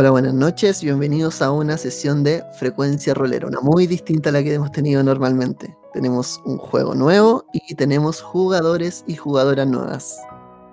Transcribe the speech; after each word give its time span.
Hola, 0.00 0.12
buenas 0.12 0.32
noches, 0.32 0.82
bienvenidos 0.82 1.42
a 1.42 1.52
una 1.52 1.76
sesión 1.76 2.24
de 2.24 2.42
Frecuencia 2.58 3.12
Rolera, 3.12 3.46
una 3.46 3.60
muy 3.60 3.86
distinta 3.86 4.30
a 4.30 4.32
la 4.32 4.42
que 4.42 4.54
hemos 4.54 4.72
tenido 4.72 5.02
normalmente. 5.02 5.76
Tenemos 5.92 6.40
un 6.46 6.56
juego 6.56 6.94
nuevo 6.94 7.44
y 7.52 7.74
tenemos 7.74 8.22
jugadores 8.22 9.04
y 9.06 9.16
jugadoras 9.16 9.66
nuevas. 9.66 10.18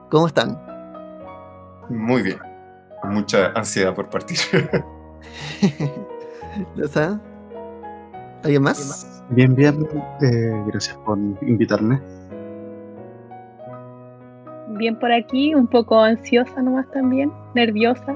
¿Cómo 0.10 0.28
están? 0.28 0.58
Muy 1.90 2.22
bien, 2.22 2.38
con 3.02 3.16
mucha 3.16 3.48
ansiedad 3.48 3.94
por 3.94 4.10
partir. 4.10 4.38
¿Lo 6.78 6.88
sabes? 6.88 7.20
¿Alguien 8.46 8.64
más? 8.64 9.22
Bien, 9.32 9.54
bien, 9.54 9.86
eh, 10.22 10.64
gracias 10.68 10.96
por 11.06 11.18
invitarme. 11.42 12.02
Bien 14.78 14.98
por 14.98 15.12
aquí, 15.12 15.54
un 15.54 15.68
poco 15.68 16.00
ansiosa 16.00 16.62
nomás 16.62 16.90
también, 16.92 17.30
nerviosa. 17.56 18.16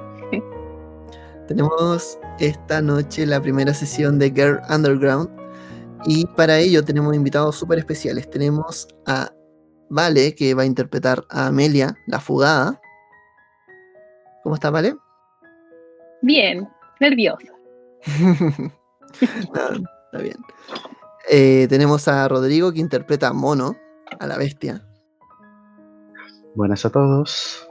Tenemos 1.52 2.18
esta 2.40 2.82
noche 2.82 3.26
la 3.26 3.42
primera 3.42 3.74
sesión 3.74 4.18
de 4.18 4.32
Girl 4.32 4.62
Underground 4.70 5.30
y 6.06 6.26
para 6.38 6.58
ello 6.58 6.82
tenemos 6.82 7.14
invitados 7.14 7.58
súper 7.58 7.80
especiales. 7.80 8.30
Tenemos 8.30 8.88
a 9.06 9.30
Vale, 9.90 10.34
que 10.34 10.54
va 10.54 10.64
a 10.64 10.66
interpretar 10.66 11.26
a 11.30 11.48
Amelia, 11.48 11.94
la 12.08 12.22
fugada. 12.22 12.80
¿Cómo 14.44 14.56
está, 14.56 14.70
Vale? 14.70 14.96
Bien, 16.22 16.70
nerviosa. 17.02 17.52
No, 19.54 19.90
está 20.06 20.20
bien. 20.24 20.38
Eh, 21.30 21.68
tenemos 21.68 22.08
a 22.08 22.26
Rodrigo, 22.30 22.72
que 22.72 22.80
interpreta 22.80 23.28
a 23.28 23.34
Mono, 23.34 23.76
a 24.22 24.26
la 24.26 24.38
bestia. 24.38 24.82
Buenas 26.56 26.86
a 26.86 26.92
todos. 26.92 27.68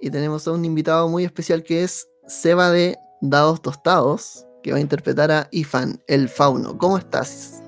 Y 0.00 0.10
tenemos 0.10 0.48
a 0.48 0.52
un 0.52 0.64
invitado 0.64 1.08
muy 1.08 1.24
especial 1.24 1.62
que 1.62 1.82
es 1.82 2.08
Seba 2.26 2.70
de 2.70 2.96
Dados 3.20 3.60
Tostados, 3.60 4.46
que 4.62 4.72
va 4.72 4.78
a 4.78 4.80
interpretar 4.80 5.30
a 5.30 5.48
Ifan, 5.50 6.02
el 6.06 6.28
fauno. 6.28 6.78
¿Cómo 6.78 6.96
estás? 6.96 7.62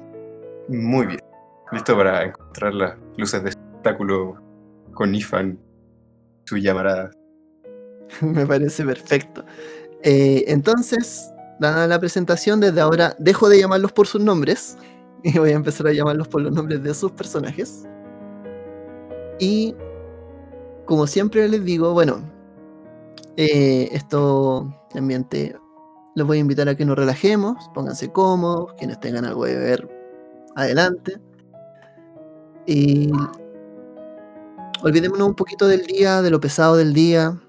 Muy 0.68 1.06
bien. 1.06 1.20
Listo 1.72 1.96
para 1.96 2.24
encontrar 2.24 2.74
las 2.74 2.94
luces 3.16 3.42
de 3.42 3.50
espectáculo 3.50 4.40
con 4.94 5.14
Ifan, 5.14 5.58
su 6.44 6.56
llamarada. 6.56 7.10
Me 8.20 8.46
parece 8.46 8.84
perfecto. 8.84 9.44
Eh, 10.02 10.44
entonces, 10.48 11.30
dada 11.60 11.86
la 11.86 11.98
presentación, 11.98 12.60
desde 12.60 12.80
ahora 12.80 13.14
dejo 13.18 13.48
de 13.48 13.58
llamarlos 13.58 13.92
por 13.92 14.06
sus 14.06 14.22
nombres 14.22 14.76
y 15.22 15.38
voy 15.38 15.50
a 15.50 15.54
empezar 15.54 15.86
a 15.86 15.92
llamarlos 15.92 16.28
por 16.28 16.40
los 16.40 16.52
nombres 16.52 16.82
de 16.82 16.94
sus 16.94 17.12
personajes. 17.12 17.84
Y 19.38 19.74
como 20.86 21.06
siempre 21.06 21.48
les 21.48 21.64
digo, 21.64 21.92
bueno, 21.92 22.20
eh, 23.36 23.88
esto 23.92 24.74
ambiente 24.94 25.56
los 26.14 26.26
voy 26.26 26.38
a 26.38 26.40
invitar 26.40 26.68
a 26.68 26.74
que 26.76 26.84
nos 26.84 26.96
relajemos, 26.96 27.70
pónganse 27.74 28.12
cómodos, 28.12 28.74
quienes 28.74 29.00
tengan 29.00 29.24
algo 29.24 29.44
de 29.46 29.56
ver, 29.56 29.88
adelante. 30.56 31.18
Y 32.66 33.10
olvidémonos 34.82 35.28
un 35.28 35.34
poquito 35.34 35.66
del 35.66 35.84
día, 35.86 36.22
de 36.22 36.30
lo 36.30 36.40
pesado 36.40 36.76
del 36.76 36.92
día, 36.92 37.40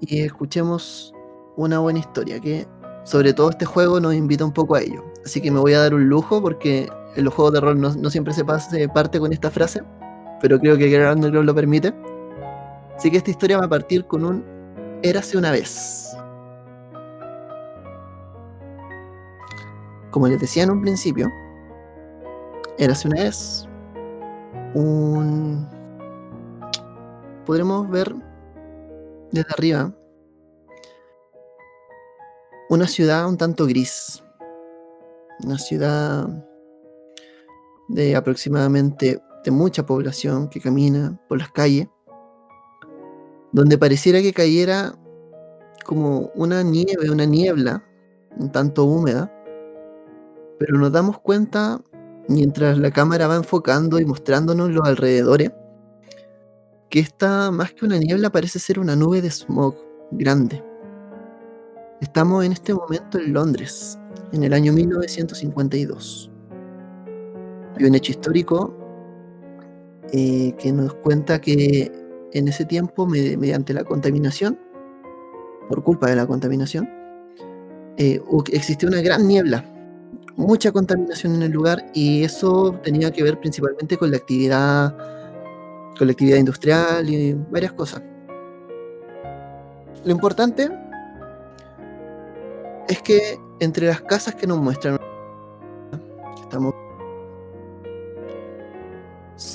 y 0.00 0.20
escuchemos 0.22 1.12
una 1.56 1.78
buena 1.80 1.98
historia 1.98 2.40
que 2.40 2.66
sobre 3.04 3.32
todo 3.32 3.50
este 3.50 3.64
juego 3.64 4.00
nos 4.00 4.14
invita 4.14 4.44
un 4.44 4.52
poco 4.52 4.74
a 4.74 4.80
ello. 4.80 5.04
Así 5.24 5.40
que 5.40 5.50
me 5.50 5.58
voy 5.60 5.74
a 5.74 5.80
dar 5.80 5.94
un 5.94 6.08
lujo 6.08 6.40
porque 6.42 6.88
en 7.16 7.24
los 7.24 7.34
juegos 7.34 7.54
de 7.54 7.60
rol 7.60 7.80
no, 7.80 8.10
siempre 8.10 8.32
se, 8.34 8.44
pasa- 8.44 8.76
parte 8.92 9.18
con 9.18 9.32
esta 9.32 9.50
frase, 9.50 9.82
pero 10.40 10.58
creo 10.58 10.76
que 10.76 10.88
Grand 10.88 11.24
lo 11.24 11.54
permite. 11.54 11.94
Así 12.98 13.12
que 13.12 13.18
esta 13.18 13.30
historia 13.30 13.58
va 13.58 13.66
a 13.66 13.68
partir 13.68 14.04
con 14.06 14.24
un 14.24 14.44
Érase 15.04 15.38
una 15.38 15.52
vez. 15.52 16.16
Como 20.10 20.26
les 20.26 20.40
decía 20.40 20.64
en 20.64 20.72
un 20.72 20.82
principio, 20.82 21.30
Érase 22.76 23.06
una 23.06 23.22
vez 23.22 23.68
un... 24.74 25.64
Podremos 27.46 27.88
ver 27.88 28.12
desde 29.30 29.52
arriba 29.52 29.94
una 32.68 32.88
ciudad 32.88 33.28
un 33.28 33.36
tanto 33.36 33.64
gris. 33.66 34.24
Una 35.44 35.56
ciudad 35.56 36.26
de 37.86 38.16
aproximadamente 38.16 39.22
de 39.44 39.50
mucha 39.52 39.86
población 39.86 40.48
que 40.48 40.60
camina 40.60 41.16
por 41.28 41.38
las 41.38 41.52
calles, 41.52 41.86
donde 43.52 43.78
pareciera 43.78 44.20
que 44.20 44.32
cayera 44.32 44.94
como 45.84 46.30
una 46.34 46.62
nieve, 46.62 47.10
una 47.10 47.24
niebla, 47.24 47.82
un 48.36 48.52
tanto 48.52 48.84
húmeda, 48.84 49.32
pero 50.58 50.78
nos 50.78 50.92
damos 50.92 51.18
cuenta 51.20 51.80
mientras 52.28 52.78
la 52.78 52.90
cámara 52.90 53.26
va 53.26 53.36
enfocando 53.36 53.98
y 53.98 54.04
mostrándonos 54.04 54.70
los 54.70 54.86
alrededores, 54.86 55.50
que 56.90 57.00
esta 57.00 57.50
más 57.50 57.72
que 57.72 57.86
una 57.86 57.98
niebla 57.98 58.30
parece 58.30 58.58
ser 58.58 58.78
una 58.78 58.96
nube 58.96 59.22
de 59.22 59.30
smog 59.30 59.76
grande. 60.10 60.62
Estamos 62.00 62.44
en 62.44 62.52
este 62.52 62.74
momento 62.74 63.18
en 63.18 63.32
Londres, 63.32 63.98
en 64.32 64.44
el 64.44 64.52
año 64.52 64.72
1952. 64.72 66.30
Hay 67.76 67.84
un 67.84 67.94
hecho 67.94 68.12
histórico 68.12 68.74
eh, 70.12 70.54
que 70.58 70.72
nos 70.72 70.94
cuenta 70.94 71.40
que 71.40 72.07
en 72.32 72.48
ese 72.48 72.64
tiempo, 72.64 73.06
me- 73.06 73.36
mediante 73.36 73.72
la 73.72 73.84
contaminación, 73.84 74.58
por 75.68 75.82
culpa 75.82 76.08
de 76.08 76.16
la 76.16 76.26
contaminación, 76.26 76.88
eh, 77.96 78.20
existió 78.52 78.88
una 78.88 79.00
gran 79.02 79.26
niebla, 79.26 79.64
mucha 80.36 80.70
contaminación 80.72 81.34
en 81.34 81.42
el 81.42 81.50
lugar 81.52 81.84
y 81.94 82.22
eso 82.22 82.72
tenía 82.82 83.10
que 83.10 83.22
ver 83.22 83.38
principalmente 83.40 83.96
con 83.96 84.10
la 84.10 84.16
actividad, 84.18 84.96
con 85.98 86.06
la 86.06 86.12
actividad 86.12 86.36
industrial 86.38 87.10
y 87.10 87.34
varias 87.50 87.72
cosas. 87.72 88.02
Lo 90.04 90.12
importante 90.12 90.70
es 92.88 93.02
que 93.02 93.36
entre 93.60 93.88
las 93.88 94.00
casas 94.02 94.34
que 94.36 94.46
nos 94.46 94.58
muestran, 94.58 94.96
estamos, 96.40 96.72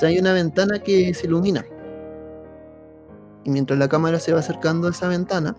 hay 0.02 0.20
una 0.20 0.34
ventana 0.34 0.80
que 0.80 1.14
se 1.14 1.28
ilumina. 1.28 1.66
Y 3.44 3.50
mientras 3.50 3.78
la 3.78 3.88
cámara 3.88 4.20
se 4.20 4.34
va 4.34 4.40
acercando 4.40 4.88
a 4.88 4.92
esa 4.92 5.08
ventana, 5.08 5.56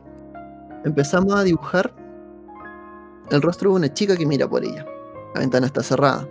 empezamos 0.85 1.35
a 1.35 1.43
dibujar 1.43 1.95
el 3.31 3.43
rostro 3.43 3.71
de 3.71 3.77
una 3.77 3.93
chica 3.93 4.17
que 4.17 4.27
mira 4.27 4.49
por 4.49 4.65
ella. 4.65 4.87
La 5.35 5.41
ventana 5.41 5.67
está 5.67 5.83
cerrada. 5.83 6.29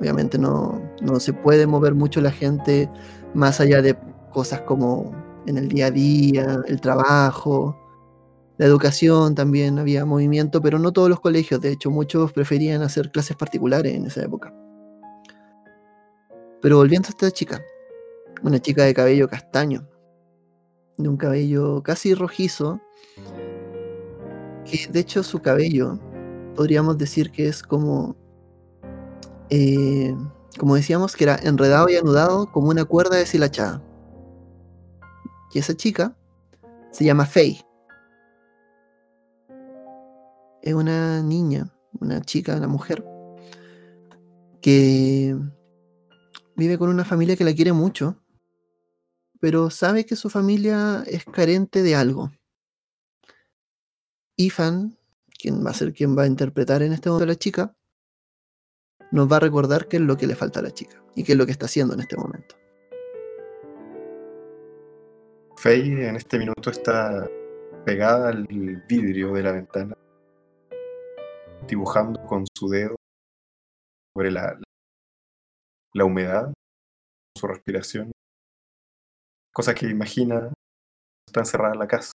Obviamente 0.00 0.38
no, 0.38 0.80
no 1.02 1.20
se 1.20 1.32
puede 1.32 1.66
mover 1.66 1.94
mucho 1.94 2.20
la 2.20 2.30
gente 2.30 2.88
más 3.34 3.60
allá 3.60 3.82
de 3.82 3.96
cosas 4.32 4.60
como 4.62 5.12
en 5.46 5.58
el 5.58 5.68
día 5.68 5.86
a 5.86 5.90
día, 5.90 6.60
el 6.66 6.80
trabajo, 6.80 7.76
la 8.58 8.66
educación 8.66 9.36
también 9.36 9.78
había 9.78 10.04
movimiento, 10.04 10.60
pero 10.60 10.80
no 10.80 10.92
todos 10.92 11.08
los 11.08 11.20
colegios, 11.20 11.60
de 11.60 11.70
hecho 11.70 11.90
muchos 11.90 12.32
preferían 12.32 12.82
hacer 12.82 13.12
clases 13.12 13.36
particulares 13.36 13.94
en 13.94 14.06
esa 14.06 14.22
época. 14.22 14.52
Pero 16.60 16.76
volviendo 16.78 17.06
a 17.06 17.10
esta 17.10 17.30
chica, 17.30 17.62
una 18.42 18.58
chica 18.58 18.82
de 18.82 18.94
cabello 18.94 19.28
castaño, 19.28 19.88
de 20.98 21.08
un 21.08 21.16
cabello 21.16 21.82
casi 21.82 22.12
rojizo, 22.14 22.80
que 24.64 24.86
de 24.90 25.00
hecho 25.00 25.22
su 25.22 25.40
cabello 25.40 25.98
podríamos 26.54 26.98
decir 26.98 27.30
que 27.30 27.48
es 27.48 27.62
como, 27.62 28.16
eh, 29.48 30.14
como 30.58 30.74
decíamos, 30.74 31.16
que 31.16 31.24
era 31.24 31.36
enredado 31.36 31.88
y 31.88 31.96
anudado 31.96 32.50
como 32.52 32.68
una 32.68 32.84
cuerda 32.84 33.16
deshilachada. 33.16 33.82
Y 35.54 35.60
esa 35.60 35.74
chica 35.74 36.16
se 36.90 37.04
llama 37.04 37.24
Faye. 37.24 37.64
Es 40.62 40.74
una 40.74 41.22
niña, 41.22 41.72
una 42.00 42.20
chica, 42.20 42.56
una 42.56 42.68
mujer, 42.68 43.04
que 44.60 45.36
vive 46.56 46.76
con 46.76 46.90
una 46.90 47.04
familia 47.04 47.36
que 47.36 47.44
la 47.44 47.54
quiere 47.54 47.72
mucho, 47.72 48.16
pero 49.40 49.70
sabe 49.70 50.04
que 50.04 50.16
su 50.16 50.30
familia 50.30 51.04
es 51.06 51.24
carente 51.24 51.82
de 51.82 51.94
algo. 51.94 52.32
Ifan, 54.36 54.98
quien 55.38 55.64
va 55.64 55.70
a 55.70 55.74
ser 55.74 55.92
quien 55.92 56.16
va 56.16 56.22
a 56.22 56.26
interpretar 56.26 56.82
en 56.82 56.92
este 56.92 57.08
momento 57.08 57.24
a 57.24 57.28
la 57.28 57.36
chica, 57.36 57.74
nos 59.10 59.30
va 59.30 59.36
a 59.36 59.40
recordar 59.40 59.88
qué 59.88 59.96
es 59.96 60.02
lo 60.02 60.16
que 60.16 60.26
le 60.26 60.34
falta 60.34 60.60
a 60.60 60.62
la 60.62 60.70
chica 60.70 61.02
y 61.14 61.24
qué 61.24 61.32
es 61.32 61.38
lo 61.38 61.46
que 61.46 61.52
está 61.52 61.66
haciendo 61.66 61.94
en 61.94 62.00
este 62.00 62.16
momento. 62.16 62.56
Faye 65.56 66.08
en 66.08 66.16
este 66.16 66.38
minuto 66.38 66.70
está 66.70 67.28
pegada 67.84 68.28
al 68.28 68.46
vidrio 68.46 69.32
de 69.32 69.42
la 69.42 69.52
ventana, 69.52 69.96
dibujando 71.66 72.24
con 72.26 72.44
su 72.54 72.68
dedo 72.68 72.96
sobre 74.14 74.30
la, 74.30 74.60
la 75.94 76.04
humedad, 76.04 76.52
su 77.34 77.46
respiración, 77.46 78.12
cosas 79.58 79.74
que 79.74 79.90
imagina 79.90 80.52
está 81.26 81.40
encerrada 81.40 81.72
en 81.72 81.80
la 81.80 81.88
casa. 81.88 82.12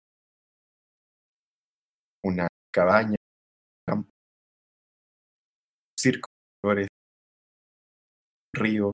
una 2.22 2.46
cabaña, 2.70 3.16
un 3.16 3.84
campo, 3.86 4.10
un 4.10 5.98
circo, 5.98 6.28
flores, 6.62 6.88
río, 8.54 8.92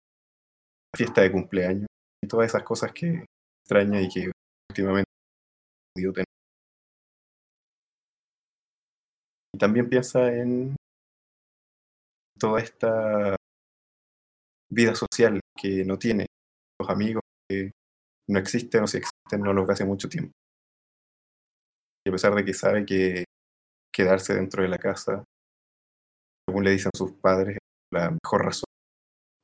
fiesta 0.97 1.23
de 1.23 1.33
cumpleaños 1.33 1.89
y 2.23 2.29
todas 2.29 2.47
esas 2.47 2.63
cosas 2.63 2.93
que 2.93 3.25
extraña 3.65 4.01
y 4.01 4.09
que 4.09 4.31
últimamente 4.71 5.11
he 5.11 5.95
podido 5.95 6.13
tener. 6.13 6.27
Y 9.55 9.59
también 9.59 9.89
piensa 9.89 10.33
en 10.33 10.77
toda 12.39 12.61
esta 12.61 13.35
vida 14.71 14.95
social 14.95 15.41
que 15.61 15.85
no 15.85 15.99
tiene, 15.99 16.27
los 16.79 16.89
amigos 16.89 17.23
que 17.49 17.73
no 18.29 18.39
existen 18.39 18.83
o 18.83 18.87
si 18.87 18.99
existen 18.99 19.41
no 19.41 19.53
los 19.53 19.67
ve 19.67 19.73
hace 19.73 19.85
mucho 19.85 20.09
tiempo. 20.09 20.33
Y 22.05 22.11
a 22.11 22.13
pesar 22.13 22.35
de 22.35 22.45
que 22.45 22.55
sabe 22.55 22.85
que 22.85 23.25
quedarse 23.93 24.35
dentro 24.35 24.63
de 24.63 24.69
la 24.69 24.79
casa, 24.79 25.25
según 26.49 26.65
le 26.65 26.71
dicen 26.71 26.91
sus 26.95 27.13
padres, 27.13 27.57
es 27.57 27.61
la 27.93 28.11
mejor 28.11 28.45
razón. 28.45 28.67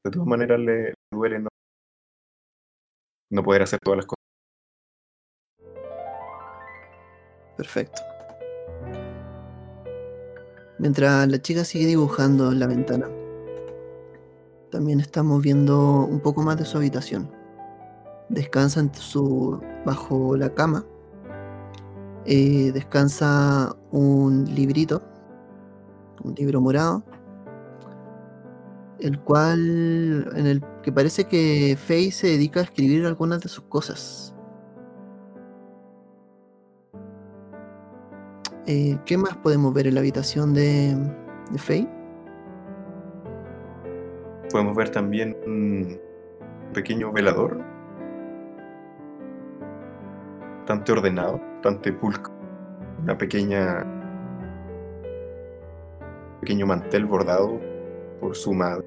De 0.05 0.11
todas 0.11 0.29
maneras 0.29 0.61
le, 0.61 0.85
le 0.91 0.95
duele 1.13 1.39
no, 1.41 1.49
no 3.31 3.43
poder 3.43 3.63
hacer 3.63 3.79
todas 3.83 3.99
las 3.99 4.07
cosas. 4.07 4.23
Perfecto. 7.57 8.03
Mientras 10.79 11.29
la 11.29 11.41
chica 11.41 11.65
sigue 11.65 11.87
dibujando 11.87 12.51
en 12.51 12.59
la 12.59 12.67
ventana, 12.67 13.09
también 14.71 15.01
estamos 15.01 15.43
viendo 15.43 16.05
un 16.05 16.21
poco 16.21 16.43
más 16.43 16.59
de 16.59 16.65
su 16.65 16.79
habitación. 16.79 17.42
Descansa 18.33 18.83
su, 18.95 19.61
bajo 19.85 20.37
la 20.37 20.49
cama. 20.53 20.85
eh, 22.25 22.71
descansa 22.73 23.75
un 23.91 24.45
librito, 24.55 25.03
un 26.23 26.35
libro 26.35 26.61
morado, 26.61 27.03
el 29.01 29.19
cual, 29.21 30.31
en 30.37 30.47
el 30.47 30.63
que 30.83 30.93
parece 30.93 31.25
que 31.25 31.77
Faye 31.77 32.13
se 32.13 32.29
dedica 32.29 32.61
a 32.61 32.63
escribir 32.65 33.05
algunas 33.07 33.41
de 33.41 33.49
sus 33.49 33.65
cosas. 33.65 34.35
Eh, 38.67 38.97
¿Qué 39.05 39.19
más 39.19 39.37
podemos 39.39 39.75
ver 39.75 39.89
en 39.89 39.95
la 39.95 40.01
habitación 40.01 40.55
de, 40.55 40.97
de 41.51 41.59
Faye? 41.59 41.89
Podemos 44.53 44.77
ver 44.77 44.91
también 44.91 45.37
un 45.47 45.99
pequeño 46.73 47.11
velador, 47.11 47.61
bastante 50.63 50.93
ordenado, 50.93 51.41
bastante 51.55 51.93
pulcro, 51.93 52.33
una 53.03 53.19
pequeña 53.19 53.85
pequeño 56.41 56.67
mantel 56.67 57.05
bordado 57.05 57.61
por 58.21 58.37
su 58.37 58.53
madre. 58.53 58.87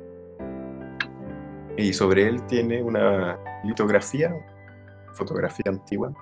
Y 1.76 1.92
sobre 1.92 2.28
él 2.28 2.42
tiene 2.48 2.82
una 2.82 3.38
litografía, 3.66 4.34
fotografía 5.14 5.66
antigua 5.68 6.14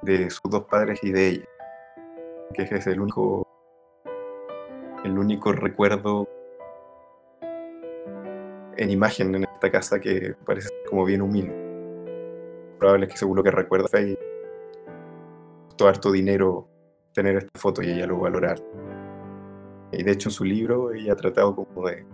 de 0.00 0.30
sus 0.30 0.50
dos 0.50 0.64
padres 0.64 0.98
y 1.02 1.12
de 1.12 1.28
ella, 1.28 1.44
que 2.54 2.62
es 2.62 2.86
el 2.86 3.00
único 3.00 3.46
el 5.04 5.18
único 5.18 5.52
recuerdo 5.52 6.26
en 8.78 8.90
imagen 8.90 9.34
en 9.34 9.44
esta 9.44 9.70
casa 9.70 10.00
que 10.00 10.34
parece 10.46 10.70
como 10.88 11.04
bien 11.04 11.20
humilde. 11.20 11.63
Probable 12.78 13.06
es 13.06 13.12
que 13.12 13.18
según 13.18 13.36
lo 13.36 13.42
que 13.42 13.50
recuerda 13.50 13.88
Faye, 13.88 14.18
costó 15.68 15.88
harto 15.88 16.12
dinero 16.12 16.68
tener 17.12 17.36
esta 17.36 17.58
foto 17.58 17.82
y 17.82 17.90
ella 17.90 18.06
lo 18.06 18.18
valorar. 18.18 18.58
Y 19.92 20.02
de 20.02 20.10
hecho 20.10 20.28
en 20.28 20.32
su 20.32 20.44
libro 20.44 20.92
ella 20.92 21.12
ha 21.12 21.16
tratado 21.16 21.54
como 21.54 21.86
de 21.88 22.06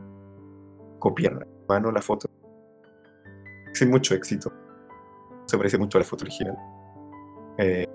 copiar 0.99 1.43
a 1.43 1.47
mano 1.69 1.91
la 1.91 2.03
foto. 2.03 2.29
Sin 3.73 3.91
mucho 3.91 4.15
éxito. 4.15 4.53
Se 5.47 5.57
parece 5.57 5.79
mucho 5.79 5.99
a 5.99 6.01
la 6.01 6.07
foto 6.07 6.25
original. 6.25 6.57
Eh. 7.59 7.87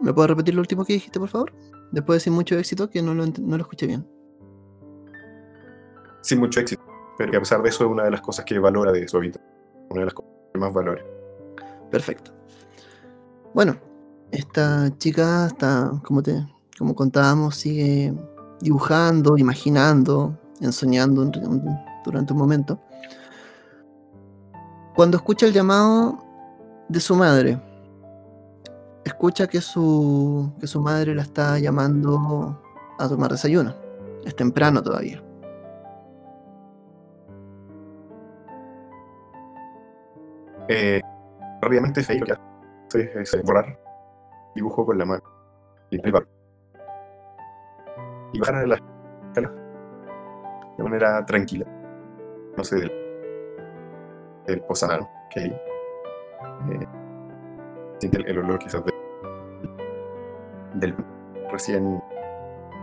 ¿Me 0.00 0.14
puedo 0.14 0.28
repetir 0.28 0.54
lo 0.54 0.60
último 0.60 0.84
que 0.84 0.94
dijiste, 0.94 1.18
por 1.18 1.28
favor? 1.28 1.52
Después 1.92 2.16
de 2.16 2.20
sin 2.20 2.32
mucho 2.32 2.58
éxito, 2.58 2.88
que 2.88 3.02
no 3.02 3.14
lo, 3.14 3.26
no 3.26 3.56
lo 3.56 3.62
escuché 3.62 3.86
bien. 3.86 4.06
sin 6.22 6.38
mucho 6.38 6.60
éxito, 6.60 6.82
pero 7.26 7.36
a 7.36 7.40
pesar 7.40 7.62
de 7.62 7.68
eso 7.68 7.84
es 7.84 7.90
una 7.90 8.04
de 8.04 8.10
las 8.10 8.22
cosas 8.22 8.46
que 8.46 8.58
valora 8.58 8.92
de 8.92 9.06
su 9.06 9.18
habitación, 9.18 9.46
una 9.90 10.00
de 10.00 10.04
las 10.06 10.14
cosas 10.14 10.30
que 10.54 10.58
más 10.58 10.72
valora. 10.72 11.04
Perfecto. 11.90 12.32
Bueno, 13.52 13.76
esta 14.30 14.90
chica 14.96 15.46
está, 15.46 15.92
como 16.02 16.22
te, 16.22 16.46
como 16.78 16.94
contábamos, 16.94 17.56
sigue 17.56 18.14
dibujando, 18.62 19.36
imaginando, 19.36 20.38
ensoñando 20.62 21.30
durante 22.06 22.32
un 22.32 22.38
momento. 22.38 22.80
Cuando 24.94 25.18
escucha 25.18 25.44
el 25.44 25.52
llamado 25.52 26.24
de 26.88 27.00
su 27.00 27.14
madre, 27.16 27.60
escucha 29.04 29.46
que 29.46 29.60
su, 29.60 30.50
que 30.58 30.66
su 30.66 30.80
madre 30.80 31.14
la 31.14 31.20
está 31.20 31.58
llamando 31.58 32.62
a 32.98 33.06
tomar 33.10 33.30
desayuno. 33.30 33.74
Es 34.24 34.34
temprano 34.34 34.82
todavía. 34.82 35.22
Eh, 40.72 41.00
rápidamente 41.60 42.02
Faye 42.02 42.20
lo 42.20 42.26
que 42.26 42.32
hace 42.32 43.20
es, 43.20 43.34
es 43.34 43.42
borrar 43.42 43.76
dibujo 44.54 44.86
con 44.86 44.98
la 44.98 45.04
mano 45.04 45.22
y. 45.90 45.96
Y 48.32 48.38
bajar 48.38 48.54
a 48.54 48.66
la 48.66 48.76
escala 48.76 49.52
de 50.78 50.84
manera 50.84 51.26
tranquila. 51.26 51.66
No 52.56 52.62
sé, 52.64 52.76
del, 52.76 52.92
del 54.46 54.62
que 55.30 55.40
hay. 55.40 55.50
Eh, 55.50 56.86
siente 57.98 58.18
el, 58.18 58.28
el 58.28 58.38
olor 58.38 58.58
quizás 58.60 58.84
de- 58.84 58.92
del 60.74 60.94
recién 61.50 62.00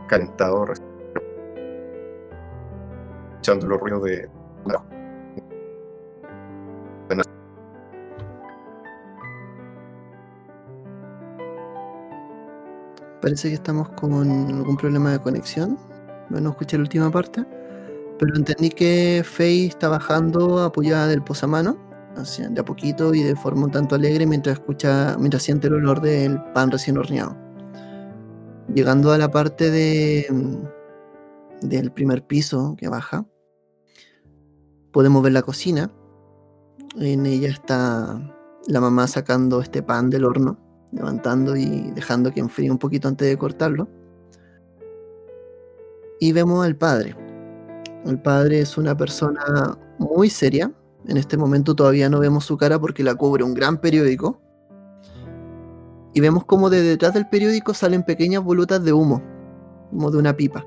calentado, 0.07 0.66
recién 0.66 0.88
echando 3.40 3.68
los 3.68 3.80
ruidos 3.80 4.04
de 4.04 4.30
Parece 13.28 13.50
que 13.50 13.56
estamos 13.56 13.90
con 13.90 14.14
algún 14.14 14.78
problema 14.78 15.12
de 15.12 15.19
conexión. 15.19 15.78
No 16.30 16.50
escuché 16.50 16.78
la 16.78 16.84
última 16.84 17.12
parte. 17.12 17.44
Pero 18.18 18.34
entendí 18.38 18.69
que 18.69 19.22
Faye 19.26 19.66
está 19.66 19.90
bajando 19.90 20.64
apoyada 20.64 21.07
del 21.07 21.22
posamano, 21.22 21.78
así, 22.16 22.42
de 22.50 22.62
a 22.62 22.64
poquito 22.64 23.14
y 23.14 23.24
de 23.24 23.36
forma 23.36 23.66
un 23.66 23.72
tanto 23.72 23.96
alegre 23.96 24.26
mientras 24.26 24.60
escucha, 24.60 25.18
mientras 25.19 25.44
siente 25.44 25.68
el 25.68 25.74
olor 25.74 26.00
del 26.00 26.42
pan 26.54 26.72
recién 26.72 26.98
horneado. 26.98 27.36
Llegando 28.74 29.12
a 29.12 29.18
la 29.18 29.30
parte 29.30 29.72
de, 29.72 30.26
mm, 30.31 31.68
del 31.68 31.92
primer 31.92 32.26
piso 32.26 32.78
que 32.78 32.88
baja, 32.88 33.26
podemos 34.94 35.22
ver 35.22 35.34
la 35.34 35.42
cocina. 35.42 35.92
En 36.96 37.26
ella 37.26 37.50
está 37.50 38.22
la 38.68 38.80
mamá 38.80 39.06
sacando 39.06 39.60
este 39.60 39.84
pan 39.84 40.10
del 40.10 40.24
horno 40.24 40.66
levantando 40.97 41.56
y 41.56 41.92
dejando 41.92 42.33
que 42.33 42.39
enfríe 42.39 42.71
un 42.71 42.77
poquito 42.77 43.07
antes 43.07 43.27
de 43.27 43.37
cortarlo. 43.37 43.87
Y 46.19 46.31
vemos 46.31 46.66
al 46.66 46.75
padre. 46.75 47.16
El 48.06 48.19
padre 48.19 48.61
es 48.61 48.77
una 48.77 48.97
persona 48.97 49.77
muy 49.99 50.30
seria. 50.30 50.71
En 51.07 51.18
este 51.18 51.37
momento 51.37 51.75
todavía 51.75 52.09
no 52.09 52.19
vemos 52.19 52.45
su 52.45 52.57
cara 52.57 52.80
porque 52.80 53.04
la 53.04 53.16
cubre 53.16 53.44
un 53.44 53.54
gran 53.54 53.80
periódico. 53.80 54.42
Y 56.13 56.19
vemos 56.19 56.45
como 56.45 56.69
de 56.69 56.81
detrás 56.81 57.13
del 57.13 57.30
periódico 57.30 57.73
salen 57.73 58.04
pequeñas 58.04 58.44
volutas 58.44 58.83
de 58.83 58.92
humo, 58.92 59.21
como 59.92 60.09
de 60.09 60.18
una 60.18 60.35
pipa. 60.35 60.66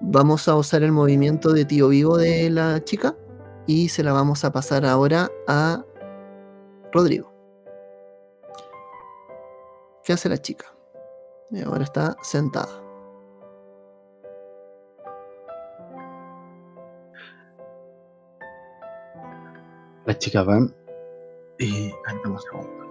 Vamos 0.00 0.48
a 0.48 0.56
usar 0.56 0.82
el 0.82 0.92
movimiento 0.92 1.52
de 1.52 1.64
tío 1.64 1.88
vivo 1.88 2.16
de 2.16 2.48
la 2.48 2.82
chica 2.82 3.14
y 3.66 3.90
se 3.90 4.02
la 4.02 4.12
vamos 4.12 4.44
a 4.44 4.52
pasar 4.52 4.86
ahora 4.86 5.30
a 5.46 5.84
Rodrigo. 6.92 7.37
¿Qué 10.08 10.14
hace 10.14 10.30
la 10.30 10.38
chica? 10.38 10.64
Y 11.50 11.60
ahora 11.60 11.84
está 11.84 12.16
sentada. 12.22 12.82
La 20.06 20.16
chica 20.16 20.44
va 20.44 20.60
y. 21.58 21.90
dame 22.06 22.36
un 22.36 22.40
segundo. 22.40 22.86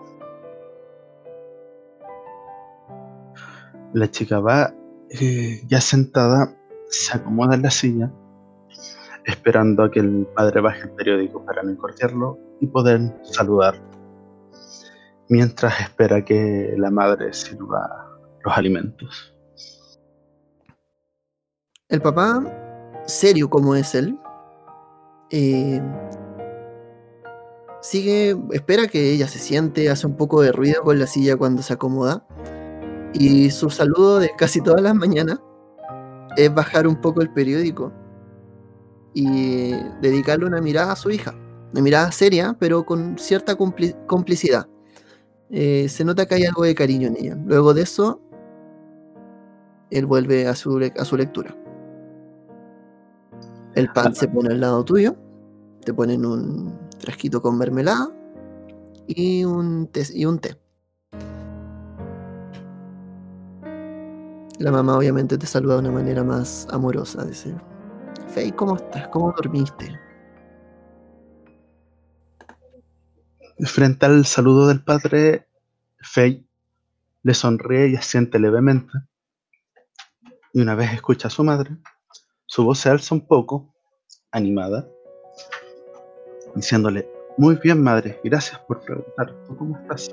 La 3.94 4.12
chica 4.12 4.40
va 4.40 4.72
eh, 5.10 5.64
ya 5.66 5.82
sentada, 5.82 6.56
se 6.88 7.18
acomoda 7.18 7.56
en 7.56 7.64
la 7.64 7.72
silla, 7.72 8.12
esperando 9.26 9.86
a 9.86 9.90
que 9.90 10.02
el 10.02 10.28
padre 10.36 10.62
baje 10.62 10.84
el 10.84 10.92
periódico 10.92 11.44
para 11.44 11.64
no 11.64 11.76
cortearlo 11.80 12.38
y 12.62 12.68
poder 12.68 13.12
saludar 13.24 13.97
mientras 15.30 15.80
espera 15.82 16.24
que 16.24 16.74
la 16.78 16.92
madre 16.92 17.34
sirva 17.34 18.08
los 18.44 18.58
alimentos. 18.58 19.34
El 21.90 22.02
papá, 22.02 22.44
serio 23.06 23.50
como 23.50 23.76
es 23.76 23.96
él, 23.96 24.18
eh, 25.32 25.82
sigue, 27.82 28.38
espera 28.52 28.88
que 28.88 29.12
ella 29.12 29.28
se 29.28 29.40
siente, 29.40 29.90
hace 29.90 30.08
un 30.08 30.16
poco 30.16 30.42
de 30.42 30.52
ruido 30.52 30.84
con 30.84 31.00
la 31.00 31.08
silla 31.08 31.38
cuando 31.38 31.62
se 31.62 31.74
acomoda. 31.74 32.26
Y 33.14 33.50
su 33.52 33.70
saludo 33.70 34.20
de 34.20 34.32
casi 34.38 34.62
todas 34.62 34.82
las 34.82 34.96
mañanas 34.96 35.40
es 36.36 36.54
bajar 36.54 36.88
un 36.88 37.00
poco 37.00 37.22
el 37.22 37.32
periódico 37.32 37.92
y 39.14 39.72
dedicarle 40.02 40.46
una 40.46 40.62
mirada 40.62 40.92
a 40.92 40.96
su 40.96 41.10
hija. 41.10 41.34
Una 41.72 41.82
mirada 41.82 42.12
seria, 42.12 42.56
pero 42.60 42.86
con 42.86 43.18
cierta 43.18 43.56
complicidad. 43.56 44.68
Eh, 45.50 45.88
se 45.90 46.04
nota 46.04 46.26
que 46.26 46.36
hay 46.36 46.46
algo 46.46 46.64
de 46.64 46.76
cariño 46.76 47.08
en 47.08 47.18
ella. 47.18 47.38
Luego 47.46 47.74
de 47.74 47.84
eso, 47.84 48.22
él 49.90 50.06
vuelve 50.06 50.48
a 50.48 50.56
su, 50.56 50.92
a 50.98 51.06
su 51.06 51.18
lectura. 51.18 51.56
El 53.76 53.92
pan 53.94 54.16
se 54.16 54.28
pone 54.28 54.50
al 54.50 54.60
lado 54.60 54.84
tuyo, 54.84 55.16
te 55.86 55.94
ponen 55.94 56.26
un 56.26 56.78
frasquito 57.00 57.42
con 57.42 57.58
mermelada 57.58 58.10
y 59.06 59.44
un 59.46 59.88
té. 59.88 60.04
Y 60.14 60.26
un 60.26 60.40
té. 60.40 60.58
La 64.60 64.72
mamá 64.72 64.98
obviamente 64.98 65.38
te 65.38 65.46
saluda 65.46 65.76
de 65.76 65.82
una 65.82 65.92
manera 65.92 66.24
más 66.24 66.68
amorosa, 66.72 67.24
dice, 67.24 67.54
Fey, 68.28 68.52
¿cómo 68.52 68.76
estás? 68.76 69.08
¿Cómo 69.10 69.32
dormiste? 69.32 70.07
Frente 73.66 74.06
al 74.06 74.26
saludo 74.26 74.68
del 74.68 74.84
padre, 74.84 75.48
Fey 76.00 76.46
le 77.24 77.34
sonríe 77.34 77.90
y 77.90 77.96
asiente 77.96 78.38
levemente. 78.38 78.92
Y 80.54 80.62
una 80.62 80.76
vez 80.76 80.94
escucha 80.94 81.28
a 81.28 81.32
su 81.32 81.44
madre, 81.44 81.72
su 82.46 82.64
voz 82.64 82.80
se 82.80 82.90
alza 82.90 83.16
un 83.16 83.26
poco, 83.26 83.74
animada, 84.32 84.88
diciéndole, 86.56 87.10
muy 87.38 87.56
bien 87.56 87.82
madre, 87.82 88.20
gracias 88.24 88.60
por 88.62 88.82
preguntar, 88.82 89.36
¿tú 89.48 89.58
cómo 89.58 89.78
estás? 89.78 90.10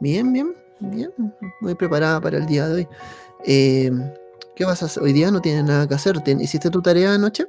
Bien, 0.00 0.32
bien, 0.32 0.54
bien, 0.78 1.12
muy 1.60 1.74
preparada 1.74 2.20
para 2.20 2.38
el 2.38 2.46
día 2.46 2.68
de 2.68 2.74
hoy. 2.74 2.88
Eh, 3.44 3.90
¿Qué 4.54 4.64
vas 4.64 4.82
a 4.82 4.86
hacer? 4.86 5.02
Hoy 5.02 5.12
día 5.12 5.30
no 5.30 5.40
tienes 5.40 5.64
nada 5.64 5.86
que 5.88 5.94
hacer. 5.94 6.16
¿Hiciste 6.26 6.70
tu 6.70 6.80
tarea 6.80 7.14
anoche? 7.14 7.46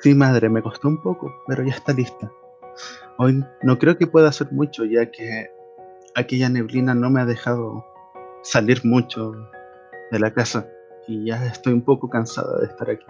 Sí, 0.00 0.14
madre, 0.14 0.48
me 0.48 0.62
costó 0.62 0.88
un 0.88 1.02
poco, 1.02 1.34
pero 1.46 1.64
ya 1.64 1.74
está 1.74 1.92
lista. 1.92 2.30
Hoy 3.18 3.44
no 3.62 3.78
creo 3.78 3.96
que 3.96 4.06
pueda 4.06 4.28
hacer 4.28 4.52
mucho, 4.52 4.84
ya 4.84 5.10
que 5.10 5.50
aquella 6.14 6.48
neblina 6.48 6.94
no 6.94 7.10
me 7.10 7.20
ha 7.20 7.26
dejado 7.26 7.84
salir 8.42 8.84
mucho 8.84 9.32
de 10.10 10.18
la 10.18 10.32
casa 10.32 10.68
y 11.08 11.26
ya 11.26 11.44
estoy 11.46 11.72
un 11.72 11.82
poco 11.82 12.08
cansada 12.08 12.58
de 12.60 12.66
estar 12.66 12.90
aquí. 12.90 13.06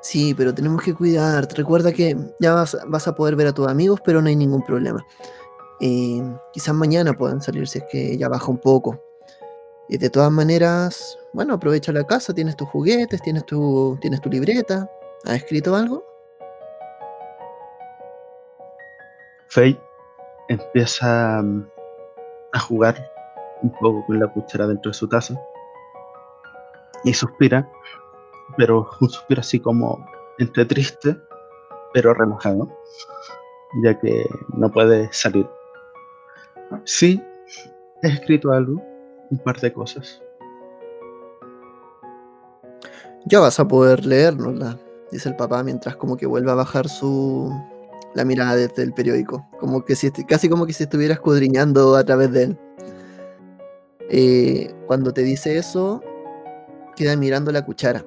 Sí, 0.00 0.34
pero 0.34 0.52
tenemos 0.52 0.82
que 0.82 0.94
cuidar. 0.94 1.46
Recuerda 1.54 1.92
que 1.92 2.16
ya 2.40 2.54
vas, 2.54 2.76
vas 2.88 3.06
a 3.06 3.14
poder 3.14 3.36
ver 3.36 3.46
a 3.46 3.52
tus 3.52 3.68
amigos, 3.68 4.00
pero 4.04 4.20
no 4.20 4.28
hay 4.28 4.36
ningún 4.36 4.62
problema. 4.64 5.04
Eh, 5.80 6.22
quizás 6.52 6.74
mañana 6.74 7.12
puedan 7.12 7.40
salir 7.40 7.66
si 7.68 7.78
es 7.78 7.84
que 7.90 8.18
ya 8.18 8.28
baja 8.28 8.50
un 8.50 8.58
poco. 8.58 9.00
Y 9.88 9.98
de 9.98 10.10
todas 10.10 10.32
maneras, 10.32 11.18
bueno, 11.32 11.54
aprovecha 11.54 11.92
la 11.92 12.04
casa, 12.04 12.34
tienes 12.34 12.56
tus 12.56 12.68
juguetes, 12.68 13.20
tienes 13.22 13.44
tu, 13.46 13.96
tienes 14.00 14.20
tu 14.20 14.28
libreta. 14.30 14.90
¿Has 15.24 15.36
escrito 15.36 15.76
algo? 15.76 16.04
Faye 19.48 19.78
empieza 20.48 21.40
mm, 21.42 21.68
a 22.52 22.58
jugar 22.58 23.12
un 23.62 23.70
poco 23.72 24.04
con 24.06 24.18
la 24.18 24.26
cuchara 24.28 24.66
dentro 24.66 24.90
de 24.90 24.94
su 24.94 25.08
taza 25.08 25.40
y 27.04 27.14
suspira, 27.14 27.70
pero 28.56 28.88
un 29.00 29.08
suspiro 29.08 29.40
así 29.40 29.60
como 29.60 30.04
entre 30.38 30.64
triste, 30.64 31.16
pero 31.92 32.14
relajado, 32.14 32.68
ya 33.84 33.98
que 34.00 34.26
no 34.56 34.70
puede 34.70 35.12
salir. 35.12 35.46
Sí, 36.84 37.22
he 38.02 38.08
escrito 38.08 38.50
algo, 38.50 38.82
un 39.30 39.38
par 39.38 39.60
de 39.60 39.72
cosas. 39.72 40.22
Ya 43.26 43.38
vas 43.38 43.60
a 43.60 43.68
poder 43.68 44.04
leérnosla, 44.04 44.78
dice 45.12 45.28
el 45.28 45.36
papá 45.36 45.62
mientras 45.62 45.94
como 45.96 46.16
que 46.16 46.26
vuelve 46.26 46.50
a 46.50 46.54
bajar 46.54 46.88
su 46.88 47.52
la 48.14 48.24
mirada 48.24 48.56
desde 48.56 48.82
el 48.82 48.92
periódico, 48.92 49.46
como 49.58 49.84
que 49.84 49.94
si 49.94 50.10
casi 50.24 50.48
como 50.48 50.66
que 50.66 50.72
estuviera 50.72 51.14
escudriñando 51.14 51.96
a 51.96 52.04
través 52.04 52.32
de 52.32 52.42
él. 52.42 52.58
Eh, 54.10 54.74
cuando 54.86 55.12
te 55.14 55.22
dice 55.22 55.56
eso, 55.56 56.02
queda 56.94 57.16
mirando 57.16 57.52
la 57.52 57.64
cuchara. 57.64 58.04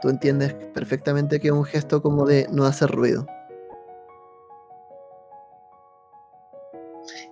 Tú 0.00 0.10
entiendes 0.10 0.54
perfectamente 0.74 1.40
que 1.40 1.48
es 1.48 1.52
un 1.52 1.64
gesto 1.64 2.02
como 2.02 2.24
de 2.24 2.46
no 2.52 2.64
hacer 2.66 2.90
ruido. 2.90 3.26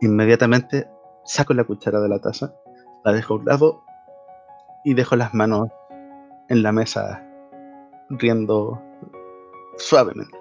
Inmediatamente 0.01 0.89
saco 1.25 1.55
la 1.55 1.63
cuchara 1.63 2.01
de 2.01 2.09
la 2.09 2.19
taza, 2.19 2.53
la 3.05 3.13
dejo 3.13 3.35
a 3.35 3.37
un 3.37 3.45
lado 3.45 3.85
y 4.85 4.95
dejo 4.95 5.15
las 5.15 5.33
manos 5.33 5.69
en 6.49 6.65
la 6.65 6.73
mesa 6.73 7.26
riendo 8.11 8.81
suavemente. 9.79 10.39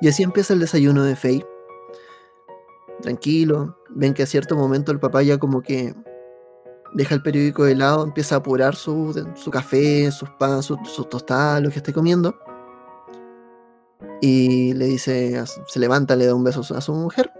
Y 0.00 0.08
así 0.08 0.22
empieza 0.22 0.52
el 0.52 0.60
desayuno 0.60 1.04
de 1.04 1.16
Faye. 1.16 1.46
Tranquilo, 3.02 3.76
ven 3.90 4.14
que 4.14 4.22
a 4.22 4.26
cierto 4.26 4.56
momento 4.56 4.92
el 4.92 5.00
papá 5.00 5.22
ya 5.22 5.38
como 5.38 5.62
que 5.62 5.94
deja 6.92 7.14
el 7.14 7.22
periódico 7.22 7.64
de 7.64 7.74
lado, 7.74 8.04
empieza 8.04 8.36
a 8.36 8.38
apurar 8.38 8.74
su, 8.74 9.12
su 9.34 9.50
café, 9.50 10.10
sus 10.10 10.30
pan, 10.30 10.62
sus, 10.62 10.78
tostadas, 11.08 11.62
lo 11.62 11.70
que 11.70 11.76
esté 11.76 11.92
comiendo. 11.92 12.34
Y 14.20 14.72
le 14.74 14.86
dice, 14.86 15.42
se 15.66 15.78
levanta, 15.78 16.16
le 16.16 16.26
da 16.26 16.34
un 16.34 16.44
beso 16.44 16.62
a 16.74 16.80
su 16.80 16.92
mujer. 16.94 17.30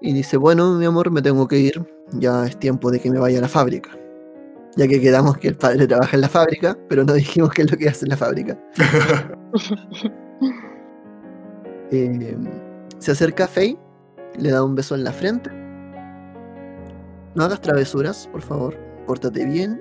Y 0.00 0.12
dice, 0.12 0.36
bueno, 0.36 0.72
mi 0.72 0.84
amor, 0.84 1.10
me 1.10 1.22
tengo 1.22 1.48
que 1.48 1.58
ir. 1.58 1.86
Ya 2.12 2.44
es 2.44 2.58
tiempo 2.58 2.90
de 2.90 3.00
que 3.00 3.10
me 3.10 3.18
vaya 3.18 3.38
a 3.38 3.42
la 3.42 3.48
fábrica. 3.48 3.90
Ya 4.76 4.88
que 4.88 5.00
quedamos 5.00 5.38
que 5.38 5.48
el 5.48 5.56
padre 5.56 5.86
trabaja 5.86 6.16
en 6.16 6.22
la 6.22 6.28
fábrica, 6.28 6.76
pero 6.88 7.04
no 7.04 7.12
dijimos 7.14 7.50
qué 7.52 7.62
es 7.62 7.70
lo 7.70 7.76
que 7.76 7.88
hace 7.88 8.04
en 8.04 8.10
la 8.10 8.16
fábrica. 8.16 8.58
Eh, 11.90 12.36
se 12.98 13.12
acerca 13.12 13.44
a 13.44 13.46
Faye, 13.46 13.78
le 14.36 14.50
da 14.50 14.64
un 14.64 14.74
beso 14.74 14.96
en 14.96 15.04
la 15.04 15.12
frente. 15.12 15.48
No 17.36 17.44
hagas 17.44 17.60
travesuras, 17.60 18.26
por 18.32 18.42
favor. 18.42 18.76
Pórtate 19.06 19.44
bien. 19.44 19.80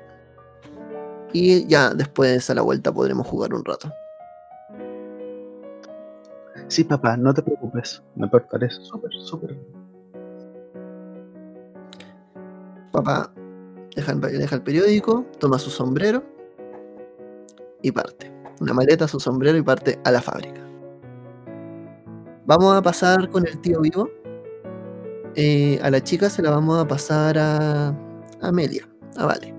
Y 1.31 1.65
ya 1.65 1.91
después 1.91 2.47
a 2.51 2.53
la 2.53 2.61
vuelta 2.61 2.93
podremos 2.93 3.25
jugar 3.25 3.53
un 3.53 3.65
rato. 3.65 3.91
Sí, 6.67 6.83
papá, 6.83 7.17
no 7.17 7.33
te 7.33 7.41
preocupes. 7.41 8.03
Me 8.15 8.27
portaré 8.27 8.69
súper, 8.69 9.11
súper. 9.13 9.57
Papá 12.91 13.31
deja, 13.95 14.13
deja 14.15 14.55
el 14.55 14.61
periódico, 14.61 15.25
toma 15.39 15.59
su 15.59 15.69
sombrero 15.69 16.23
y 17.81 17.91
parte. 17.91 18.31
Una 18.59 18.73
maleta, 18.73 19.07
su 19.07 19.19
sombrero 19.19 19.57
y 19.57 19.61
parte 19.61 19.99
a 20.03 20.11
la 20.11 20.21
fábrica. 20.21 20.61
Vamos 22.45 22.75
a 22.75 22.81
pasar 22.81 23.29
con 23.29 23.47
el 23.47 23.59
tío 23.61 23.81
vivo. 23.81 24.09
Eh, 25.35 25.79
a 25.81 25.89
la 25.89 26.03
chica 26.03 26.29
se 26.29 26.41
la 26.41 26.51
vamos 26.51 26.79
a 26.79 26.87
pasar 26.87 27.37
a, 27.37 27.97
Amelia, 28.41 28.87
a 29.17 29.25
Vale. 29.25 29.53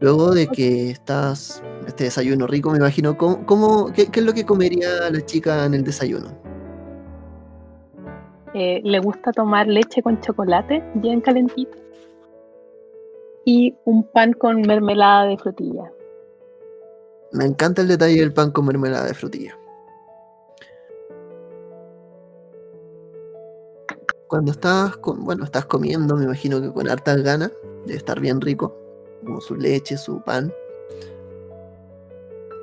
Luego 0.00 0.32
de 0.32 0.46
que 0.46 0.90
estás 0.90 1.62
este 1.86 2.04
desayuno 2.04 2.46
rico, 2.46 2.70
me 2.70 2.78
imagino, 2.78 3.16
¿cómo, 3.16 3.92
qué, 3.92 4.08
es 4.12 4.22
lo 4.22 4.32
que 4.32 4.44
comería 4.44 5.10
la 5.10 5.24
chica 5.24 5.64
en 5.64 5.74
el 5.74 5.84
desayuno? 5.84 6.36
Eh, 8.60 8.80
le 8.82 8.98
gusta 8.98 9.30
tomar 9.30 9.68
leche 9.68 10.02
con 10.02 10.20
chocolate, 10.20 10.82
bien 10.94 11.20
calentito, 11.20 11.78
y 13.44 13.76
un 13.84 14.02
pan 14.02 14.32
con 14.32 14.62
mermelada 14.62 15.26
de 15.26 15.38
frutilla. 15.38 15.92
Me 17.30 17.44
encanta 17.44 17.82
el 17.82 17.88
detalle 17.88 18.18
del 18.18 18.32
pan 18.32 18.50
con 18.50 18.66
mermelada 18.66 19.06
de 19.06 19.14
frutilla. 19.14 19.56
Cuando 24.26 24.50
estás, 24.50 24.96
con, 24.96 25.24
bueno, 25.24 25.44
estás 25.44 25.66
comiendo, 25.66 26.16
me 26.16 26.24
imagino 26.24 26.60
que 26.60 26.72
con 26.72 26.90
hartas 26.90 27.22
ganas, 27.22 27.52
debe 27.86 27.98
estar 27.98 28.18
bien 28.18 28.40
rico, 28.40 28.76
como 29.24 29.40
su 29.40 29.54
leche, 29.54 29.96
su 29.96 30.20
pan. 30.24 30.52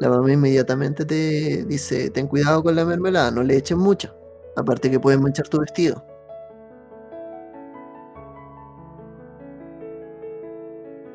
La 0.02 0.10
mamá 0.10 0.30
inmediatamente 0.30 1.06
te 1.06 1.64
dice, 1.64 2.10
ten 2.10 2.28
cuidado 2.28 2.62
con 2.64 2.76
la 2.76 2.84
mermelada, 2.84 3.32
no 3.32 3.44
le 3.44 3.56
eches 3.56 3.78
mucha. 3.78 4.14
Aparte 4.56 4.90
que 4.90 5.00
puedes 5.00 5.20
manchar 5.20 5.48
tu 5.48 5.60
vestido. 5.60 6.04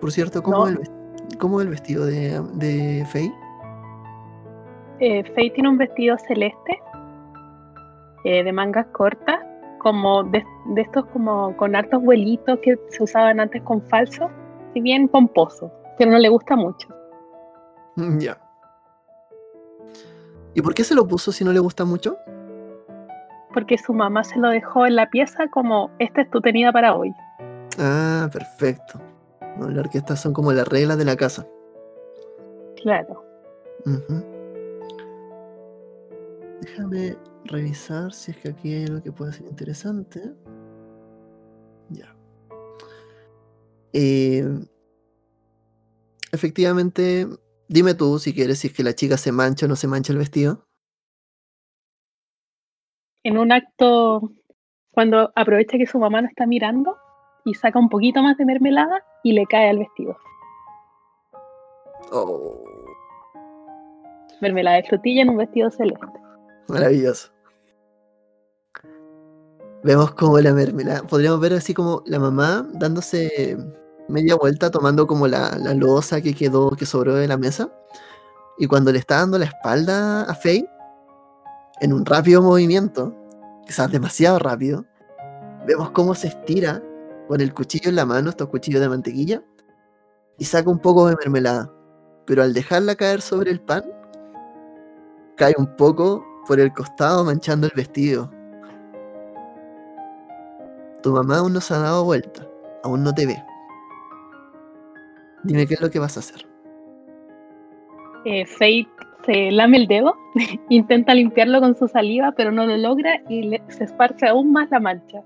Por 0.01 0.11
cierto, 0.13 0.43
¿cómo, 0.43 0.59
No. 0.59 0.67
es, 0.67 0.73
el, 0.73 0.79
ves- 0.79 0.91
cómo 1.39 1.61
es 1.61 1.65
el 1.67 1.71
vestido 1.71 2.07
de, 2.07 2.41
de 2.55 3.05
Faye? 3.07 3.33
Eh, 5.01 5.25
Faye 5.35 5.51
tiene 5.51 5.69
un 5.69 5.79
vestido 5.79 6.17
celeste 6.27 6.81
eh, 8.25 8.43
de 8.45 8.53
mangas 8.53 8.87
cortas, 8.93 9.39
como 9.79 10.25
de, 10.25 10.45
de 10.75 10.83
estos 10.83 11.07
como 11.07 11.57
con 11.57 11.75
hartos 11.75 12.03
vuelitos 12.03 12.59
que 12.63 12.79
se 12.89 13.03
usaban 13.03 13.41
antes 13.41 13.63
con 13.63 13.81
falso, 13.89 14.29
si 14.75 14.81
bien 14.81 15.09
pomposo, 15.09 15.71
pero 15.99 16.11
no 16.11 16.19
le 16.19 16.29
gusta 16.29 16.57
mucho. 16.57 16.89
Ya. 18.19 18.39
¿Y 20.55 20.63
por 20.63 20.75
qué 20.75 20.85
se 20.85 20.95
lo 20.95 21.07
puso 21.07 21.31
si 21.33 21.45
no 21.45 21.53
le 21.53 21.61
gusta 21.61 21.85
mucho? 21.85 22.17
Porque 23.53 23.79
su 23.79 23.93
mamá 23.93 24.25
se 24.25 24.39
lo 24.39 24.49
dejó 24.49 24.87
en 24.87 24.97
la 24.97 25.11
pieza 25.11 25.49
como 25.49 25.91
esta 25.99 26.23
es 26.23 26.31
tu 26.31 26.41
tenida 26.41 26.73
para 26.73 26.95
hoy. 26.95 27.13
Ah, 27.79 28.29
perfecto. 28.33 29.01
No, 29.57 29.69
la 29.69 29.81
orquesta 29.81 30.17
son 30.17 30.33
como 30.33 30.53
las 30.53 30.69
reglas 30.69 30.99
de 30.99 31.05
la 31.05 31.17
casa. 31.17 31.47
Claro. 32.83 33.25
Ujú. 33.85 34.25
Déjame 36.61 37.17
revisar 37.45 38.13
si 38.13 38.33
es 38.33 38.37
que 38.37 38.49
aquí 38.51 38.73
hay 38.73 38.85
algo 38.85 39.03
que 39.03 39.13
pueda 39.13 39.33
ser 39.33 39.47
interesante. 39.47 40.21
Ya. 41.89 42.15
Eh, 43.93 44.47
efectivamente, 46.33 47.27
dime 47.69 47.95
tú 47.95 48.19
si 48.19 48.33
quieres 48.33 48.59
si 48.59 48.69
es 48.69 48.73
que 48.73 48.85
la 48.85 48.95
chica 48.95 49.17
se 49.17 49.33
mancha 49.33 49.67
o 49.67 49.69
no 49.69 49.77
se 49.77 49.89
mancha 49.89 50.13
el 50.13 50.19
vestido. 50.19 50.67
En 53.23 53.37
un 53.39 53.53
acto, 53.53 54.33
cuando 54.93 55.31
aprovecha 55.35 55.77
que 55.77 55.87
su 55.87 55.99
mamá 55.99 56.23
no 56.23 56.29
está 56.29 56.47
mirando 56.47 56.97
y 57.45 57.55
saca 57.55 57.79
un 57.79 57.89
poquito 57.89 58.23
más 58.23 58.37
de 58.39 58.45
mermelada 58.47 59.05
y 59.23 59.33
le 59.33 59.47
cae 59.47 59.69
al 59.71 59.79
vestido. 59.79 60.17
Oh, 62.13 62.65
Mermelada 64.41 64.77
de 64.77 64.85
frutilla 64.85 65.23
en 65.23 65.31
un 65.31 65.37
vestido 65.37 65.71
celeste. 65.71 66.07
maravilloso. 66.69 67.31
Vemos 69.83 70.13
como 70.13 70.39
la 70.41 70.53
mermelada. 70.53 71.03
Podríamos 71.03 71.41
ver 71.41 71.55
así 71.55 71.73
como 71.75 72.03
la 72.07 72.19
mamá 72.19 72.67
dándose 72.75 73.57
media 74.09 74.35
vuelta, 74.37 74.71
tomando 74.71 75.07
como 75.07 75.27
la, 75.29 75.57
la 75.59 75.75
losa 75.75 76.21
que 76.21 76.35
quedó, 76.35 76.71
que 76.71 76.87
sobró 76.87 77.15
de 77.15 77.29
la 77.29 77.37
mesa. 77.37 77.71
Y 78.59 78.67
cuando 78.67 78.93
le 78.93 78.99
está 78.99 79.17
dando 79.17 79.39
la 79.39 79.47
espalda 79.47 80.23
a 80.23 80.35
Faye, 80.35 80.67
en 81.81 81.93
un 81.93 82.05
rápido 82.05 82.43
movimiento, 82.43 83.15
quizás 83.67 83.91
demasiado 83.91 84.39
rápido, 84.39 84.85
vemos 85.67 85.91
cómo 85.91 86.15
se 86.15 86.29
estira 86.29 86.83
con 87.29 87.41
el 87.41 87.55
cuchillo 87.55 87.89
en 87.91 87.97
la 87.97 88.07
mano, 88.07 88.31
estos 88.31 88.49
cuchillos 88.49 88.81
de 88.81 88.89
mantequilla, 88.89 89.43
y 90.39 90.45
saca 90.45 90.71
un 90.71 90.79
poco 90.79 91.07
de 91.07 91.17
mermelada. 91.17 91.73
Pero 92.27 92.43
al 92.43 92.53
dejarla 92.53 92.95
caer 92.95 93.21
sobre 93.21 93.51
el 93.51 93.61
pan, 93.61 93.85
cae 95.37 95.55
un 95.57 95.75
poco 95.77 96.25
por 96.47 96.61
el 96.61 96.73
costado 96.73 97.25
manchando 97.25 97.67
el 97.67 97.73
vestido. 97.75 98.31
Tu 101.03 101.13
mamá 101.13 101.39
aún 101.39 101.55
no 101.55 101.61
se 101.61 101.73
ha 101.75 101.79
dado 101.79 102.05
vuelta, 102.05 102.47
aún 102.83 103.03
no 103.03 103.15
te 103.15 103.27
ve. 103.27 103.43
Dime 105.45 105.67
qué 105.67 105.75
es 105.75 105.81
lo 105.81 105.91
que 105.91 105.99
vas 105.99 106.17
a 106.17 106.21
hacer. 106.21 106.47
Eh, 108.27 108.45
se 109.25 109.51
lame 109.51 109.79
el 109.79 109.87
dedo, 109.87 110.17
intenta 110.69 111.15
limpiarlo 111.15 111.61
con 111.61 111.77
su 111.77 111.89
saliva, 111.89 112.33
pero 112.37 112.53
no 112.53 112.67
lo 112.67 112.77
logra 112.77 113.21
y 113.29 113.59
se 113.69 113.85
esparce 113.85 114.29
aún 114.29 114.53
más 114.53 114.71
la 114.71 114.81
mancha. 114.81 115.23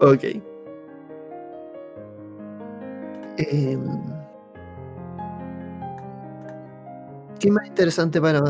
Ok. 0.00 0.24
Em, 3.38 4.16
¿Qué 7.38 7.50
más 7.50 7.66
interesante 7.66 8.20
para, 8.20 8.42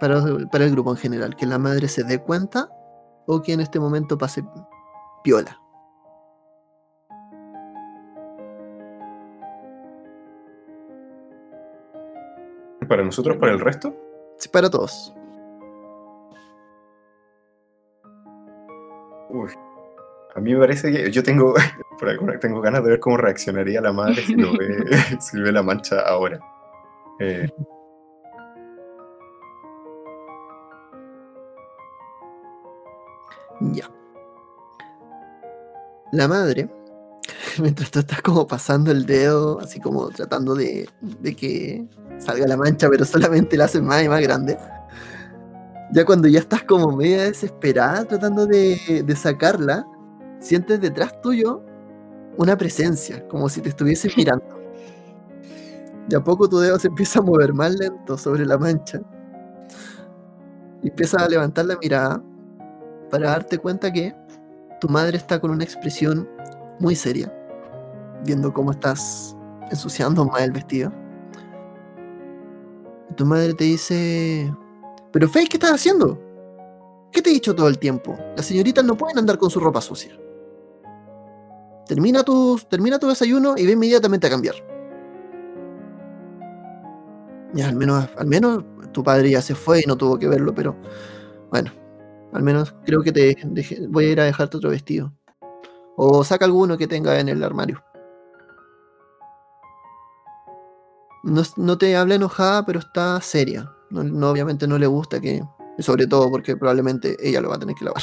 para 0.00 0.64
el 0.64 0.70
grupo 0.70 0.90
en 0.90 0.96
general? 0.96 1.36
¿Que 1.36 1.46
la 1.46 1.58
madre 1.58 1.88
se 1.88 2.04
dé 2.04 2.18
cuenta 2.18 2.68
o 3.26 3.42
que 3.42 3.52
en 3.52 3.60
este 3.60 3.78
momento 3.78 4.16
pase 4.16 4.42
piola? 5.22 5.60
Para 12.90 13.04
nosotros, 13.04 13.36
para 13.36 13.52
el 13.52 13.60
resto, 13.60 13.94
Sí, 14.36 14.48
para 14.48 14.68
todos. 14.68 15.14
uy, 19.28 19.48
a 20.34 20.40
mí 20.40 20.54
me 20.54 20.58
parece 20.58 20.90
que 20.90 21.08
yo 21.12 21.22
tengo, 21.22 21.54
por 22.00 22.08
alguna, 22.08 22.36
tengo 22.40 22.60
ganas 22.60 22.82
de 22.82 22.90
ver 22.90 22.98
cómo 22.98 23.16
reaccionaría 23.16 23.80
la 23.80 23.92
madre 23.92 24.16
si, 24.16 24.34
lo 24.34 24.50
ve, 24.58 24.66
si 25.20 25.40
ve 25.40 25.52
la 25.52 25.62
mancha 25.62 26.00
ahora. 26.00 26.40
Eh, 27.20 27.48
Ya. 33.72 33.88
La 36.10 36.26
madre, 36.26 36.68
mientras 37.60 37.90
tú 37.90 38.00
estás 38.00 38.22
como 38.22 38.46
pasando 38.46 38.90
el 38.90 39.06
dedo, 39.06 39.60
así 39.60 39.80
como 39.80 40.08
tratando 40.08 40.54
de, 40.54 40.88
de 41.00 41.34
que 41.34 41.86
salga 42.18 42.46
la 42.46 42.56
mancha, 42.56 42.88
pero 42.88 43.04
solamente 43.04 43.56
la 43.56 43.64
haces 43.64 43.82
más 43.82 44.02
y 44.02 44.08
más 44.08 44.20
grande. 44.20 44.58
Ya 45.92 46.04
cuando 46.04 46.28
ya 46.28 46.38
estás 46.38 46.62
como 46.62 46.96
media 46.96 47.24
desesperada 47.24 48.04
tratando 48.04 48.46
de, 48.46 49.02
de 49.04 49.16
sacarla, 49.16 49.84
sientes 50.38 50.80
detrás 50.80 51.20
tuyo 51.20 51.64
una 52.36 52.56
presencia, 52.56 53.26
como 53.28 53.48
si 53.48 53.60
te 53.60 53.70
estuviese 53.70 54.08
mirando. 54.16 54.60
De 56.08 56.16
a 56.16 56.24
poco 56.24 56.48
tu 56.48 56.58
dedo 56.58 56.78
se 56.78 56.88
empieza 56.88 57.20
a 57.20 57.22
mover 57.22 57.52
más 57.52 57.74
lento 57.76 58.16
sobre 58.16 58.44
la 58.44 58.58
mancha. 58.58 59.00
Y 60.82 60.88
empiezas 60.88 61.22
a 61.22 61.28
levantar 61.28 61.66
la 61.66 61.76
mirada 61.76 62.22
para 63.10 63.30
darte 63.30 63.58
cuenta 63.58 63.92
que 63.92 64.14
tu 64.80 64.88
madre 64.88 65.18
está 65.18 65.40
con 65.40 65.50
una 65.50 65.64
expresión 65.64 66.28
muy 66.78 66.96
seria, 66.96 67.32
viendo 68.24 68.52
cómo 68.52 68.70
estás 68.72 69.36
ensuciando 69.70 70.24
más 70.24 70.42
el 70.42 70.52
vestido. 70.52 70.92
Tu 73.16 73.26
madre 73.26 73.54
te 73.54 73.64
dice, 73.64 74.54
pero 75.12 75.28
Faye, 75.28 75.48
¿qué 75.48 75.56
estás 75.56 75.72
haciendo? 75.72 76.18
¿Qué 77.12 77.20
te 77.22 77.30
he 77.30 77.32
dicho 77.32 77.54
todo 77.54 77.68
el 77.68 77.78
tiempo? 77.78 78.16
Las 78.36 78.46
señoritas 78.46 78.84
no 78.84 78.96
pueden 78.96 79.18
andar 79.18 79.36
con 79.36 79.50
su 79.50 79.58
ropa 79.60 79.80
sucia. 79.80 80.16
Termina 81.86 82.22
tu, 82.22 82.58
termina 82.68 82.98
tu 83.00 83.08
desayuno 83.08 83.54
y 83.56 83.66
ve 83.66 83.72
inmediatamente 83.72 84.28
a 84.28 84.30
cambiar. 84.30 84.54
Ya, 87.52 87.68
al 87.68 87.74
menos, 87.74 88.08
al 88.16 88.26
menos 88.26 88.64
tu 88.92 89.02
padre 89.02 89.30
ya 89.30 89.42
se 89.42 89.56
fue 89.56 89.80
y 89.80 89.88
no 89.88 89.96
tuvo 89.96 90.16
que 90.16 90.28
verlo, 90.28 90.54
pero 90.54 90.76
bueno, 91.50 91.72
al 92.32 92.44
menos 92.44 92.72
creo 92.84 93.02
que 93.02 93.10
te 93.10 93.36
deje- 93.44 93.88
voy 93.88 94.04
a 94.04 94.12
ir 94.12 94.20
a 94.20 94.24
dejarte 94.24 94.56
otro 94.56 94.70
vestido. 94.70 95.12
O 95.96 96.22
saca 96.22 96.44
alguno 96.44 96.78
que 96.78 96.86
tenga 96.86 97.18
en 97.18 97.28
el 97.28 97.42
armario. 97.42 97.82
No, 101.22 101.42
no 101.56 101.78
te 101.78 101.96
habla 101.96 102.14
enojada, 102.14 102.64
pero 102.64 102.78
está 102.78 103.20
seria. 103.20 103.70
No, 103.90 104.30
obviamente 104.30 104.66
no 104.66 104.78
le 104.78 104.86
gusta 104.86 105.20
que. 105.20 105.42
Sobre 105.78 106.06
todo 106.06 106.30
porque 106.30 106.56
probablemente 106.56 107.16
ella 107.20 107.40
lo 107.40 107.48
va 107.48 107.56
a 107.56 107.58
tener 107.58 107.74
que 107.74 107.84
lavar. 107.84 108.02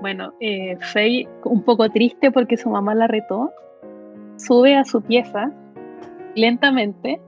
Bueno, 0.00 0.32
eh, 0.40 0.76
Faye, 0.80 1.28
un 1.44 1.62
poco 1.62 1.88
triste 1.90 2.30
porque 2.30 2.56
su 2.56 2.68
mamá 2.70 2.94
la 2.94 3.06
retó, 3.06 3.50
sube 4.36 4.76
a 4.76 4.84
su 4.84 5.00
pieza 5.02 5.50
lentamente 6.34 7.20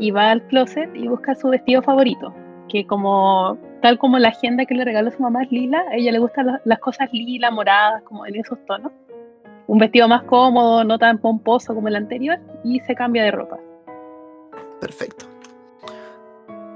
y 0.00 0.10
va 0.10 0.30
al 0.30 0.42
closet 0.48 0.90
y 0.94 1.06
busca 1.08 1.34
su 1.34 1.48
vestido 1.48 1.80
favorito, 1.82 2.34
que 2.68 2.86
como 2.86 3.56
tal 3.80 3.98
como 3.98 4.18
la 4.18 4.28
agenda 4.28 4.64
que 4.66 4.74
le 4.74 4.84
regaló 4.84 5.10
su 5.10 5.22
mamá 5.22 5.44
es 5.44 5.52
lila, 5.52 5.84
a 5.90 5.94
ella 5.96 6.12
le 6.12 6.18
gustan 6.18 6.46
la- 6.46 6.60
las 6.64 6.78
cosas 6.80 7.08
lila, 7.12 7.50
moradas, 7.50 8.02
como 8.02 8.26
en 8.26 8.34
esos 8.36 8.58
tonos. 8.66 8.92
Un 9.66 9.78
vestido 9.78 10.08
más 10.08 10.24
cómodo, 10.24 10.84
no 10.84 10.98
tan 10.98 11.18
pomposo 11.18 11.74
como 11.74 11.88
el 11.88 11.96
anterior, 11.96 12.38
y 12.64 12.80
se 12.80 12.94
cambia 12.94 13.24
de 13.24 13.30
ropa. 13.30 13.58
Perfecto. 14.80 15.26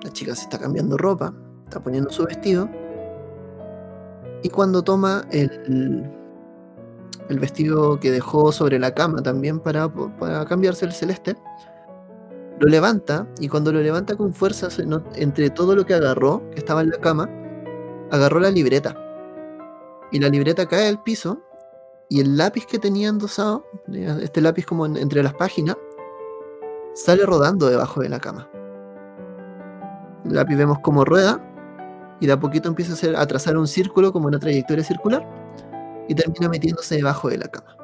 La 0.02 0.12
chica 0.12 0.34
se 0.34 0.42
está 0.42 0.58
cambiando 0.58 0.96
ropa, 0.96 1.34
está 1.64 1.80
poniendo 1.80 2.10
su 2.10 2.24
vestido. 2.24 2.68
Y 4.42 4.48
cuando 4.50 4.82
toma 4.82 5.24
el, 5.32 6.08
vestido 7.28 7.98
que 7.98 8.12
dejó 8.12 8.52
sobre 8.52 8.78
la 8.78 8.94
cama 8.94 9.22
también 9.22 9.58
para, 9.58 9.88
para 9.88 10.44
cambiarse 10.44 10.84
el 10.84 10.92
celeste, 10.92 11.36
lo 12.58 12.68
levanta 12.68 13.26
y 13.40 13.48
cuando 13.48 13.72
lo 13.72 13.80
levanta 13.80 14.16
con 14.16 14.32
fuerza, 14.32 14.68
entre 15.16 15.50
todo 15.50 15.74
lo 15.74 15.84
que 15.84 15.94
agarró, 15.94 16.48
que 16.50 16.58
estaba 16.58 16.82
en 16.82 16.90
la 16.90 16.98
cama, 16.98 17.28
agarró 18.10 18.40
la 18.40 18.50
libreta. 18.50 18.96
Y 20.12 20.20
la 20.20 20.28
libreta 20.28 20.66
cae 20.66 20.88
al 20.88 21.02
piso 21.02 21.42
y 22.08 22.20
el 22.20 22.36
lápiz 22.36 22.66
que 22.66 22.78
tenía 22.78 23.08
endosado, 23.08 23.66
eh, 23.92 24.18
este 24.22 24.40
lápiz 24.40 24.64
como 24.66 24.86
en- 24.86 24.96
entre 24.96 25.22
las 25.22 25.34
páginas, 25.34 25.76
sale 26.94 27.26
rodando 27.26 27.68
debajo 27.68 28.00
de 28.00 28.08
la 28.08 28.20
cama. 28.20 28.48
El 30.24 30.34
lápiz 30.34 30.56
vemos 30.56 30.78
como 30.80 31.04
rueda 31.04 31.40
y 32.20 32.26
de 32.26 32.32
a 32.32 32.40
poquito 32.40 32.68
empieza 32.68 32.92
a, 32.92 32.94
hacer, 32.94 33.26
trazar 33.26 33.56
un 33.56 33.66
círculo 33.66 34.12
como 34.12 34.28
una 34.28 34.38
trayectoria 34.38 34.82
circular 34.84 35.26
y 36.08 36.14
termina 36.14 36.48
metiéndose 36.48 36.96
debajo 36.96 37.28
de 37.28 37.38
la 37.38 37.48
cama. 37.48 37.76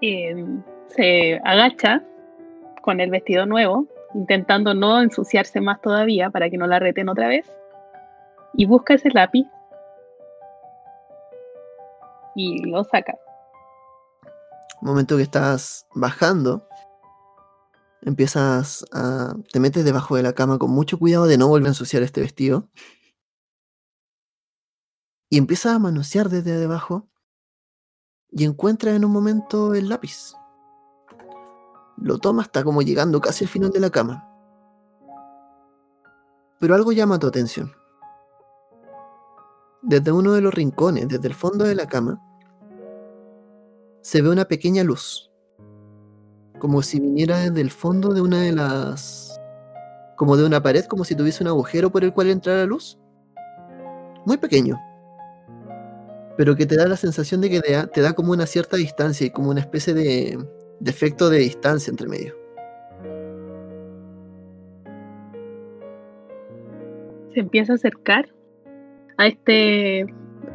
Em, 0.00 0.62
se 0.88 1.40
agacha 1.44 2.02
con 2.82 3.00
el 3.00 3.10
vestido 3.10 3.46
nuevo, 3.46 3.86
intentando 4.16 4.72
no 4.72 5.00
ensuciarse 5.02 5.60
más 5.60 5.80
todavía 5.80 6.30
para 6.30 6.48
que 6.48 6.56
no 6.56 6.66
la 6.66 6.78
reten 6.78 7.08
otra 7.08 7.28
vez, 7.28 7.46
y 8.54 8.64
busca 8.64 8.94
ese 8.94 9.10
lápiz 9.10 9.46
y 12.34 12.68
lo 12.70 12.82
saca. 12.84 13.14
momento 14.80 15.16
que 15.16 15.22
estás 15.22 15.86
bajando, 15.94 16.66
empiezas 18.02 18.84
a. 18.92 19.34
te 19.52 19.60
metes 19.60 19.84
debajo 19.84 20.16
de 20.16 20.22
la 20.22 20.32
cama 20.32 20.58
con 20.58 20.70
mucho 20.70 20.98
cuidado 20.98 21.26
de 21.26 21.38
no 21.38 21.48
volver 21.48 21.66
a 21.66 21.70
ensuciar 21.70 22.02
este 22.02 22.20
vestido. 22.22 22.68
Y 25.28 25.38
empiezas 25.38 25.74
a 25.74 25.78
manosear 25.78 26.28
desde 26.28 26.56
debajo 26.56 27.08
y 28.30 28.44
encuentras 28.44 28.94
en 28.94 29.04
un 29.04 29.12
momento 29.12 29.74
el 29.74 29.88
lápiz. 29.88 30.34
Lo 31.96 32.18
toma, 32.18 32.42
está 32.42 32.62
como 32.62 32.82
llegando 32.82 33.20
casi 33.20 33.44
al 33.44 33.50
final 33.50 33.70
de 33.70 33.80
la 33.80 33.90
cama. 33.90 34.28
Pero 36.58 36.74
algo 36.74 36.92
llama 36.92 37.18
tu 37.18 37.26
atención. 37.26 37.72
Desde 39.82 40.12
uno 40.12 40.32
de 40.32 40.40
los 40.40 40.52
rincones, 40.52 41.08
desde 41.08 41.28
el 41.28 41.34
fondo 41.34 41.64
de 41.64 41.74
la 41.74 41.86
cama, 41.86 42.20
se 44.02 44.20
ve 44.22 44.30
una 44.30 44.44
pequeña 44.44 44.82
luz. 44.84 45.30
Como 46.58 46.82
si 46.82 47.00
viniera 47.00 47.38
desde 47.38 47.60
el 47.60 47.70
fondo 47.70 48.12
de 48.14 48.20
una 48.20 48.40
de 48.40 48.52
las... 48.52 49.40
como 50.16 50.36
de 50.36 50.44
una 50.44 50.62
pared, 50.62 50.84
como 50.86 51.04
si 51.04 51.14
tuviese 51.14 51.44
un 51.44 51.48
agujero 51.48 51.90
por 51.90 52.04
el 52.04 52.12
cual 52.12 52.30
entrara 52.30 52.64
luz. 52.64 52.98
Muy 54.24 54.38
pequeño. 54.38 54.78
Pero 56.36 56.56
que 56.56 56.66
te 56.66 56.76
da 56.76 56.86
la 56.86 56.96
sensación 56.96 57.40
de 57.40 57.48
que 57.48 57.60
te 57.60 58.00
da 58.00 58.12
como 58.12 58.32
una 58.32 58.46
cierta 58.46 58.76
distancia 58.76 59.26
y 59.26 59.30
como 59.30 59.50
una 59.50 59.60
especie 59.60 59.94
de, 59.94 60.38
de 60.80 60.90
efecto 60.90 61.30
de 61.30 61.38
distancia 61.38 61.90
entre 61.90 62.08
medio. 62.08 62.34
Se 67.32 67.40
empieza 67.40 67.72
a 67.72 67.76
acercar 67.76 68.28
a 69.18 69.26
este 69.26 70.06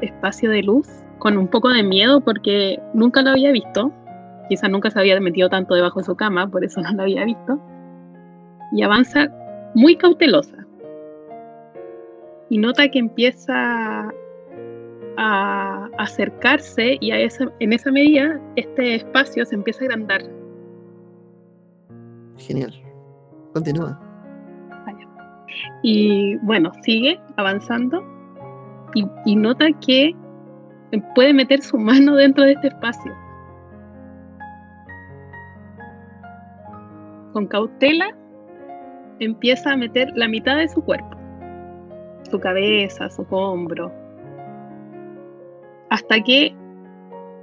espacio 0.01 0.49
de 0.49 0.63
luz 0.63 0.87
con 1.19 1.37
un 1.37 1.47
poco 1.47 1.69
de 1.69 1.83
miedo 1.83 2.21
porque 2.21 2.79
nunca 2.93 3.21
lo 3.21 3.31
había 3.31 3.51
visto. 3.51 3.91
Quizás 4.49 4.69
nunca 4.69 4.89
se 4.89 4.99
había 4.99 5.19
metido 5.19 5.49
tanto 5.49 5.75
debajo 5.75 5.99
de 5.99 6.05
su 6.05 6.15
cama, 6.15 6.49
por 6.49 6.63
eso 6.63 6.81
no 6.81 6.91
lo 6.93 7.03
había 7.03 7.25
visto. 7.25 7.59
Y 8.71 8.83
avanza 8.83 9.31
muy 9.75 9.95
cautelosa. 9.95 10.65
Y 12.49 12.57
nota 12.57 12.89
que 12.89 12.99
empieza 12.99 14.11
a 15.17 15.89
acercarse 15.97 16.97
y 17.01 17.11
a 17.11 17.19
esa, 17.19 17.51
en 17.59 17.73
esa 17.73 17.91
medida 17.91 18.39
este 18.55 18.95
espacio 18.95 19.45
se 19.45 19.55
empieza 19.55 19.83
a 19.83 19.85
agrandar. 19.85 20.21
Genial. 22.37 22.73
Continúa. 23.53 23.99
Y 25.83 26.37
bueno, 26.37 26.71
sigue 26.81 27.19
avanzando 27.35 28.03
y, 28.95 29.05
y 29.25 29.35
nota 29.35 29.67
que 29.85 30.15
puede 31.15 31.33
meter 31.33 31.61
su 31.61 31.77
mano 31.77 32.15
dentro 32.15 32.43
de 32.43 32.53
este 32.53 32.67
espacio. 32.67 33.13
Con 37.33 37.47
cautela 37.47 38.15
empieza 39.19 39.71
a 39.71 39.77
meter 39.77 40.11
la 40.15 40.27
mitad 40.27 40.57
de 40.57 40.67
su 40.67 40.83
cuerpo, 40.83 41.17
su 42.29 42.39
cabeza, 42.39 43.09
su 43.09 43.25
hombro, 43.29 43.91
hasta 45.91 46.23
que 46.23 46.55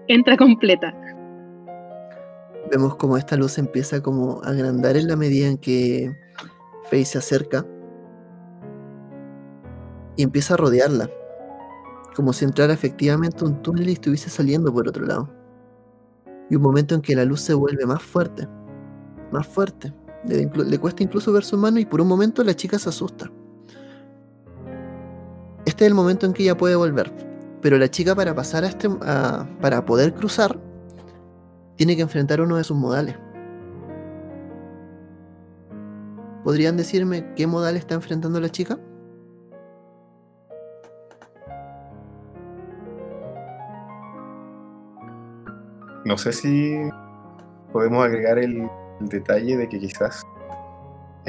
entra 0.08 0.37
completa. 0.37 0.92
Vemos 2.70 2.96
como 2.96 3.16
esta 3.16 3.37
luz 3.37 3.58
empieza 3.58 4.02
como 4.02 4.42
a 4.42 4.48
agrandar 4.48 4.96
en 4.96 5.06
la 5.06 5.16
medida 5.16 5.48
en 5.48 5.58
que 5.58 6.11
Faye 6.84 7.04
se 7.04 7.18
acerca 7.18 7.64
y 10.16 10.22
empieza 10.22 10.54
a 10.54 10.56
rodearla, 10.56 11.11
como 12.16 12.32
si 12.32 12.46
entrara 12.46 12.72
efectivamente 12.72 13.44
un 13.44 13.61
túnel 13.62 13.90
y 13.90 13.92
estuviese 13.92 14.30
saliendo 14.30 14.72
por 14.72 14.88
otro 14.88 15.04
lado. 15.04 15.30
Y 16.50 16.56
un 16.56 16.62
momento 16.62 16.94
en 16.94 17.02
que 17.02 17.14
la 17.14 17.26
luz 17.26 17.42
se 17.42 17.52
vuelve 17.52 17.84
más 17.84 18.02
fuerte, 18.02 18.48
más 19.30 19.46
fuerte. 19.46 19.92
Le, 20.24 20.50
le 20.64 20.78
cuesta 20.78 21.02
incluso 21.02 21.32
ver 21.34 21.44
su 21.44 21.58
mano 21.58 21.78
y 21.78 21.84
por 21.84 22.00
un 22.00 22.08
momento 22.08 22.42
la 22.42 22.56
chica 22.56 22.78
se 22.78 22.88
asusta. 22.88 23.30
Este 25.66 25.84
es 25.84 25.90
el 25.90 25.94
momento 25.94 26.24
en 26.24 26.32
que 26.32 26.44
ella 26.44 26.56
puede 26.56 26.76
volver. 26.76 27.27
Pero 27.60 27.78
la 27.78 27.88
chica 27.90 28.14
para 28.14 28.34
pasar 28.34 28.64
a 28.64 28.68
este. 28.68 28.88
para 29.60 29.84
poder 29.84 30.14
cruzar. 30.14 30.58
Tiene 31.76 31.96
que 31.96 32.02
enfrentar 32.02 32.40
uno 32.40 32.56
de 32.56 32.64
sus 32.64 32.76
modales. 32.76 33.16
¿Podrían 36.44 36.76
decirme 36.76 37.34
qué 37.36 37.46
modal 37.46 37.76
está 37.76 37.94
enfrentando 37.94 38.40
la 38.40 38.48
chica? 38.48 38.78
No 46.04 46.16
sé 46.16 46.32
si 46.32 46.74
podemos 47.72 48.04
agregar 48.04 48.38
el, 48.38 48.68
el 49.00 49.08
detalle 49.08 49.56
de 49.56 49.68
que 49.68 49.78
quizás 49.78 50.24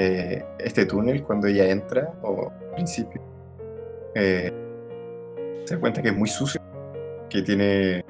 eh, 0.01 0.45
este 0.59 0.85
túnel, 0.85 1.23
cuando 1.23 1.47
ella 1.47 1.69
entra, 1.69 2.13
o 2.23 2.49
al 2.49 2.75
principio, 2.75 3.21
eh, 4.15 4.49
se 5.69 5.75
da 5.75 5.81
cuenta 5.81 6.01
que 6.01 6.09
es 6.09 6.17
muy 6.17 6.27
sucio, 6.27 6.59
que 7.29 7.43
tiene 7.43 8.03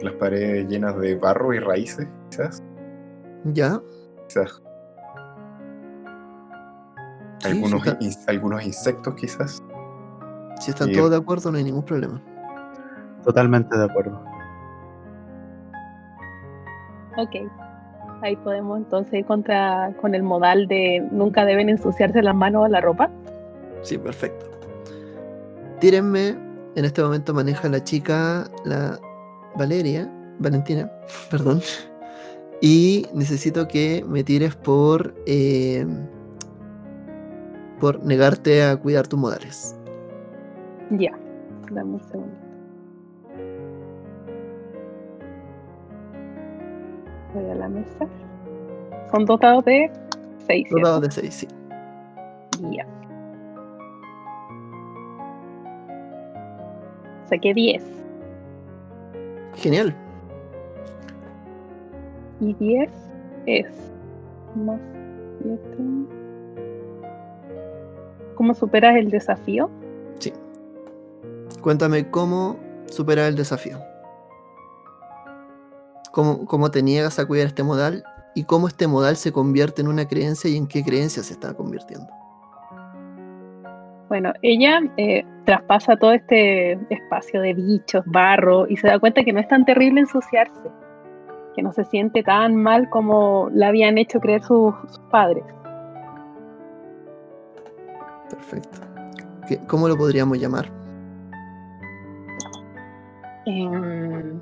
las 0.00 0.14
paredes 0.14 0.68
llenas 0.68 0.98
de 0.98 1.14
barro 1.14 1.54
y 1.54 1.60
raíces, 1.60 2.08
quizás. 2.28 2.60
Ya. 3.44 3.80
quizás 4.26 4.60
Sí, 7.38 7.50
algunos, 7.50 7.82
sí, 7.82 7.88
está- 7.88 8.04
in- 8.04 8.12
algunos 8.36 8.64
insectos, 8.64 9.14
quizás. 9.14 9.62
si 10.58 10.70
están 10.72 10.90
y- 10.90 10.94
todos 10.94 11.10
de 11.12 11.16
acuerdo, 11.18 11.52
no 11.52 11.58
hay 11.58 11.62
ningún 11.64 11.84
problema. 11.84 12.20
Totalmente 13.22 13.78
de 13.78 13.84
acuerdo. 13.84 14.20
Ok. 17.16 17.48
Ahí 18.22 18.34
podemos 18.36 18.78
entonces 18.78 19.14
ir 19.14 19.24
contra, 19.24 19.92
con 20.00 20.16
el 20.16 20.24
modal 20.24 20.66
de 20.66 21.06
nunca 21.12 21.44
deben 21.44 21.68
ensuciarse 21.68 22.22
las 22.22 22.34
manos 22.34 22.64
o 22.64 22.68
la 22.68 22.80
ropa. 22.80 23.08
Sí, 23.82 23.98
perfecto. 23.98 24.46
Tírenme. 25.78 26.43
En 26.76 26.84
este 26.84 27.02
momento 27.02 27.32
maneja 27.32 27.68
la 27.68 27.82
chica, 27.82 28.48
la 28.64 28.98
Valeria, 29.56 30.10
Valentina, 30.38 30.90
perdón. 31.30 31.60
Y 32.60 33.06
necesito 33.12 33.68
que 33.68 34.04
me 34.08 34.24
tires 34.24 34.54
por. 34.56 35.14
eh, 35.26 35.86
por 37.80 38.02
negarte 38.04 38.64
a 38.64 38.76
cuidar 38.76 39.06
tus 39.06 39.18
modales. 39.18 39.76
Ya. 40.90 41.12
Dame 41.70 41.94
un 41.94 42.00
segundo. 42.00 42.34
Voy 47.34 47.50
a 47.50 47.54
la 47.56 47.68
mesa. 47.68 48.06
Son 49.10 49.24
dos 49.26 49.40
dados 49.40 49.64
de 49.64 49.90
6. 50.46 50.68
Dos 50.70 50.82
dados 50.82 51.02
de 51.02 51.10
6, 51.10 51.34
sí. 51.34 51.48
Ya. 52.70 52.86
Saqué 57.28 57.54
10. 57.54 57.82
Genial. 59.56 59.94
Y 62.40 62.54
10 62.54 62.90
es 63.46 63.66
más 64.54 64.80
7. 65.42 65.60
¿Cómo 68.34 68.54
superas 68.54 68.96
el 68.96 69.10
desafío? 69.10 69.70
Sí. 70.18 70.32
Cuéntame 71.60 72.10
cómo 72.10 72.56
superar 72.86 73.26
el 73.26 73.36
desafío. 73.36 73.78
Cómo, 76.12 76.44
cómo 76.46 76.70
te 76.70 76.82
niegas 76.82 77.18
a 77.18 77.26
cuidar 77.26 77.46
este 77.46 77.62
modal 77.62 78.04
y 78.34 78.44
cómo 78.44 78.68
este 78.68 78.86
modal 78.86 79.16
se 79.16 79.32
convierte 79.32 79.82
en 79.82 79.88
una 79.88 80.06
creencia 80.06 80.50
y 80.50 80.56
en 80.56 80.66
qué 80.66 80.84
creencia 80.84 81.22
se 81.22 81.32
está 81.32 81.54
convirtiendo. 81.54 82.08
Bueno, 84.14 84.32
ella 84.42 84.78
eh, 84.96 85.24
traspasa 85.44 85.96
todo 85.96 86.12
este 86.12 86.78
espacio 86.88 87.40
de 87.40 87.52
bichos, 87.52 88.04
barro, 88.06 88.64
y 88.68 88.76
se 88.76 88.86
da 88.86 89.00
cuenta 89.00 89.24
que 89.24 89.32
no 89.32 89.40
es 89.40 89.48
tan 89.48 89.64
terrible 89.64 89.98
ensuciarse, 89.98 90.70
que 91.56 91.62
no 91.64 91.72
se 91.72 91.84
siente 91.86 92.22
tan 92.22 92.54
mal 92.54 92.88
como 92.90 93.50
la 93.52 93.66
habían 93.66 93.98
hecho 93.98 94.20
creer 94.20 94.40
sus, 94.44 94.72
sus 94.86 95.00
padres. 95.10 95.42
Perfecto. 98.30 98.78
¿Qué- 99.48 99.58
¿Cómo 99.66 99.88
lo 99.88 99.96
podríamos 99.96 100.38
llamar? 100.38 100.66
Em, 103.46 104.38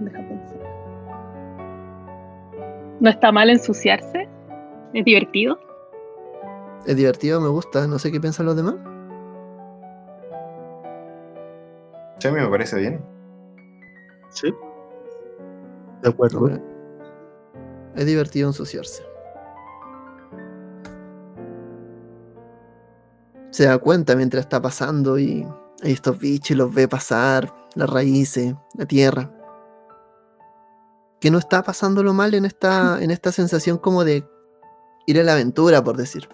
Deja 0.00 0.18
pensar. 0.18 0.58
no 2.98 3.08
está 3.08 3.30
mal 3.30 3.50
ensuciarse. 3.50 4.28
Es 4.92 5.04
divertido. 5.04 5.60
Es 6.86 6.96
divertido, 6.96 7.40
me 7.40 7.48
gusta. 7.48 7.86
No 7.86 7.98
sé 7.98 8.12
qué 8.12 8.20
piensan 8.20 8.46
los 8.46 8.56
demás. 8.56 8.74
Sí, 12.18 12.28
a 12.28 12.32
mí 12.32 12.40
me 12.40 12.48
parece 12.48 12.78
bien. 12.78 13.04
Sí. 14.30 14.54
De 16.02 16.08
acuerdo. 16.08 16.50
Es 17.94 18.06
divertido 18.06 18.48
ensuciarse. 18.48 19.02
Se 23.50 23.64
da 23.66 23.78
cuenta 23.78 24.16
mientras 24.16 24.44
está 24.44 24.60
pasando 24.60 25.18
y 25.18 25.46
hay 25.82 25.92
estos 25.92 26.18
bichos 26.18 26.56
los 26.56 26.74
ve 26.74 26.88
pasar, 26.88 27.54
las 27.74 27.88
raíces, 27.88 28.54
la 28.76 28.84
tierra. 28.84 29.30
Que 31.20 31.30
no 31.30 31.38
está 31.38 31.62
pasándolo 31.62 32.12
mal 32.12 32.34
en 32.34 32.44
esta, 32.44 33.02
en 33.02 33.10
esta 33.10 33.32
sensación 33.32 33.78
como 33.78 34.04
de 34.04 34.26
ir 35.06 35.20
a 35.20 35.22
la 35.22 35.34
aventura, 35.34 35.82
por 35.82 35.96
decir. 35.96 36.28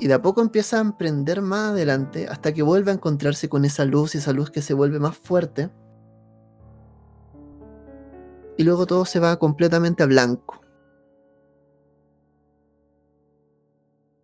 Y 0.00 0.08
de 0.08 0.14
a 0.14 0.22
poco 0.22 0.40
empieza 0.40 0.78
a 0.78 0.80
emprender 0.80 1.42
más 1.42 1.72
adelante 1.72 2.26
hasta 2.26 2.54
que 2.54 2.62
vuelve 2.62 2.90
a 2.90 2.94
encontrarse 2.94 3.50
con 3.50 3.66
esa 3.66 3.84
luz 3.84 4.14
y 4.14 4.18
esa 4.18 4.32
luz 4.32 4.50
que 4.50 4.62
se 4.62 4.72
vuelve 4.72 4.98
más 4.98 5.14
fuerte. 5.14 5.70
Y 8.56 8.64
luego 8.64 8.86
todo 8.86 9.04
se 9.04 9.20
va 9.20 9.38
completamente 9.38 10.02
a 10.02 10.06
blanco. 10.06 10.62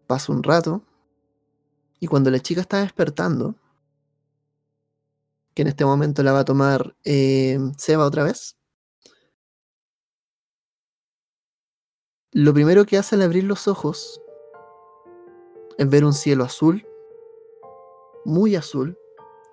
Pasa 0.06 0.32
un 0.32 0.42
rato. 0.42 0.82
Y 2.00 2.06
cuando 2.06 2.30
la 2.30 2.40
chica 2.40 2.62
está 2.62 2.80
despertando, 2.80 3.54
que 5.52 5.60
en 5.60 5.68
este 5.68 5.84
momento 5.84 6.22
la 6.22 6.32
va 6.32 6.40
a 6.40 6.44
tomar 6.46 6.96
eh, 7.04 7.58
Seba 7.76 8.06
otra 8.06 8.24
vez, 8.24 8.56
lo 12.32 12.54
primero 12.54 12.86
que 12.86 12.96
hace 12.96 13.16
al 13.16 13.22
abrir 13.22 13.44
los 13.44 13.68
ojos 13.68 14.22
es 15.78 15.90
ver 15.90 16.04
un 16.04 16.12
cielo 16.12 16.44
azul, 16.44 16.86
muy 18.24 18.56
azul, 18.56 18.98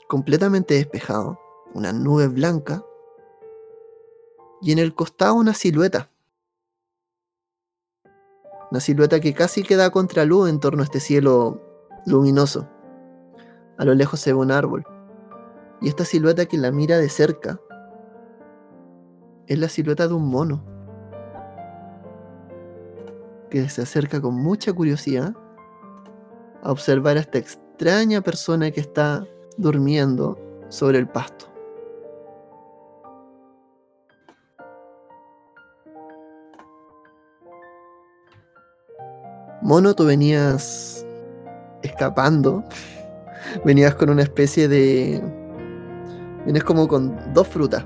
completamente 0.08 0.76
despejado, 0.76 1.40
una 1.74 1.92
nube 1.92 2.28
blanca, 2.28 2.84
y 4.62 4.72
en 4.72 4.80
el 4.80 4.96
costado 4.96 5.36
una 5.36 5.54
silueta. 5.54 6.10
Una 8.72 8.80
silueta 8.80 9.20
que 9.20 9.34
casi 9.34 9.62
queda 9.64 9.92
contra 9.92 10.26
luz 10.26 10.50
en 10.50 10.60
torno 10.60 10.82
a 10.82 10.86
este 10.86 11.00
cielo 11.00 11.62
luminoso. 12.06 12.68
A 13.78 13.86
lo 13.86 13.94
lejos 13.94 14.20
se 14.20 14.32
ve 14.32 14.40
un 14.40 14.52
árbol. 14.52 14.86
Y 15.82 15.90
esta 15.90 16.06
silueta 16.06 16.46
que 16.46 16.58
la 16.58 16.72
mira 16.72 16.98
de 16.98 17.10
cerca 17.10 17.60
es 19.48 19.60
la 19.60 19.68
silueta 19.68 20.08
de 20.08 20.14
un 20.14 20.30
mono 20.30 20.64
que 23.50 23.68
se 23.70 23.82
acerca 23.82 24.22
con 24.22 24.34
mucha 24.36 24.72
curiosidad 24.74 25.36
a 26.64 26.72
observar 26.72 27.18
a 27.18 27.20
esta 27.20 27.38
extraña 27.38 28.22
persona 28.22 28.72
que 28.72 28.80
está 28.80 29.26
durmiendo 29.58 30.38
sobre 30.70 30.98
el 30.98 31.08
pasto. 31.08 31.46
Mono, 39.62 39.94
tú 39.94 40.06
venías 40.06 41.06
escapando. 41.84 42.64
Venías 43.66 43.94
con 43.96 44.10
una 44.10 44.24
especie 44.24 44.68
de. 44.68 45.22
Vienes 46.44 46.64
como 46.64 46.88
con 46.88 47.34
dos 47.34 47.48
frutas. 47.48 47.86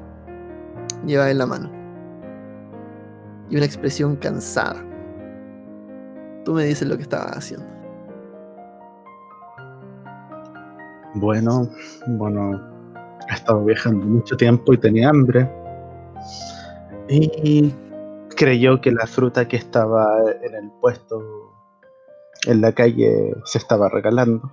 Llevas 1.05 1.29
en 1.29 1.37
la 1.37 1.45
mano. 1.45 1.71
Y 3.49 3.57
una 3.57 3.65
expresión 3.65 4.15
cansada. 4.15 4.83
Tú 6.45 6.53
me 6.53 6.63
dices 6.63 6.87
lo 6.87 6.95
que 6.95 7.03
estabas 7.03 7.37
haciendo. 7.37 7.76
Bueno, 11.19 11.69
bueno, 12.07 12.61
he 13.29 13.33
estado 13.33 13.63
viajando 13.63 14.05
mucho 14.05 14.35
tiempo 14.37 14.73
y 14.73 14.77
tenía 14.77 15.09
hambre. 15.09 15.49
Y 17.09 17.73
creyó 18.35 18.81
que 18.81 18.91
la 18.91 19.07
fruta 19.07 19.47
que 19.47 19.57
estaba 19.57 20.19
en 20.41 20.55
el 20.55 20.71
puesto 20.81 21.21
en 22.45 22.61
la 22.61 22.71
calle 22.71 23.35
se 23.45 23.57
estaba 23.57 23.89
regalando. 23.89 24.51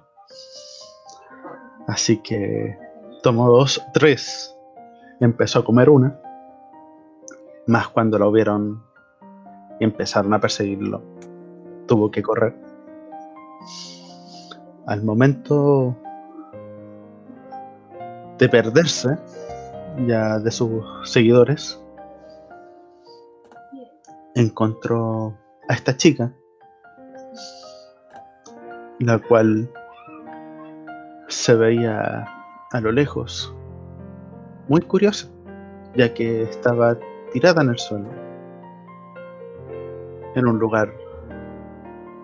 Así 1.86 2.22
que 2.22 2.78
tomó 3.22 3.50
dos, 3.50 3.82
tres. 3.92 4.54
Empezó 5.20 5.60
a 5.60 5.64
comer 5.64 5.90
una. 5.90 6.20
Más 7.66 7.88
cuando 7.88 8.18
lo 8.18 8.30
vieron 8.30 8.82
y 9.80 9.84
empezaron 9.84 10.32
a 10.34 10.40
perseguirlo 10.40 11.02
tuvo 11.86 12.10
que 12.10 12.22
correr. 12.22 12.54
Al 14.86 15.02
momento 15.02 15.96
de 18.38 18.48
perderse 18.48 19.16
ya 20.06 20.38
de 20.38 20.50
sus 20.50 20.84
seguidores, 21.04 21.80
encontró 24.34 25.36
a 25.68 25.74
esta 25.74 25.96
chica, 25.96 26.32
la 28.98 29.18
cual 29.18 29.70
se 31.28 31.54
veía 31.54 32.26
a 32.72 32.80
lo 32.80 32.92
lejos, 32.92 33.54
muy 34.68 34.80
curiosa, 34.80 35.28
ya 35.94 36.12
que 36.12 36.42
estaba 36.42 36.98
tirada 37.32 37.62
en 37.62 37.70
el 37.70 37.78
suelo, 37.78 38.08
en 40.34 40.46
un 40.46 40.58
lugar 40.58 40.92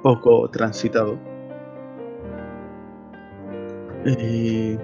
poco 0.03 0.49
transitado. 0.51 1.17
Y 4.05 4.77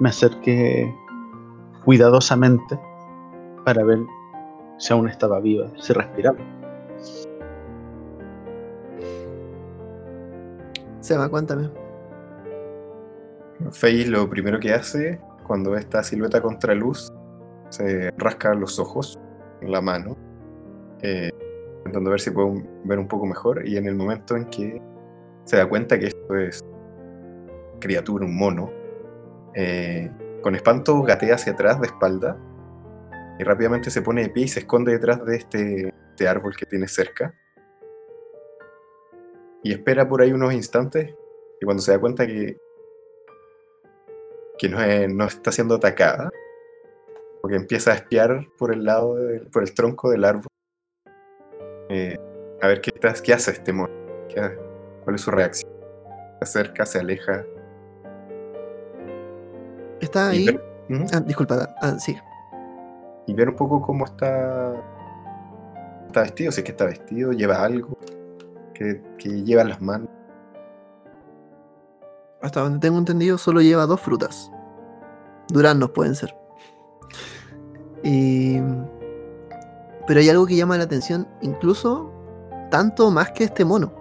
me 0.00 0.08
acerqué 0.08 0.92
cuidadosamente 1.84 2.78
para 3.64 3.84
ver 3.84 3.98
si 4.78 4.92
aún 4.92 5.08
estaba 5.08 5.40
viva, 5.40 5.70
si 5.78 5.92
respiraba. 5.92 6.38
Seba, 11.00 11.28
cuéntame. 11.28 11.70
Faye 13.72 14.06
lo 14.06 14.28
primero 14.28 14.58
que 14.58 14.72
hace 14.72 15.20
cuando 15.46 15.72
ve 15.72 15.80
esta 15.80 16.02
silueta 16.02 16.40
contra 16.40 16.74
luz, 16.74 17.12
se 17.68 18.10
rasca 18.16 18.54
los 18.54 18.78
ojos 18.78 19.18
la 19.60 19.80
mano. 19.82 20.16
Eh, 21.02 21.30
intentando 21.78 22.10
ver 22.10 22.20
si 22.20 22.30
puedo 22.30 22.54
ver 22.84 22.98
un 22.98 23.08
poco 23.08 23.26
mejor, 23.26 23.66
y 23.66 23.76
en 23.76 23.86
el 23.86 23.96
momento 23.96 24.36
en 24.36 24.46
que 24.46 24.80
se 25.44 25.56
da 25.56 25.68
cuenta 25.68 25.98
que 25.98 26.06
esto 26.06 26.36
es 26.36 26.64
criatura, 27.80 28.24
un 28.24 28.36
mono, 28.36 28.70
eh, 29.54 30.10
con 30.42 30.54
espanto 30.54 31.02
gatea 31.02 31.34
hacia 31.34 31.52
atrás 31.52 31.80
de 31.80 31.86
espalda 31.86 32.36
y 33.38 33.44
rápidamente 33.44 33.90
se 33.90 34.02
pone 34.02 34.22
de 34.22 34.28
pie 34.30 34.44
y 34.44 34.48
se 34.48 34.60
esconde 34.60 34.92
detrás 34.92 35.24
de 35.24 35.36
este, 35.36 35.94
este 36.10 36.28
árbol 36.28 36.54
que 36.56 36.66
tiene 36.66 36.88
cerca. 36.88 37.34
Y 39.62 39.72
espera 39.72 40.08
por 40.08 40.22
ahí 40.22 40.32
unos 40.32 40.52
instantes 40.52 41.14
y 41.60 41.64
cuando 41.64 41.82
se 41.82 41.92
da 41.92 41.98
cuenta 41.98 42.26
que, 42.26 42.58
que 44.58 44.68
no, 44.68 44.78
no 45.14 45.24
está 45.26 45.52
siendo 45.52 45.74
atacada, 45.76 46.30
porque 47.40 47.56
empieza 47.56 47.92
a 47.92 47.94
espiar 47.94 48.46
por 48.58 48.72
el 48.72 48.84
lado, 48.84 49.16
por 49.52 49.62
el 49.62 49.74
tronco 49.74 50.10
del 50.10 50.24
árbol, 50.24 50.48
eh, 51.88 52.16
a 52.62 52.66
ver 52.66 52.80
qué, 52.80 52.92
qué 52.92 53.32
hace 53.32 53.50
este 53.50 53.72
mono, 53.72 53.92
cuál 55.02 55.14
es 55.14 55.20
su 55.20 55.30
reacción. 55.30 55.70
Se 56.38 56.44
acerca, 56.44 56.86
se 56.86 56.98
aleja. 57.00 57.44
Está 60.00 60.28
ahí. 60.28 60.46
Ah, 61.12 61.20
disculpa, 61.20 61.74
ah, 61.80 61.98
sigue. 61.98 62.22
Y 63.26 63.34
ver 63.34 63.48
un 63.48 63.56
poco 63.56 63.80
cómo 63.80 64.06
está, 64.06 64.74
está 66.06 66.22
vestido, 66.22 66.50
si 66.50 66.60
es 66.60 66.64
que 66.64 66.72
está 66.72 66.86
vestido, 66.86 67.32
lleva 67.32 67.62
algo 67.62 67.96
que, 68.74 69.02
que 69.18 69.42
lleva 69.42 69.62
en 69.62 69.68
las 69.68 69.80
manos. 69.80 70.08
Hasta 72.42 72.60
donde 72.60 72.80
tengo 72.80 72.98
entendido, 72.98 73.38
solo 73.38 73.60
lleva 73.60 73.86
dos 73.86 74.00
frutas. 74.00 74.50
Duranos 75.48 75.90
pueden 75.90 76.14
ser. 76.14 76.34
Y 78.02 78.58
pero 80.10 80.18
hay 80.18 80.28
algo 80.28 80.44
que 80.44 80.56
llama 80.56 80.76
la 80.76 80.82
atención, 80.82 81.28
incluso 81.40 82.10
tanto 82.68 83.12
más 83.12 83.30
que 83.30 83.44
este 83.44 83.64
mono. 83.64 83.92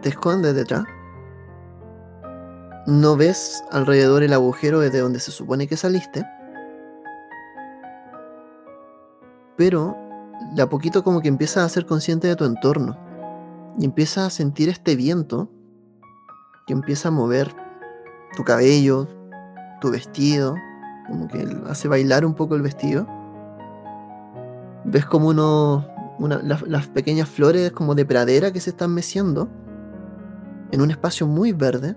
Te 0.00 0.10
escondes 0.10 0.54
detrás. 0.54 0.84
No 2.86 3.16
ves 3.16 3.64
alrededor 3.72 4.22
el 4.22 4.32
agujero 4.32 4.78
desde 4.80 5.00
donde 5.00 5.18
se 5.18 5.32
supone 5.32 5.66
que 5.66 5.76
saliste. 5.76 6.24
Pero 9.56 9.96
de 10.54 10.62
a 10.62 10.68
poquito 10.68 11.02
como 11.02 11.20
que 11.20 11.28
empiezas 11.28 11.64
a 11.64 11.68
ser 11.68 11.86
consciente 11.86 12.28
de 12.28 12.36
tu 12.36 12.44
entorno. 12.44 12.96
Y 13.78 13.84
empiezas 13.84 14.26
a 14.26 14.30
sentir 14.30 14.68
este 14.68 14.94
viento 14.94 15.50
que 16.66 16.72
empieza 16.72 17.08
a 17.08 17.12
mover 17.12 17.54
tu 18.36 18.44
cabello, 18.44 19.08
tu 19.80 19.90
vestido, 19.90 20.54
como 21.08 21.28
que 21.28 21.44
hace 21.68 21.88
bailar 21.88 22.24
un 22.24 22.34
poco 22.34 22.54
el 22.54 22.62
vestido. 22.62 23.06
Ves 24.84 25.06
como 25.06 25.28
uno, 25.28 25.88
una, 26.18 26.38
las, 26.38 26.62
las 26.62 26.86
pequeñas 26.86 27.28
flores 27.28 27.72
como 27.72 27.96
de 27.96 28.04
pradera 28.04 28.52
que 28.52 28.60
se 28.60 28.70
están 28.70 28.94
meciendo 28.94 29.48
en 30.70 30.80
un 30.80 30.90
espacio 30.90 31.26
muy 31.26 31.52
verde. 31.52 31.96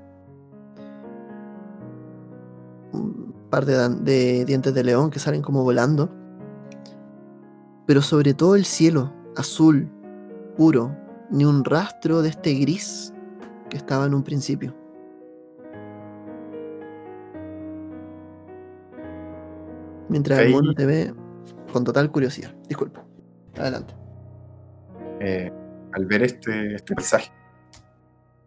Un 2.92 3.34
par 3.50 3.66
de, 3.66 4.46
dientes 4.46 4.74
de 4.74 4.84
león 4.84 5.10
que 5.10 5.20
salen 5.20 5.42
como 5.42 5.64
volando. 5.64 6.10
Pero 7.86 8.02
sobre 8.02 8.34
todo 8.34 8.56
el 8.56 8.66
cielo, 8.66 9.14
azul, 9.36 9.90
puro, 10.56 10.96
ni 11.32 11.46
un 11.46 11.64
rastro 11.64 12.22
de 12.22 12.30
este 12.30 12.54
gris 12.54 13.14
que 13.70 13.78
estaba 13.78 14.06
en 14.06 14.14
un 14.14 14.24
principio. 14.24 14.76
Mientras 20.08 20.40
el 20.40 20.52
mono 20.52 20.74
te 20.74 20.86
ve 20.86 21.14
con 21.72 21.84
total 21.84 22.12
curiosidad. 22.12 22.54
Disculpa. 22.68 23.06
Adelante. 23.58 23.94
Eh, 25.20 25.52
al 25.92 26.06
ver 26.06 26.24
este, 26.24 26.76
este 26.76 26.96
mensaje, 26.96 27.32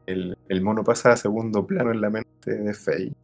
el, 0.07 0.37
el 0.49 0.61
mono 0.63 0.83
pasa 0.83 1.13
a 1.13 1.17
segundo 1.17 1.67
plano 1.67 1.93
en 1.93 2.01
la 2.01 2.11
mente 2.11 2.57
de 2.57 2.75
Faye. 2.75 3.15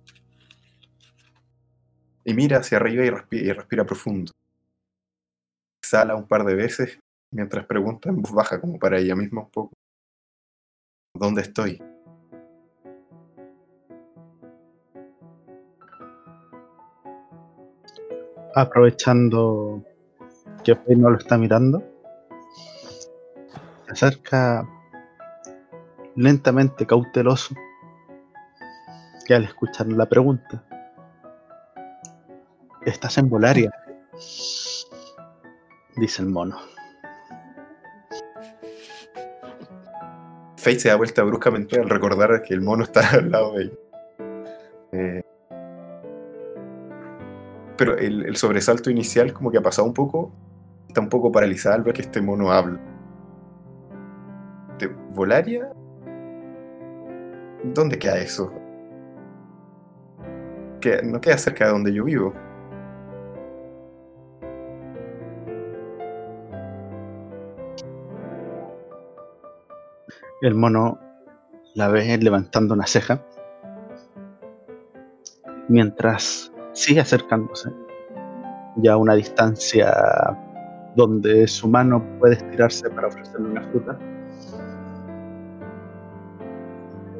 Y 2.24 2.34
mira 2.34 2.58
hacia 2.58 2.78
arriba 2.78 3.04
y 3.04 3.10
respira, 3.10 3.44
y 3.44 3.52
respira 3.52 3.84
profundo. 3.84 4.32
Exhala 5.82 6.14
un 6.14 6.26
par 6.26 6.44
de 6.44 6.54
veces 6.54 6.98
mientras 7.32 7.66
pregunta 7.66 8.08
en 8.10 8.20
voz 8.20 8.32
baja, 8.32 8.60
como 8.60 8.78
para 8.78 8.98
ella 8.98 9.16
misma 9.16 9.42
un 9.42 9.50
poco. 9.50 9.72
¿Dónde 11.14 11.42
estoy? 11.42 11.80
aprovechando 18.60 19.84
que 20.64 20.74
Fey 20.74 20.96
no 20.96 21.10
lo 21.10 21.18
está 21.18 21.38
mirando, 21.38 21.82
se 23.86 23.92
acerca 23.92 24.68
lentamente, 26.16 26.86
cauteloso, 26.86 27.54
que 29.26 29.34
al 29.34 29.44
escuchar 29.44 29.86
la 29.88 30.06
pregunta, 30.06 30.64
estás 32.84 33.18
en 33.18 33.28
Volaria, 33.28 33.70
dice 35.96 36.22
el 36.22 36.28
mono. 36.28 36.56
Faye 40.56 40.78
se 40.78 40.88
da 40.88 40.96
vuelta 40.96 41.22
bruscamente 41.22 41.80
al 41.80 41.88
recordar 41.88 42.42
que 42.42 42.54
el 42.54 42.60
mono 42.60 42.84
está 42.84 43.08
al 43.12 43.30
lado 43.30 43.52
de 43.54 43.62
ella. 43.64 43.74
Eh, 44.92 45.22
pero 47.76 47.96
el, 47.96 48.26
el 48.26 48.36
sobresalto 48.36 48.90
inicial 48.90 49.32
como 49.32 49.50
que 49.50 49.58
ha 49.58 49.62
pasado 49.62 49.86
un 49.86 49.94
poco, 49.94 50.32
está 50.88 51.00
un 51.00 51.08
poco 51.08 51.30
paralizada 51.30 51.76
al 51.76 51.82
ver 51.82 51.94
que 51.94 52.02
este 52.02 52.20
mono 52.20 52.50
habla. 52.50 52.80
¿De 54.78 54.86
Volaria? 54.86 55.72
¿Dónde 57.64 57.98
queda 57.98 58.18
eso? 58.18 58.52
Que 60.80 61.02
no 61.02 61.20
queda 61.20 61.38
cerca 61.38 61.66
de 61.66 61.72
donde 61.72 61.92
yo 61.92 62.04
vivo. 62.04 62.34
El 70.40 70.54
mono 70.54 71.00
la 71.74 71.88
ve 71.88 72.16
levantando 72.16 72.74
una 72.74 72.86
ceja 72.86 73.20
mientras 75.68 76.52
sigue 76.72 77.00
acercándose 77.00 77.70
ya 78.76 78.92
a 78.92 78.96
una 78.96 79.14
distancia 79.14 79.92
donde 80.94 81.48
su 81.48 81.66
mano 81.68 82.04
puede 82.20 82.36
estirarse 82.36 82.88
para 82.90 83.08
ofrecerle 83.08 83.48
una 83.48 83.62
fruta. 83.62 83.98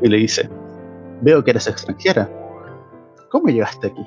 Y 0.01 0.09
le 0.09 0.19
dice, 0.19 0.49
veo 1.21 1.43
que 1.43 1.51
eres 1.51 1.67
extranjera. 1.67 2.31
¿Cómo 3.31 3.49
llegaste 3.49 3.89
aquí? 3.89 4.07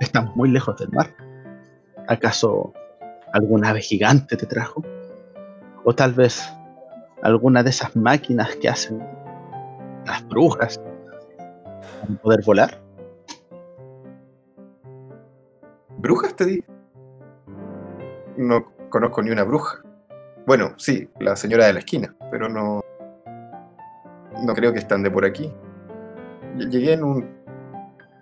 Estamos 0.00 0.34
muy 0.34 0.50
lejos 0.50 0.76
del 0.78 0.90
mar. 0.90 1.14
¿Acaso 2.08 2.72
alguna 3.32 3.70
ave 3.70 3.82
gigante 3.82 4.36
te 4.36 4.46
trajo? 4.46 4.82
¿O 5.84 5.94
tal 5.94 6.12
vez 6.12 6.52
alguna 7.22 7.62
de 7.62 7.70
esas 7.70 7.94
máquinas 7.96 8.54
que 8.56 8.68
hacen 8.68 8.98
las 10.06 10.26
brujas 10.28 10.78
para 10.78 12.20
poder 12.22 12.40
volar? 12.44 12.80
¿Brujas 15.98 16.34
te 16.36 16.44
di? 16.44 16.64
No 18.36 18.72
conozco 18.90 19.22
ni 19.22 19.30
una 19.30 19.42
bruja. 19.44 19.82
Bueno, 20.46 20.72
sí, 20.76 21.10
la 21.18 21.36
señora 21.36 21.66
de 21.66 21.72
la 21.74 21.78
esquina, 21.80 22.14
pero 22.30 22.48
no. 22.48 22.80
No 24.44 24.54
creo 24.54 24.72
que 24.72 24.78
estén 24.78 25.02
de 25.02 25.10
por 25.10 25.24
aquí. 25.24 25.52
Ll- 26.56 26.70
Llegué 26.70 26.92
en 26.92 27.02
un. 27.04 27.28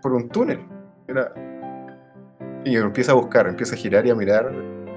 por 0.03 0.15
un 0.15 0.29
túnel. 0.29 0.67
Era. 1.07 1.33
Y 2.65 2.77
empieza 2.77 3.13
a 3.13 3.15
buscar, 3.15 3.47
empieza 3.47 3.75
a 3.75 3.79
girar 3.79 4.07
y 4.07 4.11
a 4.11 4.15
mirar. 4.15 4.51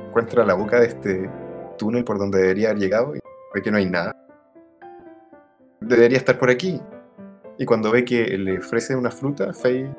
Encuentra 0.08 0.46
la 0.46 0.54
boca 0.56 0.80
de 0.80 0.88
este 0.88 1.30
túnel 1.78 2.04
por 2.04 2.18
donde 2.18 2.40
debería 2.40 2.70
haber 2.70 2.80
llegado 2.82 3.16
y 3.16 3.20
ve 3.54 3.62
que 3.62 3.72
no 3.72 3.78
hay 3.78 3.86
nada. 3.86 4.16
Debería 5.82 6.18
estar 6.18 6.38
por 6.38 6.50
aquí. 6.50 6.82
Y 7.58 7.66
cuando 7.66 7.92
ve 7.92 8.06
que 8.06 8.38
le 8.38 8.60
ofrece 8.60 8.96
una 8.96 9.12
fruta, 9.12 9.54
Faye 9.54 9.94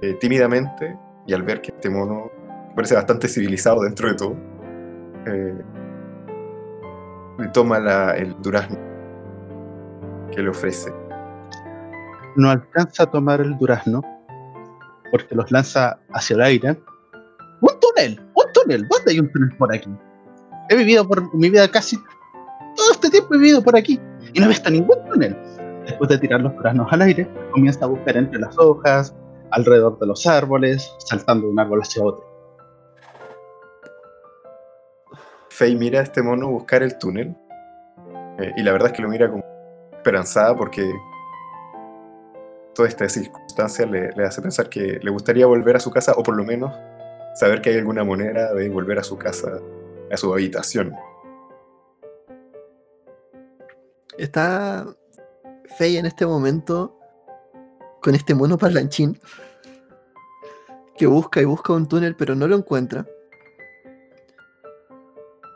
eh, 0.00 0.14
tímidamente 0.14 0.96
y 1.26 1.34
al 1.34 1.42
ver 1.42 1.60
que 1.60 1.72
este 1.72 1.90
mono 1.90 2.30
parece 2.74 2.94
bastante 2.94 3.26
civilizado 3.28 3.82
dentro 3.82 4.08
de 4.08 4.14
todo, 4.14 4.36
eh, 5.26 5.58
le 7.38 7.48
toma 7.48 7.78
el 8.16 8.40
durazno 8.40 8.78
que 10.30 10.42
le 10.42 10.48
ofrece. 10.50 10.92
No 12.36 12.50
alcanza 12.50 13.04
a 13.04 13.10
tomar 13.10 13.40
el 13.40 13.56
durazno 13.58 14.02
porque 15.10 15.34
los 15.34 15.50
lanza 15.50 15.98
hacia 16.12 16.34
el 16.34 16.42
aire. 16.42 16.80
¡Un 17.60 17.80
túnel! 17.80 18.20
¡Un 18.34 18.52
túnel! 18.52 18.86
¿Dónde 18.88 19.12
hay 19.12 19.20
un 19.20 19.32
túnel 19.32 19.56
por 19.56 19.74
aquí? 19.74 19.90
He 20.68 20.76
vivido 20.76 21.06
por 21.06 21.34
mi 21.34 21.50
vida 21.50 21.68
casi 21.68 21.98
todo 22.78 22.92
este 22.92 23.10
tiempo 23.10 23.34
he 23.34 23.38
vivido 23.38 23.62
por 23.62 23.76
aquí 23.76 24.00
y 24.32 24.40
no 24.40 24.46
he 24.46 24.48
visto 24.48 24.70
ningún 24.70 25.04
túnel. 25.04 25.36
Después 25.84 26.08
de 26.08 26.18
tirar 26.18 26.40
los 26.40 26.54
duraznos 26.54 26.86
al 26.90 27.02
aire, 27.02 27.28
comienza 27.50 27.84
a 27.84 27.88
buscar 27.88 28.16
entre 28.16 28.38
las 28.38 28.56
hojas, 28.58 29.14
alrededor 29.50 29.98
de 29.98 30.06
los 30.06 30.26
árboles, 30.26 30.90
saltando 30.98 31.46
de 31.46 31.52
un 31.52 31.60
árbol 31.60 31.80
hacia 31.82 32.04
otro. 32.04 32.24
Faye 35.50 35.74
mira 35.74 36.00
a 36.00 36.02
este 36.04 36.22
mono 36.22 36.48
buscar 36.48 36.82
el 36.82 36.96
túnel 36.98 37.34
eh, 38.38 38.52
y 38.56 38.62
la 38.62 38.72
verdad 38.72 38.88
es 38.88 38.96
que 38.96 39.02
lo 39.02 39.08
mira 39.08 39.28
como 39.28 39.44
esperanzada 39.92 40.56
porque 40.56 40.88
toda 42.74 42.88
esta 42.88 43.08
circunstancia 43.08 43.86
le 43.86 44.24
hace 44.24 44.40
pensar 44.40 44.68
que 44.68 45.00
le 45.02 45.10
gustaría 45.10 45.46
volver 45.46 45.74
a 45.74 45.80
su 45.80 45.90
casa 45.90 46.12
o 46.16 46.22
por 46.22 46.36
lo 46.36 46.44
menos 46.44 46.72
saber 47.34 47.60
que 47.60 47.70
hay 47.70 47.78
alguna 47.78 48.04
manera 48.04 48.52
de 48.54 48.68
volver 48.68 49.00
a 49.00 49.02
su 49.02 49.18
casa, 49.18 49.60
a 50.12 50.16
su 50.16 50.32
habitación. 50.32 50.94
Está 54.18 54.86
Faye 55.78 55.98
en 55.98 56.06
este 56.06 56.26
momento 56.26 56.98
con 58.02 58.14
este 58.14 58.34
mono 58.34 58.58
parlanchín 58.58 59.18
que 60.96 61.06
busca 61.06 61.40
y 61.40 61.44
busca 61.44 61.72
un 61.72 61.86
túnel 61.86 62.16
pero 62.16 62.34
no 62.34 62.48
lo 62.48 62.56
encuentra. 62.56 63.06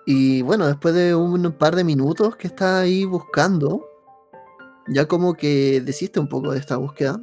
Y 0.07 0.43
bueno, 0.43 0.67
después 0.67 0.95
de 0.95 1.15
un 1.15 1.53
par 1.53 1.77
de 1.77 1.85
minutos 1.85 2.37
que 2.37 2.47
está 2.47 2.81
ahí 2.81 3.05
buscando, 3.05 3.85
ya 4.89 5.07
como 5.07 5.35
que 5.35 5.81
desiste 5.81 6.19
un 6.19 6.29
poco 6.29 6.53
de 6.53 6.59
esta 6.59 6.77
búsqueda. 6.77 7.21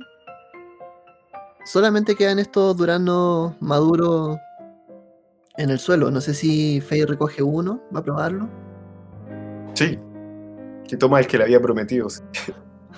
Solamente 1.66 2.16
quedan 2.16 2.40
estos 2.40 2.76
duraznos 2.78 3.54
maduros 3.62 4.38
en 5.58 5.70
el 5.70 5.80
suelo. 5.80 6.10
No 6.10 6.22
sé 6.22 6.34
si 6.34 6.82
Faye 6.82 7.06
recoge 7.06 7.44
uno, 7.44 7.82
va 7.94 8.00
a 8.00 8.04
probarlo. 8.04 8.50
Sí. 9.74 9.98
Y 10.92 10.98
toma 10.98 11.20
el 11.20 11.28
que 11.28 11.38
le 11.38 11.44
había 11.44 11.62
prometido. 11.62 12.08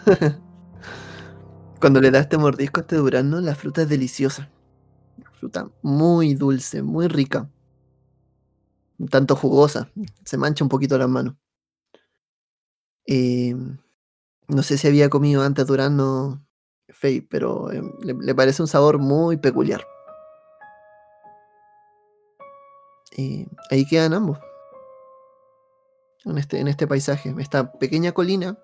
Cuando 1.80 2.00
le 2.00 2.12
da 2.12 2.20
este 2.20 2.38
mordisco 2.38 2.80
a 2.80 2.84
este 2.84 2.96
durazno, 2.96 3.42
la 3.42 3.56
fruta 3.56 3.82
es 3.82 3.90
deliciosa. 3.90 4.50
Fruta 5.34 5.70
muy 5.82 6.36
dulce, 6.36 6.82
muy 6.84 7.08
rica. 7.08 7.50
Un 8.98 9.08
tanto 9.08 9.36
jugosa. 9.36 9.90
Se 10.24 10.38
mancha 10.38 10.64
un 10.64 10.70
poquito 10.70 10.98
las 10.98 11.10
manos. 11.10 11.36
Eh, 13.08 13.56
no 14.48 14.64
sé 14.64 14.78
si 14.78 14.88
había 14.88 15.10
comido 15.10 15.44
antes 15.44 15.66
durazno 15.66 16.46
Faye, 16.90 17.26
pero 17.28 17.72
eh, 17.72 17.82
le, 18.04 18.14
le 18.14 18.36
parece 18.36 18.62
un 18.62 18.68
sabor 18.68 19.00
muy 19.00 19.38
peculiar. 19.38 19.84
Eh, 23.18 23.48
ahí 23.70 23.86
quedan 23.86 24.14
ambos. 24.14 24.40
En 26.26 26.38
este, 26.38 26.60
en 26.60 26.68
este 26.68 26.88
paisaje. 26.88 27.34
Esta 27.40 27.72
pequeña 27.74 28.12
colina 28.12 28.58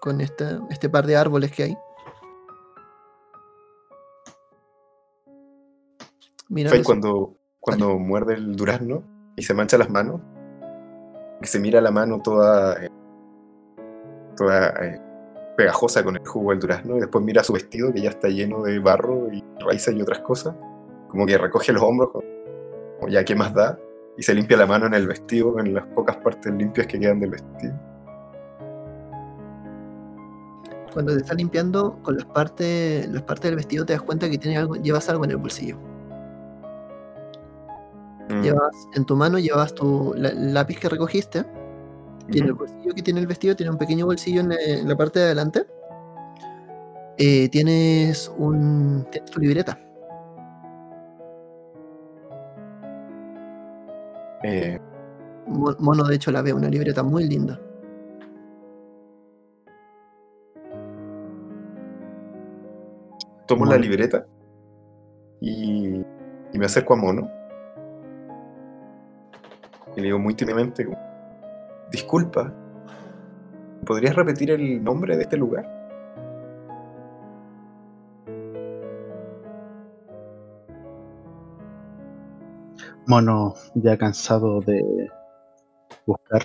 con 0.00 0.20
esta- 0.20 0.60
este 0.70 0.88
par 0.90 1.06
de 1.06 1.16
árboles 1.16 1.52
que 1.52 1.62
hay. 1.64 1.76
su- 6.70 6.76
cuando, 6.84 7.36
cuando 7.60 7.98
muerde 7.98 8.34
el 8.34 8.56
durazno 8.56 9.02
y 9.36 9.42
se 9.42 9.54
mancha 9.54 9.78
las 9.78 9.88
manos, 9.90 10.20
que 11.40 11.46
se 11.48 11.58
mira 11.60 11.80
la 11.80 11.90
mano 11.90 12.20
toda, 12.20 12.84
eh, 12.84 12.90
toda 14.36 14.68
eh, 14.84 15.00
pegajosa 15.56 16.04
con 16.04 16.16
el 16.16 16.26
jugo 16.26 16.50
del 16.50 16.60
durazno 16.60 16.96
y 16.96 17.00
después 17.00 17.24
mira 17.24 17.42
su 17.42 17.52
vestido 17.52 17.92
que 17.92 18.02
ya 18.02 18.10
está 18.10 18.28
lleno 18.28 18.62
de 18.62 18.78
barro 18.80 19.32
y 19.32 19.42
raíces 19.60 19.94
y 19.94 20.02
otras 20.02 20.18
cosas, 20.20 20.54
como 21.08 21.24
que 21.26 21.38
recoge 21.38 21.72
los 21.72 21.82
hombros, 21.82 22.10
como 22.12 23.08
ya 23.08 23.24
qué 23.24 23.34
más 23.34 23.54
da, 23.54 23.78
y 24.16 24.22
se 24.22 24.34
limpia 24.34 24.56
la 24.56 24.66
mano 24.66 24.86
en 24.86 24.94
el 24.94 25.06
vestido, 25.06 25.58
en 25.58 25.74
las 25.74 25.86
pocas 25.88 26.16
partes 26.18 26.52
limpias 26.52 26.86
que 26.86 26.98
quedan 27.00 27.20
del 27.20 27.30
vestido. 27.30 27.72
Cuando 30.92 31.14
te 31.14 31.20
está 31.22 31.34
limpiando 31.34 31.98
con 32.02 32.16
las 32.16 32.26
partes, 32.26 33.08
las 33.08 33.22
partes 33.22 33.44
del 33.50 33.56
vestido 33.56 33.86
te 33.86 33.94
das 33.94 34.02
cuenta 34.02 34.28
que 34.28 34.36
tiene 34.36 34.58
algo, 34.58 34.76
llevas 34.76 35.08
algo 35.08 35.24
en 35.24 35.30
el 35.30 35.38
bolsillo. 35.38 35.78
Mm, 38.28 38.42
Llevas, 38.42 38.88
en 38.94 39.04
tu 39.06 39.16
mano 39.16 39.38
llevas 39.38 39.74
tu 39.74 40.12
la- 40.16 40.32
lápiz 40.34 40.78
que 40.78 40.88
recogiste 40.88 41.44
y 42.28 42.38
en 42.40 42.44
el 42.46 42.52
bolsillo 42.52 42.94
que 42.94 43.02
tiene 43.02 43.20
el 43.20 43.26
vestido 43.26 43.56
tiene 43.56 43.72
un 43.72 43.78
pequeño 43.78 44.04
bolsillo 44.06 44.42
en, 44.42 44.52
en 44.52 44.88
la 44.88 44.94
parte 44.96 45.18
de 45.18 45.24
adelante. 45.26 45.66
Eh, 47.16 47.48
tienes 47.48 48.30
un 48.36 49.06
tienes 49.10 49.30
tu 49.30 49.40
libreta. 49.40 49.78
Eh, 54.44 54.78
Mo- 55.46 55.76
Mono 55.78 56.04
de 56.04 56.14
hecho 56.16 56.30
la 56.30 56.42
ve, 56.42 56.52
una 56.52 56.68
libreta 56.68 57.02
muy 57.02 57.24
linda. 57.28 57.58
tomo 63.46 63.66
la 63.66 63.76
libreta 63.76 64.24
y, 65.40 65.96
y 66.52 66.58
me 66.58 66.64
acerco 66.66 66.94
a 66.94 66.96
Mono. 66.96 67.30
Y 69.94 70.00
le 70.00 70.04
digo 70.06 70.18
muy 70.18 70.34
tímidamente, 70.34 70.88
disculpa, 71.90 72.52
¿podrías 73.84 74.14
repetir 74.16 74.52
el 74.52 74.82
nombre 74.82 75.16
de 75.16 75.22
este 75.22 75.36
lugar? 75.36 75.81
Mono, 83.06 83.54
ya 83.74 83.98
cansado 83.98 84.60
de 84.60 85.10
buscar, 86.06 86.42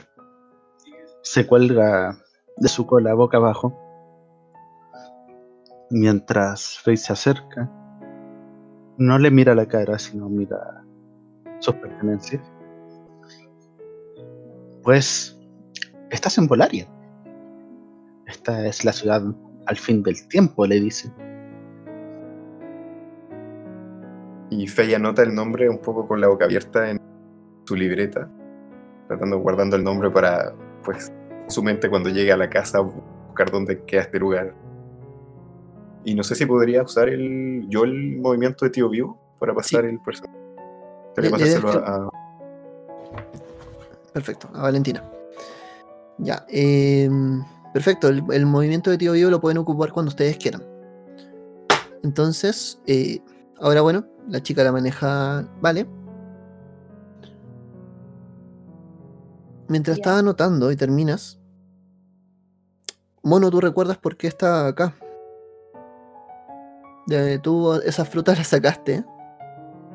se 1.22 1.46
cuelga 1.46 2.18
de 2.58 2.68
su 2.68 2.88
cola 2.88 3.14
boca 3.14 3.38
abajo. 3.38 3.78
Mientras 5.92 6.80
Faye 6.80 6.98
se 6.98 7.14
acerca, 7.14 7.72
no 8.98 9.20
le 9.20 9.30
mira 9.30 9.54
la 9.54 9.68
cara, 9.68 10.00
sino 10.00 10.30
mira 10.30 10.84
sus 11.60 11.76
pertenencias. 11.76 12.42
Pues 14.82 15.40
estás 16.10 16.38
en 16.38 16.48
Volaria. 16.48 16.88
Esta 18.26 18.66
es 18.66 18.84
la 18.84 18.94
ciudad 18.94 19.22
al 19.68 19.76
fin 19.76 20.02
del 20.02 20.28
tiempo, 20.28 20.66
le 20.66 20.80
dice. 20.80 21.12
Y 24.58 24.68
Faye 24.68 24.96
anota 24.96 25.22
el 25.22 25.36
nombre 25.36 25.70
un 25.70 25.78
poco 25.78 26.08
con 26.08 26.20
la 26.20 26.28
boca 26.28 26.46
abierta 26.46 26.90
en 26.90 27.00
su 27.66 27.76
libreta, 27.76 28.28
tratando, 29.08 29.38
guardando 29.38 29.76
el 29.76 29.84
nombre 29.84 30.10
para, 30.10 30.52
pues, 30.84 31.12
su 31.48 31.62
mente 31.62 31.90
cuando 31.90 32.10
llegue 32.10 32.32
a 32.32 32.38
la 32.38 32.50
casa 32.50 32.80
buscar 32.80 33.52
dónde 33.52 33.84
queda 33.86 34.02
este 34.02 34.18
lugar. 34.18 34.56
Y 36.04 36.16
no 36.16 36.24
sé 36.24 36.34
si 36.34 36.48
podría 36.48 36.82
usar 36.82 37.08
el, 37.08 37.68
yo 37.70 37.84
el 37.84 38.18
movimiento 38.18 38.66
de 38.66 38.72
tío 38.72 38.90
vivo 38.90 39.20
para 39.40 39.54
pasar 39.54 39.86
el 39.86 40.00
personaje. 40.00 40.36
Pasárselo 41.30 41.70
a, 41.70 41.76
a- 41.96 42.10
Perfecto, 44.14 44.50
a 44.56 44.64
Valentina. 44.64 45.04
Ya, 46.18 46.44
em, 46.50 47.44
perfecto. 47.74 48.08
El, 48.08 48.24
el 48.32 48.46
movimiento 48.48 48.90
de 48.90 48.98
tío 48.98 49.12
vivo 49.14 49.30
lo 49.30 49.40
pueden 49.40 49.60
ocupar 49.60 49.92
cuando 49.92 50.10
ustedes 50.10 50.38
quieran. 50.38 50.64
Entonces, 52.04 52.82
eh, 52.88 53.20
ahora 53.60 53.82
bueno, 53.82 54.06
la 54.28 54.42
chica 54.42 54.64
la 54.64 54.72
maneja. 54.72 55.48
Vale. 55.62 55.88
Mientras 59.68 59.98
Ya. 59.98 60.02
estás 60.02 60.20
anotando 60.20 60.72
y 60.72 60.76
terminas. 60.76 61.40
Mono, 63.24 63.50
¿tú 63.52 63.60
recuerdas 63.60 63.98
por 63.98 64.16
qué 64.16 64.28
está 64.28 64.68
acá? 64.68 64.96
De, 67.08 67.40
tú 67.40 67.74
esas 67.74 68.08
frutas 68.08 68.38
las 68.38 68.48
sacaste 68.48 69.04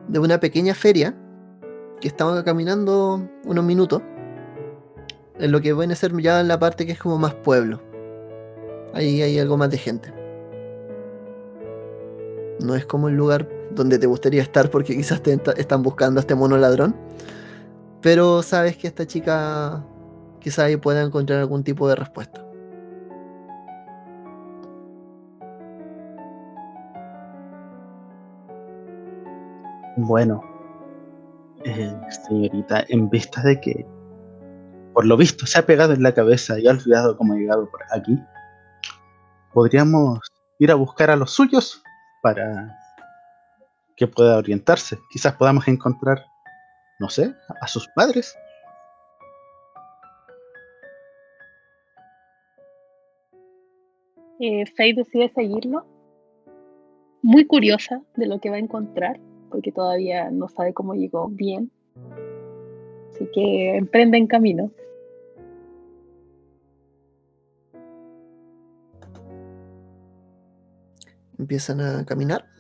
de 0.09 0.19
una 0.19 0.41
pequeña 0.41 0.75
feria 0.75 1.15
que 2.01 2.09
estaban 2.09 2.43
caminando 2.43 3.29
unos 3.45 3.65
minutos. 3.65 4.03
En 5.39 5.51
lo 5.51 5.61
que 5.61 5.73
viene 5.73 5.95
a 5.95 5.97
ser 5.97 6.17
ya 6.21 6.41
en 6.41 6.49
la 6.49 6.59
parte 6.59 6.85
que 6.87 6.93
es 6.93 6.99
como 6.99 7.19
más 7.19 7.35
pueblo. 7.35 7.81
Ahí 8.93 9.23
hay 9.23 9.39
algo 9.39 9.57
más 9.57 9.71
de 9.71 9.79
gente. 9.79 10.13
No 12.61 12.75
es 12.75 12.85
como 12.85 13.09
el 13.09 13.17
lugar 13.17 13.49
donde 13.75 13.99
te 13.99 14.07
gustaría 14.07 14.43
estar 14.43 14.71
porque 14.71 14.97
quizás 14.97 15.23
te 15.23 15.39
están 15.57 15.83
buscando 15.83 16.19
a 16.19 16.23
este 16.23 16.35
mono 16.35 16.57
ladrón. 16.57 16.97
Pero 18.01 18.43
sabes 18.43 18.77
que 18.77 18.89
esta 18.89 19.07
chica 19.07 19.85
quizás 20.41 20.67
ahí 20.67 20.77
pueda 20.77 21.03
encontrar 21.03 21.39
algún 21.39 21.63
tipo 21.63 21.89
de 21.89 21.95
respuesta. 21.95 22.45
Bueno, 29.97 30.43
eh, 31.65 31.95
señorita, 32.27 32.85
en 32.89 33.09
vista 33.11 33.43
de 33.43 33.61
que, 33.61 33.87
por 34.95 35.05
lo 35.05 35.17
visto, 35.17 35.47
se 35.47 35.59
ha 35.59 35.67
pegado 35.67 35.93
en 35.93 36.03
la 36.03 36.13
cabeza 36.13 36.59
y 36.59 36.67
ha 36.67 36.71
olvidado 36.71 37.17
cómo 37.17 37.35
ha 37.35 37.37
llegado 37.37 37.71
por 37.71 37.83
aquí, 37.93 38.19
podríamos 39.53 40.19
ir 40.59 40.71
a 40.71 40.77
buscar 40.77 41.11
a 41.11 41.17
los 41.17 41.31
suyos 41.31 41.83
para 42.23 42.77
que 44.03 44.09
pueda 44.09 44.37
orientarse. 44.37 44.99
Quizás 45.11 45.37
podamos 45.37 45.69
encontrar, 45.69 46.27
no 46.99 47.09
sé, 47.09 47.33
a 47.61 47.69
sus 47.69 47.87
padres. 47.95 48.37
Eh, 54.41 54.67
Faye 54.77 54.95
decide 54.95 55.31
seguirlo, 55.33 55.87
muy 57.23 57.47
curiosa 57.47 58.03
de 58.17 58.27
lo 58.27 58.41
que 58.41 58.51
va 58.51 58.57
a 58.57 58.59
encontrar, 58.59 59.21
porque 59.51 59.71
todavía 59.71 60.33
no 60.33 60.49
sabe 60.49 60.75
cómo 60.75 60.95
llegó 60.95 61.29
bien. 61.29 61.71
Así 63.09 63.29
que 63.33 63.77
emprende 63.77 64.19
en 64.19 64.27
camino. 64.27 64.73
Empiezan 71.39 71.81
a 71.81 72.05
caminar. 72.05 72.53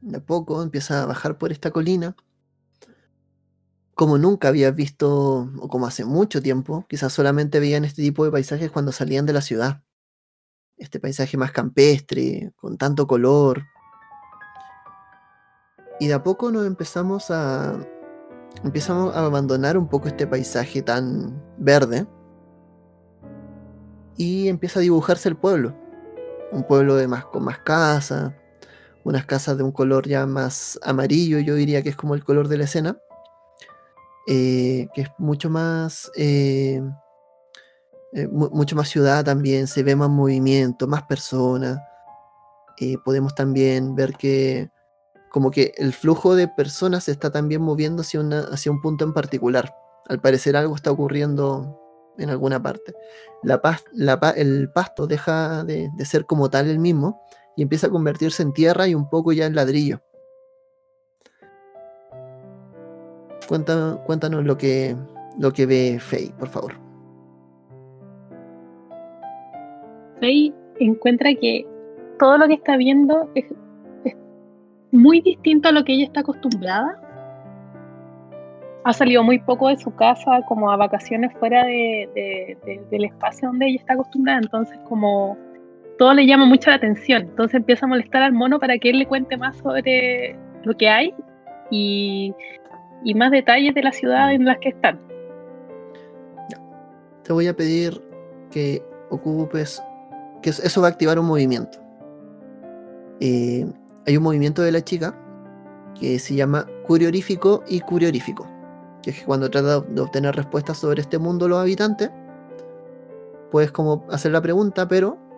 De 0.00 0.18
a 0.18 0.20
poco 0.20 0.62
empiezan 0.62 0.98
a 1.02 1.06
bajar 1.06 1.38
por 1.38 1.52
esta 1.52 1.70
colina. 1.70 2.16
Como 3.94 4.16
nunca 4.18 4.48
habías 4.48 4.74
visto, 4.74 5.50
o 5.58 5.68
como 5.68 5.86
hace 5.86 6.04
mucho 6.04 6.40
tiempo, 6.40 6.86
quizás 6.88 7.12
solamente 7.12 7.60
veían 7.60 7.84
este 7.84 8.02
tipo 8.02 8.24
de 8.24 8.30
paisajes 8.30 8.70
cuando 8.70 8.92
salían 8.92 9.26
de 9.26 9.34
la 9.34 9.42
ciudad. 9.42 9.82
Este 10.78 10.98
paisaje 11.00 11.36
más 11.36 11.52
campestre, 11.52 12.52
con 12.56 12.78
tanto 12.78 13.06
color. 13.06 13.66
Y 15.98 16.08
de 16.08 16.14
a 16.14 16.22
poco 16.22 16.50
nos 16.50 16.66
empezamos 16.66 17.30
a. 17.30 17.86
Empezamos 18.64 19.14
a 19.14 19.26
abandonar 19.26 19.76
un 19.76 19.88
poco 19.88 20.08
este 20.08 20.26
paisaje 20.26 20.80
tan 20.80 21.42
verde. 21.58 22.06
Y 24.16 24.48
empieza 24.48 24.80
a 24.80 24.82
dibujarse 24.82 25.28
el 25.28 25.36
pueblo 25.36 25.74
un 26.52 26.64
pueblo 26.64 26.96
de 26.96 27.08
más, 27.08 27.24
con 27.26 27.44
más 27.44 27.58
casas, 27.58 28.32
unas 29.04 29.24
casas 29.26 29.56
de 29.56 29.62
un 29.62 29.72
color 29.72 30.06
ya 30.06 30.26
más 30.26 30.78
amarillo, 30.82 31.38
yo 31.38 31.54
diría 31.54 31.82
que 31.82 31.88
es 31.90 31.96
como 31.96 32.14
el 32.14 32.24
color 32.24 32.48
de 32.48 32.58
la 32.58 32.64
escena, 32.64 32.98
eh, 34.28 34.88
que 34.94 35.02
es 35.02 35.08
mucho 35.18 35.50
más, 35.50 36.10
eh, 36.16 36.82
eh, 38.12 38.28
mu- 38.28 38.50
mucho 38.50 38.76
más 38.76 38.88
ciudad 38.88 39.24
también, 39.24 39.66
se 39.66 39.82
ve 39.82 39.96
más 39.96 40.10
movimiento, 40.10 40.86
más 40.86 41.02
personas. 41.04 41.78
Eh, 42.78 42.96
podemos 43.04 43.34
también 43.34 43.94
ver 43.94 44.14
que 44.14 44.70
como 45.30 45.50
que 45.50 45.72
el 45.76 45.92
flujo 45.92 46.34
de 46.34 46.48
personas 46.48 47.04
se 47.04 47.12
está 47.12 47.30
también 47.30 47.62
moviendo 47.62 48.02
hacia, 48.02 48.20
una, 48.20 48.40
hacia 48.40 48.72
un 48.72 48.80
punto 48.80 49.04
en 49.04 49.12
particular. 49.12 49.72
Al 50.08 50.20
parecer 50.20 50.56
algo 50.56 50.74
está 50.74 50.90
ocurriendo 50.90 51.78
en 52.18 52.30
alguna 52.30 52.60
parte. 52.60 52.94
La 53.42 53.60
la 53.92 54.14
el 54.36 54.70
pasto 54.72 55.06
deja 55.06 55.62
de, 55.64 55.88
de 55.96 56.04
ser 56.04 56.26
como 56.26 56.50
tal 56.50 56.68
el 56.68 56.78
mismo 56.80 57.22
y 57.60 57.62
empieza 57.62 57.88
a 57.88 57.90
convertirse 57.90 58.42
en 58.42 58.54
tierra 58.54 58.88
y 58.88 58.94
un 58.94 59.06
poco 59.10 59.32
ya 59.34 59.44
en 59.44 59.54
ladrillo. 59.54 60.00
Cuenta- 63.46 64.02
cuéntanos 64.06 64.46
lo 64.46 64.56
que, 64.56 64.96
lo 65.38 65.52
que 65.52 65.66
ve 65.66 65.98
Faye, 66.00 66.32
por 66.38 66.48
favor. 66.48 66.72
Faye 70.20 70.54
encuentra 70.78 71.34
que 71.34 71.66
todo 72.18 72.38
lo 72.38 72.48
que 72.48 72.54
está 72.54 72.78
viendo 72.78 73.28
es, 73.34 73.44
es 74.04 74.16
muy 74.90 75.20
distinto 75.20 75.68
a 75.68 75.72
lo 75.72 75.84
que 75.84 75.92
ella 75.92 76.06
está 76.06 76.20
acostumbrada. 76.20 76.98
Ha 78.84 78.92
salido 78.94 79.22
muy 79.22 79.38
poco 79.38 79.68
de 79.68 79.76
su 79.76 79.94
casa, 79.96 80.40
como 80.48 80.70
a 80.70 80.78
vacaciones 80.78 81.30
fuera 81.38 81.66
de, 81.66 82.56
del 82.90 83.04
espacio 83.04 83.48
donde 83.48 83.66
ella 83.66 83.80
está 83.80 83.92
acostumbrada, 83.92 84.38
entonces 84.38 84.78
como 84.88 85.36
todo 86.00 86.14
le 86.14 86.26
llama 86.26 86.46
mucho 86.46 86.70
la 86.70 86.76
atención, 86.76 87.24
entonces 87.24 87.56
empieza 87.56 87.84
a 87.84 87.88
molestar 87.90 88.22
al 88.22 88.32
mono 88.32 88.58
para 88.58 88.78
que 88.78 88.88
él 88.88 89.00
le 89.00 89.06
cuente 89.06 89.36
más 89.36 89.58
sobre 89.58 90.34
lo 90.64 90.74
que 90.74 90.88
hay 90.88 91.14
y, 91.70 92.34
y 93.04 93.14
más 93.14 93.30
detalles 93.30 93.74
de 93.74 93.82
la 93.82 93.92
ciudad 93.92 94.32
en 94.32 94.46
las 94.46 94.56
que 94.60 94.70
están. 94.70 94.98
Te 97.22 97.34
voy 97.34 97.48
a 97.48 97.54
pedir 97.54 98.00
que 98.50 98.82
ocupes, 99.10 99.82
que 100.40 100.48
eso 100.48 100.80
va 100.80 100.86
a 100.86 100.90
activar 100.90 101.18
un 101.18 101.26
movimiento. 101.26 101.78
Eh, 103.20 103.66
hay 104.06 104.16
un 104.16 104.22
movimiento 104.22 104.62
de 104.62 104.72
la 104.72 104.80
chica 104.80 105.14
que 106.00 106.18
se 106.18 106.34
llama 106.34 106.66
curiorífico 106.86 107.62
y 107.68 107.80
curiorífico, 107.80 108.48
que 109.02 109.10
es 109.10 109.18
que 109.18 109.26
cuando 109.26 109.50
trata 109.50 109.80
de 109.80 110.00
obtener 110.00 110.34
respuestas 110.34 110.78
sobre 110.78 111.02
este 111.02 111.18
mundo 111.18 111.46
los 111.46 111.58
habitantes, 111.58 112.10
puedes 113.50 113.70
como 113.70 114.06
hacer 114.08 114.32
la 114.32 114.40
pregunta, 114.40 114.88
pero 114.88 115.28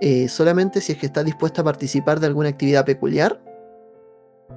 eh, 0.00 0.28
solamente 0.28 0.80
si 0.80 0.92
es 0.92 0.98
que 0.98 1.06
está 1.06 1.22
dispuesta 1.22 1.62
a 1.62 1.64
participar 1.64 2.20
de 2.20 2.26
alguna 2.26 2.48
actividad 2.48 2.84
peculiar 2.84 3.40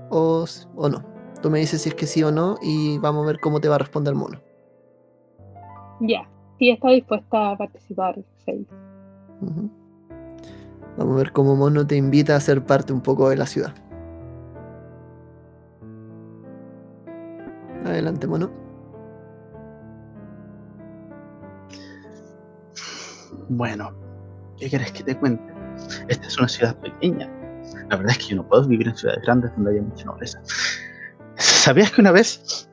o, 0.10 0.46
o 0.76 0.90
no. 0.90 1.04
Tú 1.42 1.50
me 1.50 1.60
dices 1.60 1.82
si 1.82 1.90
es 1.90 1.96
que 1.96 2.08
sí 2.08 2.24
o 2.24 2.32
no 2.32 2.58
y 2.62 2.98
vamos 3.00 3.24
a 3.24 3.28
ver 3.28 3.40
cómo 3.40 3.62
te 3.62 3.70
va 3.70 3.76
a 3.76 3.80
responder 3.80 4.14
el 4.14 4.20
mono. 4.20 4.42
Ya, 6.00 6.30
sí 6.60 6.70
está 6.70 6.90
dispuesta 6.90 7.52
a 7.52 7.58
participar, 7.58 8.16
sí. 8.46 8.68
Vamos 10.98 11.16
a 11.16 11.18
ver 11.18 11.32
cómo 11.32 11.56
Mono 11.56 11.86
te 11.86 11.96
invita 11.96 12.36
a 12.36 12.40
ser 12.40 12.66
parte 12.66 12.92
un 12.92 13.02
poco 13.02 13.30
de 13.30 13.38
la 13.38 13.46
ciudad. 13.46 13.74
Adelante, 17.86 18.28
Mono. 18.28 18.50
Bueno, 23.50 23.94
¿qué 24.60 24.70
quieres 24.70 24.92
que 24.92 25.04
te 25.04 25.18
cuente? 25.18 25.54
Esta 26.08 26.28
es 26.28 26.38
una 26.38 26.48
ciudad 26.48 26.76
pequeña. 26.78 27.30
La 27.90 27.98
verdad 27.98 28.12
es 28.12 28.18
que 28.20 28.28
yo 28.30 28.38
no 28.38 28.48
puedo 28.48 28.68
vivir 28.68 28.88
en 28.88 28.98
ciudades 28.98 29.22
grandes 29.24 29.52
donde 29.56 29.72
haya 29.72 29.82
mucha 29.82 30.06
nobleza. 30.06 30.42
¿Sabías 31.36 31.92
que 31.92 32.02
una 32.02 32.12
vez 32.12 32.70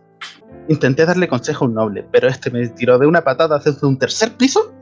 intenté 0.69 1.05
darle 1.05 1.29
consejo 1.29 1.65
a 1.65 1.69
un 1.69 1.75
noble, 1.75 2.07
pero 2.11 2.29
este 2.29 2.51
me 2.51 2.67
tiró 2.69 2.99
de 2.99 3.07
una 3.07 3.23
patada 3.23 3.59
desde 3.59 3.87
un 3.87 3.99
tercer 3.99 4.37
piso? 4.37 4.73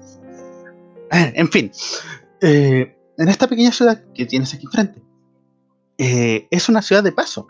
En 1.11 1.49
fin, 1.49 1.71
eh, 2.41 2.97
en 3.19 3.29
esta 3.29 3.47
pequeña 3.47 3.71
ciudad 3.71 4.03
que 4.15 4.25
tienes 4.25 4.55
aquí 4.55 4.65
enfrente, 4.65 5.03
eh, 5.99 6.49
es 6.51 6.69
una 6.69 6.81
ciudad 6.81 7.03
de 7.03 7.13
paso, 7.13 7.47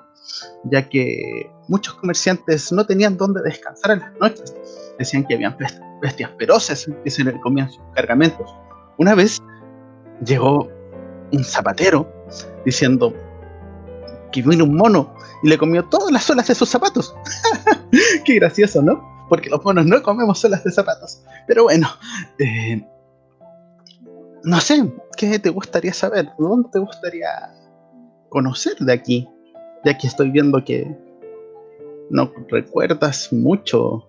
ya 0.64 0.88
que 0.88 1.48
muchos 1.68 1.94
comerciantes 1.94 2.72
no 2.72 2.84
tenían 2.84 3.16
dónde 3.16 3.40
descansar 3.42 3.92
en 3.92 4.00
las 4.00 4.12
noches. 4.20 4.54
Decían 4.98 5.24
que 5.24 5.34
habían 5.34 5.56
bestias 6.00 6.30
feroces 6.38 6.90
que 7.04 7.10
se 7.10 7.40
comían 7.40 7.70
sus 7.70 7.82
cargamentos. 7.94 8.50
Una 9.02 9.16
vez 9.16 9.42
llegó 10.24 10.68
un 11.32 11.42
zapatero 11.42 12.06
diciendo 12.64 13.12
que 14.30 14.42
vino 14.42 14.62
un 14.62 14.76
mono 14.76 15.12
y 15.42 15.48
le 15.48 15.58
comió 15.58 15.84
todas 15.88 16.12
las 16.12 16.22
suelas 16.22 16.46
de 16.46 16.54
sus 16.54 16.68
zapatos. 16.68 17.12
Qué 18.24 18.36
gracioso, 18.36 18.80
¿no? 18.80 19.02
Porque 19.28 19.50
los 19.50 19.64
monos 19.64 19.86
no 19.86 20.00
comemos 20.04 20.38
suelas 20.38 20.62
de 20.62 20.70
zapatos. 20.70 21.20
Pero 21.48 21.64
bueno, 21.64 21.88
eh, 22.38 22.86
no 24.44 24.60
sé, 24.60 24.88
¿qué 25.16 25.36
te 25.40 25.50
gustaría 25.50 25.92
saber? 25.92 26.28
¿Dónde 26.38 26.68
te 26.72 26.78
gustaría 26.78 27.28
conocer 28.28 28.76
de 28.76 28.92
aquí? 28.92 29.28
Ya 29.84 29.98
que 29.98 30.06
estoy 30.06 30.30
viendo 30.30 30.64
que 30.64 30.96
no 32.08 32.32
recuerdas 32.48 33.32
mucho. 33.32 34.08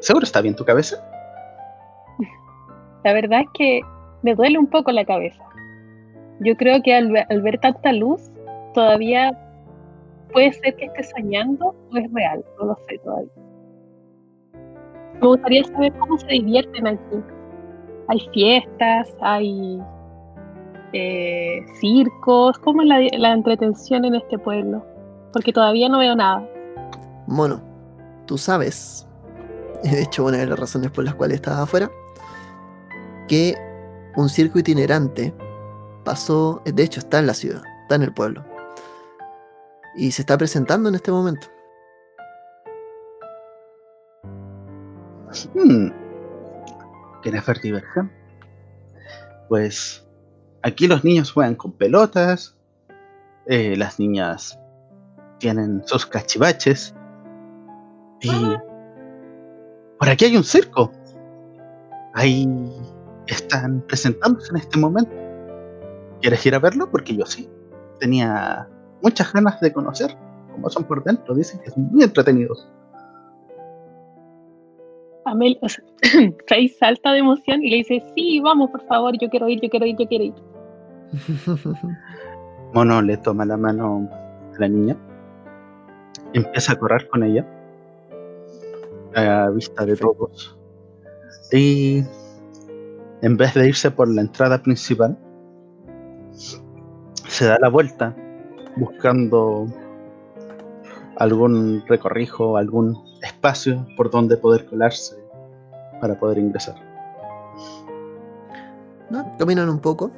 ¿Seguro 0.00 0.24
está 0.24 0.40
bien 0.40 0.56
tu 0.56 0.64
cabeza? 0.64 1.11
La 3.04 3.12
verdad 3.12 3.40
es 3.40 3.48
que 3.54 3.80
me 4.22 4.34
duele 4.34 4.58
un 4.58 4.66
poco 4.66 4.92
la 4.92 5.04
cabeza. 5.04 5.42
Yo 6.40 6.56
creo 6.56 6.82
que 6.82 6.94
al, 6.94 7.10
ver 7.10 7.58
tanta 7.58 7.92
luz, 7.92 8.30
todavía 8.74 9.36
puede 10.32 10.52
ser 10.52 10.74
que 10.76 10.86
esté 10.86 11.02
soñando 11.04 11.74
o 11.92 11.96
es 11.96 12.12
real. 12.12 12.44
No 12.58 12.66
lo 12.66 12.78
sé 12.88 12.98
todavía. 12.98 13.32
Me 15.20 15.26
gustaría 15.26 15.64
saber 15.64 15.92
cómo 15.98 16.18
se 16.18 16.26
divierten 16.26 16.86
aquí 16.86 17.22
hay 18.08 18.20
fiestas, 18.32 19.08
hay 19.20 19.80
eh, 20.92 21.64
circos, 21.80 22.58
¿cómo 22.58 22.82
es 22.82 22.88
la, 22.88 23.32
entretención 23.32 24.04
en 24.04 24.16
este 24.16 24.38
pueblo? 24.38 24.84
Porque 25.32 25.52
todavía 25.52 25.88
no 25.88 25.98
veo 25.98 26.14
nada. 26.14 26.46
Mono, 27.26 27.62
tú 28.26 28.36
sabes, 28.36 29.06
de 29.82 30.02
hecho 30.02 30.24
una 30.24 30.38
de 30.38 30.46
las 30.46 30.58
razones 30.58 30.90
por 30.90 31.04
las 31.04 31.14
cuales 31.14 31.36
estás 31.36 31.58
afuera, 31.58 31.90
que 33.32 33.56
un 34.14 34.28
circo 34.28 34.58
itinerante 34.58 35.34
pasó, 36.04 36.60
de 36.66 36.82
hecho 36.82 37.00
está 37.00 37.18
en 37.18 37.26
la 37.26 37.32
ciudad, 37.32 37.62
está 37.80 37.94
en 37.94 38.02
el 38.02 38.12
pueblo, 38.12 38.44
y 39.96 40.10
se 40.12 40.20
está 40.20 40.36
presentando 40.36 40.90
en 40.90 40.96
este 40.96 41.10
momento. 41.10 41.46
Hmm. 45.54 45.88
¿Quieres 47.22 47.46
ver 47.46 47.60
diversión? 47.62 48.12
Pues 49.48 50.06
aquí 50.60 50.86
los 50.86 51.02
niños 51.02 51.32
juegan 51.32 51.54
con 51.54 51.72
pelotas, 51.72 52.54
eh, 53.46 53.76
las 53.78 53.98
niñas 53.98 54.58
tienen 55.38 55.82
sus 55.86 56.04
cachivaches 56.04 56.94
y 58.20 58.30
por 59.98 60.10
aquí 60.10 60.26
hay 60.26 60.36
un 60.36 60.44
circo. 60.44 60.92
Ahí 62.12 62.46
están 63.26 63.80
presentándose 63.82 64.50
en 64.50 64.56
este 64.56 64.78
momento. 64.78 65.12
¿Quieres 66.20 66.44
ir 66.46 66.54
a 66.54 66.58
verlo? 66.58 66.90
Porque 66.90 67.16
yo 67.16 67.26
sí. 67.26 67.48
Tenía 67.98 68.68
muchas 69.02 69.32
ganas 69.32 69.60
de 69.60 69.72
conocer 69.72 70.16
cómo 70.52 70.70
son 70.70 70.84
por 70.84 71.02
dentro. 71.04 71.34
Dicen 71.34 71.60
que 71.60 71.70
son 71.70 71.84
muy 71.90 72.02
entretenidos. 72.02 72.68
Amel, 75.24 75.58
o 75.62 75.68
sea, 75.68 75.84
salta 76.78 77.12
de 77.12 77.18
emoción 77.18 77.62
y 77.62 77.70
le 77.70 77.76
dice, 77.76 78.02
sí, 78.14 78.40
vamos, 78.40 78.70
por 78.70 78.84
favor, 78.86 79.16
yo 79.20 79.30
quiero 79.30 79.48
ir, 79.48 79.60
yo 79.60 79.70
quiero 79.70 79.86
ir, 79.86 79.96
yo 79.96 80.08
quiero 80.08 80.24
ir. 80.24 80.34
Mono 82.74 83.02
le 83.02 83.16
toma 83.18 83.44
la 83.44 83.56
mano 83.56 84.08
a 84.54 84.58
la 84.58 84.68
niña, 84.68 84.96
empieza 86.32 86.72
a 86.72 86.76
correr 86.76 87.08
con 87.08 87.22
ella, 87.22 87.46
a 89.14 89.50
vista 89.50 89.84
de 89.84 89.96
todos, 89.96 90.58
y 91.52 92.02
en 93.22 93.36
vez 93.36 93.54
de 93.54 93.68
irse 93.68 93.90
por 93.90 94.08
la 94.08 94.20
entrada 94.20 94.62
principal, 94.62 95.16
se 97.28 97.46
da 97.46 97.56
la 97.60 97.68
vuelta 97.68 98.14
buscando 98.76 99.66
algún 101.16 101.82
recorrijo, 101.86 102.56
algún 102.56 102.98
espacio 103.22 103.86
por 103.96 104.10
donde 104.10 104.36
poder 104.36 104.66
colarse 104.66 105.16
para 106.00 106.18
poder 106.18 106.38
ingresar. 106.38 106.74
No, 109.08 109.36
caminan 109.38 109.68
un 109.68 109.78
poco. 109.78 110.10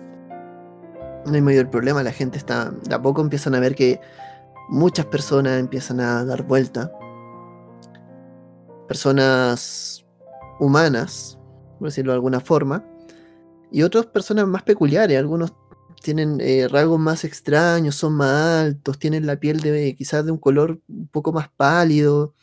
No 1.27 1.35
hay 1.35 1.43
mayor 1.43 1.69
problema, 1.69 2.03
la 2.03 2.13
gente 2.13 2.39
está. 2.39 2.71
De 2.71 2.95
a 2.95 3.03
poco 3.03 3.21
empiezan 3.21 3.55
a 3.55 3.61
ver 3.61 3.75
que 3.75 4.01
muchas 4.69 5.07
personas 5.07 5.59
empiezan 5.59 6.01
a 6.01 6.25
dar 6.25 6.43
vuelta. 6.45 6.91
Personas 8.89 10.07
humanas, 10.61 11.39
por 11.79 11.89
decirlo 11.89 12.13
de 12.13 12.17
alguna 12.17 12.41
forma. 12.41 12.85
Y 13.71 13.83
otras 13.83 14.07
personas 14.07 14.47
más 14.47 14.63
peculiares. 14.63 15.19
Algunos 15.19 15.53
tienen 16.03 16.39
eh, 16.41 16.69
rasgos 16.69 17.01
más 17.01 17.25
extraños, 17.25 17.97
son 17.97 18.15
más 18.15 18.65
altos, 18.65 18.99
tienen 18.99 19.27
la 19.27 19.41
piel 19.41 19.61
de 19.61 19.95
quizás 19.97 20.25
de 20.25 20.33
un 20.33 20.39
color 20.39 20.81
un 20.89 21.09
poco 21.09 21.33
más 21.33 21.49
pálido. 21.49 22.35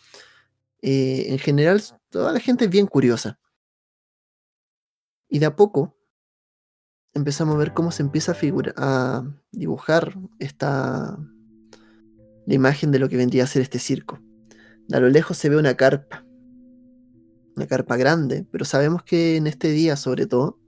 Eh, 0.81 1.27
en 1.29 1.39
general, 1.39 1.81
toda 2.09 2.33
la 2.33 2.39
gente 2.39 2.65
es 2.65 2.71
bien 2.71 2.87
curiosa. 2.87 3.39
Y 5.29 5.39
de 5.39 5.45
a 5.45 5.55
poco 5.55 5.95
empezamos 7.13 7.55
a 7.55 7.59
ver 7.59 7.73
cómo 7.73 7.91
se 7.91 8.03
empieza 8.03 8.33
a, 8.33 8.35
figurar, 8.35 8.73
a 8.77 9.23
dibujar 9.51 10.17
esta 10.39 11.17
la 12.45 12.53
imagen 12.53 12.91
de 12.91 12.99
lo 12.99 13.09
que 13.09 13.17
vendría 13.17 13.43
a 13.43 13.47
ser 13.47 13.61
este 13.61 13.79
circo. 13.79 14.19
A 14.91 14.99
lo 14.99 15.09
lejos 15.09 15.37
se 15.37 15.49
ve 15.49 15.57
una 15.57 15.75
carpa, 15.75 16.25
una 17.55 17.67
carpa 17.67 17.97
grande, 17.97 18.45
pero 18.51 18.65
sabemos 18.65 19.03
que 19.03 19.37
en 19.37 19.47
este 19.47 19.69
día, 19.69 19.95
sobre 19.95 20.25
todo, 20.25 20.59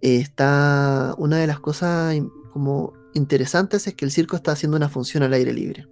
está 0.00 1.14
una 1.18 1.38
de 1.38 1.46
las 1.46 1.60
cosas 1.60 2.16
como 2.52 2.92
interesantes 3.14 3.86
es 3.86 3.94
que 3.94 4.04
el 4.04 4.10
circo 4.10 4.36
está 4.36 4.52
haciendo 4.52 4.76
una 4.76 4.88
función 4.88 5.22
al 5.22 5.32
aire 5.32 5.52
libre. 5.52 5.86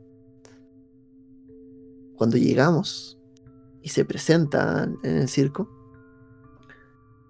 Cuando 2.16 2.36
llegamos 2.36 3.18
y 3.82 3.90
se 3.90 4.04
presenta 4.04 4.88
en 5.02 5.16
el 5.16 5.28
circo, 5.28 5.68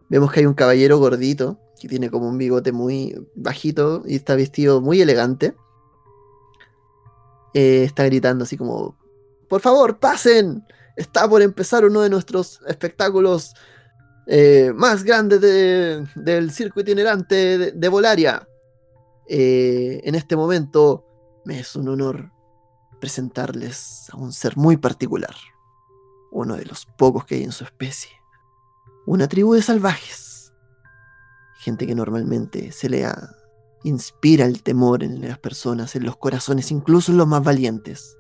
vemos 0.09 0.31
que 0.33 0.41
hay 0.41 0.47
un 0.47 0.55
caballero 0.55 0.99
gordito 0.99 1.61
que 1.81 1.89
tiene 1.89 2.11
como 2.11 2.29
un 2.29 2.39
bigote 2.39 2.73
muy 2.73 3.15
bajito 3.35 4.03
y 4.07 4.17
está 4.17 4.35
vestido 4.35 4.81
muy 4.81 5.01
elegante. 5.01 5.57
eh, 7.55 7.85
está 7.85 8.05
gritando 8.05 8.45
así 8.45 8.57
como, 8.57 8.97
por 9.49 9.61
favor, 9.61 9.99
pasen. 9.99 10.65
Está 10.97 11.29
por 11.29 11.43
empezar 11.43 11.85
uno 11.85 12.03
de 12.03 12.11
nuestros 12.11 12.61
espectáculos 12.67 13.55
eh, 14.27 14.73
más 14.75 15.05
grandes 15.05 15.41
de- 15.41 16.07
del 16.17 16.51
circo 16.51 16.81
itinerante 16.81 17.59
de, 17.59 17.73
de 17.73 17.89
Volaria. 17.89 18.49
Eh, 19.29 20.01
en 20.05 20.15
este 20.15 20.37
momento 20.37 21.05
me 21.45 21.59
es 21.61 21.75
un 21.77 21.89
honor 21.89 22.31
presentarles 23.01 24.09
a 24.13 24.17
un 24.17 24.33
ser 24.33 24.57
muy 24.57 24.77
particular, 24.77 25.35
uno 26.33 26.57
de 26.57 26.65
los 26.65 26.87
pocos 26.87 27.25
que 27.25 27.37
hay 27.37 27.45
en 27.45 27.53
su 27.53 27.65
especie, 27.65 28.11
una 29.07 29.29
tribu 29.29 29.55
de 29.55 29.63
salvajes, 29.63 30.53
gente 31.59 31.87
que 31.87 31.95
normalmente 31.95 32.73
se 32.73 32.89
le 32.89 33.07
inspira 33.85 34.45
el 34.47 34.63
temor 34.63 35.05
en 35.05 35.21
las 35.21 35.39
personas, 35.39 35.95
en 35.95 36.05
los 36.05 36.17
corazones, 36.17 36.71
incluso 36.71 37.13
en 37.13 37.19
los 37.19 37.27
más 37.29 37.43
valientes. 37.45 38.17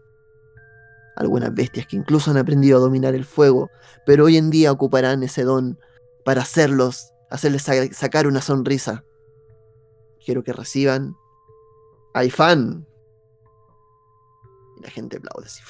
Algunas 1.16 1.54
bestias 1.54 1.86
que 1.86 1.96
incluso 1.96 2.30
han 2.30 2.36
aprendido 2.36 2.76
a 2.76 2.80
dominar 2.80 3.14
el 3.14 3.24
fuego, 3.24 3.70
pero 4.04 4.26
hoy 4.26 4.36
en 4.36 4.50
día 4.50 4.70
ocuparán 4.70 5.22
ese 5.22 5.44
don 5.44 5.78
para 6.26 6.42
hacerlos, 6.42 7.12
hacerles 7.30 7.62
sa- 7.62 7.86
sacar 7.92 8.26
una 8.26 8.40
sonrisa. 8.40 9.04
Quiero 10.24 10.42
que 10.42 10.52
reciban 10.52 11.16
a 12.14 12.24
Ifan. 12.24 12.84
Y 14.76 14.82
la 14.82 14.90
gente 14.90 15.18
aplaude 15.18 15.46
así. 15.46 15.62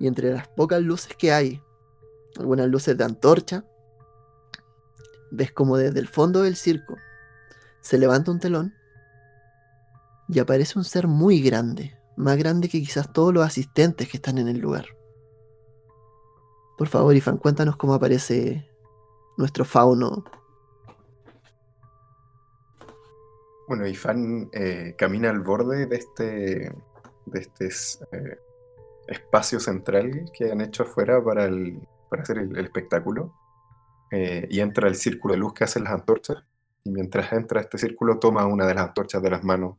Y 0.00 0.06
entre 0.06 0.34
las 0.34 0.48
pocas 0.48 0.82
luces 0.82 1.16
que 1.16 1.32
hay, 1.32 1.62
algunas 2.38 2.68
luces 2.68 2.94
de 2.98 3.04
antorcha, 3.04 3.64
ves 5.30 5.50
como 5.52 5.78
desde 5.78 5.98
el 6.00 6.08
fondo 6.08 6.42
del 6.42 6.56
circo 6.56 6.94
se 7.80 7.96
levanta 7.96 8.30
un 8.30 8.38
telón 8.38 8.74
y 10.28 10.40
aparece 10.40 10.78
un 10.78 10.84
ser 10.84 11.06
muy 11.06 11.40
grande, 11.40 11.98
más 12.18 12.36
grande 12.36 12.68
que 12.68 12.80
quizás 12.80 13.10
todos 13.14 13.32
los 13.32 13.46
asistentes 13.46 14.08
que 14.10 14.18
están 14.18 14.36
en 14.36 14.48
el 14.48 14.58
lugar. 14.58 14.86
Por 16.78 16.86
favor, 16.86 17.14
Ifan, 17.14 17.38
cuéntanos 17.38 17.76
cómo 17.76 17.92
aparece 17.94 18.70
nuestro 19.36 19.64
fauno. 19.64 20.24
Bueno, 23.66 23.86
Ifan 23.86 24.48
eh, 24.52 24.94
camina 24.96 25.28
al 25.30 25.40
borde 25.40 25.86
de 25.86 25.96
este, 25.96 26.72
de 27.26 27.40
este 27.40 27.66
eh, 27.66 28.38
espacio 29.08 29.58
central 29.60 30.30
que 30.32 30.52
han 30.52 30.60
hecho 30.60 30.84
afuera 30.84 31.22
para, 31.22 31.44
el, 31.46 31.80
para 32.08 32.22
hacer 32.22 32.38
el, 32.38 32.56
el 32.56 32.64
espectáculo. 32.64 33.34
eh, 34.10 34.46
y 34.50 34.60
entra 34.60 34.88
al 34.88 34.94
círculo 34.94 35.34
de 35.34 35.40
luz 35.40 35.52
que 35.54 35.64
hacen 35.64 35.84
las 35.84 35.92
antorchas. 35.92 36.38
Y 36.84 36.90
mientras 36.90 37.32
entra 37.32 37.60
este 37.60 37.78
círculo, 37.78 38.18
toma 38.18 38.46
una 38.46 38.66
de 38.66 38.74
las 38.74 38.86
antorchas 38.88 39.22
de 39.22 39.30
las 39.30 39.44
manos 39.44 39.76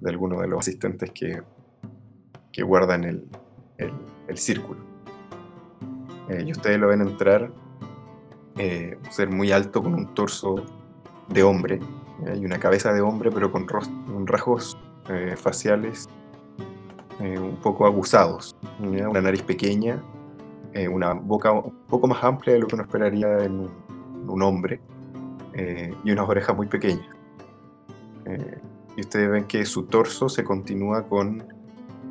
de 0.00 0.10
alguno 0.10 0.40
de 0.40 0.48
los 0.48 0.60
asistentes 0.60 1.10
que, 1.12 1.42
que 2.52 2.62
guardan 2.62 3.04
el, 3.04 3.28
el, 3.78 3.92
el 4.28 4.38
círculo. 4.38 4.93
Eh, 6.28 6.44
y 6.46 6.52
ustedes 6.52 6.78
lo 6.78 6.88
ven 6.88 7.02
entrar, 7.02 7.50
eh, 8.56 8.98
ser 9.10 9.30
muy 9.30 9.52
alto 9.52 9.82
con 9.82 9.94
un 9.94 10.14
torso 10.14 10.56
de 11.28 11.42
hombre, 11.42 11.80
hay 12.26 12.44
una 12.44 12.58
cabeza 12.58 12.92
de 12.92 13.00
hombre, 13.00 13.30
pero 13.30 13.50
con, 13.50 13.66
con 13.66 14.26
rasgos 14.26 14.78
eh, 15.08 15.34
faciales 15.36 16.08
eh, 17.20 17.38
un 17.38 17.56
poco 17.56 17.86
aguzados. 17.86 18.56
¿ya? 18.92 19.08
Una 19.08 19.20
nariz 19.20 19.42
pequeña, 19.42 20.02
eh, 20.72 20.88
una 20.88 21.12
boca 21.12 21.52
un 21.52 21.72
poco 21.88 22.06
más 22.06 22.22
amplia 22.22 22.54
de 22.54 22.60
lo 22.60 22.66
que 22.66 22.74
uno 22.76 22.84
esperaría 22.84 23.44
en 23.44 23.60
un, 23.60 23.70
un 24.28 24.42
hombre, 24.42 24.80
eh, 25.54 25.94
y 26.04 26.10
unas 26.10 26.28
orejas 26.28 26.56
muy 26.56 26.66
pequeñas. 26.66 27.06
Eh, 28.26 28.58
y 28.96 29.00
ustedes 29.00 29.30
ven 29.30 29.44
que 29.44 29.64
su 29.66 29.84
torso 29.84 30.28
se 30.28 30.44
continúa 30.44 31.02
con 31.06 31.44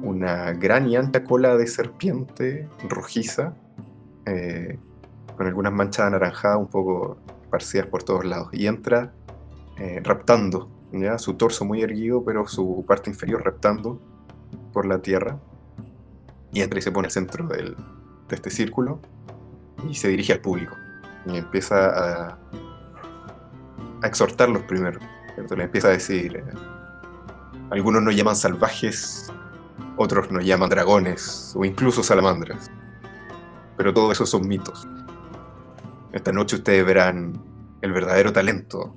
una 0.02 0.52
gran 0.52 0.88
y 0.90 0.98
ancha 0.98 1.24
cola 1.24 1.56
de 1.56 1.66
serpiente 1.66 2.68
rojiza, 2.90 3.56
eh, 4.26 4.78
con 5.36 5.48
algunas 5.48 5.74
manchas 5.74 6.06
anaranjadas 6.08 6.58
un 6.58 6.68
poco 6.68 7.18
esparcidas 7.44 7.88
por 7.88 8.04
todos 8.04 8.26
lados. 8.26 8.50
Y 8.52 8.68
entra 8.68 9.14
eh, 9.78 10.02
raptando, 10.04 10.70
¿ya? 10.92 11.18
su 11.18 11.34
torso 11.36 11.66
muy 11.66 11.82
erguido, 11.82 12.24
pero 12.24 12.48
su 12.48 12.84
parte 12.88 13.10
inferior 13.10 13.44
raptando 13.44 14.00
por 14.72 14.86
la 14.86 15.00
tierra. 15.00 15.40
Y 16.52 16.62
entra 16.62 16.80
y 16.80 16.82
se 16.82 16.92
pone 16.92 17.08
al 17.08 17.12
centro 17.12 17.48
de 17.48 17.76
este 18.30 18.50
círculo 18.50 19.00
y 19.90 19.96
se 19.96 20.08
dirige 20.08 20.34
al 20.34 20.40
público. 20.40 20.76
Y 21.26 21.38
empieza 21.38 21.88
a, 21.88 22.38
a 24.02 24.08
exhortarlos 24.08 24.64
primero. 24.64 25.00
¿cierto? 25.34 25.56
Le 25.56 25.64
empieza 25.64 25.88
a 25.88 25.92
decir, 25.92 26.38
eh, 26.38 26.44
algunos 27.72 28.04
nos 28.04 28.16
llaman 28.16 28.36
salvajes, 28.36 29.32
otros 29.98 30.32
nos 30.32 30.46
llaman 30.46 30.70
dragones 30.70 31.54
o 31.56 31.66
incluso 31.66 32.04
salamandras. 32.04 32.72
Pero 33.78 33.94
todo 33.94 34.12
eso 34.12 34.26
son 34.26 34.48
mitos. 34.48 34.88
Esta 36.12 36.32
noche 36.32 36.58
ustedes 36.58 36.86
verán 36.86 37.44
el 37.82 37.92
verdadero 37.92 38.32
talento 38.32 38.96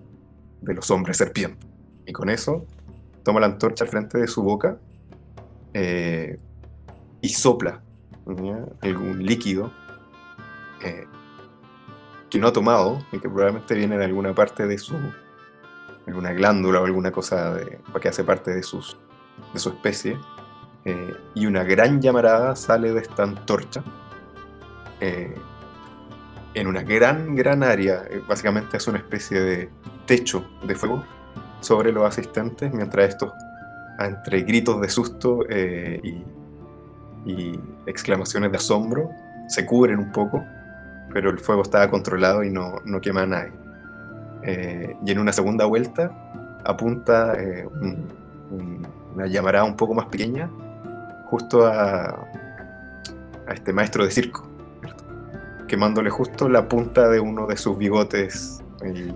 de 0.61 0.75
los 0.75 0.91
hombres 0.91 1.17
serpientes. 1.17 1.69
Y 2.07 2.13
con 2.13 2.29
eso 2.29 2.67
toma 3.23 3.41
la 3.41 3.47
antorcha 3.47 3.85
al 3.85 3.91
frente 3.91 4.19
de 4.19 4.29
su 4.29 4.43
boca 4.43 4.79
eh, 5.75 6.39
y 7.21 7.29
sopla 7.31 7.83
algún 8.83 9.25
líquido 9.25 9.73
eh, 10.83 11.07
que 12.31 12.39
no 12.39 12.49
ha 12.49 12.53
tomado 12.53 13.05
y 13.13 13.19
que 13.19 13.29
probablemente 13.29 13.75
viene 13.75 13.99
de 13.99 14.05
alguna 14.05 14.35
parte 14.35 14.67
de 14.67 14.79
su 14.79 14.95
alguna 16.07 16.33
glándula 16.33 16.81
o 16.81 16.85
alguna 16.85 17.11
cosa 17.11 17.55
de, 17.55 17.81
que 18.01 18.09
hace 18.09 18.23
parte 18.23 18.55
de, 18.55 18.63
sus, 18.63 18.97
de 19.53 19.59
su 19.59 19.71
especie 19.71 20.19
eh, 20.85 21.15
y 21.35 21.47
una 21.47 21.65
gran 21.65 22.01
llamarada 22.01 22.55
sale 22.55 22.93
de 22.93 23.01
esta 23.01 23.25
antorcha 23.25 23.83
eh, 25.01 25.35
en 26.55 26.67
una 26.67 26.83
gran, 26.83 27.35
gran 27.37 27.63
área. 27.63 28.03
Eh, 28.11 28.23
Básicamente 28.27 28.77
es 28.77 28.87
una 28.89 28.99
especie 28.99 29.41
de 29.41 29.69
techo 30.07 30.45
de 30.67 30.75
fuego 30.75 31.05
sobre 31.61 31.93
los 31.93 32.05
asistentes, 32.07 32.73
mientras 32.73 33.09
estos, 33.11 33.33
entre 33.99 34.43
gritos 34.43 34.81
de 34.81 34.89
susto 34.89 35.41
eh, 35.49 36.01
y, 36.05 36.23
exclamaciones 37.87 38.53
de 38.53 38.57
asombro, 38.59 39.11
se 39.49 39.67
cubren 39.67 39.99
un 39.99 40.13
poco, 40.13 40.45
pero 41.13 41.31
el 41.31 41.39
fuego 41.41 41.63
estaba 41.63 41.91
controlado 41.91 42.45
y 42.45 42.51
no, 42.51 42.77
no 42.85 43.01
quema 43.01 43.23
a 43.23 43.27
nadie. 43.27 43.53
Eh, 44.43 44.97
y 45.05 45.11
en 45.11 45.19
una 45.19 45.33
segunda 45.33 45.65
vuelta 45.65 46.11
apunta 46.65 47.35
eh, 47.35 47.67
un- 47.81 48.09
un- 48.53 48.87
una 49.15 49.27
llamarada 49.27 49.65
un 49.65 49.77
poco 49.77 49.95
más 49.95 50.07
pequeña 50.07 50.49
justo 51.25 51.67
a, 51.67 52.29
este 53.53 53.73
maestro 53.73 54.05
de 54.05 54.11
circo. 54.13 54.46
Quemándole 55.67 56.11
justo 56.11 56.49
la 56.49 56.69
punta 56.69 57.09
de 57.09 57.21
uno 57.21 57.47
de 57.47 57.57
sus 57.57 57.77
bigotes 57.77 58.63
y 58.85 59.13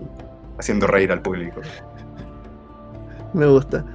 haciendo 0.57 0.87
reír 0.87 1.11
al 1.11 1.21
público. 1.21 1.61
Me 3.33 3.47
gusta. 3.47 3.85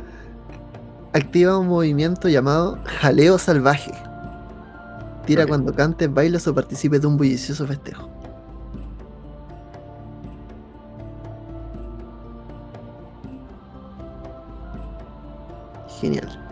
Activa 1.13 1.59
un 1.59 1.69
movimiento 1.69 2.29
llamado 2.29 2.79
jaleo 2.85 3.39
salvaje. 3.39 3.93
Tira 5.25 5.47
cuando 5.47 5.75
cantes, 5.75 6.13
bailes 6.13 6.47
o 6.47 6.55
participes 6.55 7.01
de 7.01 7.07
un 7.07 7.17
bullicioso 7.17 7.67
festejo. 7.67 8.09
Genial. 16.01 16.43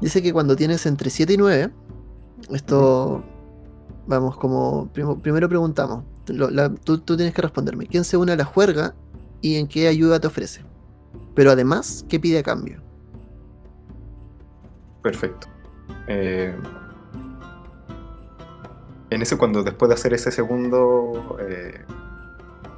Dice 0.00 0.22
que 0.22 0.32
cuando 0.32 0.56
tienes 0.56 0.86
entre 0.86 1.10
7 1.10 1.34
y 1.34 1.36
9, 1.36 1.70
esto, 2.50 3.24
vamos, 4.06 4.36
como 4.36 4.88
primero 5.22 5.48
preguntamos, 5.48 6.04
lo- 6.28 6.50
la- 6.50 6.72
tú, 6.74 6.98
tú 6.98 7.16
tienes 7.16 7.34
que 7.34 7.42
responderme, 7.42 7.86
¿quién 7.86 8.04
se 8.04 8.16
une 8.16 8.32
a 8.32 8.36
la 8.36 8.44
juerga 8.44 8.94
y 9.40 9.56
en 9.56 9.66
qué 9.68 9.88
ayuda 9.88 10.20
te 10.20 10.26
ofrece? 10.26 10.64
Pero 11.34 11.50
además, 11.50 12.04
¿qué 12.08 12.18
pide 12.20 12.38
a 12.38 12.42
cambio? 12.42 12.80
Perfecto. 15.02 15.46
Eh, 16.08 16.54
en 19.10 19.22
ese, 19.22 19.36
cuando 19.36 19.62
después 19.62 19.88
de 19.88 19.94
hacer 19.94 20.12
ese 20.14 20.30
segundo, 20.32 21.36
eh, 21.40 21.84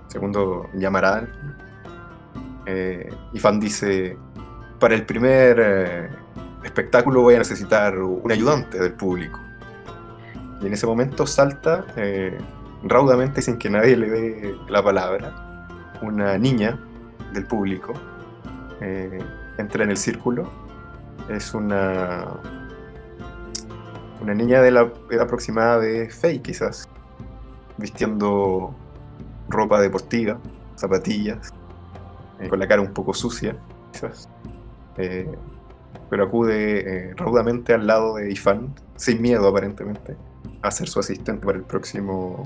segundo 0.08 0.66
llamarán, 0.74 1.30
eh, 2.66 3.08
Ifan 3.32 3.60
dice, 3.60 4.18
para 4.78 4.94
el 4.94 5.06
primer 5.06 5.58
eh, 5.60 6.08
espectáculo 6.64 7.22
voy 7.22 7.34
a 7.36 7.38
necesitar 7.38 7.98
un 7.98 8.30
ayudante 8.30 8.78
del 8.78 8.92
público. 8.92 9.40
Y 10.61 10.66
en 10.66 10.72
ese 10.72 10.86
momento 10.86 11.26
salta 11.26 11.84
eh, 11.96 12.36
raudamente, 12.82 13.42
sin 13.42 13.59
que 13.59 13.70
nadie 13.70 13.96
le 13.96 14.11
dé 14.11 14.56
la 14.68 14.82
palabra, 14.82 15.68
una 16.02 16.36
niña 16.38 16.78
del 17.32 17.46
público. 17.46 17.94
eh, 18.80 19.18
entra 19.59 19.82
en 19.82 19.90
el 19.90 19.96
círculo 19.96 20.48
es 21.28 21.52
una 21.52 22.28
una 24.20 24.32
niña 24.32 24.62
de 24.62 24.70
la 24.70 24.92
edad 25.11 25.22
aproximada 25.22 25.80
de 25.80 26.09
Faye 26.11 26.40
quizás 26.40 26.88
vistiendo 27.76 28.72
ropa 29.48 29.80
deportiva 29.80 30.38
zapatillas 30.76 31.52
eh, 32.38 32.48
con 32.48 32.61
la 32.61 32.68
cara 32.68 32.80
un 32.80 32.92
poco 32.92 33.12
sucia 33.12 33.56
quizás 33.90 34.28
pero 36.11 36.24
acude 36.24 37.12
raudamente 37.16 37.74
al 37.74 37.86
lado 37.86 38.16
de 38.16 38.30
Ifan, 38.32 38.74
sin 38.96 39.20
miedo 39.20 39.46
aparentemente, 39.48 40.16
a 40.62 40.70
ser 40.70 40.89
su 40.89 40.99
asistente 41.01 41.45
para 41.47 41.59
el 41.59 41.64
próximo, 41.64 42.45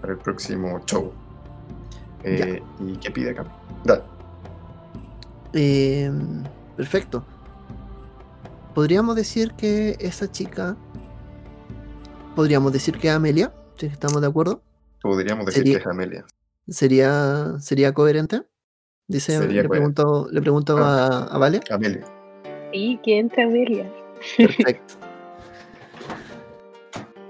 para 0.00 0.12
el 0.14 0.18
próximo 0.18 0.80
show. 0.86 1.12
Eh, 2.24 2.62
¿Y 2.80 2.96
qué 2.96 3.10
pide 3.10 3.30
acá? 3.30 3.44
Dale. 3.84 4.02
Eh, 5.52 6.10
perfecto. 6.76 7.24
Podríamos 8.74 9.16
decir 9.16 9.52
que 9.52 9.96
esa 10.00 10.30
chica. 10.30 10.76
Podríamos 12.36 12.72
decir 12.72 12.98
que 12.98 13.08
es 13.08 13.14
Amelia, 13.14 13.52
si 13.76 13.86
estamos 13.86 14.20
de 14.20 14.28
acuerdo. 14.28 14.62
Podríamos 15.02 15.46
decir 15.46 15.62
Sería- 15.62 15.78
que 15.78 15.80
es 15.82 15.86
Amelia. 15.86 16.24
¿Sería, 16.68 17.58
sería 17.60 17.92
coherente? 17.94 18.42
Dice, 19.08 19.32
Sería 19.38 19.62
le 19.62 19.68
coherente. 19.68 19.94
pregunto, 20.02 20.28
le 20.30 20.40
pregunto 20.42 20.76
a, 20.76 21.24
a 21.24 21.38
Vale. 21.38 21.60
Amelia. 21.70 22.04
Sí, 22.72 23.00
que 23.02 23.18
entre 23.18 23.42
Amelia. 23.44 23.90
Perfecto. 24.36 24.94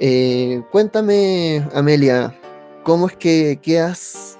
Eh, 0.01 0.63
cuéntame, 0.71 1.67
Amelia, 1.75 2.33
¿cómo 2.85 3.09
es 3.09 3.17
que 3.17 3.59
quedas 3.61 4.39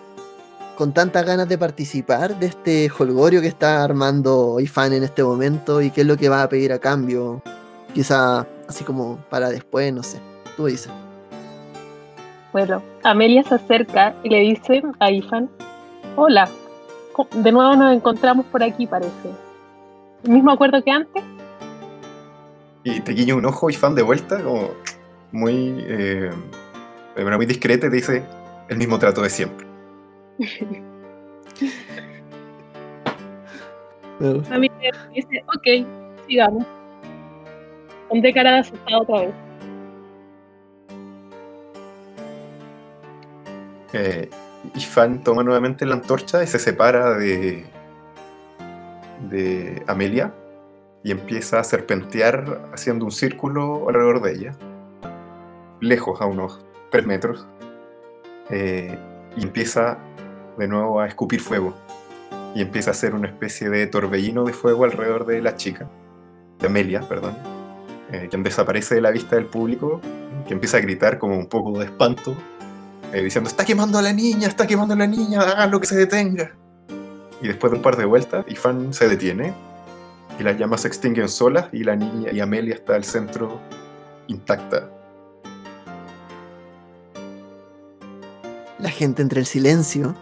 con 0.77 0.95
tantas 0.95 1.27
ganas 1.27 1.49
de 1.49 1.59
participar 1.59 2.39
de 2.39 2.47
este 2.47 2.89
holgorio 2.97 3.41
que 3.41 3.49
está 3.49 3.83
armando 3.83 4.61
IFAN 4.61 4.93
en 4.93 5.03
este 5.03 5.25
momento 5.25 5.83
y 5.83 5.91
qué 5.91 6.03
es 6.03 6.07
lo 6.07 6.17
que 6.17 6.29
va 6.29 6.45
a 6.45 6.49
pedir 6.49 6.73
a 6.73 6.79
cambio? 6.79 7.43
Quizá 7.93 8.47
así 8.69 8.85
como 8.85 9.19
para 9.31 9.51
después, 9.51 9.93
no 9.93 10.05
sé. 10.05 10.21
Tú 10.57 10.67
dices. 10.67 10.93
Bueno, 12.53 12.81
Amelia 13.03 13.43
se 13.43 13.57
acerca 13.57 14.15
y 14.23 14.29
le 14.29 14.39
dice 14.41 14.83
a 15.01 15.11
Ifan, 15.11 15.51
hola, 16.15 16.49
de 17.33 17.51
nuevo 17.51 17.75
nos 17.75 17.95
encontramos 17.95 18.47
por 18.47 18.63
aquí 18.63 18.87
parece. 18.87 19.31
¿El 20.23 20.31
mismo 20.31 20.53
acuerdo 20.53 20.83
que 20.85 20.93
antes? 20.93 21.25
Y 22.85 23.01
te 23.01 23.13
guiña 23.13 23.35
un 23.35 23.45
ojo 23.45 23.69
Ifan 23.69 23.97
de 23.97 24.03
vuelta, 24.03 24.41
como 24.43 24.71
muy. 25.33 25.85
eh, 25.87 26.31
de 27.17 27.25
manera 27.25 27.37
muy 27.37 27.47
discreta, 27.47 27.87
y 27.87 27.91
te 27.91 27.97
dice 27.97 28.25
el 28.69 28.79
mismo 28.79 28.99
trato 28.99 29.23
de 29.23 29.31
siempre. 29.31 29.67
Amelia 34.51 34.91
dice, 35.15 35.45
ok, 35.47 35.87
sigamos. 36.27 36.67
Con 38.09 38.21
de 38.21 38.33
cara 38.33 38.53
de 38.53 38.59
asustado 38.59 39.03
otra 39.03 39.21
vez. 39.21 39.35
Eh, 43.93 44.29
Ifan 44.75 45.23
toma 45.23 45.43
nuevamente 45.43 45.87
la 45.87 45.95
antorcha 45.95 46.43
y 46.43 46.47
se 46.47 46.59
separa 46.59 47.15
de, 47.15 47.65
de 49.31 49.83
Amelia 49.87 50.33
y 51.05 51.11
empieza 51.13 51.61
a 51.61 51.65
serpentear 51.65 52.61
haciendo 52.73 53.05
un 53.05 53.13
círculo 53.13 53.89
alrededor 53.89 54.21
de 54.21 54.33
ella, 54.33 54.57
lejos 55.81 56.21
a 56.21 56.27
unos 56.27 56.65
3 56.91 57.07
metros, 57.07 57.47
eh, 58.51 58.99
y 59.37 59.43
empieza 59.43 59.99
de 60.57 60.69
nuevo 60.69 61.01
a 61.01 61.07
escupir 61.07 61.41
fuego 61.41 61.75
y 62.55 62.63
empieza 62.63 62.91
a 62.91 62.93
hacer 62.93 63.15
una 63.15 63.29
especie 63.29 63.69
de 63.69 63.87
torbellino 63.87 64.45
de 64.45 64.53
fuego 64.53 64.85
alrededor 64.85 65.27
de 65.27 65.43
la 65.43 65.57
chica, 65.57 65.89
de 66.59 66.67
Amelia, 66.67 67.03
perdón, 67.03 67.37
eh, 68.11 68.29
quien 68.31 68.43
desaparece 68.43 68.95
de 68.95 69.01
la 69.01 69.11
vista 69.11 69.37
del 69.37 69.47
público, 69.47 70.01
que 70.47 70.55
empieza 70.55 70.79
a 70.79 70.81
gritar 70.81 71.19
como 71.19 71.37
un 71.37 71.47
poco 71.47 71.79
de 71.79 71.85
espanto 71.85 72.35
eh, 73.13 73.23
diciendo, 73.23 73.49
está 73.49 73.65
quemando 73.65 73.99
a 73.99 74.03
la 74.03 74.13
niña, 74.13 74.49
está 74.49 74.67
quemando 74.67 74.95
a 74.95 74.97
la 74.97 75.07
niña, 75.07 75.41
háganlo 75.41 75.81
que 75.81 75.87
se 75.87 75.97
detenga. 75.97 76.53
Y 77.41 77.49
después 77.49 77.71
de 77.71 77.79
un 77.79 77.83
par 77.83 77.97
de 77.97 78.05
vueltas, 78.05 78.45
Ifan 78.49 78.93
se 78.93 79.09
detiene 79.09 79.55
y 80.39 80.43
las 80.43 80.59
llamas 80.59 80.83
se 80.83 80.89
extinguen 80.89 81.29
solas 81.29 81.69
y 81.73 81.85
la 81.85 81.97
niña 81.97 82.33
y 82.33 82.41
Amelia 82.41 82.75
está 82.75 82.97
al 82.97 83.05
centro 83.05 83.61
intacta. 84.27 84.91
La 88.79 88.91
gente 88.91 89.23
entre 89.23 89.41
el 89.41 89.47
silencio. 89.47 90.15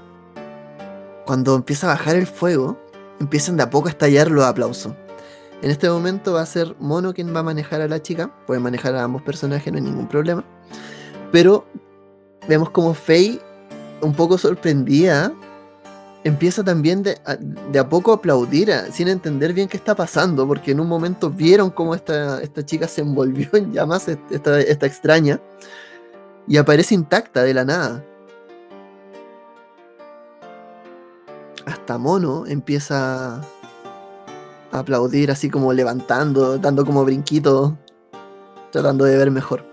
Cuando 1.27 1.55
empieza 1.57 1.87
a 1.87 1.95
bajar 1.95 2.17
el 2.17 2.27
fuego, 2.27 2.79
empiezan 3.21 3.57
de 3.57 3.65
a 3.65 3.71
poco 3.71 3.89
a 3.89 3.91
estallar 3.91 4.31
los 4.31 4.45
aplausos. 4.45 4.95
En 5.63 5.71
este 5.71 5.89
momento 5.89 6.35
va 6.35 6.43
a 6.43 6.47
ser 6.47 6.77
Mono 6.79 7.15
quien 7.15 7.35
va 7.35 7.41
a 7.41 7.43
manejar 7.43 7.81
a 7.81 7.89
la 7.89 8.01
chica. 8.01 8.31
Puede 8.47 8.61
manejar 8.61 8.95
a 8.95 9.03
ambos 9.03 9.23
personajes, 9.23 9.73
no 9.73 9.79
hay 9.79 9.85
ningún 9.85 10.09
problema. 10.09 10.45
Pero 11.33 11.67
vemos 12.49 12.71
como 12.71 12.95
Faye, 12.95 13.41
un 14.01 14.15
poco 14.15 14.39
sorprendida, 14.39 15.33
empieza 16.25 16.63
también 16.63 17.03
de 17.03 17.19
a, 17.25 17.37
de 17.37 17.79
a 17.79 17.89
poco 17.89 18.13
a 18.13 18.17
aplaudir, 18.17 18.71
sin 18.93 19.09
entender 19.09 19.53
bien 19.53 19.69
qué 19.69 19.77
está 19.77 19.95
pasando, 19.95 20.47
porque 20.47 20.71
en 20.73 20.81
un 20.81 20.87
momento 20.89 21.31
vieron 21.31 21.71
cómo 21.71 21.95
esta, 21.95 22.41
esta 22.43 22.65
chica 22.65 22.87
se 22.87 23.01
envolvió 23.01 23.49
en 23.55 23.73
llamas, 23.73 24.09
est- 24.09 24.21
esta, 24.31 24.61
esta 24.61 24.87
extraña, 24.87 25.41
y 26.47 26.59
aparece 26.59 26.95
intacta 26.95 27.43
de 27.43 27.55
la 27.55 27.65
nada. 27.65 28.05
Hasta 31.67 31.99
Mono 31.99 32.45
empieza 32.47 33.37
a 33.37 34.79
aplaudir 34.79 35.31
así 35.31 35.51
como 35.51 35.73
levantando, 35.73 36.59
dando 36.59 36.85
como 36.85 37.05
brinquitos, 37.05 37.73
tratando 38.73 39.05
de 39.05 39.17
ver 39.17 39.31
mejor. 39.31 39.65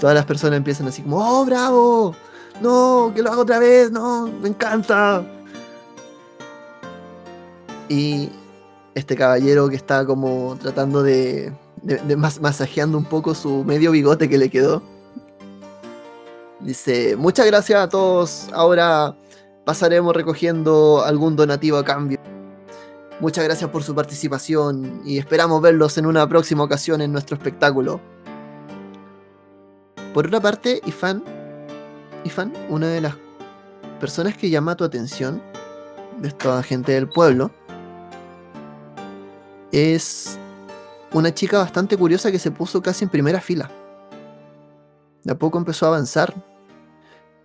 Todas 0.00 0.14
las 0.14 0.24
personas 0.24 0.56
empiezan 0.56 0.88
así 0.88 1.02
como, 1.02 1.18
¡Oh, 1.18 1.44
bravo! 1.44 2.14
¡No! 2.62 3.12
¡Que 3.14 3.22
lo 3.22 3.30
haga 3.32 3.42
otra 3.42 3.58
vez! 3.58 3.90
¡No! 3.90 4.26
¡Me 4.26 4.48
encanta! 4.48 5.22
Y 7.88 8.30
este 8.94 9.16
caballero 9.16 9.68
que 9.68 9.76
está 9.76 10.06
como 10.06 10.56
tratando 10.60 11.02
de, 11.02 11.52
de- 11.82 11.96
de 11.98 12.16
mas- 12.16 12.40
masajeando 12.40 12.96
un 12.96 13.04
poco 13.04 13.34
su 13.34 13.64
medio 13.64 13.90
bigote 13.90 14.28
que 14.28 14.38
le 14.38 14.48
quedó. 14.48 14.82
Dice, 16.60 17.16
muchas 17.16 17.46
gracias 17.46 17.80
a 17.80 17.88
todos. 17.88 18.48
Ahora 18.52 19.14
pasaremos 19.64 20.14
recogiendo 20.14 21.02
algún 21.04 21.36
donativo 21.36 21.78
a 21.78 21.84
cambio. 21.84 22.18
Muchas 23.20 23.44
gracias 23.44 23.68
por 23.70 23.82
su 23.82 23.94
participación 23.94 25.02
y 25.04 25.18
esperamos 25.18 25.60
verlos 25.60 25.98
en 25.98 26.06
una 26.06 26.26
próxima 26.28 26.64
ocasión 26.64 27.00
en 27.00 27.12
nuestro 27.12 27.36
espectáculo. 27.36 28.00
Por 30.14 30.26
otra 30.26 30.40
parte, 30.40 30.80
Ifan, 30.86 31.22
Ifan, 32.24 32.52
una 32.68 32.88
de 32.88 33.02
las 33.02 33.14
personas 34.00 34.36
que 34.36 34.50
llama 34.50 34.76
tu 34.76 34.84
atención 34.84 35.42
de 36.18 36.28
esta 36.28 36.62
gente 36.62 36.92
del 36.92 37.08
pueblo, 37.08 37.50
es 39.70 40.38
una 41.12 41.32
chica 41.32 41.58
bastante 41.58 41.96
curiosa 41.96 42.32
que 42.32 42.38
se 42.38 42.50
puso 42.50 42.82
casi 42.82 43.04
en 43.04 43.10
primera 43.10 43.40
fila. 43.40 43.70
De 45.24 45.32
a 45.32 45.38
poco 45.38 45.58
empezó 45.58 45.86
a 45.86 45.90
avanzar, 45.90 46.34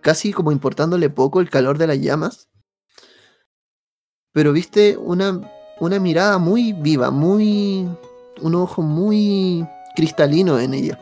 casi 0.06 0.32
como 0.32 0.52
importándole 0.52 1.10
poco 1.10 1.40
el 1.40 1.50
calor 1.50 1.78
de 1.78 1.88
las 1.88 1.98
llamas. 1.98 2.48
Pero 4.32 4.52
viste 4.52 4.96
una, 4.96 5.40
una 5.80 5.98
mirada 5.98 6.38
muy 6.38 6.72
viva, 6.72 7.10
muy. 7.10 7.88
un 8.40 8.54
ojo 8.54 8.82
muy 8.82 9.66
cristalino 9.96 10.60
en 10.60 10.74
ella. 10.74 11.00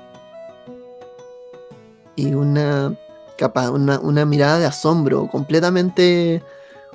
Y 2.17 2.33
una, 2.33 2.97
capa, 3.37 3.71
una, 3.71 4.01
una 4.01 4.25
mirada 4.25 4.59
de 4.59 4.65
asombro, 4.65 5.29
completamente 5.29 6.43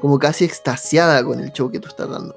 como 0.01 0.17
casi 0.17 0.45
extasiada 0.45 1.23
con 1.23 1.39
el 1.39 1.53
show 1.53 1.69
que 1.69 1.79
tú 1.79 1.89
estás 1.89 2.09
dando. 2.09 2.35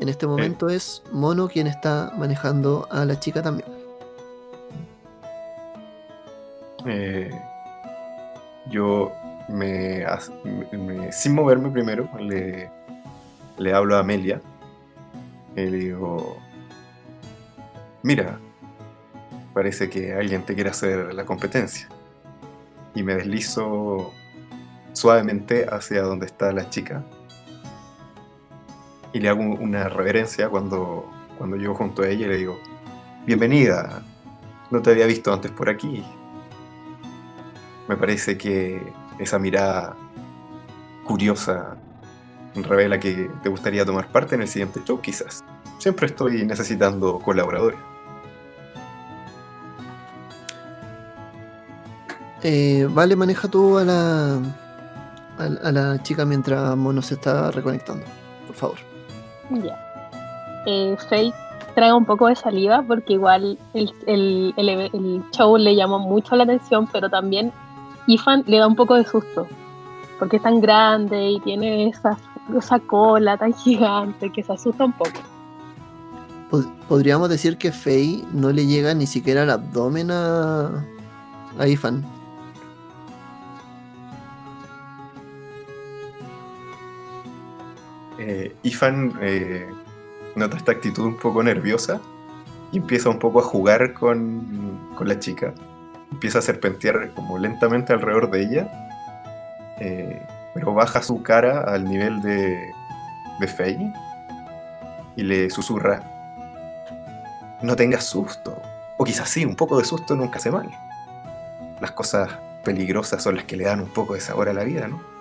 En 0.00 0.08
este 0.08 0.28
momento 0.28 0.68
es 0.68 1.02
Mono 1.10 1.48
quien 1.48 1.66
está 1.66 2.12
manejando 2.16 2.86
a 2.92 3.04
la 3.04 3.18
chica 3.18 3.42
también. 3.42 3.83
Eh, 6.86 7.30
yo 8.70 9.12
me, 9.48 10.04
sin 11.12 11.34
moverme 11.34 11.70
primero, 11.70 12.08
le, 12.18 12.70
le 13.58 13.72
hablo 13.74 13.96
a 13.96 14.00
Amelia 14.00 14.40
y 15.56 15.60
le 15.66 15.76
digo, 15.78 16.36
mira, 18.02 18.38
parece 19.52 19.88
que 19.88 20.14
alguien 20.14 20.44
te 20.44 20.54
quiere 20.54 20.70
hacer 20.70 21.14
la 21.14 21.24
competencia. 21.24 21.88
Y 22.94 23.02
me 23.02 23.14
deslizo 23.16 24.12
suavemente 24.92 25.66
hacia 25.68 26.02
donde 26.02 26.26
está 26.26 26.52
la 26.52 26.70
chica 26.70 27.04
y 29.12 29.18
le 29.20 29.28
hago 29.28 29.40
un- 29.42 29.58
una 29.60 29.88
reverencia 29.88 30.48
cuando, 30.48 31.10
cuando 31.38 31.56
llego 31.56 31.74
junto 31.74 32.02
a 32.02 32.08
ella 32.08 32.26
y 32.26 32.28
le 32.28 32.36
digo, 32.36 32.58
bienvenida, 33.26 34.02
no 34.70 34.80
te 34.82 34.90
había 34.90 35.06
visto 35.06 35.32
antes 35.32 35.50
por 35.50 35.68
aquí. 35.68 36.04
Me 37.88 37.96
parece 37.96 38.38
que 38.38 38.92
esa 39.18 39.38
mirada 39.38 39.94
curiosa 41.04 41.76
revela 42.54 42.98
que 42.98 43.30
te 43.42 43.48
gustaría 43.48 43.84
tomar 43.84 44.08
parte 44.08 44.34
en 44.34 44.42
el 44.42 44.48
siguiente 44.48 44.80
show, 44.84 45.00
quizás. 45.00 45.44
Siempre 45.78 46.06
estoy 46.06 46.44
necesitando 46.46 47.18
colaboradores. 47.18 47.78
Eh, 52.42 52.86
vale, 52.90 53.16
maneja 53.16 53.48
tú 53.48 53.78
a 53.78 53.84
la, 53.84 54.34
a, 55.38 55.44
a 55.62 55.72
la 55.72 56.02
chica 56.02 56.24
mientras 56.24 56.76
Mono 56.76 57.02
se 57.02 57.14
está 57.14 57.50
reconectando. 57.50 58.04
Por 58.46 58.56
favor. 58.56 58.76
Ya. 59.50 59.78
Eh, 60.66 60.96
Faye 61.08 61.32
trae 61.74 61.92
un 61.92 62.04
poco 62.04 62.28
de 62.28 62.36
saliva 62.36 62.82
porque 62.86 63.14
igual 63.14 63.58
el, 63.74 63.92
el, 64.06 64.54
el, 64.56 64.68
el 64.68 65.22
show 65.32 65.56
le 65.56 65.74
llamó 65.74 65.98
mucho 65.98 66.36
la 66.36 66.44
atención, 66.44 66.88
pero 66.92 67.10
también 67.10 67.52
Ifan 68.06 68.44
le 68.46 68.58
da 68.58 68.66
un 68.66 68.76
poco 68.76 68.94
de 68.94 69.04
susto. 69.04 69.46
Porque 70.18 70.36
es 70.36 70.42
tan 70.42 70.60
grande 70.60 71.30
y 71.30 71.40
tiene 71.40 71.88
esa, 71.88 72.16
esa 72.56 72.78
cola 72.78 73.36
tan 73.36 73.52
gigante 73.64 74.30
que 74.30 74.42
se 74.42 74.52
asusta 74.52 74.84
un 74.84 74.92
poco. 74.92 75.20
Pod- 76.50 76.70
Podríamos 76.88 77.28
decir 77.28 77.56
que 77.58 77.72
Faye 77.72 78.24
no 78.32 78.50
le 78.52 78.66
llega 78.66 78.94
ni 78.94 79.06
siquiera 79.06 79.42
al 79.42 79.50
abdomen 79.50 80.10
a, 80.10 80.84
a 81.58 81.66
Ifan. 81.68 82.04
Eh, 88.18 88.54
Ifan 88.62 89.12
eh, 89.20 89.68
nota 90.36 90.56
esta 90.56 90.72
actitud 90.72 91.04
un 91.04 91.16
poco 91.16 91.42
nerviosa 91.42 92.00
y 92.72 92.78
empieza 92.78 93.08
un 93.10 93.18
poco 93.18 93.40
a 93.40 93.42
jugar 93.42 93.92
con, 93.94 94.78
con 94.94 95.08
la 95.08 95.18
chica. 95.18 95.54
Empieza 96.14 96.38
a 96.38 96.42
serpentear 96.42 97.10
como 97.14 97.38
lentamente 97.38 97.92
alrededor 97.92 98.30
de 98.30 98.42
ella, 98.42 98.68
eh, 99.80 100.22
pero 100.54 100.72
baja 100.72 101.02
su 101.02 101.22
cara 101.22 101.60
al 101.62 101.84
nivel 101.84 102.22
de, 102.22 102.72
de 103.40 103.48
Faye 103.48 103.92
y 105.16 105.22
le 105.22 105.50
susurra: 105.50 106.02
No 107.62 107.76
tengas 107.76 108.04
susto. 108.04 108.60
O 108.96 109.04
quizás 109.04 109.28
sí, 109.28 109.44
un 109.44 109.56
poco 109.56 109.76
de 109.76 109.84
susto 109.84 110.14
nunca 110.14 110.38
hace 110.38 110.50
mal. 110.50 110.70
Las 111.80 111.90
cosas 111.90 112.30
peligrosas 112.62 113.22
son 113.22 113.34
las 113.34 113.44
que 113.44 113.56
le 113.56 113.64
dan 113.64 113.80
un 113.80 113.92
poco 113.92 114.14
de 114.14 114.20
sabor 114.20 114.48
a 114.48 114.52
la 114.52 114.62
vida, 114.62 114.86
¿no? 114.86 115.14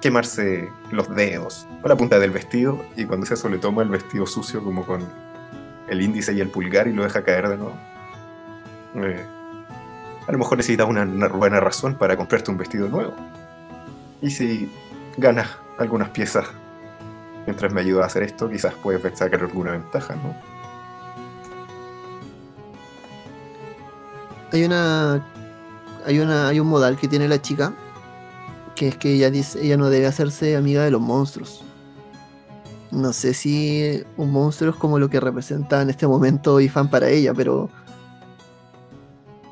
quemarse 0.00 0.70
los 0.90 1.14
dedos 1.14 1.68
o 1.82 1.88
la 1.88 1.96
punta 1.96 2.18
del 2.18 2.30
vestido 2.30 2.82
y 2.96 3.04
cuando 3.04 3.26
se 3.26 3.34
eso 3.34 3.48
le 3.48 3.58
toma 3.58 3.82
el 3.82 3.90
vestido 3.90 4.26
sucio 4.26 4.64
como 4.64 4.86
con 4.86 5.06
el 5.88 6.00
índice 6.00 6.32
y 6.32 6.40
el 6.40 6.48
pulgar 6.48 6.88
y 6.88 6.92
lo 6.92 7.02
deja 7.02 7.22
caer 7.22 7.48
de 7.48 7.56
nuevo. 7.56 7.74
Eh, 8.94 9.26
a 10.30 10.32
lo 10.32 10.38
mejor 10.38 10.58
necesitas 10.58 10.86
una, 10.88 11.04
buena 11.26 11.58
razón 11.58 11.96
para 11.96 12.16
comprarte 12.16 12.52
un 12.52 12.56
vestido 12.56 12.88
nuevo. 12.88 13.12
Y 14.22 14.30
si 14.30 14.70
ganas 15.16 15.48
algunas 15.76 16.10
piezas 16.10 16.46
mientras 17.46 17.72
me 17.72 17.80
ayudas 17.80 18.04
a 18.04 18.06
hacer 18.06 18.22
esto, 18.22 18.48
quizás 18.48 18.74
puedes 18.74 19.18
sacar 19.18 19.40
alguna 19.40 19.72
ventaja, 19.72 20.14
¿no? 20.14 20.36
Hay 24.52 24.62
una. 24.62 25.26
Hay 26.06 26.20
una. 26.20 26.46
Hay 26.46 26.60
un 26.60 26.68
modal 26.68 26.96
que 26.96 27.08
tiene 27.08 27.26
la 27.26 27.42
chica. 27.42 27.72
Que 28.76 28.86
es 28.86 28.96
que 28.96 29.14
ella 29.14 29.32
dice. 29.32 29.60
Ella 29.60 29.76
no 29.76 29.90
debe 29.90 30.06
hacerse 30.06 30.54
amiga 30.54 30.84
de 30.84 30.92
los 30.92 31.00
monstruos. 31.00 31.64
No 32.92 33.12
sé 33.12 33.34
si 33.34 34.04
un 34.16 34.30
monstruo 34.30 34.70
es 34.70 34.76
como 34.76 35.00
lo 35.00 35.10
que 35.10 35.18
representa 35.18 35.82
en 35.82 35.90
este 35.90 36.06
momento 36.06 36.60
Ifan 36.60 36.88
para 36.88 37.08
ella, 37.08 37.34
pero. 37.34 37.68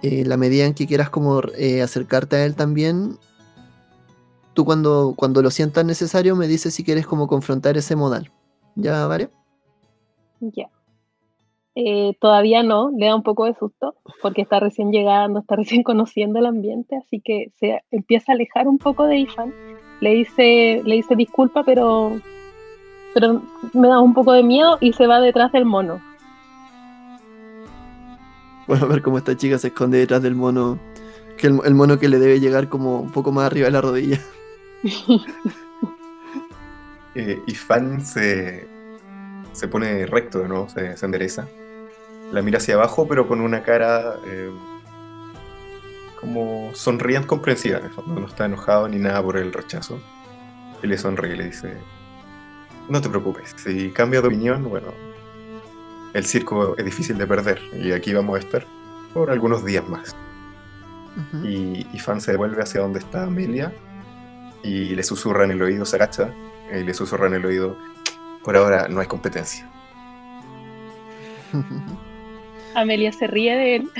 Eh, 0.02 0.24
la 0.24 0.36
medida 0.36 0.64
en 0.64 0.74
que 0.74 0.86
quieras 0.86 1.10
como 1.10 1.40
eh, 1.56 1.82
acercarte 1.82 2.36
a 2.36 2.44
él 2.44 2.54
también. 2.54 3.18
Tú 4.54 4.64
cuando, 4.64 5.14
cuando 5.16 5.42
lo 5.42 5.50
sientas 5.50 5.84
necesario 5.84 6.36
me 6.36 6.48
dices 6.48 6.74
si 6.74 6.84
quieres 6.84 7.06
como 7.06 7.26
confrontar 7.26 7.76
ese 7.76 7.96
modal. 7.96 8.30
¿Ya, 8.74 9.06
vale? 9.06 9.30
Ya. 10.40 10.70
Eh, 11.74 12.16
todavía 12.20 12.64
no, 12.64 12.90
le 12.90 13.06
da 13.06 13.14
un 13.14 13.22
poco 13.22 13.44
de 13.44 13.54
susto 13.54 13.94
porque 14.20 14.42
está 14.42 14.58
recién 14.58 14.90
llegando, 14.90 15.40
está 15.40 15.54
recién 15.54 15.82
conociendo 15.84 16.38
el 16.38 16.46
ambiente, 16.46 16.96
así 16.96 17.20
que 17.20 17.52
se 17.60 17.82
empieza 17.90 18.32
a 18.32 18.34
alejar 18.34 18.66
un 18.66 18.78
poco 18.78 19.04
de 19.04 19.18
Ifan. 19.18 19.52
Le 20.00 20.14
dice, 20.14 20.82
le 20.84 20.94
dice 20.96 21.16
disculpa, 21.16 21.64
pero, 21.64 22.20
pero 23.14 23.42
me 23.72 23.88
da 23.88 24.00
un 24.00 24.14
poco 24.14 24.32
de 24.32 24.44
miedo 24.44 24.78
y 24.80 24.92
se 24.92 25.06
va 25.06 25.20
detrás 25.20 25.50
del 25.52 25.64
mono. 25.64 26.00
Bueno, 28.68 28.84
a 28.84 28.88
ver 28.88 29.00
cómo 29.00 29.16
esta 29.16 29.34
chica 29.34 29.58
se 29.58 29.68
esconde 29.68 29.96
detrás 29.96 30.22
del 30.22 30.34
mono. 30.34 30.78
Que 31.38 31.46
el, 31.46 31.74
mono 31.74 31.98
que 31.98 32.08
le 32.08 32.18
debe 32.18 32.38
llegar 32.38 32.68
como 32.68 33.00
un 33.00 33.10
poco 33.10 33.32
más 33.32 33.46
arriba 33.46 33.66
de 33.66 33.72
la 33.72 33.80
rodilla. 33.80 34.20
Eh, 37.14 37.42
y 37.48 37.54
Fan 37.54 38.04
se, 38.04 38.68
se 39.52 39.66
pone 39.66 40.06
recto 40.06 40.38
de 40.38 40.46
nuevo, 40.46 40.68
se, 40.68 40.94
endereza. 41.04 41.48
La 42.30 42.42
mira 42.42 42.58
hacia 42.58 42.76
abajo, 42.76 43.08
pero 43.08 43.26
con 43.26 43.40
una 43.40 43.64
cara 43.64 44.14
eh, 44.24 44.52
como 46.20 46.70
sonriente, 46.74 47.26
comprensiva 47.26 47.78
en. 47.78 48.14
No 48.14 48.26
está 48.26 48.44
enojado 48.44 48.86
ni 48.88 48.98
nada 48.98 49.20
por 49.20 49.36
el 49.36 49.52
rechazo. 49.52 49.98
Y 50.80 50.86
le 50.86 50.96
sonríe 50.96 51.34
y 51.34 51.38
le 51.38 51.44
dice: 51.46 51.72
No 52.88 53.00
te 53.00 53.08
preocupes, 53.08 53.52
si 53.56 53.90
cambias 53.90 54.22
de 54.22 54.28
opinión, 54.28 54.68
bueno, 54.68 54.92
el 56.14 56.24
circo 56.24 56.76
es 56.76 56.84
difícil 56.84 57.18
de 57.18 57.26
perder 57.26 57.60
y 57.74 57.92
aquí 57.92 58.12
vamos 58.12 58.36
a 58.36 58.38
estar 58.40 58.66
por 59.14 59.30
algunos 59.30 59.64
días 59.64 59.88
más. 59.88 60.14
Y, 61.42 61.84
y 61.92 61.98
Fan 61.98 62.20
se 62.20 62.30
devuelve 62.30 62.62
hacia 62.62 62.80
donde 62.80 63.00
está 63.00 63.24
Amelia 63.24 63.72
y 64.62 64.94
le 64.94 65.02
susurra 65.02 65.44
en 65.44 65.50
el 65.50 65.62
oído, 65.62 65.84
se 65.84 65.96
agacha 65.96 66.32
y 66.72 66.84
le 66.84 66.94
susurra 66.94 67.26
en 67.26 67.34
el 67.34 67.44
oído, 67.44 67.76
por 68.44 68.56
ahora 68.56 68.88
no 68.88 69.00
hay 69.00 69.06
competencia. 69.06 69.68
Amelia 72.74 73.12
se 73.12 73.26
ríe 73.26 73.56
de 73.56 73.76
él, 73.76 73.90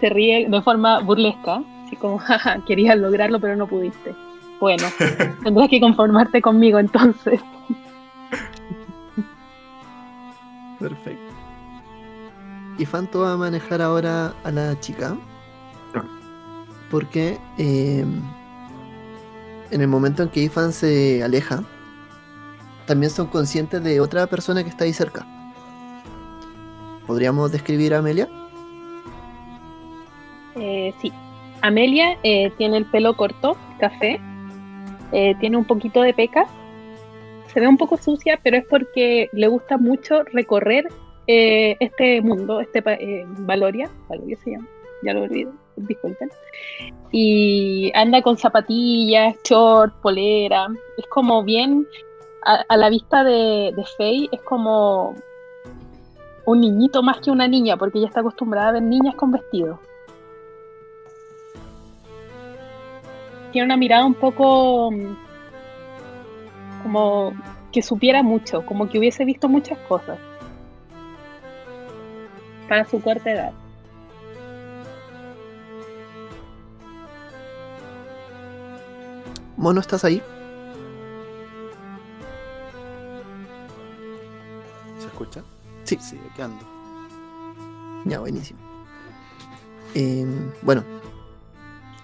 se 0.00 0.08
ríe 0.08 0.48
de 0.48 0.62
forma 0.62 1.00
burlesca, 1.00 1.62
así 1.84 1.96
como, 1.96 2.18
jaja, 2.18 2.64
querías 2.66 2.96
lograrlo 2.96 3.40
pero 3.40 3.56
no 3.56 3.66
pudiste. 3.66 4.14
Bueno, 4.60 4.84
tendrás 5.44 5.68
que 5.68 5.80
conformarte 5.80 6.40
conmigo 6.40 6.78
entonces. 6.78 7.40
Perfecto. 10.84 11.32
Y 12.76 12.84
Fanto 12.84 13.20
va 13.20 13.32
a 13.32 13.36
manejar 13.38 13.80
ahora 13.80 14.34
a 14.44 14.50
la 14.50 14.78
chica. 14.80 15.16
Porque 16.90 17.38
eh, 17.56 18.04
en 19.70 19.80
el 19.80 19.88
momento 19.88 20.22
en 20.22 20.28
que 20.28 20.40
Ifan 20.40 20.74
se 20.74 21.22
aleja, 21.24 21.64
también 22.86 23.10
son 23.10 23.28
conscientes 23.28 23.82
de 23.82 23.98
otra 23.98 24.26
persona 24.26 24.62
que 24.62 24.68
está 24.68 24.84
ahí 24.84 24.92
cerca. 24.92 25.26
¿Podríamos 27.06 27.50
describir 27.50 27.94
a 27.94 27.98
Amelia? 28.00 28.28
Eh, 30.54 30.92
sí, 31.00 31.10
Amelia 31.62 32.18
eh, 32.22 32.52
tiene 32.58 32.76
el 32.76 32.84
pelo 32.84 33.16
corto, 33.16 33.56
café, 33.78 34.20
eh, 35.12 35.34
tiene 35.40 35.56
un 35.56 35.64
poquito 35.64 36.02
de 36.02 36.12
pecas, 36.12 36.46
se 37.54 37.60
ve 37.60 37.68
un 37.68 37.78
poco 37.78 37.96
sucia, 37.96 38.38
pero 38.42 38.56
es 38.56 38.66
porque 38.66 39.30
le 39.32 39.46
gusta 39.46 39.78
mucho 39.78 40.24
recorrer 40.24 40.88
eh, 41.28 41.76
este 41.78 42.20
mundo, 42.20 42.60
este 42.60 42.82
eh, 42.86 43.24
Valoria, 43.38 43.88
Valoria 44.08 44.36
se 44.42 44.50
llama, 44.50 44.66
ya 45.04 45.14
lo 45.14 45.22
olvido, 45.22 45.52
disculpen, 45.76 46.30
y 47.12 47.92
anda 47.94 48.20
con 48.22 48.36
zapatillas, 48.36 49.36
short, 49.44 49.94
polera, 50.02 50.66
es 50.98 51.06
como 51.06 51.44
bien, 51.44 51.86
a, 52.42 52.76
la 52.76 52.90
vista 52.90 53.22
de, 53.22 53.72
de 53.74 53.84
Faye, 53.96 54.28
es 54.32 54.40
como 54.42 55.14
un 56.44 56.60
niñito 56.60 57.02
más 57.02 57.20
que 57.20 57.30
una 57.30 57.46
niña, 57.46 57.76
porque 57.76 57.98
ella 57.98 58.08
está 58.08 58.20
acostumbrada 58.20 58.70
a 58.70 58.72
ver 58.72 58.82
niñas 58.82 59.14
con 59.14 59.30
vestidos. 59.30 59.78
tiene 63.54 63.66
una 63.66 63.76
mirada 63.76 64.04
un 64.04 64.14
poco 64.14 64.90
como 66.84 67.32
que 67.72 67.82
supiera 67.82 68.22
mucho, 68.22 68.64
como 68.66 68.88
que 68.88 68.98
hubiese 68.98 69.24
visto 69.24 69.48
muchas 69.48 69.78
cosas 69.88 70.18
para 72.68 72.84
su 72.84 73.00
corta 73.00 73.32
edad. 73.32 73.52
Mono, 79.56 79.80
¿estás 79.80 80.04
ahí? 80.04 80.22
¿Se 84.98 85.06
escucha? 85.06 85.42
Sí. 85.84 85.96
Sí, 86.00 86.20
aquí 86.30 86.42
ando. 86.42 86.66
Ya, 88.04 88.18
buenísimo. 88.18 88.60
Eh, 89.94 90.26
bueno, 90.60 90.84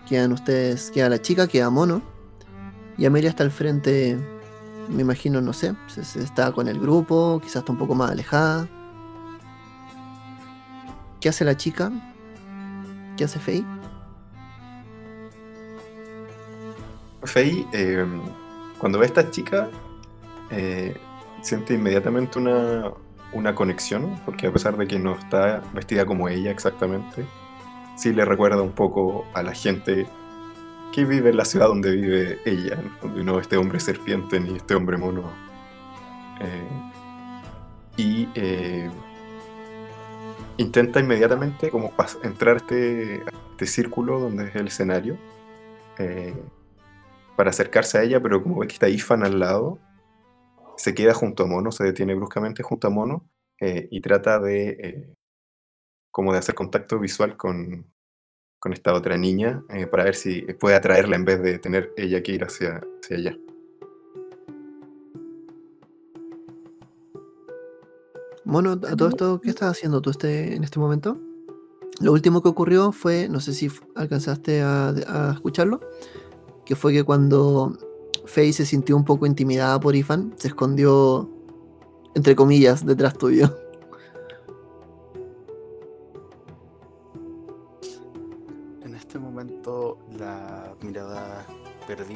quedan 0.09 0.33
ustedes, 0.33 0.91
queda 0.91 1.11
la 1.11 1.20
chica, 1.20 1.47
queda 1.47 1.68
Mono. 1.68 2.01
Y 2.97 3.05
Amelia 3.05 3.28
está 3.28 3.43
al 3.45 3.51
frente, 3.51 4.18
me 4.91 5.03
imagino, 5.03 5.41
no 5.41 5.53
sé, 5.53 5.74
está 6.16 6.53
con 6.53 6.68
el 6.68 6.78
grupo, 6.78 7.41
quizás 7.43 7.57
está 7.57 7.72
un 7.72 7.78
poco 7.78 7.95
más 7.95 8.11
alejada. 8.11 8.68
¿Qué 11.20 11.28
hace 11.28 11.45
la 11.45 11.57
chica? 11.57 11.91
¿Qué 13.16 13.24
hace 13.24 13.38
Faye? 13.38 13.64
Faye, 17.22 17.66
eh, 17.72 18.07
cuando 18.78 18.99
ve 18.99 19.05
a 19.05 19.09
esta 19.09 19.30
chica, 19.30 19.68
eh, 20.51 20.97
siente 21.43 21.74
inmediatamente 21.74 22.38
una, 22.38 22.91
una 23.32 23.55
conexión, 23.55 24.18
porque 24.24 24.47
a 24.47 24.53
pesar 24.53 24.76
de 24.76 24.86
que 24.86 24.99
no 24.99 25.14
está 25.14 25.62
vestida 25.74 26.07
como 26.07 26.28
ella 26.28 26.51
exactamente, 26.51 27.24
sí 27.97 28.12
le 28.12 28.24
recuerda 28.24 28.62
un 28.62 28.72
poco 28.72 29.26
a 29.34 29.43
la 29.43 29.53
gente 29.53 30.09
que 30.93 31.05
vive 31.05 31.30
en 31.30 31.36
la 31.36 31.45
ciudad 31.45 31.68
donde 31.68 31.95
vive 31.95 32.38
ella, 32.45 32.82
donde 33.01 33.22
no 33.24 33.38
este 33.38 33.57
hombre 33.57 33.80
serpiente 33.80 34.41
ni 34.41 34.57
este 34.57 34.74
hombre 34.74 34.97
mono. 34.97 35.30
Eh, 36.41 36.68
y 37.97 38.28
eh, 38.34 38.91
intenta 40.57 41.01
inmediatamente 41.01 41.70
como 41.70 41.93
entrar 42.22 42.57
a 42.57 42.59
este, 42.59 43.22
este 43.53 43.66
círculo 43.66 44.18
donde 44.20 44.49
es 44.49 44.57
el 44.57 44.68
escenario 44.68 45.18
eh, 45.99 46.34
para 47.36 47.51
acercarse 47.51 47.99
a 47.99 48.03
ella, 48.03 48.20
pero 48.20 48.43
como 48.43 48.61
ve 48.61 48.66
que 48.66 48.74
está 48.74 48.88
Ifan 48.88 49.22
al 49.22 49.38
lado, 49.38 49.78
se 50.76 50.95
queda 50.95 51.14
junto 51.14 51.45
a 51.45 51.47
Mono, 51.47 51.72
se 51.72 51.84
detiene 51.84 52.14
bruscamente 52.14 52.62
junto 52.62 52.88
a 52.88 52.91
Mono 52.91 53.28
y 53.62 54.01
trata 54.01 54.38
de 54.38 55.14
como 56.11 56.32
de 56.32 56.38
hacer 56.38 56.55
contacto 56.55 56.99
visual 56.99 57.36
con, 57.36 57.93
con 58.61 58.75
esta 58.75 58.93
otra 58.93 59.17
niña 59.17 59.65
eh, 59.71 59.87
para 59.87 60.05
ver 60.05 60.15
si 60.15 60.43
puede 60.61 60.77
atraerla 60.77 61.17
en 61.17 61.25
vez 61.25 61.43
de 61.43 61.59
tener 61.59 61.93
ella 61.97 62.23
que 62.23 62.33
ir 62.33 62.45
hacia, 62.45 62.81
hacia 63.03 63.17
allá. 63.17 63.39
Mono, 68.45 68.73
a 68.73 68.97
todo 68.97 69.09
esto, 69.09 69.41
¿qué 69.41 69.51
estás 69.51 69.71
haciendo 69.71 70.01
tú 70.03 70.11
este, 70.11 70.55
en 70.55 70.63
este 70.63 70.79
momento? 70.79 71.19
Lo 72.01 72.13
último 72.13 72.43
que 72.43 72.49
ocurrió 72.49 72.93
fue, 72.93 73.29
no 73.29 73.41
sé 73.41 73.55
si 73.55 73.71
alcanzaste 73.95 74.61
a, 74.61 74.89
a 74.89 75.33
escucharlo, 75.33 75.81
que 76.67 76.77
fue 76.77 76.93
que 76.93 77.05
cuando 77.05 77.79
Faye 78.27 78.53
se 78.53 78.67
sintió 78.67 78.97
un 78.97 79.05
poco 79.05 79.27
intimidada 79.27 79.81
por 79.81 79.97
Ifan, 79.97 80.35
se 80.39 80.49
escondió, 80.49 81.31
entre 82.15 82.37
comillas, 82.37 82.85
detrás 82.85 83.17
tuyo. 83.17 83.55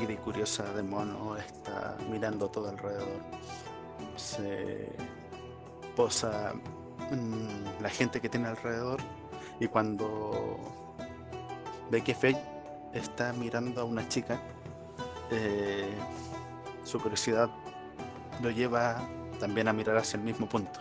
Y 0.02 0.16
curiosa 0.16 0.64
de 0.72 0.82
Mono 0.82 1.36
está 1.36 1.96
mirando 2.10 2.48
todo 2.48 2.68
alrededor. 2.68 3.20
Se 4.16 4.90
posa 5.94 6.52
en 7.10 7.64
la 7.80 7.88
gente 7.88 8.20
que 8.20 8.28
tiene 8.28 8.48
alrededor 8.48 9.00
y 9.60 9.68
cuando 9.68 10.58
ve 11.90 12.02
que 12.02 12.14
Faye 12.14 12.40
está 12.92 13.32
mirando 13.34 13.82
a 13.82 13.84
una 13.84 14.06
chica, 14.08 14.40
eh, 15.30 15.94
su 16.82 16.98
curiosidad 16.98 17.48
lo 18.42 18.50
lleva 18.50 19.00
también 19.38 19.68
a 19.68 19.72
mirar 19.72 19.96
hacia 19.96 20.16
el 20.16 20.24
mismo 20.24 20.48
punto. 20.48 20.80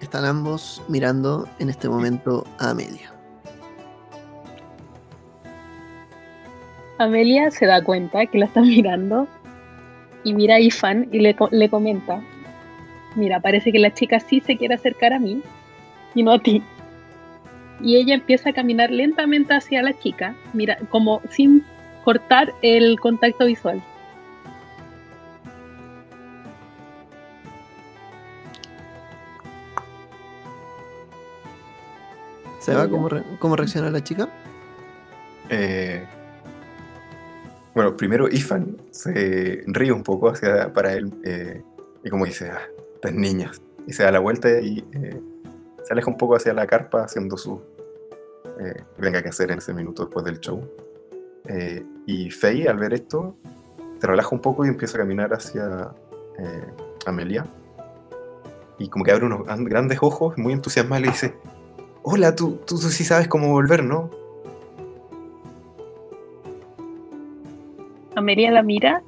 Están 0.00 0.24
ambos 0.24 0.82
mirando 0.88 1.46
en 1.58 1.68
este 1.68 1.88
momento 1.88 2.44
a 2.58 2.70
Amelia. 2.70 3.19
Amelia 7.00 7.50
se 7.50 7.66
da 7.66 7.82
cuenta 7.82 8.26
que 8.26 8.38
la 8.38 8.44
está 8.46 8.60
mirando 8.74 9.26
y 10.22 10.34
mira 10.34 10.56
a 10.56 10.60
Ifan 10.60 11.08
y 11.12 11.20
le, 11.20 11.34
co- 11.34 11.48
le 11.50 11.68
comenta, 11.70 12.20
mira, 13.16 13.40
parece 13.40 13.72
que 13.72 13.78
la 13.78 13.92
chica 13.94 14.20
sí 14.20 14.40
se 14.40 14.56
quiere 14.56 14.74
acercar 14.74 15.12
a 15.14 15.18
mí 15.18 15.42
y 16.14 16.22
no 16.22 16.32
a 16.32 16.38
ti. 16.38 16.62
Y 17.82 17.96
ella 17.96 18.14
empieza 18.14 18.50
a 18.50 18.52
caminar 18.52 18.90
lentamente 18.90 19.54
hacia 19.54 19.82
la 19.82 19.98
chica, 19.98 20.34
mira, 20.52 20.76
como 20.90 21.22
sin 21.30 21.64
cortar 22.04 22.52
el 22.60 23.00
contacto 23.00 23.46
visual. 23.46 23.82
¿Se 32.58 32.74
va 32.74 32.88
cómo, 32.88 33.08
re- 33.08 33.22
cómo 33.38 33.56
reacciona 33.56 33.90
la 33.90 34.04
chica? 34.04 34.28
Eh, 35.48 36.06
bueno, 37.80 37.96
primero 37.96 38.28
Ifan 38.28 38.76
se 38.90 39.62
ríe 39.66 39.90
un 39.90 40.02
poco 40.02 40.28
hacia, 40.28 40.70
para 40.70 40.92
él 40.92 41.10
eh, 41.24 41.62
y 42.04 42.10
como 42.10 42.26
dice, 42.26 42.50
ah, 42.50 42.60
estas 42.96 43.14
niñas. 43.14 43.62
Y 43.86 43.94
se 43.94 44.02
da 44.02 44.12
la 44.12 44.18
vuelta 44.18 44.50
y 44.60 44.84
eh, 44.92 45.18
se 45.82 45.92
aleja 45.94 46.10
un 46.10 46.18
poco 46.18 46.36
hacia 46.36 46.52
la 46.52 46.66
carpa 46.66 47.04
haciendo 47.04 47.38
su... 47.38 47.58
eh, 48.58 48.82
venga 48.98 49.22
que 49.22 49.30
hacer 49.30 49.50
en 49.50 49.58
ese 49.60 49.72
minuto 49.72 50.04
después 50.04 50.26
del 50.26 50.40
show. 50.40 50.62
Eh, 51.46 51.82
y 52.04 52.30
Faye 52.30 52.68
al 52.68 52.76
ver 52.76 52.92
esto 52.92 53.34
se 53.98 54.06
relaja 54.06 54.28
un 54.32 54.42
poco 54.42 54.66
y 54.66 54.68
empieza 54.68 54.98
a 54.98 55.00
caminar 55.00 55.32
hacia 55.32 55.90
eh, 56.38 56.66
Amelia. 57.06 57.46
Y 58.78 58.90
como 58.90 59.06
que 59.06 59.12
abre 59.12 59.24
unos 59.24 59.46
gran- 59.46 59.64
grandes 59.64 60.00
ojos, 60.02 60.36
muy 60.36 60.52
entusiasmada, 60.52 61.00
le 61.00 61.08
dice, 61.08 61.32
hola, 62.02 62.34
tú, 62.34 62.58
tú, 62.66 62.78
tú 62.78 62.88
sí 62.90 63.04
sabes 63.04 63.26
cómo 63.26 63.48
volver, 63.48 63.84
¿no? 63.84 64.10
Amelia 68.20 68.50
la 68.50 68.62
mira 68.62 69.02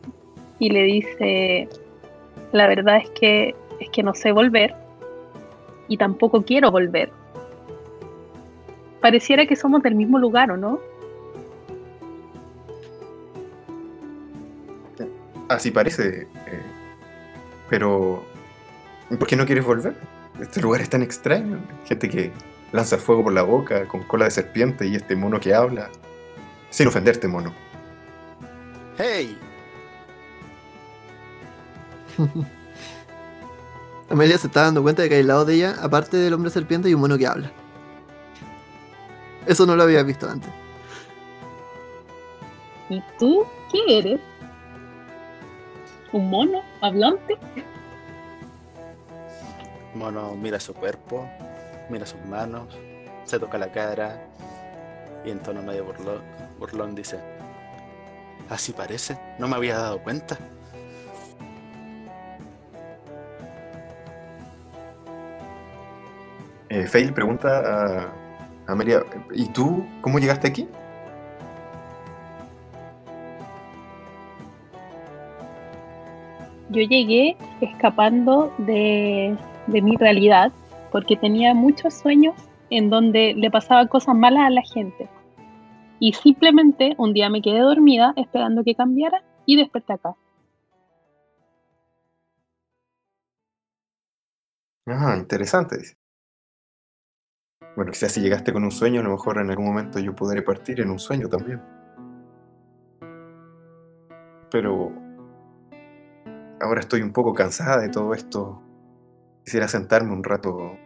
y 0.59 0.71
le 0.71 0.83
dice, 0.83 1.69
la 2.53 2.67
verdad 2.67 2.99
es 2.99 3.11
que 3.11 3.55
es 3.81 3.91
que 3.91 4.03
no 4.03 4.15
sé 4.15 4.33
volver 4.33 4.75
y 5.89 5.97
tampoco 5.97 6.43
quiero 6.43 6.71
volver. 6.71 7.11
Pareciera 9.01 9.47
que 9.47 9.57
somos 9.57 9.83
del 9.83 9.95
mismo 9.95 10.19
lugar, 10.19 10.51
¿o 10.51 10.57
no? 10.57 10.81
Así 15.49 15.71
parece. 15.71 16.29
eh, 16.47 16.63
pero. 17.69 18.23
¿Por 19.09 19.27
qué 19.27 19.37
no 19.37 19.45
quieres 19.45 19.65
volver? 19.65 19.95
Este 20.41 20.63
lugar 20.63 20.81
es 20.81 20.89
tan 20.89 21.03
extraño. 21.03 21.59
Gente 21.85 22.09
que 22.09 22.31
lanza 22.73 22.97
fuego 22.97 23.25
por 23.25 23.33
la 23.33 23.43
boca, 23.43 23.87
con 23.87 24.03
cola 24.05 24.25
de 24.25 24.31
serpiente 24.31 24.87
y 24.87 24.95
este 24.95 25.17
mono 25.17 25.41
que 25.41 25.53
habla. 25.53 25.91
Sin 26.71 26.87
ofenderte, 26.87 27.29
mono. 27.29 27.53
¡Hey! 28.99 29.39
Amelia 34.11 34.37
se 34.37 34.47
está 34.47 34.63
dando 34.63 34.83
cuenta 34.83 35.03
de 35.03 35.09
que 35.09 35.19
al 35.19 35.27
lado 35.27 35.45
de 35.45 35.55
ella, 35.55 35.77
aparte 35.81 36.19
del 36.19 36.35
hombre 36.35 36.51
serpiente, 36.51 36.89
hay 36.89 36.95
un 36.95 37.01
mono 37.01 37.17
que 37.17 37.27
habla. 37.27 37.51
Eso 39.47 39.65
no 39.65 39.75
lo 39.75 39.83
había 39.83 40.03
visto 40.03 40.29
antes. 40.29 40.51
¿Y 42.91 43.03
tú 43.19 43.47
qué 43.71 43.99
eres? 43.99 44.21
¿Un 46.13 46.29
mono 46.29 46.63
hablante? 46.83 47.39
Mono 49.95 50.35
mira 50.35 50.61
su 50.61 50.75
cuerpo, 50.75 51.27
mira 51.89 52.05
sus 52.05 52.21
manos, 52.27 52.69
se 53.25 53.39
toca 53.39 53.57
la 53.57 53.73
cara 53.73 54.27
y 55.25 55.31
en 55.31 55.39
tono 55.41 55.63
medio 55.63 55.85
burlón, 55.85 56.21
burlón 56.59 56.95
dice, 56.95 57.19
así 58.49 58.73
parece, 58.73 59.17
no 59.39 59.49
me 59.49 59.57
había 59.57 59.77
dado 59.77 60.03
cuenta. 60.03 60.39
Eh, 66.69 66.87
Faye 66.87 67.07
le 67.07 67.13
pregunta 67.13 67.49
a, 67.49 67.99
a 68.67 68.73
Amelia: 68.73 69.03
¿Y 69.35 69.47
tú 69.49 69.85
cómo 70.01 70.19
llegaste 70.19 70.49
aquí? 70.49 70.69
Yo 76.71 76.81
llegué 76.81 77.37
escapando 77.61 78.55
de, 78.57 79.37
de 79.67 79.83
mi 79.83 79.97
realidad 79.97 80.51
porque 80.91 81.17
tenía 81.17 81.53
muchos 81.53 81.93
sueños 81.93 82.35
en 82.71 82.89
donde 82.89 83.35
le 83.35 83.51
pasaban 83.51 83.89
cosas 83.89 84.15
malas 84.15 84.47
a 84.47 84.51
la 84.51 84.63
gente. 84.63 85.07
Y 86.05 86.15
simplemente 86.15 86.97
un 86.99 87.13
día 87.13 87.31
me 87.31 87.41
quedé 87.41 87.61
dormida 87.61 88.13
esperando 88.17 88.65
que 88.65 88.75
cambiara 88.75 89.23
y 89.47 89.57
desperté 89.57 89.93
acá. 89.93 90.17
Ah, 94.85 95.15
interesante. 95.17 95.79
dice. 95.79 95.95
Bueno, 97.77 97.93
quizás 97.93 98.11
si 98.11 98.21
llegaste 98.21 98.53
con 98.53 98.65
un 98.65 98.73
sueño, 98.73 98.99
a 98.99 99.05
lo 99.05 99.11
mejor 99.11 99.39
en 99.39 99.49
algún 99.51 99.67
momento 99.67 100.01
yo 100.01 100.13
podré 100.13 100.43
partir 100.43 100.81
en 100.81 100.91
un 100.91 100.99
sueño 100.99 101.29
también. 101.29 101.63
Pero 104.51 104.91
ahora 106.61 106.81
estoy 106.81 107.03
un 107.03 107.13
poco 107.13 107.33
cansada 107.33 107.81
de 107.81 107.91
todo 107.91 108.13
esto. 108.13 108.61
Quisiera 109.45 109.69
sentarme 109.69 110.13
un 110.13 110.25
rato 110.25 110.77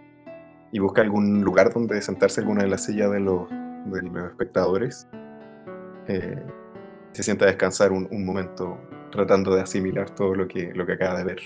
y 0.73 0.79
buscar 0.79 1.07
algún 1.07 1.41
lugar 1.41 1.73
donde 1.73 2.03
sentarse 2.03 2.43
alguna 2.43 2.65
de 2.65 2.69
las 2.69 2.85
sillas 2.85 3.11
de 3.11 3.21
los, 3.21 3.49
de 3.91 4.03
los 4.03 4.31
espectadores. 4.31 5.09
Eh, 6.09 6.45
se 7.13 7.23
sienta 7.23 7.47
a 7.47 7.49
descansar 7.49 7.93
un, 7.93 8.25
momento 8.25 8.79
tratando 9.11 9.55
de 9.55 9.63
asimilar 9.63 10.11
todo 10.11 10.35
lo 10.35 10.47
que, 10.47 10.73
lo 10.75 10.85
que 10.85 10.93
acaba 10.93 11.19
de 11.19 11.25
ver. 11.25 11.41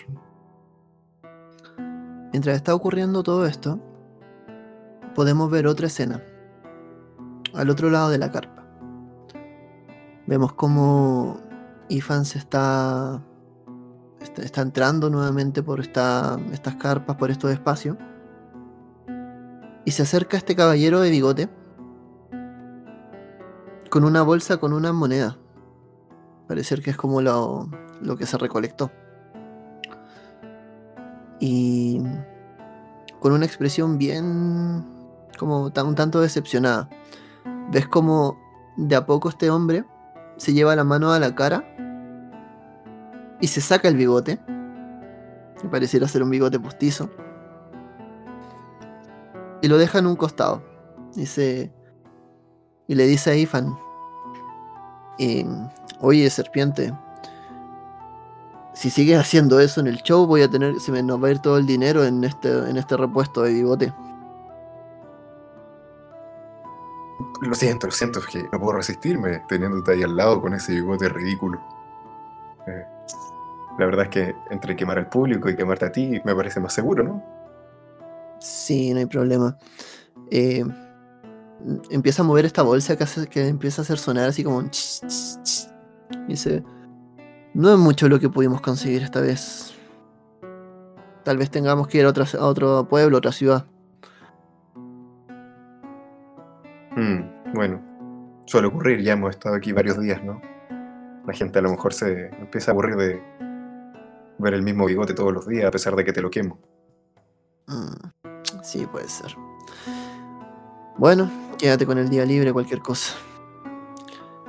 Mientras 2.32 2.56
está 2.56 2.74
ocurriendo 2.74 3.22
todo 3.22 3.46
esto, 3.46 3.78
podemos 5.14 5.50
ver 5.50 5.66
otra 5.66 5.86
escena. 5.86 6.22
Al 7.54 7.70
otro 7.70 7.90
lado 7.90 8.10
de 8.10 8.18
la 8.18 8.30
carpa. 8.30 8.64
Vemos 10.26 10.52
cómo 10.54 11.40
Ifan 11.88 12.24
se 12.24 12.38
está, 12.38 13.22
está, 14.20 14.42
está 14.42 14.62
entrando 14.62 15.10
nuevamente 15.10 15.62
por 15.62 15.80
esta, 15.80 16.38
estas 16.52 16.76
carpas, 16.76 17.16
por 17.16 17.30
estos 17.30 17.50
espacios. 17.50 17.96
Y 19.84 19.92
se 19.92 20.02
acerca 20.02 20.36
este 20.36 20.54
caballero 20.54 21.00
de 21.00 21.10
bigote 21.10 21.48
con 23.90 24.04
una 24.04 24.22
bolsa 24.22 24.58
con 24.58 24.72
una 24.72 24.92
moneda. 24.92 25.36
Parece 26.48 26.76
que 26.80 26.90
es 26.90 26.96
como 26.96 27.20
lo, 27.20 27.68
lo 28.00 28.16
que 28.16 28.24
se 28.24 28.38
recolectó. 28.38 28.90
Y 31.40 32.00
con 33.18 33.32
una 33.32 33.44
expresión 33.44 33.98
bien 33.98 34.86
como 35.38 35.64
un 35.64 35.94
tanto 35.94 36.20
decepcionada. 36.20 36.88
Ves 37.70 37.86
como 37.88 38.38
de 38.76 38.96
a 38.96 39.04
poco 39.06 39.28
este 39.28 39.50
hombre 39.50 39.84
se 40.36 40.52
lleva 40.54 40.74
la 40.76 40.84
mano 40.84 41.12
a 41.12 41.18
la 41.18 41.34
cara 41.34 41.64
y 43.40 43.48
se 43.48 43.60
saca 43.60 43.88
el 43.88 43.96
bigote. 43.96 44.38
Que 45.60 45.68
pareciera 45.68 46.08
ser 46.08 46.22
un 46.22 46.30
bigote 46.30 46.58
postizo. 46.58 47.10
Y 49.62 49.68
lo 49.68 49.76
deja 49.76 49.98
en 49.98 50.06
un 50.06 50.16
costado. 50.16 50.62
Dice. 51.14 51.72
Y 52.90 52.96
le 52.96 53.06
dice 53.06 53.30
a 53.30 53.36
Ifan. 53.36 53.78
eh, 55.20 55.46
Oye, 56.00 56.28
serpiente. 56.28 56.92
Si 58.72 58.90
sigues 58.90 59.16
haciendo 59.16 59.60
eso 59.60 59.80
en 59.80 59.86
el 59.86 59.98
show, 59.98 60.26
voy 60.26 60.42
a 60.42 60.50
tener. 60.50 60.80
Se 60.80 60.90
me 60.90 61.00
nos 61.00 61.22
va 61.22 61.28
a 61.28 61.30
ir 61.30 61.38
todo 61.38 61.56
el 61.56 61.66
dinero 61.66 62.04
en 62.04 62.24
este, 62.24 62.48
en 62.48 62.76
este 62.76 62.96
repuesto 62.96 63.42
de 63.42 63.52
bigote. 63.52 63.92
Lo 67.42 67.54
siento, 67.54 67.86
lo 67.86 67.92
siento, 67.92 68.18
es 68.18 68.26
que 68.26 68.42
no 68.50 68.58
puedo 68.58 68.78
resistirme 68.78 69.40
teniéndote 69.48 69.92
ahí 69.92 70.02
al 70.02 70.16
lado 70.16 70.40
con 70.40 70.52
ese 70.54 70.72
bigote 70.72 71.08
ridículo. 71.10 71.60
Eh, 72.66 72.84
la 73.78 73.86
verdad 73.86 74.06
es 74.06 74.10
que 74.10 74.34
entre 74.50 74.74
quemar 74.74 74.98
al 74.98 75.08
público 75.08 75.48
y 75.48 75.54
quemarte 75.54 75.84
a 75.84 75.92
ti 75.92 76.20
me 76.24 76.34
parece 76.34 76.58
más 76.58 76.72
seguro, 76.72 77.04
¿no? 77.04 77.22
Sí, 78.40 78.92
no 78.92 78.98
hay 78.98 79.06
problema. 79.06 79.56
Eh, 80.28 80.64
empieza 81.90 82.22
a 82.22 82.24
mover 82.24 82.44
esta 82.44 82.62
bolsa 82.62 82.96
que, 82.96 83.04
hace, 83.04 83.26
que 83.26 83.48
empieza 83.48 83.82
a 83.82 83.84
hacer 83.84 83.98
sonar 83.98 84.28
así 84.28 84.44
como 84.44 84.58
un 84.58 84.70
ch, 84.70 85.00
ch, 85.06 85.42
ch. 85.42 85.68
Y 86.26 86.32
dice, 86.32 86.64
no 87.54 87.72
es 87.72 87.78
mucho 87.78 88.08
lo 88.08 88.18
que 88.18 88.28
pudimos 88.28 88.60
conseguir 88.60 89.02
esta 89.02 89.20
vez. 89.20 89.74
Tal 91.24 91.36
vez 91.36 91.50
tengamos 91.50 91.88
que 91.88 91.98
ir 91.98 92.06
a, 92.06 92.08
otra, 92.08 92.24
a 92.38 92.46
otro 92.46 92.88
pueblo, 92.88 93.18
otra 93.18 93.32
ciudad. 93.32 93.66
Mm, 96.96 97.54
bueno, 97.54 97.80
suele 98.46 98.68
ocurrir, 98.68 99.02
ya 99.02 99.12
hemos 99.12 99.30
estado 99.30 99.54
aquí 99.54 99.72
varios 99.72 100.00
días, 100.00 100.22
¿no? 100.24 100.40
La 101.26 101.32
gente 101.32 101.58
a 101.58 101.62
lo 101.62 101.70
mejor 101.70 101.92
se 101.92 102.28
empieza 102.40 102.70
a 102.70 102.72
aburrir 102.72 102.96
de 102.96 103.22
ver 104.38 104.54
el 104.54 104.62
mismo 104.62 104.86
bigote 104.86 105.14
todos 105.14 105.32
los 105.32 105.46
días 105.46 105.66
a 105.66 105.70
pesar 105.70 105.94
de 105.94 106.04
que 106.04 106.12
te 106.12 106.22
lo 106.22 106.30
quemo. 106.30 106.58
Mm, 107.66 108.62
sí, 108.62 108.86
puede 108.86 109.08
ser. 109.08 109.36
Bueno, 110.96 111.30
quédate 111.60 111.84
con 111.84 111.98
el 111.98 112.08
día 112.08 112.24
libre, 112.24 112.54
cualquier 112.54 112.80
cosa. 112.80 113.14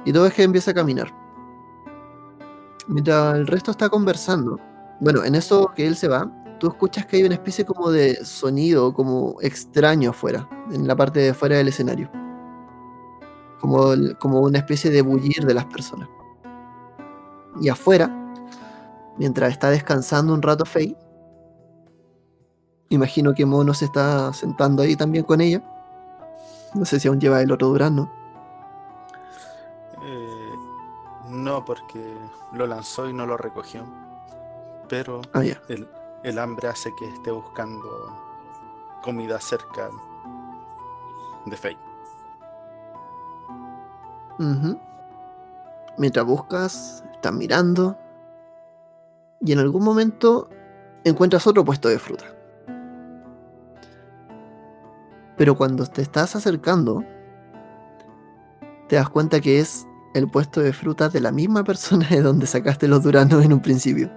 Y 0.06 0.14
todo 0.14 0.26
es 0.28 0.34
que 0.34 0.44
empieza 0.44 0.72
a 0.72 0.74
caminar. 0.74 1.14
Mientras 2.88 3.36
el 3.36 3.48
resto 3.48 3.72
está 3.72 3.90
conversando. 3.90 4.58
Bueno, 5.02 5.24
en 5.26 5.36
eso 5.36 5.72
que 5.76 5.86
él 5.86 5.96
se 5.98 6.08
va, 6.08 6.32
tú 6.60 6.70
escuchas 6.70 7.06
que 7.06 7.18
hay 7.18 7.24
una 7.24 7.36
especie 7.36 7.66
como 7.66 7.92
de 7.92 8.24
sonido, 8.24 8.94
como 8.94 9.36
extraño 9.42 10.12
afuera, 10.12 10.48
en 10.72 10.88
la 10.88 10.96
parte 10.96 11.20
de 11.20 11.30
afuera 11.32 11.58
del 11.58 11.68
escenario. 11.68 12.10
Como, 13.60 13.92
como 14.20 14.42
una 14.42 14.60
especie 14.60 14.90
de 14.90 15.02
bullir 15.02 15.46
de 15.46 15.54
las 15.54 15.66
personas. 15.66 16.08
Y 17.60 17.68
afuera, 17.68 18.10
mientras 19.18 19.52
está 19.52 19.70
descansando 19.70 20.34
un 20.34 20.42
rato 20.42 20.66
Faye, 20.66 20.96
imagino 22.90 23.34
que 23.34 23.46
Mono 23.46 23.74
se 23.74 23.86
está 23.86 24.32
sentando 24.32 24.82
ahí 24.82 24.96
también 24.96 25.26
con 25.26 25.42
ella. 25.42 25.62
No 26.74 26.86
sé 26.86 27.00
si 27.00 27.08
aún 27.08 27.20
lleva 27.20 27.42
el 27.42 27.52
otro 27.52 27.68
durazno. 27.68 28.10
Eh, 30.04 30.52
no, 31.30 31.64
porque 31.66 32.18
lo 32.54 32.66
lanzó 32.68 33.08
y 33.10 33.14
no 33.14 33.26
lo 33.26 33.38
recogió. 33.38 33.84
Pero 34.88 35.22
Ah, 35.34 35.44
el, 35.70 35.88
el 36.24 36.40
hambre 36.40 36.68
hace 36.68 36.94
que 36.96 37.08
esté 37.08 37.32
buscando 37.32 37.88
comida 39.04 39.40
cerca 39.40 39.90
de 41.46 41.58
Faye. 41.58 41.78
Ujú. 44.40 44.80
Mientras 45.98 46.26
buscas, 46.26 47.04
estás 47.14 47.34
mirando. 47.34 47.98
Y 49.42 49.52
en 49.52 49.60
algún 49.60 49.84
momento 49.84 50.50
encuentras 51.04 51.46
otro 51.48 51.66
puesto 51.66 51.90
de 51.90 52.00
fruta. 52.00 52.26
Pero 55.42 55.56
cuando 55.56 55.88
te 55.88 56.04
estás 56.04 56.36
acercando, 56.36 57.04
te 58.88 58.96
das 58.96 59.10
cuenta 59.10 59.42
que 59.42 59.58
es 59.58 59.88
el 60.14 60.30
puesto 60.30 60.62
de 60.62 60.72
fruta 60.72 61.10
de 61.10 61.20
la 61.20 61.32
misma 61.32 61.64
persona 61.72 62.08
de 62.08 62.22
donde 62.22 62.46
sacaste 62.46 62.88
los 62.88 63.02
duranos 63.02 63.44
en 63.44 63.52
un 63.52 63.60
principio. 63.60 64.12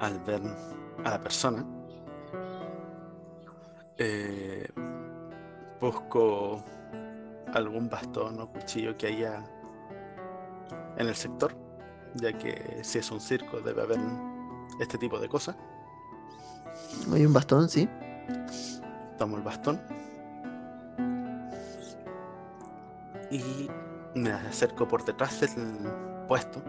Al 0.00 0.18
ver 0.26 0.42
a 1.04 1.10
la 1.10 1.20
persona, 1.20 1.64
eh, 3.96 4.68
busco 5.80 6.64
algún 7.54 7.88
bastón 7.88 8.40
o 8.40 8.48
cuchillo 8.50 8.96
que 8.98 9.06
haya 9.06 9.44
en 10.96 11.06
el 11.06 11.14
sector, 11.14 11.65
ya 12.20 12.32
que 12.36 12.80
si 12.82 12.98
es 12.98 13.10
un 13.10 13.20
circo 13.20 13.60
debe 13.60 13.82
haber 13.82 14.00
este 14.80 14.98
tipo 14.98 15.18
de 15.18 15.28
cosas. 15.28 15.56
Hay 17.12 17.24
un 17.24 17.32
bastón, 17.32 17.68
sí. 17.68 17.88
Tomo 19.18 19.36
el 19.36 19.42
bastón 19.42 19.80
y 23.30 23.68
me 24.14 24.30
acerco 24.30 24.86
por 24.86 25.04
detrás 25.04 25.40
del 25.40 26.26
puesto, 26.28 26.62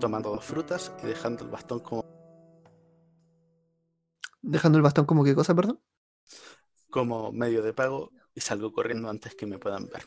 tomando 0.00 0.30
dos 0.30 0.44
frutas 0.44 0.92
y 1.02 1.06
dejando 1.06 1.44
el 1.44 1.50
bastón 1.50 1.80
como, 1.80 2.04
Dejando 4.42 4.78
el 4.78 4.82
bastón 4.82 5.06
como 5.06 5.24
qué 5.24 5.34
cosa, 5.34 5.54
perdón. 5.54 5.80
como 6.90 7.32
medio 7.32 7.62
de 7.62 7.72
pago 7.72 8.10
y 8.34 8.40
salgo 8.40 8.72
corriendo 8.72 9.08
antes 9.08 9.34
que 9.34 9.46
me 9.46 9.58
puedan 9.58 9.88
ver. 9.88 10.06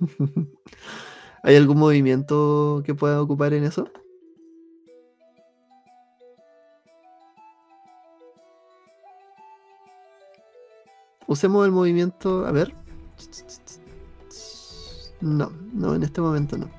¿Hay 1.44 1.56
algún 1.56 1.76
movimiento 1.78 2.82
que 2.86 2.94
pueda 2.94 3.20
ocupar 3.20 3.52
en 3.52 3.64
eso? 3.64 3.86
Usemos 11.26 11.66
el 11.66 11.70
movimiento. 11.70 12.46
A 12.46 12.50
ver. 12.50 12.74
No, 15.20 15.52
no, 15.74 15.94
en 15.94 16.02
este 16.02 16.22
momento 16.22 16.56
no. 16.56 16.70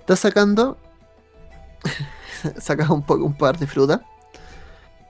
Estás 0.00 0.20
sacando. 0.20 0.78
Sacas 2.58 2.88
un 2.88 3.02
poco 3.02 3.26
un 3.26 3.36
par 3.36 3.58
de 3.58 3.66
fruta. 3.66 4.06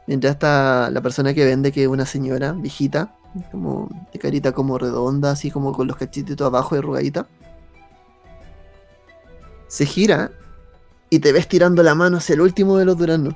Mientras 0.08 0.32
está 0.32 0.90
la 0.90 1.00
persona 1.00 1.34
que 1.34 1.44
vende, 1.44 1.70
que 1.70 1.84
es 1.84 1.88
una 1.88 2.04
señora 2.04 2.50
viejita, 2.50 3.14
como 3.52 3.88
de 4.12 4.18
carita 4.18 4.50
como 4.50 4.76
redonda, 4.76 5.30
así 5.30 5.52
como 5.52 5.72
con 5.72 5.86
los 5.86 5.96
cachetitos 5.96 6.44
abajo 6.44 6.74
y 6.74 6.78
arrugadita. 6.78 7.28
Se 9.68 9.86
gira 9.86 10.32
y 11.10 11.20
te 11.20 11.32
ves 11.32 11.48
tirando 11.48 11.82
la 11.82 11.94
mano 11.94 12.16
hacia 12.16 12.34
el 12.34 12.40
último 12.40 12.76
de 12.76 12.84
los 12.84 12.98
duraznos. 12.98 13.34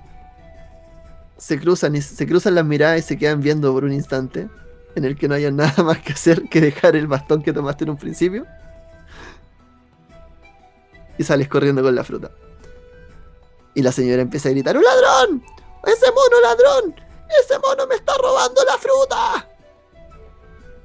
Se 1.37 1.59
cruzan 1.61 1.95
y 1.97 2.03
se 2.03 2.27
cruzan 2.27 2.55
las 2.55 2.65
miradas 2.65 3.01
y 3.01 3.03
se 3.03 3.19
quedan 3.19 3.41
viendo 3.41 3.73
por 3.73 3.85
un 3.85 3.93
instante 3.93 4.49
en 4.95 5.05
el 5.05 5.17
que 5.17 5.29
no 5.29 5.35
haya 5.35 5.51
nada 5.53 5.83
más 5.83 5.99
que 5.99 6.13
hacer 6.13 6.49
que 6.49 6.61
dejar 6.61 6.97
el 6.97 7.07
bastón 7.07 7.43
que 7.43 7.53
tomaste 7.53 7.85
en 7.85 7.91
un 7.91 7.97
principio. 7.97 8.47
Y 11.19 11.25
sales 11.25 11.49
corriendo 11.49 11.83
con 11.83 11.95
la 11.95 12.05
fruta. 12.05 12.31
Y 13.75 13.83
la 13.83 13.93
señora 13.93 14.23
empieza 14.23 14.49
a 14.49 14.53
gritar, 14.53 14.77
¡Un 14.77 14.85
ladrón! 14.85 15.43
¡Ese 15.85 16.07
mono 16.13 16.41
ladrón! 16.43 16.95
¡Ese 17.43 17.59
mono 17.59 17.87
me 17.87 17.95
está 17.95 18.13
robando 18.19 18.63
la 18.65 18.79
fruta! 18.79 19.52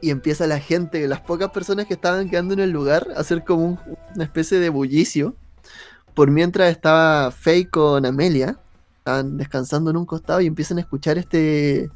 Y 0.02 0.12
empieza 0.12 0.46
la 0.48 0.60
gente, 0.60 1.08
las 1.08 1.22
pocas 1.22 1.50
personas 1.52 1.88
que 1.88 1.96
estaban 1.96 2.30
quedando 2.30 2.54
en 2.54 2.60
el 2.60 2.70
lugar, 2.72 3.08
a 3.16 3.20
hacer 3.20 3.44
como 3.44 3.66
un- 3.66 3.80
una 4.16 4.24
especie 4.24 4.60
de 4.60 4.70
bullicio. 4.70 5.36
Por 6.14 6.30
mientras 6.32 6.70
estaba 6.72 7.32
Faye 7.32 7.68
con 7.70 8.06
Amelia, 8.06 8.58
estaban 9.00 9.38
descansando 9.38 9.90
en 9.92 9.98
un 9.98 10.06
costado 10.06 10.42
y 10.42 10.48
empiezan 10.48 10.78
a 10.78 10.82
escuchar 10.82 11.18
este. 11.18 11.90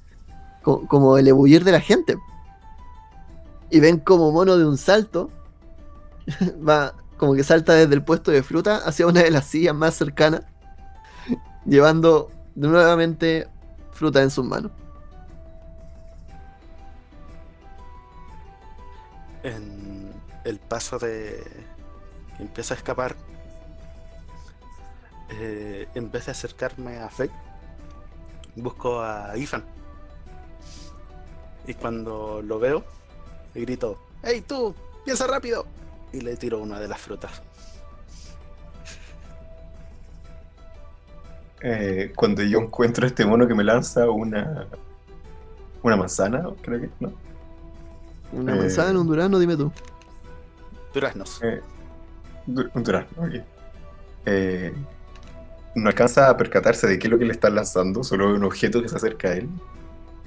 co- 0.64 0.88
como 0.88 1.18
el 1.18 1.28
ebullir 1.28 1.64
de 1.64 1.72
la 1.72 1.82
gente. 1.82 2.18
Y 3.72 3.80
ven 3.80 3.98
como 4.00 4.32
mono 4.32 4.58
de 4.58 4.66
un 4.66 4.78
salto 4.78 5.32
va 6.68 6.94
como 7.18 7.34
que 7.36 7.44
salta 7.44 7.74
desde 7.74 7.94
el 7.96 8.04
puesto 8.04 8.30
de 8.32 8.44
fruta 8.44 8.78
hacia 8.78 9.08
una 9.08 9.22
de 9.24 9.32
las 9.32 9.46
sillas 9.46 9.74
más 9.76 9.96
cercanas, 9.96 10.42
llevando 11.66 12.30
nuevamente 12.56 13.48
fruta 13.92 14.22
en 14.22 14.30
sus 14.32 14.46
manos. 14.46 14.72
En 19.44 20.14
el 20.44 20.60
paso 20.60 21.00
de 21.00 21.44
que 22.38 22.44
empieza 22.44 22.74
a 22.74 22.78
escapar, 22.78 23.16
eh, 25.30 25.88
en 25.96 26.12
vez 26.12 26.26
de 26.26 26.32
acercarme 26.32 27.00
a 27.00 27.10
Faye, 27.10 27.32
busco 28.56 29.02
a 29.02 29.36
Ifan. 29.38 29.64
Y 31.68 31.74
cuando 31.74 32.42
lo 32.42 32.60
veo, 32.60 32.84
grito, 33.54 33.98
¡Hey 34.24 34.44
tú! 34.48 34.76
¡Piensa 35.04 35.26
rápido! 35.26 35.66
Y 36.14 36.22
le 36.22 36.36
tiro 36.36 36.60
una 36.60 36.80
de 36.80 36.88
las 36.88 37.00
frutas. 37.00 37.42
Eh, 41.64 42.12
cuando 42.16 42.42
yo 42.42 42.60
encuentro 42.60 43.06
este 43.06 43.26
mono 43.26 43.48
que 43.48 43.54
me 43.54 43.64
lanza 43.64 44.10
una 44.10 44.68
una 45.84 45.96
manzana, 45.96 46.48
creo 46.62 46.82
que, 46.82 46.90
¿no? 47.00 47.12
Una 48.32 48.56
Eh. 48.56 48.60
manzana, 48.60 49.00
un 49.00 49.08
durazno, 49.08 49.40
dime 49.40 49.56
tú. 49.58 49.72
Duraznos. 50.94 51.40
Eh, 51.44 51.62
du- 52.46 52.70
un 52.74 52.84
durazno, 52.84 53.24
ok. 53.24 53.34
Eh, 54.26 54.74
no 55.76 55.88
alcanza 55.90 56.30
a 56.30 56.38
percatarse 56.38 56.88
de 56.88 57.00
qué 57.00 57.08
es 57.08 57.12
lo 57.12 57.18
que 57.18 57.26
le 57.26 57.32
están 57.34 57.56
lanzando, 57.56 58.04
solo 58.04 58.28
ve 58.28 58.34
un 58.34 58.44
objeto 58.44 58.82
que 58.82 58.90
se 58.90 58.96
acerca 58.96 59.30
a 59.30 59.34
él. 59.34 59.50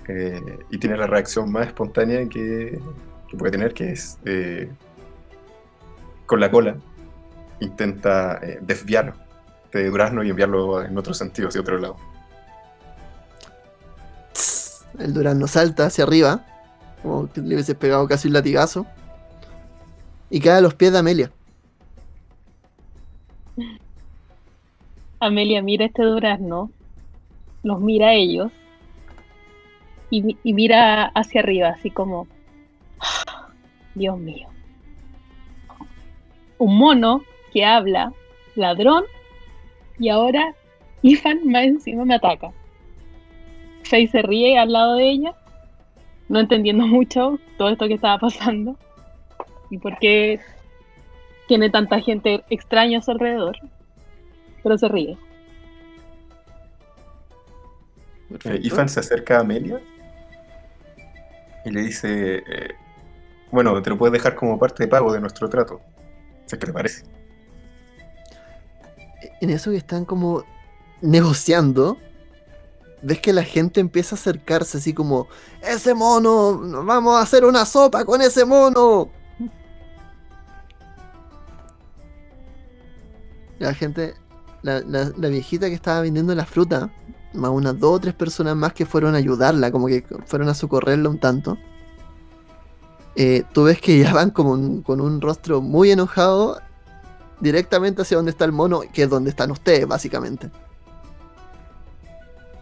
Eh, 0.09 0.59
y 0.71 0.79
tiene 0.79 0.97
la 0.97 1.07
reacción 1.07 1.51
más 1.51 1.67
espontánea 1.69 2.29
que, 2.29 2.79
que 3.29 3.37
puede 3.37 3.53
tener, 3.53 3.73
que 3.73 3.93
es 3.93 4.19
eh, 4.25 4.71
con 6.27 6.41
la 6.41 6.51
cola. 6.51 6.77
Intenta 7.61 8.39
eh, 8.43 8.59
desviar 8.61 9.15
de 9.73 9.89
durazno 9.89 10.23
y 10.23 10.31
enviarlo 10.31 10.83
en 10.83 10.97
otro 10.99 11.15
sentido, 11.15 11.49
hacia 11.49 11.61
otro 11.61 11.79
lado. 11.79 11.97
El 14.99 15.13
durazno 15.13 15.47
salta 15.47 15.87
hacia 15.87 16.05
arriba, 16.05 16.45
como 17.05 17.31
que 17.31 17.43
le 17.43 17.55
hubiese 17.55 17.75
pegado 17.75 18.09
casi 18.09 18.29
un 18.29 18.35
latigazo, 18.35 18.87
y 20.31 20.41
cae 20.41 20.59
a 20.59 20.61
los 20.63 20.75
pies 20.75 20.91
de 20.91 20.99
Amelia. 20.99 21.31
Amelia 25.21 25.63
mira 25.63 25.85
este 25.85 26.03
durazno, 26.03 26.71
los 27.63 27.81
mira 27.81 28.09
a 28.09 28.15
ellos 28.15 28.51
y 30.11 30.53
mira 30.53 31.07
hacia 31.15 31.41
arriba, 31.41 31.69
así 31.71 31.91
como, 31.91 32.27
"Ah, 33.01 33.49
Dios 33.95 34.19
mío. 34.19 34.49
Un 36.59 36.79
mono 36.79 37.23
que 37.53 37.65
habla, 37.65 38.13
ladrón, 38.55 39.05
y 39.99 40.09
ahora 40.09 40.55
Ifan 41.03 41.47
más 41.47 41.65
encima 41.65 42.05
me 42.05 42.15
ataca. 42.15 42.51
Faye 43.83 44.09
se 44.09 44.23
ríe 44.23 44.59
al 44.59 44.73
lado 44.73 44.95
de 44.97 45.11
ella, 45.11 45.35
no 46.29 46.41
entendiendo 46.41 46.87
mucho 46.89 47.39
todo 47.59 47.71
esto 47.71 47.87
que 47.89 47.95
estaba 47.95 48.19
pasando 48.19 48.77
y 49.71 49.79
por 49.79 49.99
qué 49.99 50.41
tiene 51.49 51.71
tanta 51.71 52.01
gente 52.01 52.45
extraña 52.49 52.99
a 52.99 53.03
su 53.03 53.11
alrededor 53.11 53.57
pero 54.65 54.79
se 54.79 54.89
ríe. 54.89 55.13
Eh, 55.13 55.19
Perfecto. 58.31 58.67
Ifan 58.67 58.89
se 58.89 58.99
acerca 58.99 59.37
a 59.37 59.41
Amelia 59.41 59.81
y 61.65 61.71
le 61.71 61.83
dice, 61.83 62.39
eh, 62.39 62.75
bueno, 63.53 63.81
te 63.83 63.91
lo 63.91 63.99
puedes 63.99 64.13
dejar 64.13 64.35
como 64.35 64.59
parte 64.59 64.83
de 64.83 64.89
pago 64.89 65.13
de 65.13 65.21
nuestro 65.21 65.49
trato. 65.49 65.81
Si 66.47 66.57
es 66.57 66.59
que 66.59 66.67
te 66.67 66.73
parece. 66.73 67.05
En 69.41 69.51
eso 69.51 69.71
que 69.71 69.77
están 69.77 70.05
como 70.05 70.45
negociando, 71.03 71.99
ves 73.05 73.21
que 73.21 73.33
la 73.33 73.45
gente 73.45 73.81
empieza 73.81 74.15
a 74.17 74.19
acercarse 74.19 74.79
así 74.79 74.93
como, 74.95 75.29
ese 75.63 75.95
mono, 75.95 76.85
vamos 76.85 77.17
a 77.17 77.23
hacer 77.23 77.45
una 77.45 77.65
sopa 77.65 78.05
con 78.05 78.21
ese 78.23 78.45
mono. 78.45 79.11
La 83.59 83.73
gente, 83.75 84.15
la, 84.63 84.81
la- 84.81 85.29
viejita 85.29 85.69
que 85.69 85.75
estaba 85.75 86.01
vendiendo 86.01 86.35
la 86.35 86.45
fruta, 86.45 86.91
más 87.33 87.51
unas 87.51 87.79
dos 87.79 87.97
o 87.97 88.01
tres 88.01 88.15
personas 88.15 88.57
más 88.57 88.73
que 88.73 88.87
fueron 88.87 89.15
a 89.15 89.19
ayudarla, 89.19 89.71
como 89.71 89.87
que 89.87 90.05
fueron 90.27 90.49
a 90.49 90.55
socorrerla 90.55 91.09
un 91.09 91.19
tanto. 91.19 91.57
eh, 93.17 93.45
tú 93.53 93.65
ves 93.65 93.81
que 93.81 93.99
ya 93.99 94.13
van 94.13 94.31
como 94.31 94.83
con 94.83 95.01
un 95.01 95.21
rostro 95.21 95.61
muy 95.61 95.91
enojado 95.93 96.61
directamente 97.41 98.03
hacia 98.03 98.17
donde 98.17 98.33
está 98.33 98.45
el 98.45 98.53
mono, 98.53 98.81
que 98.93 99.05
es 99.05 99.11
donde 99.11 99.31
están 99.31 99.51
ustedes, 99.53 99.87
básicamente. 99.87 100.51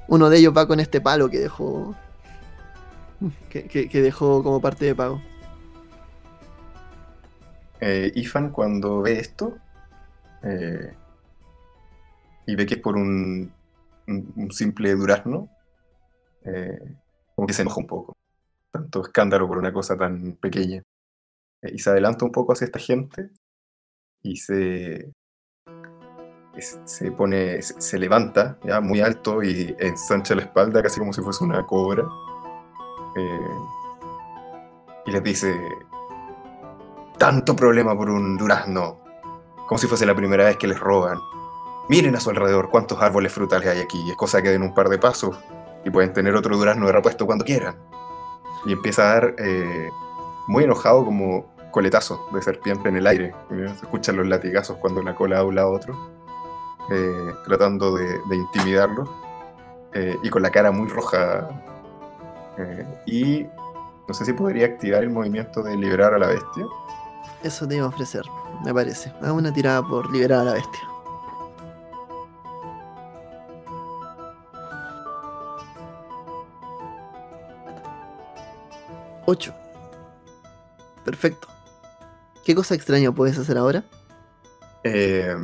Uno 0.09 0.29
de 0.29 0.39
ellos 0.39 0.55
va 0.57 0.67
con 0.67 0.81
este 0.81 1.01
palo 1.01 1.29
que 1.31 1.39
dejó. 1.39 1.95
Que, 3.49 3.89
dejó 3.93 4.43
como 4.43 4.61
parte 4.61 4.85
de 4.85 4.95
pago. 4.95 5.23
Eh, 7.81 8.13
Ifan 8.15 8.51
cuando 8.51 9.03
ve 9.03 9.19
esto 9.19 9.57
eh, 10.43 10.95
y 12.47 12.55
ve 12.55 12.67
que 12.67 12.75
es 12.75 12.81
por 12.81 12.97
un, 12.97 13.53
un- 14.07 14.51
simple 14.53 14.93
durazno, 14.95 15.49
eh, 16.45 16.97
como 17.35 17.47
que 17.47 17.55
se 17.55 17.63
enoja 17.63 17.81
un 17.81 17.87
poco. 17.87 18.17
Tanto 18.71 19.03
escándalo 19.03 19.47
por 19.49 19.59
una 19.59 19.73
cosa 19.73 19.97
tan 19.97 20.33
pequeña. 20.35 20.83
Y 21.63 21.79
se 21.79 21.91
adelanta 21.91 22.25
un 22.25 22.33
poco 22.33 22.53
hacia 22.53 22.65
esta 22.65 22.79
gente 22.81 23.31
y 24.23 24.37
se, 24.37 25.13
se 26.61 27.11
pone, 27.13 27.63
se, 27.63 27.99
levanta 27.99 28.59
ya 28.63 28.81
muy 28.81 29.01
alto 29.01 29.43
y 29.43 29.75
ensancha 29.79 30.35
la 30.35 30.43
espalda 30.43 30.83
casi 30.83 30.99
como 30.99 31.13
si 31.13 31.23
fuese 31.23 31.45
una 31.45 31.67
cobra. 31.67 32.05
Eh, 33.17 33.57
y 35.07 35.11
les 35.11 35.23
dice, 35.23 35.55
tanto 37.19 37.57
problema 37.57 37.97
por 37.97 38.11
un 38.11 38.37
durazno, 38.37 39.01
como 39.67 39.79
si 39.79 39.87
fuese 39.87 40.07
la 40.07 40.15
primera 40.15 40.45
vez 40.45 40.57
que 40.57 40.67
les 40.67 40.79
roban. 40.79 41.19
Miren 41.89 42.15
a 42.15 42.21
su 42.21 42.31
alrededor 42.31 42.71
cuántos 42.71 43.01
árboles 43.03 43.33
frutales 43.33 43.69
hay 43.69 43.81
aquí, 43.81 44.11
es 44.11 44.17
cosa 44.17 44.43
que 44.43 44.51
den 44.51 44.63
un 44.63 44.75
par 44.75 44.89
de 44.89 44.99
pasos 44.99 45.37
y 45.85 45.91
pueden 45.91 46.13
tener 46.13 46.37
otro 46.37 46.57
durazno 46.57 46.87
de 46.87 46.93
repuesto 46.93 47.27
cuando 47.27 47.45
quieran. 47.45 47.77
Y 48.67 48.73
empieza 48.73 49.03
a 49.03 49.15
dar, 49.15 49.35
eh, 49.39 49.89
muy 50.47 50.65
enojado, 50.65 51.05
como 51.05 51.53
coletazos 51.71 52.21
de 52.33 52.43
serpiente 52.43 52.89
en 52.89 52.97
el 52.97 53.07
aire. 53.07 53.35
Se 53.49 53.85
escuchan 53.85 54.17
los 54.17 54.27
latigazos 54.27 54.77
cuando 54.77 55.03
la 55.03 55.15
cola 55.15 55.39
habla 55.39 55.63
a 55.63 55.69
otro, 55.69 55.97
eh, 56.91 57.33
tratando 57.47 57.97
de, 57.97 58.05
de 58.29 58.37
intimidarlo, 58.37 59.09
eh, 59.95 60.17
y 60.23 60.31
con 60.31 60.43
la 60.43 60.51
cara 60.51 60.71
muy 60.73 60.89
roja. 60.89 61.49
eh, 62.59 62.87
y 63.07 63.47
no 64.09 64.15
sé 64.15 64.25
si 64.25 64.33
podría 64.33 64.67
activar 64.67 65.03
el 65.03 65.11
movimiento 65.11 65.63
de 65.63 65.77
liberar 65.77 66.13
a 66.15 66.19
la 66.19 66.27
bestia. 66.27 66.67
Eso 67.43 67.67
te 67.67 67.77
iba 67.77 67.87
a 67.87 67.89
ofrecer, 67.89 68.25
me 68.65 68.73
parece. 68.75 69.13
Haz 69.23 69.31
una 69.31 69.53
tirada 69.53 69.83
por 69.83 70.11
liberar 70.13 70.41
a 70.41 70.45
la 70.45 70.53
bestia. 70.55 70.81
Ocho. 79.25 79.55
Perfecto. 81.05 81.49
¿Qué 82.45 82.55
cosa 82.55 82.75
extraña 82.75 83.13
puedes 83.13 83.39
hacer 83.39 83.57
ahora? 83.57 83.85
Eh, 84.85 85.35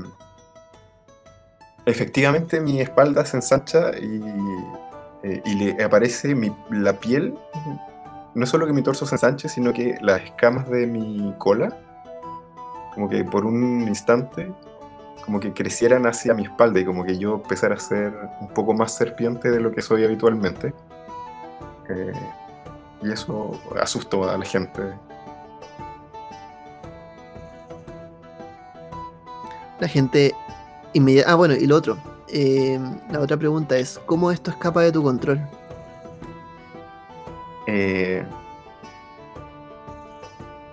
efectivamente, 1.90 2.60
mi 2.60 2.81
espalda 2.81 3.24
se 3.24 3.36
ensancha 3.36 3.90
y, 3.98 4.23
eh, 5.23 5.43
y 5.44 5.55
le 5.55 5.82
aparece 5.85 6.35
mi- 6.35 6.55
la 6.70 6.93
piel. 6.94 7.36
No 8.35 8.47
solo 8.47 8.66
que 8.66 8.73
mi 8.73 8.82
torso 8.82 9.06
se 9.06 9.15
ensanche, 9.16 9.48
sino 9.48 9.73
que 9.73 9.97
las 10.01 10.23
escamas 10.23 10.69
de 10.69 10.86
mi 10.86 11.35
cola, 11.39 11.77
como 12.94 13.09
que 13.09 13.24
por 13.24 13.44
un 13.47 13.82
instante, 13.89 14.52
como 15.24 15.40
que 15.40 15.52
crecieran 15.52 16.06
hacia 16.06 16.35
mi 16.35 16.44
espalda 16.44 16.81
y 16.81 16.85
como 16.85 17.05
que 17.05 17.19
yo 17.19 17.35
empezara 17.35 17.74
a 17.74 17.78
ser 17.78 18.12
un 18.40 18.48
poco 18.48 18.74
más 18.74 18.94
serpiente 18.94 19.51
de 19.51 19.60
lo 19.60 19.73
que 19.73 19.82
soy 19.82 20.05
habitualmente. 20.05 20.73
Eh, 21.89 22.12
y 23.02 23.12
eso 23.12 23.60
asustó 23.81 24.28
a 24.28 24.36
la 24.36 24.44
gente. 24.44 24.82
La 29.81 29.86
gente 29.89 30.35
Ah, 31.27 31.35
bueno, 31.35 31.55
y 31.55 31.66
lo 31.66 31.77
otro. 31.77 31.98
Eh, 32.28 32.78
la 33.10 33.20
otra 33.20 33.36
pregunta 33.36 33.77
es: 33.77 34.01
¿cómo 34.06 34.31
esto 34.31 34.51
escapa 34.51 34.82
de 34.82 34.93
tu 34.93 35.02
control? 35.02 35.40
Eh, 37.66 38.24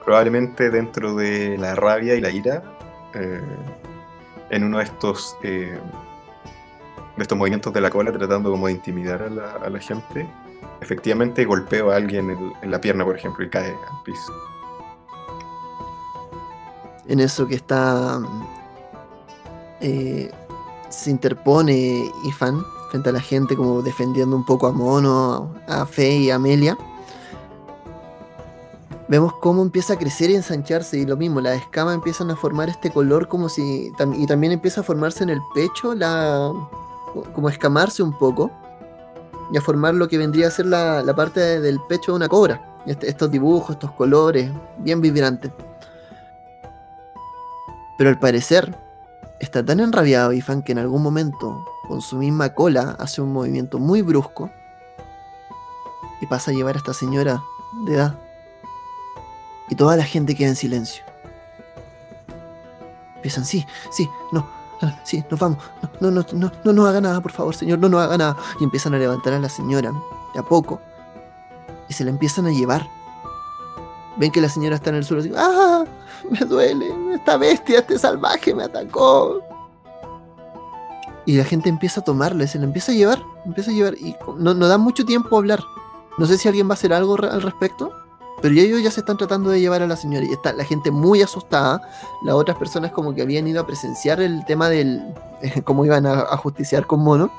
probablemente 0.04 0.70
dentro 0.70 1.16
de 1.16 1.58
la 1.58 1.76
rabia 1.76 2.16
y 2.16 2.22
la 2.22 2.30
ira, 2.30 2.64
eh, 3.14 3.42
en 4.50 4.64
uno 4.64 4.78
de 4.78 4.86
estos, 4.86 5.36
eh, 5.44 5.78
de 7.18 7.22
estos 7.22 7.38
movimientos 7.38 7.74
de 7.74 7.82
la 7.82 7.90
cola, 7.90 8.12
tratando 8.12 8.52
como 8.52 8.68
de 8.68 8.74
intimidar 8.74 9.22
a 9.24 9.30
la, 9.30 9.52
a 9.52 9.70
la 9.70 9.80
gente, 9.80 10.28
efectivamente 10.80 11.44
golpeo 11.44 11.92
a 11.92 11.98
alguien 11.98 12.30
en, 12.30 12.54
en 12.62 12.72
la 12.72 12.80
pierna, 12.80 13.04
por 13.04 13.18
ejemplo, 13.18 13.44
y 13.46 13.50
cae 13.50 13.70
al 13.70 14.04
piso. 14.06 14.34
En 17.08 17.20
eso 17.20 17.48
que 17.48 17.56
está. 17.56 18.20
Eh, 19.86 20.32
se 20.90 21.10
interpone 21.12 22.10
Ifan 22.26 22.64
frente 22.90 23.10
a 23.10 23.12
la 23.14 23.20
gente, 23.22 23.56
como 23.56 23.82
defendiendo 23.82 24.36
un 24.36 24.46
poco 24.46 24.68
a 24.68 24.72
Mono, 24.72 25.54
a 25.68 25.86
Fe 25.86 26.18
y 26.18 26.30
a 26.32 26.36
Amelia. 26.36 26.78
vemos 29.08 29.34
cómo 29.40 29.62
empieza 29.62 29.94
a 29.94 29.98
crecer 29.98 30.32
y 30.32 30.36
ensancharse 30.36 30.98
y 30.98 31.06
lo 31.06 31.16
mismo, 31.16 31.40
las 31.40 31.58
escamas 31.62 31.94
empiezan 31.94 32.32
a 32.32 32.36
formar 32.36 32.70
este 32.70 32.90
color 32.90 33.28
como 33.28 33.50
si 33.50 33.92
y 34.18 34.26
también 34.26 34.52
empieza 34.52 34.82
a 34.82 34.84
formarse 34.84 35.24
en 35.24 35.30
el 35.30 35.40
pecho 35.54 35.94
la 35.94 36.52
como 37.36 37.48
a 37.48 37.52
escamarse 37.52 38.02
un 38.02 38.18
poco 38.18 38.50
y 39.54 39.58
a 39.58 39.62
formar 39.62 39.94
lo 39.94 40.08
que 40.08 40.18
vendría 40.18 40.48
a 40.48 40.52
ser 40.52 40.66
la, 40.66 41.04
la 41.04 41.14
parte 41.16 41.40
de- 41.40 41.62
del 41.62 41.80
pecho 41.88 42.12
de 42.14 42.16
una 42.18 42.28
cobra. 42.28 42.60
Este- 42.88 43.08
estos 43.08 43.30
dibujos, 43.30 43.72
estos 43.76 43.92
colores, 43.92 44.52
bien 44.80 45.02
vibrantes. 45.02 45.52
Pero 47.98 48.10
al 48.10 48.18
parecer 48.20 48.76
está 49.40 49.66
tan 49.66 49.80
enrabiado 49.80 50.34
Ifan 50.34 50.64
que 50.64 50.72
en 50.72 50.80
algún 50.80 51.02
momento 51.02 51.66
con 51.88 52.02
su 52.02 52.18
misma 52.18 52.54
cola 52.54 52.96
hace 53.00 53.22
un 53.22 53.34
movimiento 53.34 53.80
muy 53.80 54.02
brusco 54.02 54.50
y 56.22 56.26
pasa 56.26 56.52
a 56.52 56.54
llevar 56.54 56.76
a 56.76 56.80
esta 56.80 56.94
señora 56.94 57.44
de 57.86 57.96
edad 57.96 58.16
y 59.70 59.76
toda 59.76 59.96
la 59.98 60.04
gente 60.04 60.36
queda 60.36 60.50
en 60.50 60.56
silencio. 60.56 61.04
Empiezan, 63.16 63.46
sí, 63.46 63.66
sí, 63.92 64.08
no, 64.32 64.48
ah, 64.82 65.00
sí, 65.04 65.24
nos 65.30 65.40
vamos. 65.40 65.58
No, 66.00 66.12
no, 66.12 66.22
no, 66.22 66.26
no, 66.34 66.52
no 66.64 66.74
nos 66.74 66.88
haga 66.88 67.02
nada, 67.02 67.22
por 67.22 67.32
favor, 67.32 67.56
señor, 67.56 67.80
no 67.80 67.90
nos 67.90 68.02
haga 68.02 68.18
nada. 68.18 68.38
Y 68.60 68.64
empiezan 68.64 68.94
a 68.94 69.00
levantar 69.00 69.34
a 69.34 69.40
la 69.40 69.50
señora 69.50 69.92
de 70.34 70.40
a 70.40 70.44
poco 70.44 70.80
y 71.90 71.94
se 71.94 72.04
la 72.04 72.12
empiezan 72.12 72.46
a 72.46 72.52
llevar. 72.52 72.88
Ven 74.18 74.32
que 74.32 74.42
la 74.42 74.50
señora 74.50 74.76
está 74.76 74.90
en 74.92 74.98
el 74.98 75.04
suelo 75.04 75.22
así, 75.22 75.32
¡ah! 75.36 75.84
Me 76.30 76.40
duele, 76.40 76.88
esta 77.14 77.38
bestia, 77.38 77.80
este 77.80 78.00
salvaje 78.00 78.54
me 78.54 78.64
atacó. 78.64 79.42
Y 81.26 81.38
la 81.38 81.44
gente 81.44 81.70
empieza 81.70 82.02
a 82.02 82.04
tomarle, 82.04 82.48
se 82.48 82.60
la 82.60 82.66
empieza 82.66 82.92
a 82.92 82.96
llevar, 82.96 83.22
empieza 83.46 83.72
a 83.72 83.74
llevar 83.74 83.96
y 83.96 84.16
no, 84.38 84.54
no 84.54 84.68
da 84.68 84.78
mucho 84.78 85.06
tiempo 85.06 85.36
a 85.36 85.40
hablar. 85.40 85.60
No 86.18 86.26
sé 86.26 86.38
si 86.38 86.48
alguien 86.48 86.68
va 86.68 86.72
a 86.72 86.74
hacer 86.76 86.94
algo 86.94 87.18
al 87.22 87.42
respecto. 87.42 87.92
Pero 88.42 88.54
ya 88.54 88.64
ellos 88.64 88.84
ya 88.84 88.92
se 88.92 89.00
están 89.00 89.18
tratando 89.18 89.50
de 89.50 89.60
llevar 89.60 89.82
a 89.82 89.88
la 89.88 89.96
señora 89.96 90.26
y 90.26 90.32
está 90.32 90.54
la 90.54 90.66
gente 90.66 90.92
muy 90.92 91.22
asustada. 91.22 91.82
Las 92.24 92.36
otras 92.36 92.58
personas 92.58 92.92
como 92.92 93.16
que 93.16 93.22
habían 93.22 93.48
ido 93.48 93.62
a 93.62 93.66
presenciar 93.66 94.22
el 94.22 94.46
tema 94.46 94.70
del 94.70 95.02
cómo 95.64 95.86
iban 95.86 96.06
a, 96.06 96.22
a 96.22 96.38
justiciar 96.38 96.86
con 96.86 97.00
Mono. 97.00 97.32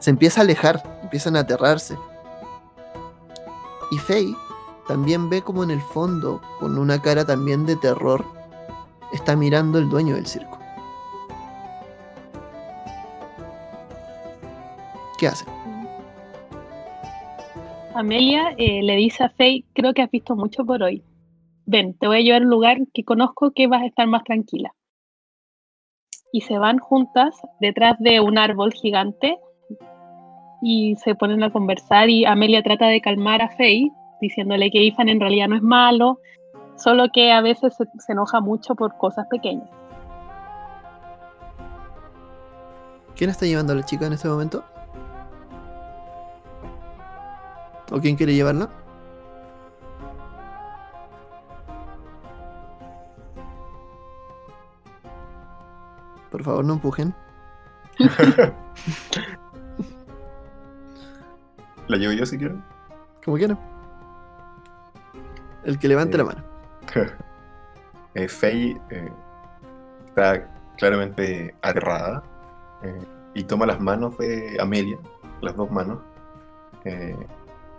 Se 0.00 0.10
empieza 0.10 0.40
a 0.40 0.44
alejar, 0.44 0.98
empiezan 1.02 1.36
a 1.36 1.40
aterrarse. 1.40 1.96
Y 3.92 3.98
Faye 3.98 4.34
también 4.90 5.30
ve 5.30 5.40
como 5.40 5.62
en 5.62 5.70
el 5.70 5.80
fondo, 5.80 6.40
con 6.58 6.76
una 6.76 7.00
cara 7.00 7.24
también 7.24 7.64
de 7.64 7.76
terror, 7.76 8.24
está 9.12 9.36
mirando 9.36 9.78
el 9.78 9.88
dueño 9.88 10.16
del 10.16 10.26
circo. 10.26 10.58
¿Qué 15.16 15.28
hace? 15.28 15.44
Amelia 17.94 18.52
eh, 18.58 18.82
le 18.82 18.96
dice 18.96 19.22
a 19.22 19.28
Faye, 19.30 19.64
creo 19.74 19.94
que 19.94 20.02
has 20.02 20.10
visto 20.10 20.34
mucho 20.34 20.64
por 20.64 20.82
hoy. 20.82 21.04
Ven, 21.66 21.96
te 21.96 22.08
voy 22.08 22.16
a 22.16 22.20
llevar 22.22 22.42
a 22.42 22.44
un 22.46 22.50
lugar 22.50 22.78
que 22.92 23.04
conozco 23.04 23.52
que 23.52 23.68
vas 23.68 23.82
a 23.82 23.86
estar 23.86 24.08
más 24.08 24.24
tranquila. 24.24 24.74
Y 26.32 26.40
se 26.40 26.58
van 26.58 26.78
juntas 26.78 27.40
detrás 27.60 27.96
de 28.00 28.18
un 28.18 28.38
árbol 28.38 28.72
gigante 28.72 29.38
y 30.62 30.96
se 30.96 31.14
ponen 31.14 31.44
a 31.44 31.52
conversar 31.52 32.10
y 32.10 32.24
Amelia 32.24 32.64
trata 32.64 32.88
de 32.88 33.00
calmar 33.00 33.40
a 33.40 33.50
Faye 33.50 33.92
diciéndole 34.20 34.70
que 34.70 34.86
Ethan 34.86 35.08
en 35.08 35.20
realidad 35.20 35.48
no 35.48 35.56
es 35.56 35.62
malo, 35.62 36.20
solo 36.76 37.08
que 37.12 37.32
a 37.32 37.40
veces 37.40 37.74
se, 37.76 37.84
se 37.98 38.12
enoja 38.12 38.40
mucho 38.40 38.74
por 38.74 38.96
cosas 38.96 39.26
pequeñas. 39.28 39.68
¿Quién 43.16 43.30
está 43.30 43.44
llevando 43.46 43.72
a 43.74 43.76
la 43.76 43.84
chica 43.84 44.06
en 44.06 44.14
este 44.14 44.28
momento? 44.28 44.64
¿O 47.90 48.00
quién 48.00 48.16
quiere 48.16 48.34
llevarla? 48.34 48.70
Por 56.30 56.44
favor, 56.44 56.64
no 56.64 56.74
empujen. 56.74 57.12
¿La 61.88 61.96
llevo 61.96 62.12
yo 62.12 62.24
si 62.24 62.38
quieren? 62.38 62.62
Como 63.24 63.36
quieran. 63.36 63.58
El 65.64 65.78
que 65.78 65.88
levante 65.88 66.16
Eh, 66.16 66.18
la 66.18 66.24
mano. 66.24 66.44
Eh, 68.14 68.28
Faye 68.28 68.76
eh, 68.90 69.12
está 70.06 70.48
claramente 70.76 71.54
aterrada 71.62 72.22
eh, 72.82 73.04
y 73.34 73.44
toma 73.44 73.66
las 73.66 73.80
manos 73.80 74.18
de 74.18 74.56
Amelia, 74.60 74.98
las 75.40 75.54
dos 75.54 75.70
manos, 75.70 76.00
eh, 76.84 77.16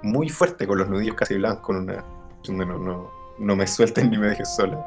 muy 0.04 0.30
fuerte 0.30 0.66
con 0.66 0.78
los 0.78 0.88
nudillos 0.88 1.16
casi 1.16 1.36
blancos, 1.36 1.66
con 1.66 1.78
una, 1.78 2.04
no, 2.48 2.78
no, 2.78 3.12
no 3.38 3.56
me 3.56 3.68
suelten 3.68 4.10
ni 4.10 4.18
me 4.18 4.28
dejes 4.28 4.56
sola. 4.56 4.78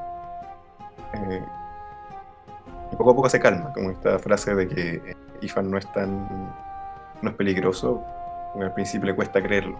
Y 2.90 2.96
poco 2.96 3.10
a 3.10 3.14
poco 3.14 3.28
se 3.28 3.40
calma, 3.40 3.72
como 3.72 3.90
esta 3.90 4.18
frase 4.18 4.54
de 4.54 4.68
que 4.68 5.16
Ifan 5.42 5.70
no 5.70 5.78
es 5.78 5.92
tan 5.92 6.54
no 7.22 7.30
es 7.30 7.36
peligroso, 7.36 8.02
al 8.60 8.72
principio 8.74 9.06
le 9.06 9.14
cuesta 9.14 9.42
creerlo. 9.42 9.78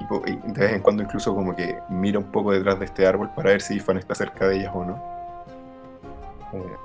Y, 0.00 0.36
de 0.52 0.60
vez 0.60 0.72
en 0.72 0.80
cuando 0.80 1.02
incluso 1.02 1.34
como 1.34 1.54
que 1.54 1.78
mira 1.88 2.18
un 2.18 2.32
poco 2.32 2.52
detrás 2.52 2.78
de 2.78 2.86
este 2.86 3.06
árbol 3.06 3.30
para 3.34 3.50
ver 3.50 3.60
si 3.60 3.76
Ifan 3.76 3.98
está 3.98 4.14
cerca 4.14 4.48
de 4.48 4.56
ellas 4.56 4.72
o 4.74 4.84
no. 4.84 4.96
Eh, 6.52 6.76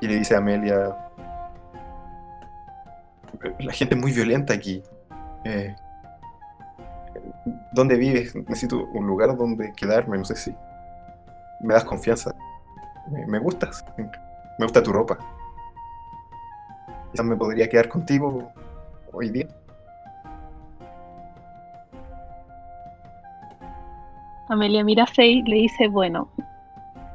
y 0.00 0.08
le 0.08 0.16
dice 0.16 0.34
a 0.34 0.38
Amelia, 0.38 0.96
la 3.60 3.72
gente 3.72 3.94
es 3.94 4.00
muy 4.00 4.12
violenta 4.12 4.52
aquí. 4.52 4.82
Eh, 5.44 5.74
¿Dónde 7.72 7.96
vives? 7.96 8.34
Necesito 8.34 8.84
un 8.92 9.06
lugar 9.06 9.36
donde 9.36 9.72
quedarme, 9.72 10.18
no 10.18 10.24
sé 10.24 10.36
si 10.36 10.54
me 11.60 11.74
das 11.74 11.84
confianza. 11.84 12.34
Me, 13.10 13.26
me 13.26 13.38
gustas. 13.38 13.84
Me 13.96 14.64
gusta 14.64 14.82
tu 14.82 14.92
ropa. 14.92 15.18
Quizás 17.12 17.24
me 17.24 17.36
podría 17.36 17.68
quedar 17.68 17.88
contigo 17.88 18.52
hoy 19.12 19.30
día. 19.30 19.48
Amelia 24.48 24.82
mira 24.82 25.04
a 25.04 25.06
Faye 25.06 25.28
y 25.28 25.42
le 25.42 25.56
dice, 25.56 25.88
bueno, 25.88 26.30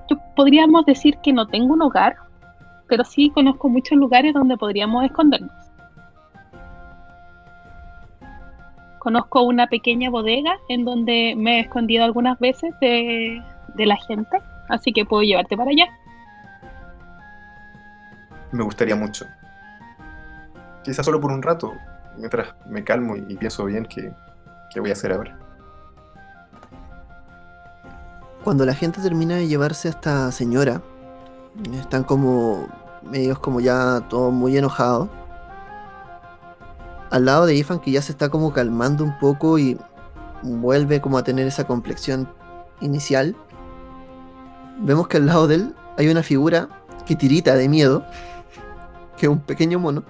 yo 0.07 0.17
podríamos 0.35 0.85
decir 0.85 1.17
que 1.17 1.33
no 1.33 1.47
tengo 1.47 1.73
un 1.73 1.81
hogar, 1.81 2.15
pero 2.87 3.03
sí 3.03 3.31
conozco 3.31 3.69
muchos 3.69 3.97
lugares 3.97 4.33
donde 4.33 4.55
podríamos 4.55 5.03
escondernos. 5.03 5.51
Conozco 8.99 9.41
una 9.41 9.67
pequeña 9.67 10.09
bodega 10.09 10.57
en 10.69 10.85
donde 10.85 11.33
me 11.35 11.57
he 11.57 11.59
escondido 11.61 12.05
algunas 12.05 12.39
veces 12.39 12.73
de, 12.79 13.41
de 13.75 13.85
la 13.85 13.97
gente, 13.97 14.37
así 14.69 14.93
que 14.93 15.03
puedo 15.03 15.23
llevarte 15.23 15.57
para 15.57 15.71
allá. 15.71 15.87
Me 18.51 18.63
gustaría 18.63 18.95
mucho. 18.95 19.25
Quizás 20.83 21.05
solo 21.05 21.21
por 21.21 21.31
un 21.31 21.41
rato, 21.41 21.73
mientras 22.17 22.53
me 22.67 22.83
calmo 22.83 23.15
y 23.15 23.35
pienso 23.37 23.65
bien 23.65 23.85
qué, 23.85 24.13
qué 24.71 24.79
voy 24.79 24.89
a 24.89 24.93
hacer 24.93 25.13
ahora. 25.13 25.39
Cuando 28.43 28.65
la 28.65 28.75
gente 28.75 29.01
termina 29.01 29.35
de 29.35 29.47
llevarse 29.47 29.87
a 29.87 29.91
esta 29.91 30.31
señora, 30.33 30.81
están 31.73 32.03
como 32.03 32.67
medios 33.09 33.39
como 33.39 33.61
ya 33.61 34.01
todos 34.09 34.33
muy 34.33 34.57
enojados. 34.57 35.09
Al 37.09 37.25
lado 37.25 37.45
de 37.45 37.55
Ifan 37.55 37.79
que 37.79 37.91
ya 37.91 38.01
se 38.01 38.11
está 38.11 38.29
como 38.29 38.51
calmando 38.51 39.03
un 39.03 39.17
poco 39.19 39.57
y 39.59 39.77
vuelve 40.41 40.99
como 40.99 41.17
a 41.17 41.23
tener 41.23 41.47
esa 41.47 41.65
complexión 41.65 42.27
inicial. 42.81 43.35
Vemos 44.79 45.07
que 45.07 45.17
al 45.17 45.27
lado 45.27 45.47
de 45.47 45.55
él 45.55 45.75
hay 45.97 46.09
una 46.09 46.23
figura 46.23 46.67
que 47.05 47.15
tirita 47.15 47.55
de 47.55 47.69
miedo, 47.69 48.03
que 49.17 49.27
es 49.27 49.31
un 49.31 49.39
pequeño 49.39 49.79
mono, 49.79 50.03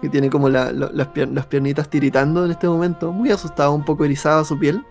que 0.00 0.08
tiene 0.08 0.28
como 0.30 0.48
la- 0.48 0.72
la- 0.72 0.90
las, 0.92 1.08
las 1.14 1.46
piernitas 1.46 1.88
tiritando 1.88 2.44
en 2.44 2.50
este 2.50 2.68
momento, 2.68 3.12
muy 3.12 3.30
asustado, 3.30 3.72
un 3.72 3.84
poco 3.84 4.04
erizada 4.04 4.44
su 4.44 4.58
piel. 4.58 4.84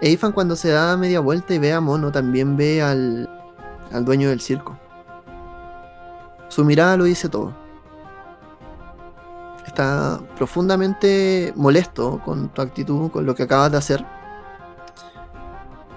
E 0.00 0.10
Ifan 0.10 0.32
cuando 0.32 0.56
se 0.56 0.70
da 0.70 0.96
media 0.96 1.20
vuelta 1.20 1.54
y 1.54 1.58
ve 1.58 1.72
a 1.72 1.80
Mono, 1.80 2.10
también 2.12 2.56
ve 2.56 2.82
al, 2.82 3.28
al 3.92 4.04
dueño 4.04 4.28
del 4.30 4.40
circo. 4.40 4.76
Su 6.48 6.64
mirada 6.64 6.96
lo 6.96 7.04
dice 7.04 7.28
todo. 7.28 7.52
Está 9.66 10.20
profundamente 10.36 11.52
molesto 11.56 12.20
con 12.24 12.48
tu 12.50 12.60
actitud, 12.62 13.10
con 13.10 13.24
lo 13.24 13.34
que 13.34 13.44
acabas 13.44 13.70
de 13.72 13.78
hacer. 13.78 14.04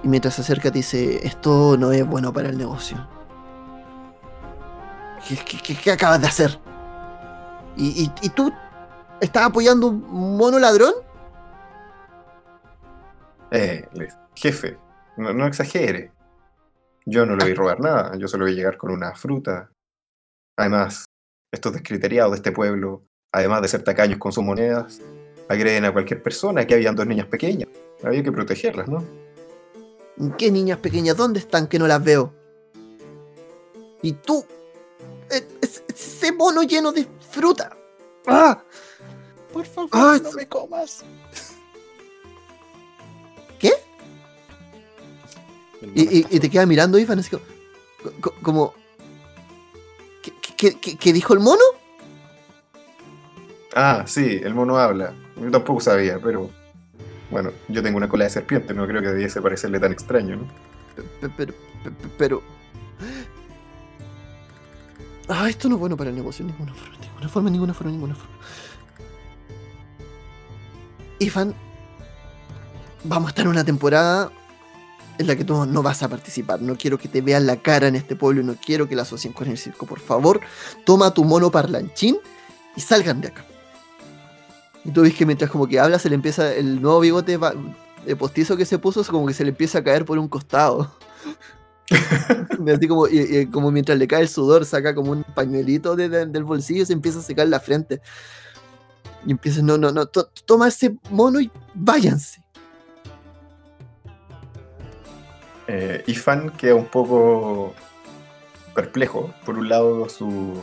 Y 0.03 0.07
mientras 0.07 0.35
se 0.35 0.41
acerca 0.41 0.71
te 0.71 0.77
dice, 0.79 1.25
esto 1.27 1.75
no 1.77 1.91
es 1.91 2.05
bueno 2.07 2.31
para 2.31 2.49
el 2.49 2.57
negocio. 2.57 2.97
¿Qué, 5.27 5.35
qué- 5.35 5.57
qué- 5.61 5.75
qué 5.75 5.91
acabas 5.91 6.21
de 6.21 6.27
hacer? 6.27 6.59
¿Y, 7.77 8.03
y- 8.03 8.11
y 8.25 8.29
tú 8.29 8.51
estás 9.21 9.43
apoyando 9.43 9.87
un 9.87 10.37
mono 10.37 10.59
ladrón? 10.59 10.93
Eh, 13.51 13.87
le- 13.93 14.09
jefe, 14.35 14.77
no, 15.17 15.33
no 15.33 15.45
exagere. 15.47 16.11
Yo 17.05 17.25
no 17.25 17.35
le 17.35 17.43
voy 17.45 17.51
a 17.53 17.55
robar 17.55 17.79
nada, 17.79 18.17
yo 18.17 18.27
solo 18.27 18.45
voy 18.45 18.53
a 18.53 18.55
llegar 18.55 18.77
con 18.77 18.91
una 18.91 19.13
fruta. 19.15 19.69
Además, 20.57 21.05
estos 21.53 21.73
descriteriados 21.73 22.31
de 22.31 22.37
este 22.37 22.51
pueblo 22.51 23.03
además 23.31 23.61
de 23.61 23.67
ser 23.67 23.83
tacaños 23.83 24.17
con 24.17 24.31
sus 24.31 24.45
monedas, 24.45 25.01
agreden 25.49 25.83
a 25.83 25.91
cualquier 25.91 26.23
persona, 26.23 26.65
que 26.65 26.73
habían 26.73 26.95
dos 26.95 27.05
niñas 27.05 27.27
pequeñas. 27.27 27.67
Había 28.01 28.23
que 28.23 28.31
protegerlas, 28.31 28.87
¿no? 28.87 29.03
¿Qué 30.37 30.49
niñas 30.51 30.77
pequeñas? 30.77 31.17
¿Dónde 31.17 31.39
están 31.39 31.67
que 31.67 31.77
no 31.77 31.85
las 31.85 32.01
veo? 32.01 32.33
Y 34.01 34.13
tú, 34.13 34.45
eh, 35.29 35.45
es- 35.61 35.83
ese 35.89 36.31
mono 36.31 36.63
lleno 36.63 36.93
de 36.93 37.05
fruta. 37.35 37.75
¡Ah! 38.27 38.61
Por 39.53 39.65
favor, 39.65 39.89
Ah, 39.93 40.17
no 40.21 40.31
me 40.31 40.47
comas. 40.47 41.03
¿Qué? 43.59 43.71
Y, 45.93 46.39
te 46.39 46.49
queda 46.49 46.65
mirando 46.65 46.97
Ivan 46.97 47.19
así 47.19 47.29
como... 47.29 47.43
co- 48.21 48.33
como 48.41 48.73
¿qué, 50.21 50.33
qué- 50.57 50.79
qué- 50.79 50.97
qué 50.97 51.13
dijo 51.13 51.33
el 51.33 51.39
mono? 51.39 51.61
Ah, 53.75 54.03
sí, 54.07 54.39
el 54.43 54.53
mono 54.53 54.77
habla. 54.77 55.13
Yo 55.35 55.51
tampoco 55.51 55.79
sabía, 55.81 56.17
pero 56.19 56.49
bueno, 57.29 57.51
yo 57.67 57.83
tengo 57.83 57.97
una 57.97 58.07
cola 58.09 58.23
de 58.23 58.29
serpiente, 58.29 58.73
no 58.73 58.87
creo 58.87 59.01
que 59.01 59.09
debiese 59.09 59.41
parecerle 59.41 59.79
tan 59.79 59.91
extraño, 59.91 60.37
¿no? 60.37 60.47
Pe- 61.19 61.29
Pero, 61.35 61.53
pe- 61.83 61.91
pe- 61.91 62.09
pero... 62.17 62.41
Ah, 65.27 65.49
esto 65.49 65.67
no 65.67 65.75
es 65.75 65.79
bueno 65.79 65.97
para 65.97 66.09
el 66.09 66.15
negocio, 66.15 66.45
ninguna 66.45 66.73
forma, 66.73 66.95
ninguna 67.15 67.29
forma, 67.29 67.49
ninguna 67.49 67.73
forma, 67.73 67.91
ninguna 67.91 68.15
forma. 68.15 68.35
Ivan, 71.19 71.55
vamos 73.03 73.27
a 73.27 73.29
estar 73.29 73.45
en 73.45 73.51
una 73.51 73.63
temporada 73.63 74.31
en 75.17 75.27
la 75.27 75.35
que 75.35 75.45
tú 75.45 75.65
no 75.65 75.81
vas 75.81 76.03
a 76.03 76.09
participar. 76.09 76.61
No 76.61 76.75
quiero 76.77 76.97
que 76.97 77.07
te 77.07 77.21
vean 77.21 77.47
la 77.47 77.57
cara 77.57 77.87
en 77.87 77.95
este 77.95 78.15
pueblo 78.15 78.41
y 78.41 78.43
no 78.43 78.55
quiero 78.55 78.87
que 78.87 78.95
la 78.95 79.03
asocien 79.03 79.33
con 79.33 79.47
el 79.47 79.57
circo. 79.57 79.85
Por 79.85 79.99
favor, 79.99 80.41
toma 80.85 81.13
tu 81.13 81.23
mono 81.23 81.51
parlanchín 81.51 82.17
y 82.75 82.81
salgan 82.81 83.21
de 83.21 83.29
acá. 83.29 83.45
Y 84.83 84.91
tú 84.91 85.01
ves 85.01 85.15
que 85.15 85.25
mientras 85.25 85.49
como 85.49 85.67
que 85.67 85.79
habla, 85.79 85.97
se 85.99 86.09
le 86.09 86.15
empieza 86.15 86.53
el 86.53 86.81
nuevo 86.81 86.99
bigote 86.99 87.39
de 88.05 88.15
postizo 88.15 88.55
que 88.57 88.65
se 88.65 88.77
puso, 88.77 89.03
como 89.05 89.25
que 89.25 89.33
se 89.33 89.43
le 89.43 89.49
empieza 89.49 89.79
a 89.79 89.83
caer 89.83 90.05
por 90.05 90.19
un 90.19 90.27
costado. 90.27 90.91
Así 92.75 92.87
como, 92.87 93.05
como 93.51 93.71
mientras 93.71 93.97
le 93.97 94.07
cae 94.07 94.21
el 94.21 94.29
sudor, 94.29 94.65
saca 94.65 94.95
como 94.95 95.11
un 95.11 95.23
pañuelito 95.23 95.95
de- 95.95 96.09
de- 96.09 96.25
del 96.25 96.43
bolsillo 96.43 96.83
y 96.83 96.85
se 96.85 96.93
empieza 96.93 97.19
a 97.19 97.21
secar 97.21 97.47
la 97.47 97.59
frente. 97.59 98.01
Y 99.25 99.31
empieza, 99.31 99.61
no, 99.61 99.77
no, 99.77 99.91
no, 99.91 100.05
to- 100.07 100.29
toma 100.45 100.67
ese 100.67 100.95
mono 101.09 101.39
y 101.39 101.51
váyanse. 101.73 102.43
Eh, 105.67 106.03
Ifan 106.07 106.51
queda 106.51 106.75
un 106.75 106.85
poco 106.85 107.73
perplejo. 108.75 109.33
Por 109.45 109.57
un 109.57 109.69
lado, 109.69 110.07
su, 110.09 110.61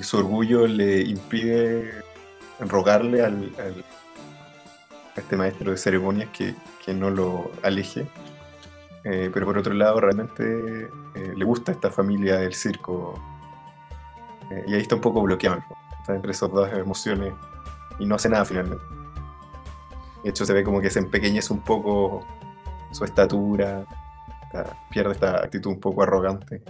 su 0.00 0.16
orgullo 0.18 0.66
le 0.66 1.02
impide 1.02 1.92
rogarle 2.60 3.22
al, 3.22 3.52
al- 3.58 3.84
a 5.16 5.20
este 5.20 5.36
maestro 5.36 5.70
de 5.72 5.76
ceremonias 5.76 6.28
que, 6.30 6.54
que 6.84 6.94
no 6.94 7.10
lo 7.10 7.50
aleje. 7.62 8.06
Eh, 9.08 9.30
pero 9.32 9.46
por 9.46 9.56
otro 9.56 9.72
lado, 9.72 10.00
realmente 10.00 10.90
eh, 11.14 11.32
le 11.36 11.44
gusta 11.44 11.70
esta 11.70 11.90
familia 11.90 12.38
del 12.38 12.54
circo. 12.54 13.14
Eh, 14.50 14.64
y 14.66 14.74
ahí 14.74 14.80
está 14.80 14.96
un 14.96 15.00
poco 15.00 15.22
bloqueado. 15.22 15.62
Está 16.00 16.16
entre 16.16 16.32
esas 16.32 16.50
dos 16.50 16.68
emociones 16.72 17.32
y 18.00 18.06
no 18.06 18.16
hace 18.16 18.28
nada 18.28 18.44
finalmente. 18.44 18.82
De 20.24 20.30
hecho, 20.30 20.44
se 20.44 20.52
ve 20.52 20.64
como 20.64 20.80
que 20.80 20.90
se 20.90 20.98
empequeñece 20.98 21.52
un 21.52 21.60
poco 21.60 22.26
su 22.90 23.04
estatura, 23.04 23.86
pierde 24.90 25.12
esta 25.12 25.36
actitud 25.36 25.70
un 25.70 25.78
poco 25.78 26.02
arrogante. 26.02 26.60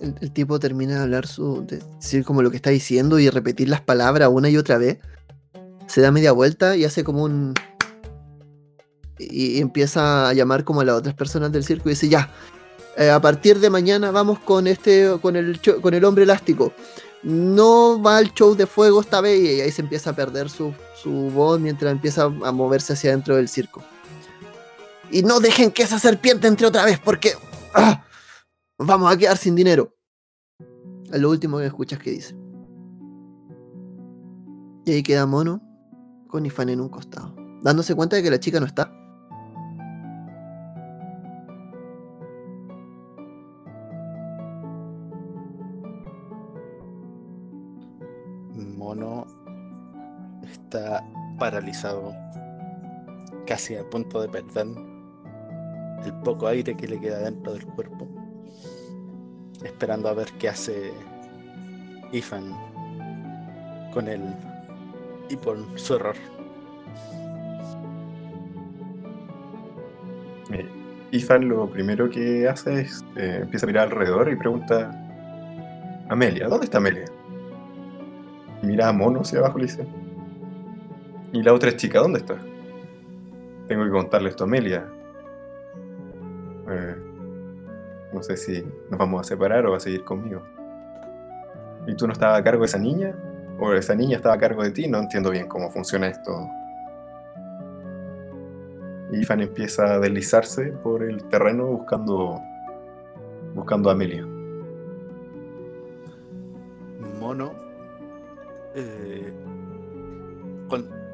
El, 0.00 0.16
el 0.20 0.32
tipo 0.32 0.58
termina 0.58 0.96
de 0.96 1.02
hablar 1.02 1.28
su. 1.28 1.64
de 1.64 1.78
decir 1.78 2.24
como 2.24 2.42
lo 2.42 2.50
que 2.50 2.56
está 2.56 2.70
diciendo 2.70 3.20
y 3.20 3.30
repetir 3.30 3.68
las 3.68 3.80
palabras 3.80 4.28
una 4.32 4.48
y 4.48 4.56
otra 4.56 4.76
vez. 4.76 4.98
Se 5.86 6.00
da 6.00 6.10
media 6.10 6.32
vuelta 6.32 6.74
y 6.76 6.84
hace 6.84 7.04
como 7.04 7.22
un. 7.22 7.54
Y, 9.30 9.60
empieza 9.60 10.28
a 10.28 10.32
llamar 10.32 10.64
como 10.64 10.80
a 10.80 10.84
las 10.84 10.96
otras 10.96 11.14
personas 11.14 11.52
del 11.52 11.64
circo 11.64 11.88
y 11.88 11.92
dice, 11.92 12.08
ya. 12.08 12.30
eh, 12.96 13.10
a 13.10 13.20
partir 13.20 13.58
de 13.60 13.70
mañana 13.70 14.10
vamos 14.10 14.38
con 14.38 14.66
este. 14.66 15.16
con 15.20 15.36
el 15.36 15.60
con 15.80 15.94
el 15.94 16.04
hombre 16.04 16.24
elástico. 16.24 16.72
No 17.22 18.02
va 18.02 18.18
al 18.18 18.34
show 18.34 18.54
de 18.54 18.66
fuego 18.66 19.00
esta 19.00 19.20
vez 19.20 19.40
y 19.40 19.60
ahí 19.60 19.70
se 19.70 19.82
empieza 19.82 20.10
a 20.10 20.16
perder 20.16 20.50
su, 20.50 20.74
su 21.02 21.10
voz 21.30 21.58
mientras 21.58 21.90
empieza 21.90 22.24
a 22.24 22.52
moverse 22.52 22.92
hacia 22.92 23.10
adentro 23.10 23.36
del 23.36 23.48
circo. 23.48 23.82
Y 25.10 25.22
no 25.22 25.40
dejen 25.40 25.70
que 25.70 25.84
esa 25.84 25.98
serpiente 25.98 26.48
entre 26.48 26.66
otra 26.66 26.84
vez 26.84 26.98
porque 26.98 27.32
¡ah! 27.74 28.04
vamos 28.78 29.12
a 29.12 29.16
quedar 29.16 29.36
sin 29.36 29.54
dinero. 29.54 29.94
Es 31.12 31.20
lo 31.20 31.30
último 31.30 31.58
que 31.58 31.66
escuchas 31.66 31.98
que 31.98 32.10
dice. 32.10 32.36
Y 34.86 34.92
ahí 34.92 35.02
queda 35.02 35.26
Mono 35.26 35.62
con 36.28 36.44
Ifan 36.44 36.68
en 36.68 36.80
un 36.80 36.88
costado, 36.88 37.34
dándose 37.62 37.94
cuenta 37.94 38.16
de 38.16 38.22
que 38.22 38.30
la 38.30 38.40
chica 38.40 38.60
no 38.60 38.66
está. 38.66 38.92
Está 50.74 51.04
paralizado, 51.38 52.12
casi 53.46 53.76
a 53.76 53.88
punto 53.88 54.20
de 54.20 54.28
perder 54.28 54.66
el 56.04 56.12
poco 56.24 56.48
aire 56.48 56.76
que 56.76 56.88
le 56.88 57.00
queda 57.00 57.20
dentro 57.20 57.52
del 57.52 57.64
cuerpo, 57.64 58.08
esperando 59.62 60.08
a 60.08 60.14
ver 60.14 60.28
qué 60.38 60.48
hace 60.48 60.92
Ifan 62.12 62.52
con 63.92 64.08
él 64.08 64.22
y 65.28 65.36
por 65.36 65.58
su 65.78 65.94
error. 65.94 66.16
Eh, 70.50 70.68
Ifan 71.12 71.48
lo 71.48 71.70
primero 71.70 72.10
que 72.10 72.48
hace 72.48 72.80
es 72.80 73.04
eh, 73.16 73.40
empieza 73.42 73.66
a 73.66 73.68
mirar 73.68 73.84
alrededor 73.84 74.28
y 74.30 74.36
pregunta 74.36 74.90
Amelia, 76.08 76.48
¿dónde 76.48 76.64
está 76.64 76.78
Amelia? 76.78 77.06
Mira 78.62 78.88
a 78.88 78.92
Mono 78.92 79.20
hacia 79.20 79.38
abajo 79.38 79.58
y 79.58 79.62
le 79.62 79.66
dice 79.68 80.03
¿Y 81.34 81.42
la 81.42 81.52
otra 81.52 81.74
chica 81.74 81.98
dónde 81.98 82.20
está? 82.20 82.36
Tengo 83.66 83.84
que 83.84 83.90
contarle 83.90 84.28
esto 84.28 84.44
a 84.44 84.46
Amelia. 84.46 84.86
Eh, 86.70 86.96
no 88.12 88.22
sé 88.22 88.36
si 88.36 88.64
nos 88.88 89.00
vamos 89.00 89.20
a 89.20 89.24
separar 89.24 89.66
o 89.66 89.72
va 89.72 89.78
a 89.78 89.80
seguir 89.80 90.04
conmigo. 90.04 90.42
¿Y 91.88 91.96
tú 91.96 92.06
no 92.06 92.12
estabas 92.12 92.38
a 92.38 92.44
cargo 92.44 92.60
de 92.60 92.66
esa 92.66 92.78
niña? 92.78 93.16
¿O 93.58 93.72
esa 93.72 93.96
niña 93.96 94.18
estaba 94.18 94.36
a 94.36 94.38
cargo 94.38 94.62
de 94.62 94.70
ti? 94.70 94.86
No 94.86 94.98
entiendo 94.98 95.32
bien 95.32 95.48
cómo 95.48 95.68
funciona 95.72 96.06
esto. 96.06 96.48
Y 99.10 99.26
empieza 99.42 99.94
a 99.94 99.98
deslizarse 99.98 100.66
por 100.84 101.02
el 101.02 101.24
terreno 101.24 101.66
buscando 101.66 102.40
buscando 103.54 103.90
a 103.90 103.92
Amelia. 103.92 104.24
Mono, 107.18 107.52
eh, 108.76 109.32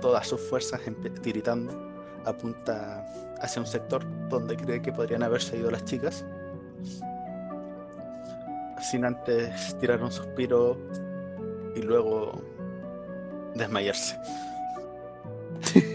todas 0.00 0.26
sus 0.26 0.40
fuerzas 0.40 0.80
tiritando, 1.22 1.72
apunta 2.24 3.04
hacia 3.40 3.60
un 3.60 3.66
sector 3.66 4.04
donde 4.28 4.56
cree 4.56 4.82
que 4.82 4.92
podrían 4.92 5.22
haberse 5.22 5.56
ido 5.56 5.70
las 5.70 5.84
chicas. 5.84 6.24
Sin 8.80 9.04
antes 9.04 9.76
tirar 9.78 10.02
un 10.02 10.10
suspiro 10.10 10.78
y 11.76 11.82
luego 11.82 12.42
desmayarse. 13.54 14.18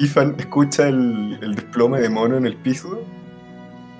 Ifan 0.00 0.34
escucha 0.38 0.88
el, 0.88 1.38
el 1.40 1.54
desplome 1.54 2.00
de 2.00 2.08
mono 2.08 2.36
en 2.36 2.46
el 2.46 2.56
piso, 2.56 3.04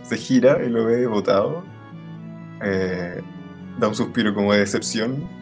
se 0.03 0.16
gira 0.16 0.62
y 0.65 0.69
lo 0.69 0.85
ve 0.85 1.07
botado, 1.07 1.62
eh, 2.62 3.23
da 3.78 3.89
un 3.89 3.94
suspiro 3.94 4.35
como 4.35 4.53
de 4.53 4.61
decepción 4.61 5.36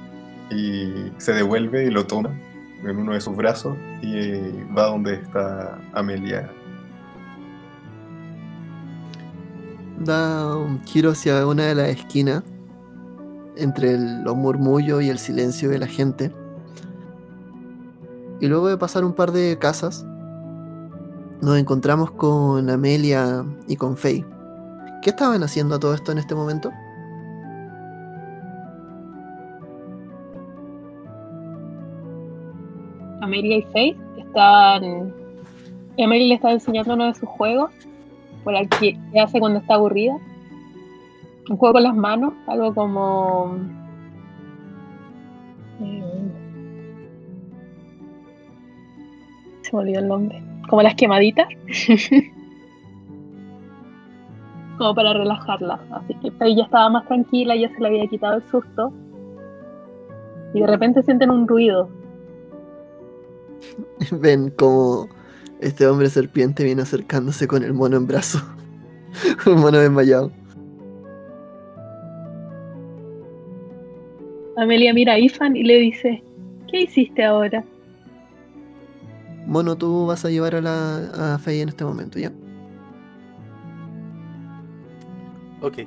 y 0.51 1.13
se 1.19 1.33
devuelve 1.33 1.85
y 1.85 1.91
lo 1.91 2.07
toma 2.07 2.31
en 2.83 2.99
uno 2.99 3.13
de 3.15 3.21
sus 3.21 3.37
brazos 3.37 3.77
y 4.03 4.19
eh, 4.19 4.67
va 4.77 4.87
donde 4.87 5.15
está 5.15 5.79
Amelia. 5.93 6.51
Da 9.99 10.57
un 10.57 10.83
giro 10.85 11.11
hacia 11.11 11.47
una 11.47 11.67
de 11.67 11.75
las 11.75 11.89
esquinas, 11.89 12.43
entre 13.57 13.97
los 13.99 14.37
murmullos 14.37 15.03
y 15.03 15.09
el 15.09 15.19
silencio 15.19 15.71
de 15.71 15.79
la 15.79 15.87
gente. 15.87 16.33
Y 18.41 18.49
luego 18.49 18.69
de 18.69 18.77
pasar 18.77 19.05
un 19.05 19.15
par 19.15 19.33
de 19.33 19.57
casas, 19.59 20.05
nos 21.41 21.57
encontramos 21.59 22.11
con 22.11 22.69
Amelia 22.69 23.45
y 23.69 23.77
con 23.77 23.97
Faye. 23.97 24.27
¿Qué 25.03 25.11
estaban 25.11 25.43
haciendo 25.43 25.77
a 25.77 25.79
todo 25.79 25.95
esto 25.95 26.13
en 26.13 26.19
este 26.19 26.35
momento? 26.35 26.73
Amelia 33.25 33.59
y 33.59 33.63
Faith 33.63 33.97
están. 34.19 35.13
y 35.97 36.03
Amelia 36.03 36.29
le 36.29 36.35
está 36.35 36.53
enseñando 36.53 36.95
uno 36.95 37.07
de 37.07 37.15
sus 37.15 37.29
juegos, 37.29 37.71
por 38.45 38.55
el 38.55 38.69
que 38.69 38.99
que 39.13 39.21
hace 39.21 39.41
cuando 39.41 39.59
está 39.61 39.75
aburrida. 39.75 40.17
un 41.51 41.57
juego 41.57 41.75
con 41.75 41.83
las 41.83 41.95
manos, 41.97 42.33
algo 42.47 42.75
como. 42.75 43.57
eh, 45.81 46.31
se 49.63 49.77
me 49.77 49.83
olvidó 49.83 50.01
el 50.01 50.09
nombre. 50.09 50.43
Como 50.69 50.83
las 50.83 50.95
quemaditas. 50.95 51.49
como 54.79 54.95
para 54.95 55.13
relajarla. 55.13 55.81
Así 55.91 56.15
que 56.15 56.31
Faye 56.33 56.57
ya 56.57 56.65
estaba 56.65 56.89
más 56.91 57.07
tranquila, 57.07 57.57
ya 57.57 57.69
se 57.69 57.81
le 57.81 57.89
había 57.89 58.07
quitado 58.07 58.37
el 58.37 58.43
susto. 58.51 58.93
Y 60.53 60.61
de 60.61 60.67
repente 60.67 61.03
sienten 61.03 61.31
un 61.31 61.49
ruido. 61.49 61.89
Ven 64.11 64.51
como 64.51 65.09
este 65.61 65.87
hombre 65.87 66.09
serpiente 66.11 66.65
viene 66.65 66.83
acercándose 66.83 67.47
con 67.47 67.63
el 67.63 67.73
mono 67.73 67.97
en 67.97 68.07
brazo. 68.07 68.41
Un 69.47 69.61
mono 69.61 69.79
desmayado. 69.79 70.31
Amelia 74.57 74.95
mira 74.95 75.15
a 75.15 75.19
Ifan 75.19 75.57
y 75.57 75.63
le 75.63 75.79
dice: 75.79 76.23
¿Qué 76.71 76.83
hiciste 76.83 77.25
ahora? 77.25 77.65
Mono, 79.47 79.77
tú 79.77 80.07
vas 80.07 80.25
a 80.25 80.31
llevar 80.31 80.55
a 80.55 80.61
la 80.61 81.35
a 81.35 81.39
Faye 81.39 81.63
en 81.63 81.69
este 81.69 81.85
momento, 81.85 82.19
¿ya? 82.19 82.33
Ok. 85.61 85.79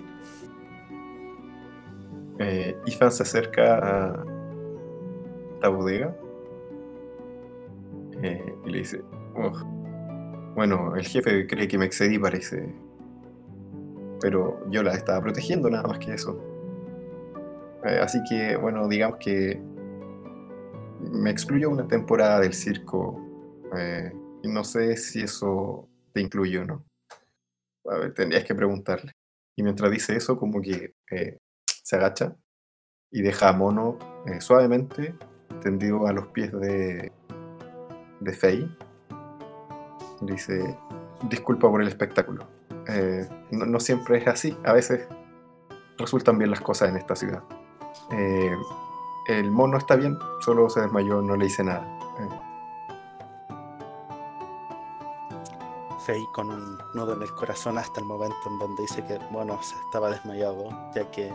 Eh, 2.40 2.76
Ifan 2.86 3.12
se 3.12 3.24
acerca 3.24 3.78
a 3.78 4.26
la 5.62 5.70
bodega 5.70 6.16
eh, 8.24 8.56
y 8.66 8.70
le 8.70 8.80
dice, 8.80 9.02
"Ugh, 9.36 9.78
bueno, 10.58 10.96
el 10.96 11.06
jefe 11.06 11.46
cree 11.46 11.68
que 11.68 11.78
me 11.78 11.86
excedí, 11.86 12.18
parece. 12.18 12.74
Pero 14.20 14.60
yo 14.72 14.82
la 14.82 14.96
estaba 14.96 15.22
protegiendo, 15.22 15.70
nada 15.70 15.88
más 15.88 16.00
que 16.00 16.16
eso. 16.16 16.42
Eh, 17.86 18.00
así 18.02 18.20
que, 18.28 18.56
bueno, 18.58 18.88
digamos 18.88 19.20
que 19.20 19.62
me 21.12 21.30
excluyó 21.30 21.70
una 21.70 21.88
temporada 21.88 22.40
del 22.40 22.54
circo. 22.54 23.24
eh, 23.78 24.12
y 24.44 24.48
no 24.48 24.64
sé 24.64 24.96
si 24.98 25.22
eso 25.22 25.88
te 26.14 26.22
incluye 26.22 26.58
o 26.58 26.66
no. 26.66 26.86
A 27.86 27.98
ver, 27.98 28.14
tendrías 28.14 28.44
que 28.44 28.56
preguntarle. 28.56 29.12
Y 29.56 29.62
mientras 29.62 29.92
dice 29.92 30.16
eso, 30.16 30.40
como 30.40 30.62
que 30.62 30.94
se 31.84 31.96
agacha 31.96 32.36
y 33.12 33.22
deja 33.22 33.50
a 33.50 33.54
Mono 33.54 34.00
suavemente 34.40 35.16
tendido 35.62 36.08
a 36.08 36.14
los 36.14 36.28
pies 36.28 36.52
de, 36.52 37.12
de 38.20 38.34
Faye. 38.34 38.70
Le 40.22 40.34
dice, 40.34 40.78
disculpa 41.30 41.70
por 41.70 41.82
el 41.82 41.88
espectáculo. 41.88 42.48
Eh, 42.88 43.28
no, 43.52 43.66
no 43.66 43.80
siempre 43.80 44.18
es 44.20 44.28
así, 44.28 44.58
a 44.64 44.74
veces 44.74 45.08
resultan 45.98 46.38
bien 46.38 46.52
las 46.52 46.62
cosas 46.62 46.90
en 46.90 46.98
esta 46.98 47.16
ciudad. 47.16 47.44
Eh, 48.12 48.56
el 49.28 49.52
mono 49.52 49.78
está 49.78 49.96
bien, 49.96 50.18
solo 50.40 50.70
se 50.70 50.82
desmayó, 50.82 51.22
no 51.22 51.36
le 51.36 51.48
hice 51.48 51.64
nada. 51.64 51.86
Eh, 52.20 52.30
Faye 56.06 56.26
con 56.34 56.50
un 56.50 56.78
nudo 56.94 57.14
en 57.14 57.22
el 57.22 57.34
corazón 57.34 57.78
hasta 57.78 58.00
el 58.00 58.06
momento 58.06 58.38
en 58.50 58.60
donde 58.60 58.84
dice 58.84 59.04
que 59.04 59.20
Mono 59.30 59.62
se 59.62 59.76
estaba 59.86 60.10
desmayado, 60.10 60.70
ya 60.96 61.12
que 61.12 61.34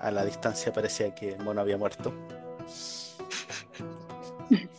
a 0.00 0.10
la 0.10 0.24
distancia 0.24 0.72
parecía 0.72 1.14
que 1.14 1.36
Mono 1.36 1.60
había 1.60 1.76
muerto. 1.76 2.12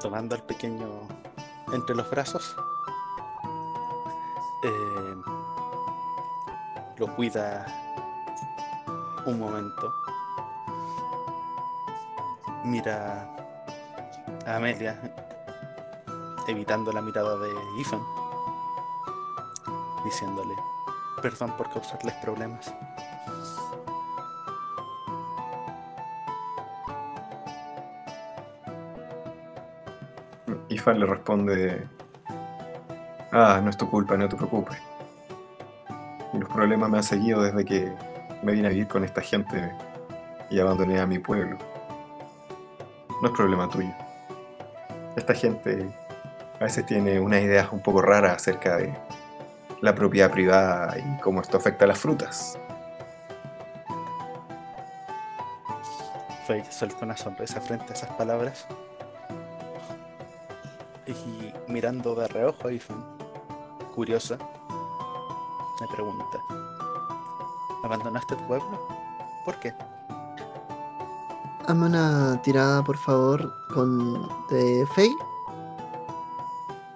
Tomando 0.00 0.34
al 0.34 0.42
pequeño 0.42 0.86
entre 1.72 1.96
los 1.96 2.08
brazos, 2.10 2.54
eh, 4.62 5.16
lo 6.98 7.14
cuida 7.16 7.66
un 9.26 9.38
momento. 9.38 9.92
Mira 12.64 13.28
a 14.46 14.56
Amelia 14.56 15.00
evitando 16.48 16.92
la 16.92 17.00
mirada 17.00 17.36
de 17.36 17.50
Ethan, 17.80 18.00
diciéndole, 20.04 20.54
perdón 21.20 21.56
por 21.56 21.70
causarles 21.70 22.14
problemas. 22.14 22.72
Le 30.94 31.04
responde, 31.04 31.84
ah, 33.32 33.60
no 33.62 33.70
es 33.70 33.76
tu 33.76 33.90
culpa, 33.90 34.16
no 34.16 34.28
te 34.28 34.36
preocupes. 34.36 34.78
Y 36.32 36.38
los 36.38 36.48
problemas 36.48 36.88
me 36.88 36.98
han 36.98 37.02
seguido 37.02 37.42
desde 37.42 37.64
que 37.64 37.92
me 38.44 38.52
vine 38.52 38.68
a 38.68 38.70
vivir 38.70 38.86
con 38.86 39.02
esta 39.02 39.20
gente 39.20 39.72
y 40.48 40.60
abandoné 40.60 41.00
a 41.00 41.06
mi 41.06 41.18
pueblo. 41.18 41.58
No 43.20 43.28
es 43.28 43.34
problema 43.34 43.68
tuyo. 43.68 43.92
Esta 45.16 45.34
gente 45.34 45.88
a 46.60 46.64
veces 46.64 46.86
tiene 46.86 47.18
unas 47.18 47.42
ideas 47.42 47.68
un 47.72 47.80
poco 47.80 48.00
raras 48.00 48.36
acerca 48.36 48.76
de 48.76 48.94
la 49.80 49.92
propiedad 49.92 50.30
privada 50.30 50.96
y 50.98 51.20
cómo 51.20 51.40
esto 51.40 51.56
afecta 51.56 51.84
a 51.84 51.88
las 51.88 51.98
frutas. 51.98 52.56
Faye 56.46 56.70
suelta 56.70 57.04
una 57.04 57.16
sonrisa 57.16 57.60
frente 57.60 57.86
a 57.92 57.96
esas 57.96 58.10
palabras. 58.10 58.68
Y 61.06 61.52
mirando 61.70 62.14
de 62.14 62.26
reojo 62.28 62.68
a 62.68 63.94
curiosa, 63.94 64.36
me 65.80 65.86
pregunta, 65.88 66.38
¿abandonaste 67.84 68.34
tu 68.34 68.46
pueblo? 68.46 68.80
¿Por 69.44 69.58
qué? 69.60 69.72
Hazme 71.66 71.86
una 71.86 72.40
tirada, 72.42 72.82
por 72.82 72.96
favor, 72.96 73.52
con 73.72 74.28
de 74.50 74.86
Faye. 74.94 75.16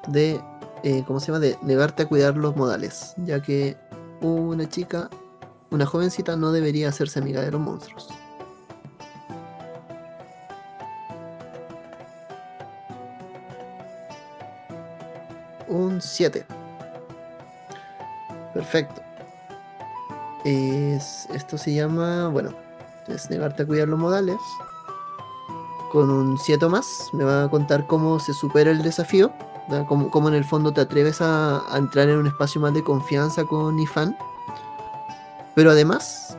De, 0.08 0.42
eh, 0.82 1.04
¿cómo 1.06 1.20
se 1.20 1.28
llama? 1.28 1.38
De 1.38 1.58
negarte 1.62 2.02
a 2.02 2.08
cuidar 2.08 2.36
los 2.36 2.56
modales. 2.56 3.14
Ya 3.18 3.40
que 3.40 3.76
una 4.20 4.68
chica, 4.68 5.08
una 5.70 5.86
jovencita, 5.86 6.36
no 6.36 6.52
debería 6.52 6.88
hacerse 6.88 7.20
amiga 7.20 7.40
de 7.42 7.52
los 7.52 7.60
monstruos. 7.60 8.08
Un 16.00 16.02
7. 16.02 16.46
Perfecto. 18.54 19.02
Es, 20.46 21.26
esto 21.34 21.58
se 21.58 21.74
llama, 21.74 22.28
bueno, 22.28 22.54
es 23.06 23.28
negarte 23.28 23.64
a 23.64 23.66
cuidar 23.66 23.88
los 23.88 23.98
modales. 23.98 24.38
Con 25.92 26.08
un 26.08 26.38
7 26.38 26.68
más, 26.68 26.86
me 27.12 27.24
va 27.24 27.44
a 27.44 27.50
contar 27.50 27.86
cómo 27.86 28.18
se 28.18 28.32
supera 28.32 28.70
el 28.70 28.82
desafío. 28.82 29.30
Cómo, 29.86 30.10
cómo 30.10 30.28
en 30.28 30.34
el 30.34 30.44
fondo 30.44 30.72
te 30.72 30.80
atreves 30.80 31.20
a, 31.20 31.62
a 31.70 31.76
entrar 31.76 32.08
en 32.08 32.16
un 32.16 32.26
espacio 32.26 32.62
más 32.62 32.72
de 32.72 32.82
confianza 32.82 33.44
con 33.44 33.78
Ifan. 33.78 34.16
Pero 35.54 35.70
además, 35.70 36.38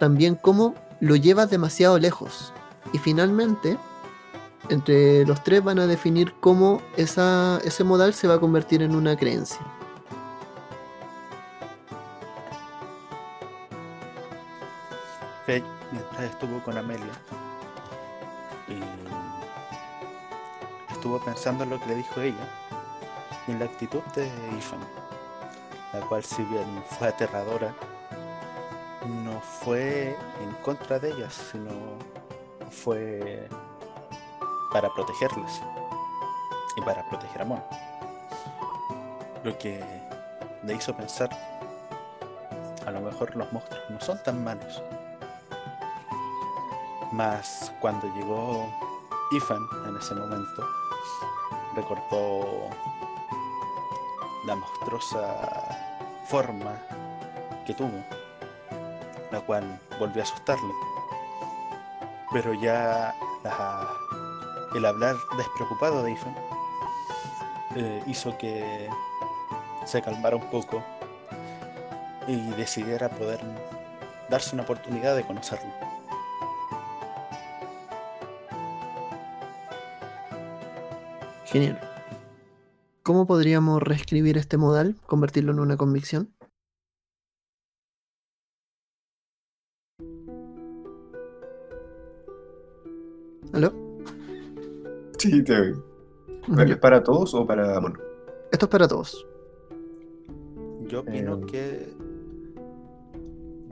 también 0.00 0.36
cómo 0.36 0.74
lo 1.00 1.16
llevas 1.16 1.50
demasiado 1.50 1.98
lejos. 1.98 2.54
Y 2.94 2.98
finalmente, 2.98 3.76
entre 4.70 5.26
los 5.26 5.42
tres 5.42 5.62
van 5.62 5.78
a 5.78 5.86
definir 5.86 6.34
cómo 6.40 6.80
esa, 6.96 7.58
ese 7.64 7.84
modal 7.84 8.14
se 8.14 8.28
va 8.28 8.34
a 8.34 8.40
convertir 8.40 8.82
en 8.82 8.94
una 8.94 9.16
creencia. 9.16 9.60
Faye, 15.46 15.62
mientras 15.92 16.22
estuvo 16.22 16.60
con 16.62 16.76
Amelia, 16.76 17.12
estuvo 20.90 21.24
pensando 21.24 21.62
en 21.62 21.70
lo 21.70 21.80
que 21.80 21.86
le 21.86 21.94
dijo 21.96 22.20
ella 22.20 22.48
y 23.46 23.52
en 23.52 23.60
la 23.60 23.66
actitud 23.66 24.00
de 24.16 24.26
Ethan, 24.26 24.80
la 25.92 26.00
cual 26.08 26.24
si 26.24 26.42
bien 26.42 26.66
fue 26.98 27.08
aterradora, 27.08 27.72
no 29.24 29.40
fue 29.40 30.16
en 30.42 30.52
contra 30.64 30.98
de 30.98 31.12
ellas, 31.12 31.50
sino 31.52 31.70
fue 32.70 33.48
para 34.72 34.88
protegerlas 34.90 35.62
y 36.76 36.80
para 36.82 37.04
proteger 37.08 37.42
a 37.42 37.44
Mon. 37.44 37.62
Lo 39.44 39.56
que 39.58 39.82
le 40.64 40.74
hizo 40.74 40.94
pensar, 40.94 41.30
a 42.86 42.90
lo 42.90 43.00
mejor 43.00 43.34
los 43.36 43.52
monstruos 43.52 43.82
no 43.90 44.00
son 44.00 44.22
tan 44.24 44.42
malos. 44.42 44.82
Más 47.12 47.72
cuando 47.80 48.06
llegó 48.14 48.66
Ethan 49.32 49.66
en 49.86 49.96
ese 49.96 50.14
momento, 50.14 50.64
recordó 51.74 52.68
la 54.44 54.56
monstruosa 54.56 55.36
forma 56.28 56.76
que 57.66 57.74
tuvo, 57.74 58.02
la 59.30 59.40
cual 59.40 59.80
volvió 59.98 60.22
a 60.22 60.24
asustarle. 60.24 60.72
Pero 62.32 62.54
ya 62.54 63.14
la- 63.44 63.88
el 64.76 64.84
hablar 64.84 65.16
despreocupado 65.36 66.02
de 66.02 66.12
Ethan 66.12 66.34
hizo 68.06 68.36
que 68.38 68.88
se 69.84 70.02
calmara 70.02 70.36
un 70.36 70.50
poco 70.50 70.82
y 72.26 72.36
decidiera 72.52 73.08
poder 73.08 73.40
darse 74.28 74.54
una 74.54 74.64
oportunidad 74.64 75.14
de 75.14 75.24
conocerlo. 75.24 75.72
Genial. 81.44 81.80
¿Cómo 83.02 83.26
podríamos 83.26 83.82
reescribir 83.82 84.36
este 84.36 84.56
modal, 84.56 84.96
convertirlo 85.06 85.52
en 85.52 85.60
una 85.60 85.76
convicción? 85.76 86.35
Sí, 95.26 95.42
te. 95.42 95.74
¿Es 96.58 96.76
para 96.76 97.02
todos 97.02 97.34
o 97.34 97.44
para 97.44 97.80
mono? 97.80 97.98
Esto 98.52 98.66
es 98.66 98.70
para 98.70 98.86
todos. 98.86 99.26
Yo 100.86 101.00
opino 101.00 101.38
Eh, 101.38 101.46
que 101.50 101.96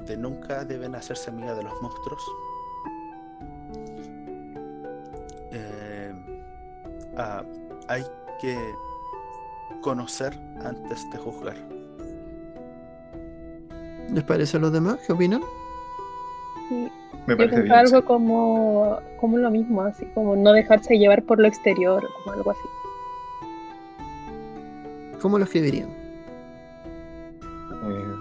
de 0.05 0.17
nunca 0.17 0.65
deben 0.65 0.97
hacerse 0.97 1.31
amiga 1.31 1.55
de 1.55 1.63
los 1.63 1.81
monstruos. 1.81 2.23
Eh, 5.53 6.13
ah, 7.17 7.45
hay 7.87 8.05
que 8.41 8.59
conocer 9.81 10.37
antes 10.65 11.09
de 11.13 11.19
juzgar. 11.19 11.57
¿Les 14.13 14.25
parece 14.25 14.57
a 14.57 14.61
los 14.61 14.73
demás? 14.73 14.99
¿Qué 15.07 15.13
opinan? 15.13 15.43
Sí, 16.69 16.91
Me 17.27 17.33
Yo 17.35 17.39
parece 17.39 17.63
bien. 17.63 17.73
algo 17.73 17.99
sí. 18.01 18.03
como, 18.03 18.99
como 19.21 19.39
lo 19.39 19.51
mismo, 19.51 19.83
así 19.83 20.05
como 20.15 20.37
no 20.37 20.53
dejarse 20.53 20.99
llevar 20.99 21.23
por 21.23 21.39
lo 21.41 21.49
exterior, 21.49 22.07
como 22.23 22.33
algo 22.37 22.51
así. 22.51 22.61
¿Cómo 25.23 25.39
lo 25.39 25.45
escribirían? 25.45 25.89
Eh, 27.87 28.15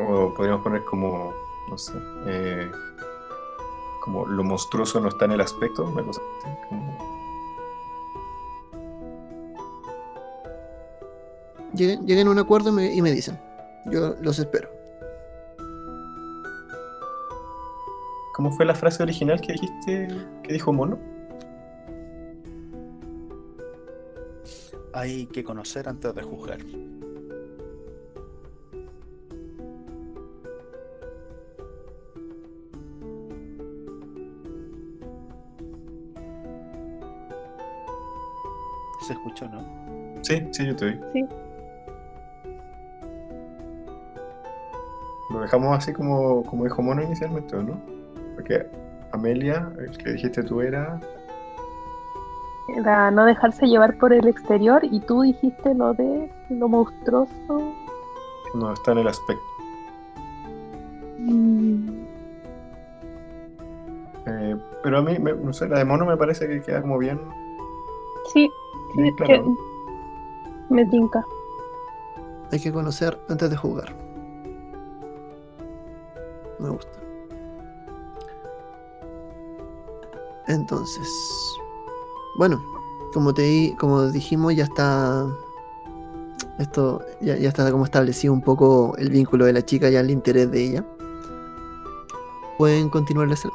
o 0.00 0.34
podríamos 0.34 0.62
poner 0.62 0.84
como, 0.84 1.32
no 1.70 1.78
sé, 1.78 1.94
eh, 2.26 2.70
como 4.02 4.26
lo 4.26 4.44
monstruoso 4.44 5.00
no 5.00 5.08
está 5.08 5.24
en 5.24 5.32
el 5.32 5.40
aspecto, 5.40 5.84
una 5.84 6.02
cosa 6.02 6.20
así. 6.42 6.50
como- 6.68 6.94
Lleguen, 11.74 12.06
lleguen 12.06 12.28
a 12.28 12.30
un 12.30 12.38
acuerdo 12.38 12.68
y 12.68 12.72
me, 12.72 12.94
y 12.94 13.02
me 13.02 13.10
dicen. 13.10 13.38
Yo 13.86 14.14
los 14.20 14.38
espero. 14.38 14.68
¿Cómo 18.44 18.54
fue 18.54 18.66
la 18.66 18.74
frase 18.74 19.02
original 19.02 19.40
que 19.40 19.54
dijiste, 19.54 20.06
que 20.42 20.52
dijo 20.52 20.70
Mono? 20.70 20.98
Hay 24.92 25.24
que 25.28 25.42
conocer 25.42 25.88
antes 25.88 26.14
de 26.14 26.22
juzgar. 26.22 26.58
¿Se 39.06 39.14
escuchó, 39.14 39.48
no? 39.48 39.64
Sí, 40.20 40.46
sí, 40.52 40.66
yo 40.66 40.76
te 40.76 40.84
oí. 40.84 41.00
Sí. 41.14 41.24
Lo 45.30 45.40
dejamos 45.40 45.78
así 45.78 45.94
como, 45.94 46.42
como 46.42 46.64
dijo 46.64 46.82
Mono 46.82 47.02
inicialmente, 47.02 47.56
¿o 47.56 47.62
no? 47.62 47.93
Porque 48.46 48.66
Amelia, 49.12 49.72
el 49.78 49.96
que 49.96 50.10
dijiste 50.12 50.42
tú 50.42 50.60
era... 50.60 51.00
Era 52.76 53.10
no 53.10 53.24
dejarse 53.24 53.66
llevar 53.66 53.96
por 53.96 54.12
el 54.12 54.26
exterior 54.28 54.82
y 54.84 55.00
tú 55.00 55.22
dijiste 55.22 55.74
lo 55.74 55.94
de 55.94 56.30
lo 56.50 56.68
monstruoso. 56.68 57.72
No, 58.54 58.72
está 58.72 58.92
en 58.92 58.98
el 58.98 59.08
aspecto. 59.08 59.42
Mm, 61.18 62.04
Eh, 64.26 64.56
pero 64.82 64.98
a 64.98 65.02
mí, 65.02 65.18
me- 65.18 65.34
no 65.34 65.52
sé, 65.52 65.68
la 65.68 65.78
de 65.78 65.84
Mono 65.84 66.04
me 66.06 66.16
parece 66.16 66.46
que 66.48 66.60
queda 66.62 66.80
como 66.82 66.96
bien... 66.98 67.20
Sí, 68.32 68.50
sí, 68.94 69.02
que 69.18 69.24
claro. 69.24 69.54
me 70.70 70.84
tinca. 70.86 71.22
Hay 72.50 72.58
que 72.60 72.72
conocer 72.72 73.18
antes 73.28 73.50
de 73.50 73.56
jugar. 73.56 73.94
Me 76.58 76.70
gusta. 76.70 76.98
Entonces, 80.46 81.08
bueno, 82.38 82.62
como 83.12 83.32
te 83.32 83.42
di- 83.42 83.76
como 83.76 84.06
dijimos, 84.08 84.54
ya 84.54 84.64
está 84.64 85.26
esto 86.58 87.00
ya, 87.20 87.34
está 87.34 87.70
como 87.72 87.84
establecido 87.84 88.32
un 88.32 88.40
poco 88.42 88.94
el 88.98 89.10
vínculo 89.10 89.44
de 89.46 89.52
la 89.54 89.62
chica 89.64 89.90
y 89.90 89.96
el 89.96 90.10
interés 90.10 90.50
de 90.50 90.64
ella. 90.64 90.84
Pueden 92.58 92.88
continuar 92.88 93.28
la 93.28 93.34
escena. 93.34 93.54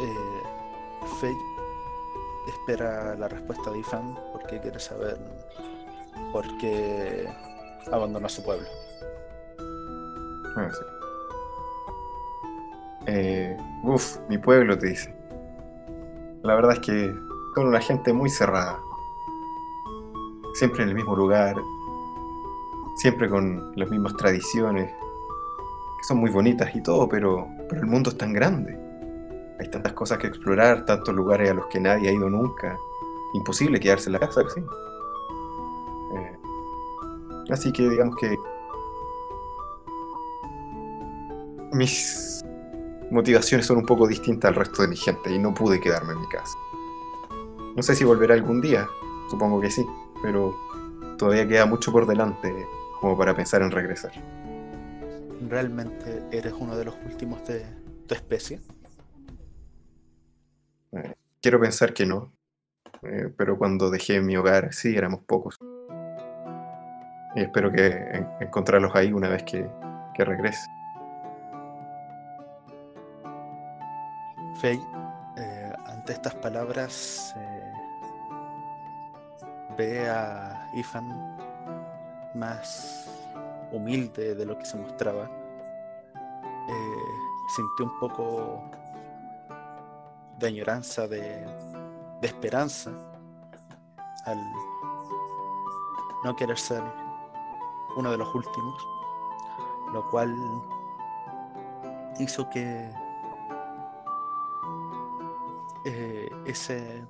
Eh, 0.00 1.34
espera 2.46 3.14
la 3.16 3.28
respuesta 3.28 3.70
de 3.70 3.78
Ifan 3.78 4.18
porque 4.32 4.60
quiere 4.60 4.78
saber 4.78 5.16
por 6.32 6.44
qué 6.58 7.26
abandonó 7.92 8.28
su 8.28 8.42
pueblo. 8.42 8.66
Ah, 10.56 10.68
sí. 10.72 10.84
Eh, 13.06 13.56
uf, 13.84 14.18
mi 14.28 14.38
pueblo 14.38 14.76
te 14.78 14.88
dice. 14.88 15.14
La 16.42 16.54
verdad 16.54 16.72
es 16.72 16.80
que 16.80 17.14
son 17.54 17.68
una 17.68 17.80
gente 17.80 18.12
muy 18.12 18.30
cerrada. 18.30 18.78
Siempre 20.54 20.82
en 20.82 20.90
el 20.90 20.94
mismo 20.94 21.14
lugar. 21.14 21.56
Siempre 22.96 23.28
con 23.28 23.72
las 23.76 23.88
mismas 23.90 24.16
tradiciones. 24.16 24.90
Que 24.90 26.04
son 26.04 26.18
muy 26.18 26.30
bonitas 26.30 26.74
y 26.74 26.82
todo, 26.82 27.08
pero, 27.08 27.46
pero 27.68 27.82
el 27.82 27.86
mundo 27.86 28.10
es 28.10 28.18
tan 28.18 28.32
grande. 28.32 28.78
Hay 29.58 29.70
tantas 29.70 29.92
cosas 29.92 30.18
que 30.18 30.26
explorar, 30.26 30.84
tantos 30.84 31.14
lugares 31.14 31.50
a 31.50 31.54
los 31.54 31.66
que 31.66 31.80
nadie 31.80 32.08
ha 32.08 32.12
ido 32.12 32.28
nunca. 32.28 32.76
Imposible 33.34 33.80
quedarse 33.80 34.08
en 34.08 34.14
la 34.14 34.20
casa 34.20 34.42
así. 34.42 34.62
Eh, 37.48 37.52
así 37.52 37.72
que 37.72 37.88
digamos 37.88 38.16
que 38.16 38.36
mis 41.72 42.44
motivaciones 43.10 43.66
son 43.66 43.78
un 43.78 43.86
poco 43.86 44.06
distintas 44.06 44.48
al 44.48 44.54
resto 44.54 44.82
de 44.82 44.88
mi 44.88 44.96
gente 44.96 45.32
y 45.32 45.38
no 45.38 45.54
pude 45.54 45.80
quedarme 45.80 46.12
en 46.12 46.20
mi 46.20 46.28
casa. 46.28 46.56
No 47.76 47.82
sé 47.82 47.94
si 47.94 48.04
volveré 48.04 48.34
algún 48.34 48.60
día, 48.60 48.88
supongo 49.30 49.60
que 49.60 49.70
sí, 49.70 49.84
pero 50.22 50.56
todavía 51.18 51.46
queda 51.46 51.66
mucho 51.66 51.92
por 51.92 52.06
delante 52.06 52.66
como 53.00 53.16
para 53.16 53.34
pensar 53.36 53.62
en 53.62 53.70
regresar. 53.70 54.12
¿Realmente 55.48 56.22
eres 56.30 56.54
uno 56.58 56.76
de 56.76 56.86
los 56.86 56.94
últimos 57.04 57.46
de 57.46 57.64
tu 58.06 58.14
especie? 58.14 58.60
Quiero 61.42 61.60
pensar 61.60 61.92
que 61.92 62.06
no, 62.06 62.32
eh, 63.02 63.32
pero 63.36 63.58
cuando 63.58 63.90
dejé 63.90 64.20
mi 64.20 64.36
hogar 64.36 64.72
sí 64.72 64.96
éramos 64.96 65.20
pocos. 65.20 65.58
Y 67.36 67.42
espero 67.42 67.70
que 67.70 67.86
en- 67.86 68.28
encontrarlos 68.40 68.94
ahí 68.96 69.12
una 69.12 69.28
vez 69.28 69.42
que, 69.44 69.70
que 70.14 70.24
regrese. 70.24 70.66
Faye, 74.54 74.80
eh, 75.36 75.72
ante 75.84 76.14
estas 76.14 76.34
palabras, 76.36 77.34
eh, 77.36 77.72
ve 79.76 80.08
a 80.08 80.70
Ifan 80.74 81.36
más 82.34 83.28
humilde 83.70 84.34
de 84.34 84.46
lo 84.46 84.58
que 84.58 84.64
se 84.64 84.78
mostraba. 84.78 85.24
Eh, 86.68 87.04
sintió 87.54 87.84
un 87.84 87.98
poco 88.00 88.62
de 90.38 90.46
añoranza, 90.46 91.06
de, 91.06 91.44
de 92.22 92.26
esperanza 92.26 92.90
al 94.24 94.38
no 96.24 96.34
querer 96.34 96.58
ser 96.58 96.82
uno 97.96 98.10
de 98.10 98.18
los 98.18 98.34
últimos, 98.34 98.86
lo 99.92 100.08
cual 100.10 100.34
hizo 102.18 102.48
que 102.50 102.90
eh, 105.84 106.30
ese, 106.44 107.04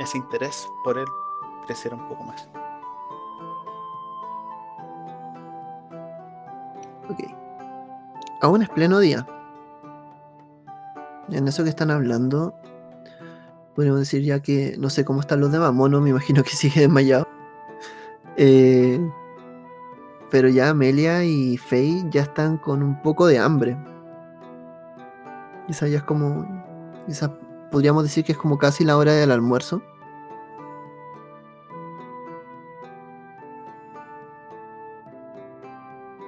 ese 0.00 0.18
interés 0.18 0.68
por 0.84 0.98
él 0.98 1.06
creciera 1.66 1.96
un 1.96 2.08
poco 2.08 2.24
más. 2.24 2.48
Ok. 7.08 7.20
Aún 8.40 8.62
es 8.62 8.68
pleno 8.70 8.98
día. 8.98 9.26
En 11.28 11.46
eso 11.46 11.62
que 11.62 11.70
están 11.70 11.90
hablando, 11.90 12.54
podríamos 13.74 14.00
decir 14.00 14.22
ya 14.22 14.40
que 14.40 14.74
no 14.78 14.90
sé 14.90 15.04
cómo 15.04 15.20
están 15.20 15.40
los 15.40 15.52
demás. 15.52 15.72
Mono 15.72 16.00
me 16.00 16.10
imagino 16.10 16.42
que 16.42 16.50
sigue 16.50 16.80
desmayado. 16.80 17.28
Eh, 18.36 19.00
pero 20.30 20.48
ya 20.48 20.70
Amelia 20.70 21.24
y 21.24 21.56
Faye 21.56 22.04
ya 22.10 22.22
están 22.22 22.56
con 22.58 22.82
un 22.82 23.00
poco 23.02 23.26
de 23.26 23.38
hambre. 23.38 23.76
Quizá 25.66 25.88
ya 25.88 25.98
es 25.98 26.04
como. 26.04 26.46
Quizá 27.06 27.32
podríamos 27.70 28.04
decir 28.04 28.24
que 28.24 28.32
es 28.32 28.38
como 28.38 28.58
casi 28.58 28.84
la 28.84 28.96
hora 28.96 29.12
del 29.12 29.30
almuerzo. 29.30 29.82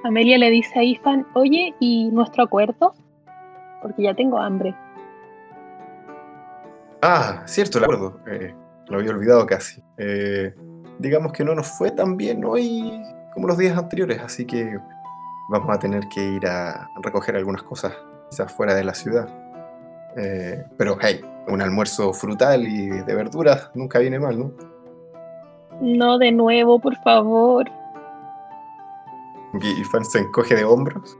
Amelia 0.05 0.37
le 0.37 0.51
dice 0.51 0.79
a 0.79 0.83
Ifan, 0.83 1.27
oye, 1.35 1.75
¿y 1.79 2.11
nuestro 2.11 2.43
acuerdo? 2.43 2.93
Porque 3.81 4.03
ya 4.03 4.15
tengo 4.15 4.39
hambre. 4.39 4.75
Ah, 7.03 7.43
cierto, 7.47 7.79
el 7.79 7.85
acuerdo. 7.85 8.21
Eh, 8.27 8.55
lo 8.89 8.99
había 8.99 9.13
olvidado 9.13 9.47
casi. 9.47 9.81
Eh, 9.99 10.55
digamos 10.99 11.33
que 11.33 11.45
no 11.45 11.55
nos 11.55 11.69
fue 11.79 11.91
tan 11.93 12.17
bien 12.17 12.45
hoy 12.45 13.01
como 13.35 13.47
los 13.47 13.59
días 13.59 13.77
anteriores, 13.77 14.21
así 14.21 14.47
que 14.47 14.79
vamos 15.49 15.71
a 15.71 15.79
tener 15.79 16.09
que 16.09 16.23
ir 16.23 16.47
a 16.47 16.89
recoger 17.03 17.37
algunas 17.37 17.63
cosas 17.63 17.93
quizás 18.31 18.53
fuera 18.53 18.75
de 18.75 18.85
la 18.85 18.95
ciudad. 18.95 19.29
Eh, 20.17 20.65
pero 20.77 20.97
hey, 21.01 21.21
un 21.49 21.63
almuerzo 21.63 22.13
frutal 22.13 22.67
y 22.67 22.89
de 22.89 23.15
verduras 23.15 23.71
nunca 23.75 23.99
viene 23.99 24.19
mal, 24.19 24.39
¿no? 24.39 24.53
No 25.81 26.19
de 26.19 26.33
nuevo, 26.33 26.79
por 26.79 26.97
favor. 27.03 27.71
Y 29.61 29.85
Fan 29.85 30.05
se 30.05 30.21
encoge 30.21 30.55
de 30.55 30.65
hombros 30.65 31.19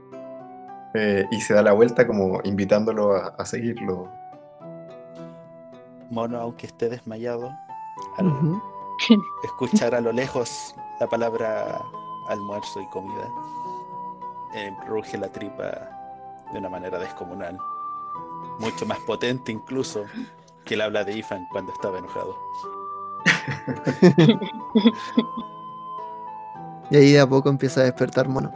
eh, 0.95 1.25
y 1.31 1.41
se 1.41 1.53
da 1.53 1.61
la 1.61 1.73
vuelta 1.73 2.07
como 2.07 2.39
invitándolo 2.43 3.15
a, 3.15 3.27
a 3.37 3.45
seguirlo. 3.45 4.09
Mono, 6.09 6.39
aunque 6.39 6.67
esté 6.67 6.89
desmayado, 6.89 7.51
al 8.17 8.31
escuchar 9.43 9.95
a 9.95 10.01
lo 10.01 10.11
lejos 10.11 10.75
la 10.99 11.07
palabra 11.07 11.81
almuerzo 12.29 12.81
y 12.81 12.89
comida, 12.89 13.29
eh, 14.55 14.71
ruge 14.87 15.17
la 15.17 15.31
tripa 15.31 15.71
de 16.51 16.59
una 16.59 16.69
manera 16.69 16.99
descomunal. 16.99 17.57
Mucho 18.59 18.85
más 18.85 18.99
potente 18.99 19.51
incluso 19.51 20.03
que 20.65 20.75
el 20.75 20.81
habla 20.81 21.03
de 21.03 21.17
Ifan 21.17 21.47
cuando 21.51 21.73
estaba 21.73 21.97
enojado. 21.97 22.37
Y 26.93 26.95
ahí 26.95 27.11
de 27.11 27.19
a 27.19 27.27
poco 27.27 27.49
empieza 27.49 27.81
a 27.81 27.85
despertar 27.85 28.27
mono. 28.27 28.51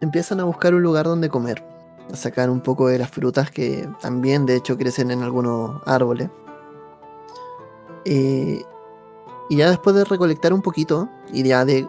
Empiezan 0.00 0.40
a 0.40 0.44
buscar 0.44 0.74
un 0.74 0.82
lugar 0.82 1.04
donde 1.04 1.28
comer, 1.28 1.64
a 2.12 2.16
sacar 2.16 2.50
un 2.50 2.60
poco 2.60 2.88
de 2.88 2.98
las 2.98 3.10
frutas 3.10 3.52
que 3.52 3.88
también 4.00 4.46
de 4.46 4.56
hecho 4.56 4.76
crecen 4.76 5.12
en 5.12 5.22
algunos 5.22 5.80
árboles. 5.86 6.30
Eh, 8.04 8.64
y 9.50 9.56
ya 9.56 9.68
después 9.68 9.96
de 9.96 10.04
recolectar 10.04 10.52
un 10.52 10.62
poquito 10.62 11.08
y 11.32 11.42
ya 11.42 11.64
de 11.64 11.86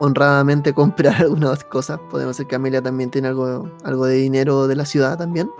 honradamente 0.00 0.74
comprar 0.74 1.22
algunas 1.22 1.62
cosas, 1.64 2.00
podemos 2.10 2.36
decir 2.36 2.48
que 2.48 2.56
Amelia 2.56 2.82
también 2.82 3.10
tiene 3.10 3.28
algo, 3.28 3.70
algo 3.84 4.04
de 4.04 4.16
dinero 4.16 4.66
de 4.66 4.76
la 4.76 4.84
ciudad 4.84 5.16
también. 5.16 5.50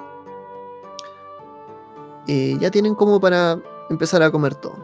Eh, 2.27 2.57
ya 2.61 2.71
tienen 2.73 2.97
como 2.97 3.21
para 3.21 3.59
empezar 3.89 4.23
a 4.23 4.33
comer 4.33 4.57
todo. 4.57 4.75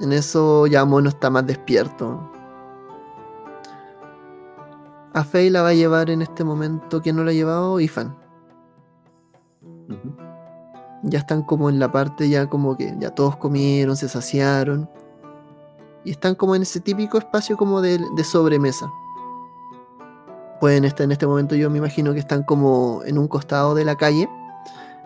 En 0.00 0.12
eso 0.12 0.68
ya 0.68 0.84
Mono 0.84 1.08
está 1.08 1.30
más 1.30 1.46
despierto. 1.46 2.20
A 5.12 5.24
Faye 5.24 5.50
la 5.50 5.62
va 5.62 5.70
a 5.70 5.74
llevar 5.74 6.10
en 6.10 6.22
este 6.22 6.44
momento. 6.44 7.02
¿Quién 7.02 7.16
no 7.16 7.24
la 7.24 7.32
ha 7.32 7.34
llevado? 7.34 7.80
Ifan. 7.80 8.16
Ya 11.02 11.18
están 11.18 11.42
como 11.42 11.68
en 11.68 11.80
la 11.80 11.90
parte 11.90 12.28
ya 12.28 12.48
como 12.48 12.76
que 12.76 12.94
ya 13.00 13.10
todos 13.10 13.36
comieron, 13.36 13.96
se 13.96 14.08
saciaron. 14.08 14.88
Y 16.04 16.10
están 16.12 16.34
como 16.34 16.54
en 16.54 16.62
ese 16.62 16.80
típico 16.80 17.18
espacio 17.18 17.56
como 17.56 17.80
de, 17.80 17.98
sobremesa. 18.24 18.90
Pueden 20.60 20.84
estar 20.84 21.04
en 21.04 21.12
este 21.12 21.26
momento, 21.26 21.54
yo 21.54 21.70
me 21.70 21.78
imagino 21.78 22.12
que 22.12 22.18
están 22.18 22.42
como 22.42 23.02
en 23.04 23.18
un 23.18 23.28
costado 23.28 23.74
de 23.74 23.84
la 23.84 23.96
calle. 23.96 24.28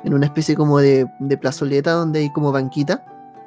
En 0.04 0.14
una 0.14 0.26
especie 0.26 0.54
como 0.56 0.78
de, 0.78 1.06
de 1.20 1.38
plazoleta 1.38 1.92
donde 1.92 2.20
hay 2.20 2.32
como 2.32 2.52
banquita. 2.52 3.04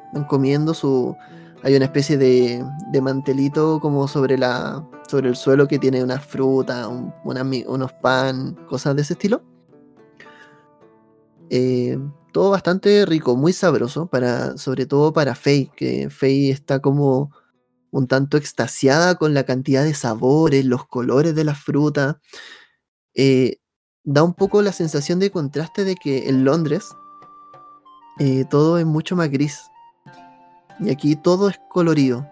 Están 0.08 0.24
comiendo 0.26 0.74
su, 0.74 1.16
hay 1.64 1.76
una 1.76 1.86
especie 1.86 2.18
de, 2.18 2.66
de 2.92 3.02
mantelito 3.02 3.80
como 3.82 4.08
sobre 4.08 4.38
la 4.38 4.84
sobre 5.08 5.30
el 5.30 5.38
suelo 5.38 5.70
que 5.70 5.80
tiene 5.80 6.04
una 6.04 6.20
fruta, 6.20 6.88
un- 6.90 7.14
una 7.24 7.42
unos 7.68 7.94
pan, 7.94 8.56
cosas 8.68 8.94
de 8.96 9.04
ese 9.04 9.14
estilo. 9.14 9.42
Eh, 11.50 11.98
todo 12.38 12.52
bastante 12.52 13.04
rico, 13.08 13.36
muy 13.36 13.52
sabroso, 13.52 14.06
para, 14.06 14.58
sobre 14.58 14.86
todo 14.86 15.12
para 15.12 15.34
Faye, 15.34 15.72
que 15.76 16.12
Faye 16.12 16.52
está 16.52 16.80
como 16.84 17.32
un 17.90 18.06
tanto 18.06 18.38
extasiada 18.38 19.16
con 19.16 19.34
la 19.34 19.44
cantidad 19.44 19.84
de 19.84 19.96
sabores, 19.96 20.64
los 20.64 20.86
colores 20.86 21.34
de 21.34 21.44
la 21.44 21.56
fruta. 21.56 22.20
Eh, 23.16 23.58
da 24.04 24.22
un 24.22 24.36
poco 24.36 24.62
la 24.62 24.72
sensación 24.72 25.18
de 25.18 25.32
contraste 25.32 25.84
de 25.84 25.96
que 25.96 26.30
en 26.30 26.44
Londres 26.44 26.90
eh, 28.20 28.46
todo 28.48 28.78
es 28.78 28.86
mucho 28.86 29.16
más 29.16 29.32
gris. 29.32 29.60
Y 30.80 30.92
aquí 30.92 31.16
todo 31.16 31.50
es 31.50 31.60
colorido. 31.72 32.28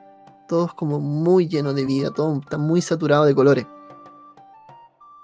Todo 0.48 0.68
es 0.68 0.74
como 0.74 1.00
muy 1.00 1.48
lleno 1.48 1.74
de 1.74 1.84
vida. 1.84 2.12
Todo 2.12 2.40
está 2.42 2.60
muy 2.60 2.84
saturado 2.84 3.26
de 3.26 3.34
colores. 3.34 3.66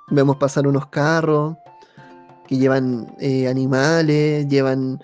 Vemos 0.08 0.38
pasar 0.38 0.66
unos 0.66 0.88
carros 0.88 1.56
que 2.52 2.58
llevan 2.58 3.08
eh, 3.18 3.48
animales, 3.48 4.46
llevan 4.50 5.02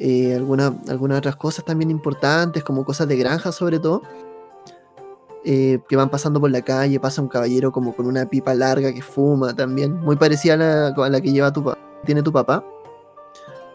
eh, 0.00 0.34
alguna- 0.34 0.74
algunas 0.88 1.18
otras 1.18 1.36
cosas 1.36 1.64
también 1.64 1.92
importantes, 1.92 2.64
como 2.64 2.84
cosas 2.84 3.06
de 3.06 3.16
granja 3.16 3.52
sobre 3.52 3.78
todo. 3.78 4.02
eh, 5.44 5.78
que 5.88 5.96
van 5.96 6.10
pasando 6.10 6.40
por 6.40 6.50
la 6.50 6.60
calle, 6.60 6.98
pasa 7.00 7.22
un 7.22 7.28
caballero 7.28 7.70
como 7.72 7.94
con 7.94 8.06
una 8.06 8.26
pipa 8.26 8.52
larga 8.54 8.92
que 8.92 9.00
fuma 9.00 9.54
también, 9.54 9.94
muy 10.00 10.16
parecida 10.16 10.54
a 10.54 11.08
la, 11.08 11.20
que 11.20 11.30
lleva 11.32 11.52
tu, 11.52 11.72
tiene 12.04 12.22
tu 12.22 12.32
papá, 12.32 12.62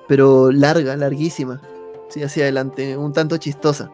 pero 0.08 0.52
larga, 0.52 0.96
larguísima, 0.98 1.62
sí, 2.10 2.22
hacia 2.22 2.44
adelante, 2.44 2.98
un 2.98 3.14
tanto 3.14 3.38
chistosa. 3.38 3.90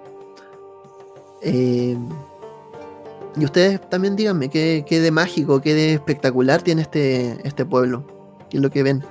Eh, 1.41 1.95
y 3.37 3.45
ustedes 3.45 3.79
también 3.89 4.15
díganme 4.15 4.49
qué, 4.49 4.83
qué 4.85 4.99
de 4.99 5.11
mágico, 5.11 5.61
qué 5.61 5.73
de 5.75 5.93
espectacular 5.93 6.63
tiene 6.63 6.81
este, 6.81 7.37
este 7.47 7.65
pueblo, 7.65 8.03
qué 8.49 8.57
es 8.57 8.63
lo 8.63 8.71
que 8.71 8.83
ven. 8.83 9.03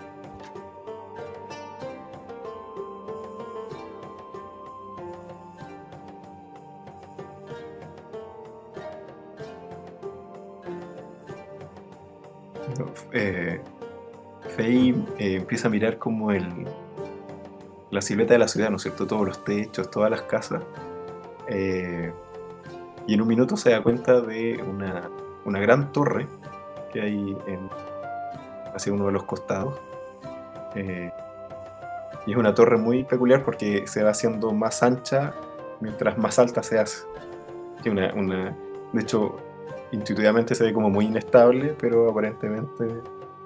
Eh, 13.19 13.61
Faye 14.57 14.95
eh, 15.19 15.37
empieza 15.37 15.69
a 15.69 15.71
mirar 15.71 15.99
como 15.99 16.31
el, 16.31 16.47
la 17.91 18.01
silueta 18.01 18.35
de 18.35 18.39
la 18.39 18.49
ciudad, 18.49 18.71
¿no 18.71 18.77
es 18.77 18.83
cierto? 18.83 19.07
Todos 19.07 19.27
los 19.27 19.45
techos, 19.45 19.91
todas 19.91 20.11
las 20.11 20.23
casas. 20.23 20.63
Eh, 21.49 22.13
y 23.07 23.15
en 23.15 23.21
un 23.21 23.29
minuto 23.29 23.57
se 23.57 23.71
da 23.71 23.83
cuenta 23.83 24.21
de 24.21 24.63
una, 24.63 25.11
una 25.45 25.61
gran 25.61 25.93
torre 25.93 26.27
que 26.93 27.01
hay 27.01 27.37
hacia 28.75 28.93
uno 28.93 29.07
de 29.07 29.13
los 29.13 29.25
costados. 29.25 29.75
Eh, 30.75 31.11
y 32.27 32.33
es 32.33 32.37
una 32.37 32.55
torre 32.55 32.77
muy 32.77 33.05
peculiar 33.05 33.43
porque 33.43 33.87
se 33.87 34.03
va 34.03 34.11
haciendo 34.11 34.53
más 34.53 34.83
ancha 34.83 35.33
mientras 35.81 36.19
más 36.19 36.39
alta 36.39 36.63
se 36.63 36.79
hace. 36.79 37.07
Una, 37.87 38.13
una, 38.13 38.57
de 38.93 39.01
hecho, 39.01 39.37
intuitivamente 39.93 40.55
se 40.55 40.65
ve 40.65 40.73
como 40.73 40.91
muy 40.91 41.07
inestable, 41.07 41.75
pero 41.81 42.11
aparentemente 42.11 42.87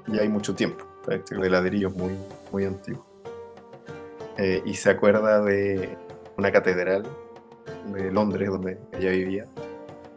ya 0.08 0.22
hay 0.22 0.28
mucho 0.28 0.54
tiempo. 0.54 0.84
Hecho 1.08 1.36
de 1.36 1.50
ladrillos 1.50 1.94
muy, 1.94 2.16
muy 2.52 2.64
antiguos. 2.64 3.04
Eh, 4.38 4.62
y 4.64 4.74
se 4.74 4.90
acuerda 4.90 5.42
de 5.42 5.96
una 6.36 6.52
catedral 6.52 7.04
de 7.92 8.10
Londres 8.10 8.48
donde 8.48 8.78
ella 8.92 9.10
vivía. 9.10 9.46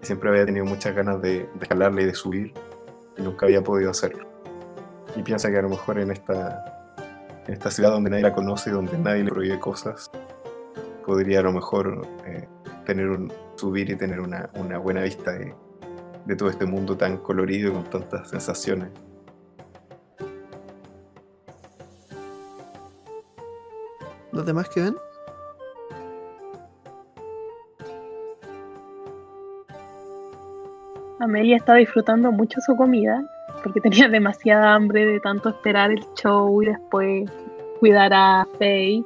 Y 0.02 0.06
siempre 0.06 0.30
había 0.30 0.46
tenido 0.46 0.66
muchas 0.66 0.96
ganas 0.96 1.22
de, 1.22 1.40
de 1.40 1.50
escalarla 1.62 2.02
y 2.02 2.06
de 2.06 2.14
subir, 2.14 2.54
y 3.18 3.22
nunca 3.22 3.46
había 3.46 3.64
podido 3.64 3.92
hacerlo. 3.92 4.28
Y 5.16 5.24
piensa 5.24 5.50
que 5.50 5.58
a 5.58 5.62
lo 5.62 5.70
mejor 5.70 6.00
en 6.00 6.12
esta, 6.12 6.94
en 7.48 7.54
esta 7.54 7.72
ciudad 7.72 7.92
donde 7.92 8.10
nadie 8.10 8.24
la 8.24 8.34
conoce, 8.34 8.70
donde 8.70 8.98
nadie 8.98 9.24
le 9.24 9.32
prohíbe 9.32 9.60
cosas, 9.60 10.12
podría 11.06 11.40
a 11.40 11.44
lo 11.44 11.52
mejor 11.52 12.08
eh, 12.26 12.48
tener 12.86 13.10
un, 13.10 13.32
subir 13.56 13.90
y 13.90 13.96
tener 13.96 14.20
una, 14.20 14.50
una 14.56 14.78
buena 14.78 15.02
vista 15.02 15.32
de, 15.34 15.54
de 16.26 16.36
todo 16.36 16.50
este 16.50 16.66
mundo 16.66 16.98
tan 16.98 17.18
colorido 17.18 17.70
y 17.70 17.74
con 17.74 17.84
tantas 17.86 18.30
sensaciones. 18.30 18.90
¿Los 24.32 24.46
demás 24.46 24.68
que 24.70 24.82
ven? 24.82 24.96
Amelia 31.20 31.56
estaba 31.56 31.78
disfrutando 31.78 32.32
mucho 32.32 32.60
su 32.62 32.76
comida 32.76 33.24
porque 33.64 33.82
tenía 33.90 34.10
demasiada 34.10 34.76
hambre 34.76 35.06
de 35.06 35.20
tanto 35.20 35.50
esperar 35.50 35.92
el 35.92 36.06
show 36.16 36.62
y 36.62 36.66
después 36.66 37.32
cuidar 37.80 38.14
a 38.14 38.48
Faye 38.60 39.04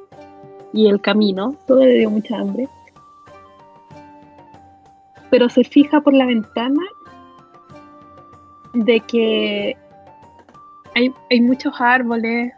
y 0.72 0.88
el 0.88 1.00
camino. 1.00 1.56
Todo 1.66 1.80
le 1.80 1.94
dio 1.94 2.10
mucha 2.10 2.38
hambre. 2.38 2.68
Pero 5.30 5.48
se 5.48 5.64
fija 5.64 6.00
por 6.00 6.12
la 6.12 6.26
ventana 6.26 6.82
de 8.72 9.00
que 9.00 9.76
hay, 10.94 11.12
hay 11.30 11.40
muchos 11.40 11.72
árboles, 11.80 12.52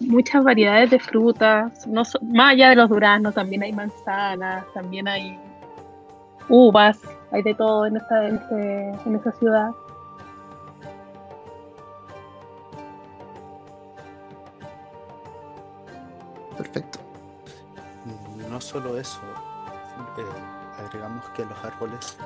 muchas 0.00 0.44
variedades 0.44 0.90
de 0.90 0.98
frutas, 1.00 1.86
no 1.86 2.04
so- 2.04 2.18
más 2.22 2.52
allá 2.52 2.70
de 2.70 2.76
los 2.76 2.88
duraznos, 2.88 3.34
también 3.34 3.62
hay 3.62 3.72
manzanas, 3.72 4.64
también 4.74 5.08
hay 5.08 5.38
uvas, 6.48 6.98
hay 7.32 7.42
de 7.42 7.54
todo 7.54 7.86
en 7.86 7.96
esta, 7.96 8.26
en, 8.28 8.34
este- 8.36 8.90
en 9.06 9.14
esa 9.16 9.32
ciudad. 9.32 9.70
Perfecto. 16.56 16.98
No 18.50 18.60
solo 18.60 18.98
eso, 18.98 19.20
eh, 20.18 20.82
agregamos 20.84 21.28
que 21.30 21.44
los 21.44 21.64
árboles 21.64 22.16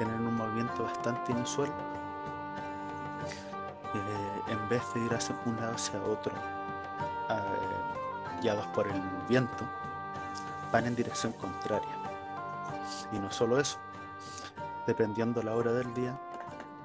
tienen 0.00 0.26
un 0.26 0.34
movimiento 0.34 0.84
bastante 0.84 1.32
inusual. 1.32 1.70
Eh, 3.94 4.40
en 4.48 4.68
vez 4.70 4.82
de 4.94 5.00
ir 5.04 5.12
hacia 5.12 5.38
un 5.44 5.56
lado 5.56 5.74
hacia 5.74 6.02
otro, 6.02 6.32
eh, 7.28 8.40
guiados 8.40 8.66
por 8.68 8.88
el 8.88 8.98
viento, 9.28 9.68
van 10.72 10.86
en 10.86 10.96
dirección 10.96 11.34
contraria. 11.34 11.94
Y 13.12 13.18
no 13.18 13.30
solo 13.30 13.60
eso, 13.60 13.78
dependiendo 14.86 15.42
la 15.42 15.54
hora 15.54 15.72
del 15.72 15.92
día, 15.92 16.18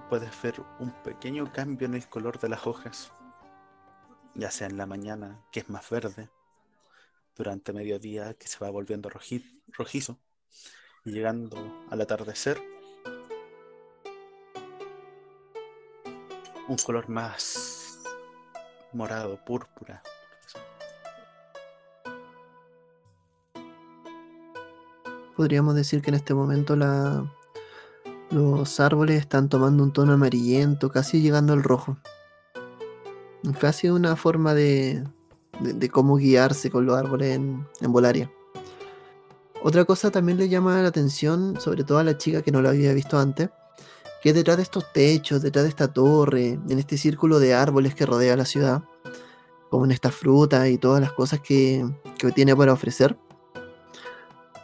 puedes 0.10 0.30
ver 0.42 0.62
un 0.80 0.92
pequeño 0.92 1.50
cambio 1.54 1.88
en 1.88 1.94
el 1.94 2.10
color 2.10 2.38
de 2.42 2.50
las 2.50 2.68
hojas, 2.68 3.14
ya 4.34 4.52
sea 4.52 4.68
en 4.68 4.76
la 4.76 4.88
mañana, 4.88 5.40
que 5.54 5.62
es 5.62 5.70
más 5.70 5.90
verde, 5.90 6.30
durante 7.38 7.72
mediodía 7.72 8.34
que 8.34 8.50
se 8.50 8.60
va 8.60 8.70
volviendo 8.70 9.10
roji- 9.10 9.62
rojizo 9.70 10.18
y 11.06 11.12
llegando 11.12 11.86
al 11.90 12.02
atardecer 12.02 12.74
un 16.68 16.78
color 16.78 17.10
más 17.10 18.00
morado, 18.94 19.40
púrpura. 19.46 20.02
Podríamos 25.36 25.76
decir 25.76 26.02
que 26.02 26.12
en 26.12 26.16
este 26.16 26.34
momento 26.34 26.76
la, 26.76 27.30
los 28.32 28.80
árboles 28.80 29.20
están 29.20 29.50
tomando 29.50 29.84
un 29.84 29.92
tono 29.92 30.14
amarillento, 30.14 30.92
casi 30.92 31.22
llegando 31.22 31.54
al 31.54 31.62
rojo. 31.62 31.98
Casi 33.60 33.90
una 33.90 34.16
forma 34.16 34.54
de, 34.54 35.04
de, 35.60 35.90
cómo 35.90 36.16
guiarse 36.16 36.72
con 36.72 36.86
los 36.86 36.98
árboles 36.98 37.36
en, 37.36 37.68
en 37.82 37.92
Volaria. 37.92 38.32
Otra 39.62 39.84
cosa 39.86 40.10
también 40.10 40.38
le 40.38 40.48
llama 40.48 40.82
la 40.82 40.88
atención, 40.88 41.60
sobre 41.60 41.84
todo 41.84 42.00
a 42.00 42.04
la 42.04 42.18
chica 42.18 42.42
que 42.42 42.52
no 42.52 42.62
lo 42.62 42.70
había 42.70 42.94
visto 42.94 43.20
antes, 43.20 43.50
que 44.26 44.34
detrás 44.34 44.57
de 44.57 44.64
estos 44.64 44.91
techos, 44.91 45.43
detrás 45.43 45.65
de 45.65 45.69
esta 45.69 45.93
torre, 45.93 46.60
en 46.68 46.80
este 46.80 46.97
círculo 46.97 47.38
de 47.38 47.53
árboles 47.53 47.93
que 47.93 48.07
rodea 48.07 48.35
la 48.35 48.45
ciudad, 48.45 48.81
como 49.69 49.85
en 49.85 49.91
estas 49.91 50.15
frutas 50.15 50.68
y 50.68 50.80
todas 50.80 50.99
las 50.99 51.11
cosas 51.11 51.41
que, 51.41 51.88
que 52.18 52.31
tiene 52.31 52.56
para 52.56 52.73
ofrecer, 52.73 53.19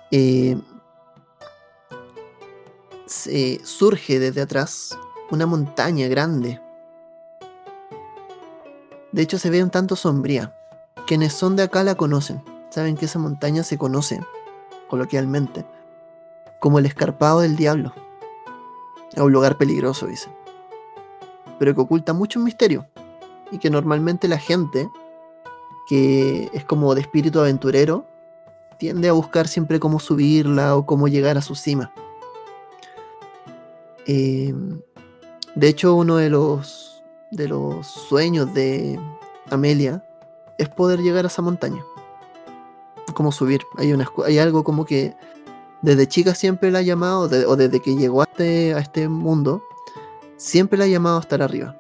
eh, 0.10 0.60
se 3.06 3.62
surge 3.64 4.18
desde 4.18 4.42
atrás 4.42 4.98
una 5.30 5.46
montaña 5.46 6.08
grande. 6.08 6.60
De 9.12 9.22
hecho, 9.22 9.38
se 9.38 9.52
ve 9.52 9.62
un 9.64 9.70
tanto 9.70 9.96
sombría. 9.96 10.56
Quienes 11.06 11.34
son 11.34 11.56
de 11.56 11.62
acá 11.62 11.84
la 11.84 11.94
conocen. 11.94 12.44
Saben 12.72 12.98
que 12.98 13.06
esa 13.06 13.20
montaña 13.20 13.62
se 13.62 13.78
conoce, 13.78 14.22
coloquialmente, 14.90 15.68
como 16.60 16.80
el 16.80 16.88
escarpado 16.88 17.42
del 17.42 17.56
diablo. 17.56 17.94
Es 19.14 19.22
un 19.22 19.32
lugar 19.32 19.58
peligroso, 19.58 20.08
dicen. 20.08 20.34
Pero 21.60 21.76
que 21.76 21.82
oculta 21.82 22.14
mucho 22.14 22.40
misterio. 22.40 22.88
Y 23.52 23.58
que 23.58 23.70
normalmente 23.70 24.28
la 24.28 24.38
gente, 24.38 24.90
que 25.88 26.50
es 26.54 26.64
como 26.66 26.96
de 26.96 27.02
espíritu 27.02 27.40
aventurero, 27.40 28.08
tiende 28.80 29.10
a 29.10 29.14
buscar 29.14 29.48
siempre 29.48 29.80
cómo 29.80 30.00
subirla 30.00 30.76
o 30.76 30.86
cómo 30.86 31.08
llegar 31.08 31.38
a 31.38 31.42
su 31.42 31.56
cima. 31.56 31.94
Eh, 34.08 34.54
de 35.56 35.68
hecho, 35.68 35.96
uno 35.96 36.18
de 36.18 36.30
los, 36.30 37.04
de 37.32 37.48
los 37.48 37.88
sueños 37.88 38.54
de 38.54 39.00
Amelia 39.50 40.04
es 40.58 40.70
poder 40.70 41.00
llegar 41.02 41.26
a 41.26 41.28
esa 41.28 41.42
montaña. 41.42 41.84
Como 43.14 43.32
subir. 43.32 43.62
Hay, 43.78 43.92
una, 43.92 44.10
hay 44.26 44.40
algo 44.40 44.64
como 44.64 44.86
que 44.86 45.14
desde 45.82 46.08
chica 46.08 46.36
siempre 46.36 46.72
la 46.72 46.80
ha 46.80 46.84
llamado, 46.84 47.22
o 47.22 47.56
desde 47.56 47.80
que 47.80 47.96
llegó 47.96 48.22
a 48.22 48.26
este, 48.26 48.74
a 48.74 48.80
este 48.80 49.08
mundo, 49.08 49.64
siempre 50.38 50.78
la 50.78 50.86
ha 50.86 50.88
llamado 50.88 51.18
a 51.18 51.22
estar 51.22 51.42
arriba. 51.42 51.76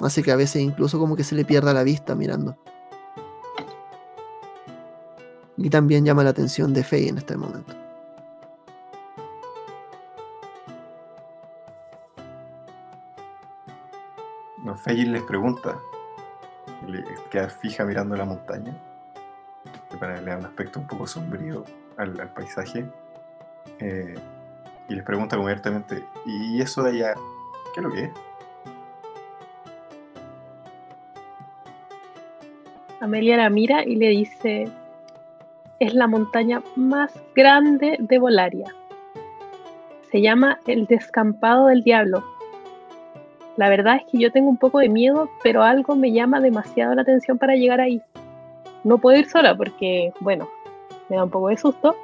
Hace 0.00 0.22
que 0.22 0.32
a 0.32 0.36
veces 0.36 0.62
incluso 0.62 0.98
como 0.98 1.16
que 1.16 1.24
se 1.24 1.34
le 1.34 1.44
pierda 1.44 1.72
la 1.72 1.82
vista 1.82 2.14
mirando. 2.14 2.56
Y 5.56 5.68
también 5.70 6.04
llama 6.04 6.24
la 6.24 6.30
atención 6.30 6.72
de 6.72 6.82
Faye 6.82 7.08
en 7.08 7.18
este 7.18 7.36
momento. 7.36 7.74
No, 14.64 14.76
Feijin 14.76 15.12
les 15.12 15.22
pregunta, 15.24 15.80
le 16.86 17.04
queda 17.30 17.48
fija 17.48 17.84
mirando 17.84 18.16
la 18.16 18.24
montaña, 18.24 18.72
para 19.98 20.20
le 20.20 20.30
da 20.30 20.38
un 20.38 20.46
aspecto 20.46 20.78
un 20.78 20.86
poco 20.86 21.04
sombrío 21.04 21.64
al, 21.96 22.28
paisaje, 22.34 22.84
eh, 23.78 24.14
y 24.88 24.94
les 24.94 25.04
pregunta 25.04 25.36
como 25.36 25.48
abiertamente, 25.48 26.02
¿y 26.26 26.60
eso 26.60 26.82
de 26.82 26.90
allá, 26.90 27.14
qué 27.74 27.80
es 27.80 27.82
lo 27.82 27.90
que 27.90 28.04
es? 28.04 28.10
Amelia 33.00 33.36
la 33.36 33.50
mira 33.50 33.84
y 33.84 33.96
le 33.96 34.10
dice, 34.10 34.68
es 35.80 35.94
la 35.94 36.06
montaña 36.06 36.62
más 36.76 37.12
grande 37.34 37.96
de 37.98 38.18
Volaria. 38.20 38.72
Se 40.12 40.20
llama 40.20 40.60
el 40.68 40.86
descampado 40.86 41.66
del 41.66 41.82
diablo. 41.82 42.22
La 43.56 43.68
verdad 43.68 43.96
es 43.96 44.02
que 44.08 44.18
yo 44.18 44.30
tengo 44.30 44.48
un 44.48 44.56
poco 44.56 44.78
de 44.78 44.88
miedo, 44.88 45.28
pero 45.42 45.64
algo 45.64 45.96
me 45.96 46.12
llama 46.12 46.40
demasiado 46.40 46.94
la 46.94 47.02
atención 47.02 47.38
para 47.38 47.56
llegar 47.56 47.80
ahí. 47.80 48.00
No 48.84 48.98
puedo 48.98 49.18
ir 49.18 49.28
sola 49.28 49.56
porque, 49.56 50.12
bueno, 50.20 50.48
me 51.12 51.18
da 51.18 51.24
un 51.24 51.30
poco 51.30 51.48
de 51.48 51.58
susto. 51.58 51.94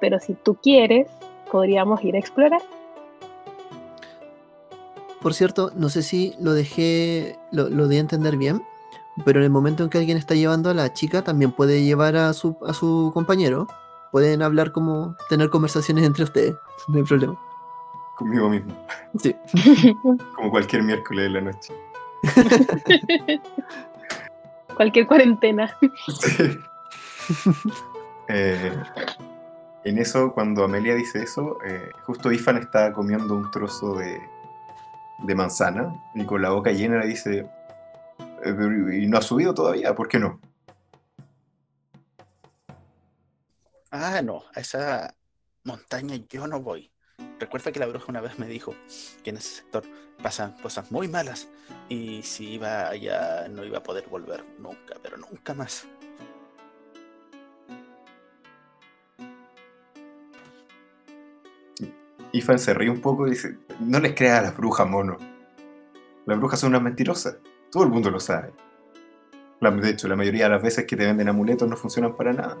Pero 0.00 0.18
si 0.20 0.32
tú 0.32 0.54
quieres, 0.54 1.06
podríamos 1.52 2.02
ir 2.02 2.16
a 2.16 2.18
explorar. 2.18 2.62
Por 5.20 5.34
cierto, 5.34 5.70
no 5.76 5.90
sé 5.90 6.02
si 6.02 6.34
lo 6.40 6.54
dejé, 6.54 7.36
lo, 7.52 7.68
lo 7.68 7.86
di 7.88 7.98
a 7.98 8.00
entender 8.00 8.38
bien, 8.38 8.62
pero 9.26 9.40
en 9.40 9.44
el 9.44 9.50
momento 9.50 9.84
en 9.84 9.90
que 9.90 9.98
alguien 9.98 10.16
está 10.16 10.34
llevando 10.34 10.70
a 10.70 10.74
la 10.74 10.94
chica, 10.94 11.22
también 11.22 11.52
puede 11.52 11.82
llevar 11.82 12.16
a 12.16 12.32
su, 12.32 12.56
a 12.66 12.72
su 12.72 13.10
compañero. 13.12 13.66
Pueden 14.12 14.40
hablar 14.40 14.72
como, 14.72 15.14
tener 15.28 15.50
conversaciones 15.50 16.06
entre 16.06 16.24
ustedes, 16.24 16.54
no 16.88 16.96
hay 16.96 17.04
problema. 17.04 17.38
Conmigo 18.16 18.48
mismo, 18.48 18.72
Sí. 19.20 19.36
como 20.34 20.50
cualquier 20.50 20.84
miércoles 20.84 21.24
de 21.24 21.30
la 21.30 21.40
noche. 21.42 21.74
Cualquier 24.74 25.06
cuarentena. 25.08 25.76
Sí. 26.06 26.56
Eh, 28.30 28.70
en 29.84 29.96
eso, 29.96 30.32
cuando 30.32 30.62
Amelia 30.62 30.94
dice 30.94 31.22
eso, 31.22 31.56
eh, 31.64 31.90
justo 32.02 32.30
Ifan 32.30 32.58
está 32.58 32.92
comiendo 32.92 33.34
un 33.34 33.50
trozo 33.50 33.94
de, 33.94 34.20
de 35.20 35.34
manzana 35.34 35.94
y 36.14 36.26
con 36.26 36.42
la 36.42 36.50
boca 36.50 36.70
llena 36.70 36.98
le 36.98 37.06
dice, 37.06 37.48
"Eh, 38.44 39.00
¿y 39.00 39.06
no 39.06 39.16
ha 39.16 39.22
subido 39.22 39.54
todavía? 39.54 39.94
¿Por 39.94 40.08
qué 40.08 40.18
no? 40.18 40.42
Ah, 43.90 44.20
no, 44.22 44.42
a 44.54 44.60
esa 44.60 45.14
montaña 45.64 46.16
yo 46.28 46.46
no 46.46 46.60
voy. 46.60 46.92
Recuerda 47.40 47.72
que 47.72 47.80
la 47.80 47.86
bruja 47.86 48.06
una 48.08 48.20
vez 48.20 48.38
me 48.38 48.46
dijo 48.46 48.74
que 49.24 49.30
en 49.30 49.38
ese 49.38 49.56
sector 49.62 49.84
pasan 50.22 50.52
cosas 50.60 50.90
muy 50.92 51.08
malas 51.08 51.48
y 51.88 52.22
si 52.22 52.54
iba 52.54 52.88
allá 52.88 53.48
no 53.48 53.64
iba 53.64 53.78
a 53.78 53.82
poder 53.82 54.06
volver 54.08 54.44
nunca, 54.58 54.96
pero 55.02 55.16
nunca 55.16 55.54
más. 55.54 55.86
Ifan 62.32 62.58
se 62.58 62.74
ríe 62.74 62.90
un 62.90 63.00
poco 63.00 63.26
y 63.26 63.30
dice, 63.30 63.58
no 63.80 64.00
les 64.00 64.14
creas 64.14 64.40
a 64.40 64.42
las 64.42 64.56
brujas, 64.56 64.88
mono. 64.88 65.16
Las 66.26 66.38
brujas 66.38 66.60
son 66.60 66.70
unas 66.70 66.82
mentirosas. 66.82 67.36
Todo 67.70 67.84
el 67.84 67.90
mundo 67.90 68.10
lo 68.10 68.20
sabe. 68.20 68.52
De 69.60 69.90
hecho, 69.90 70.08
la 70.08 70.16
mayoría 70.16 70.44
de 70.44 70.50
las 70.50 70.62
veces 70.62 70.84
que 70.84 70.96
te 70.96 71.04
venden 71.04 71.28
amuletos 71.28 71.68
no 71.68 71.76
funcionan 71.76 72.14
para 72.14 72.32
nada. 72.32 72.56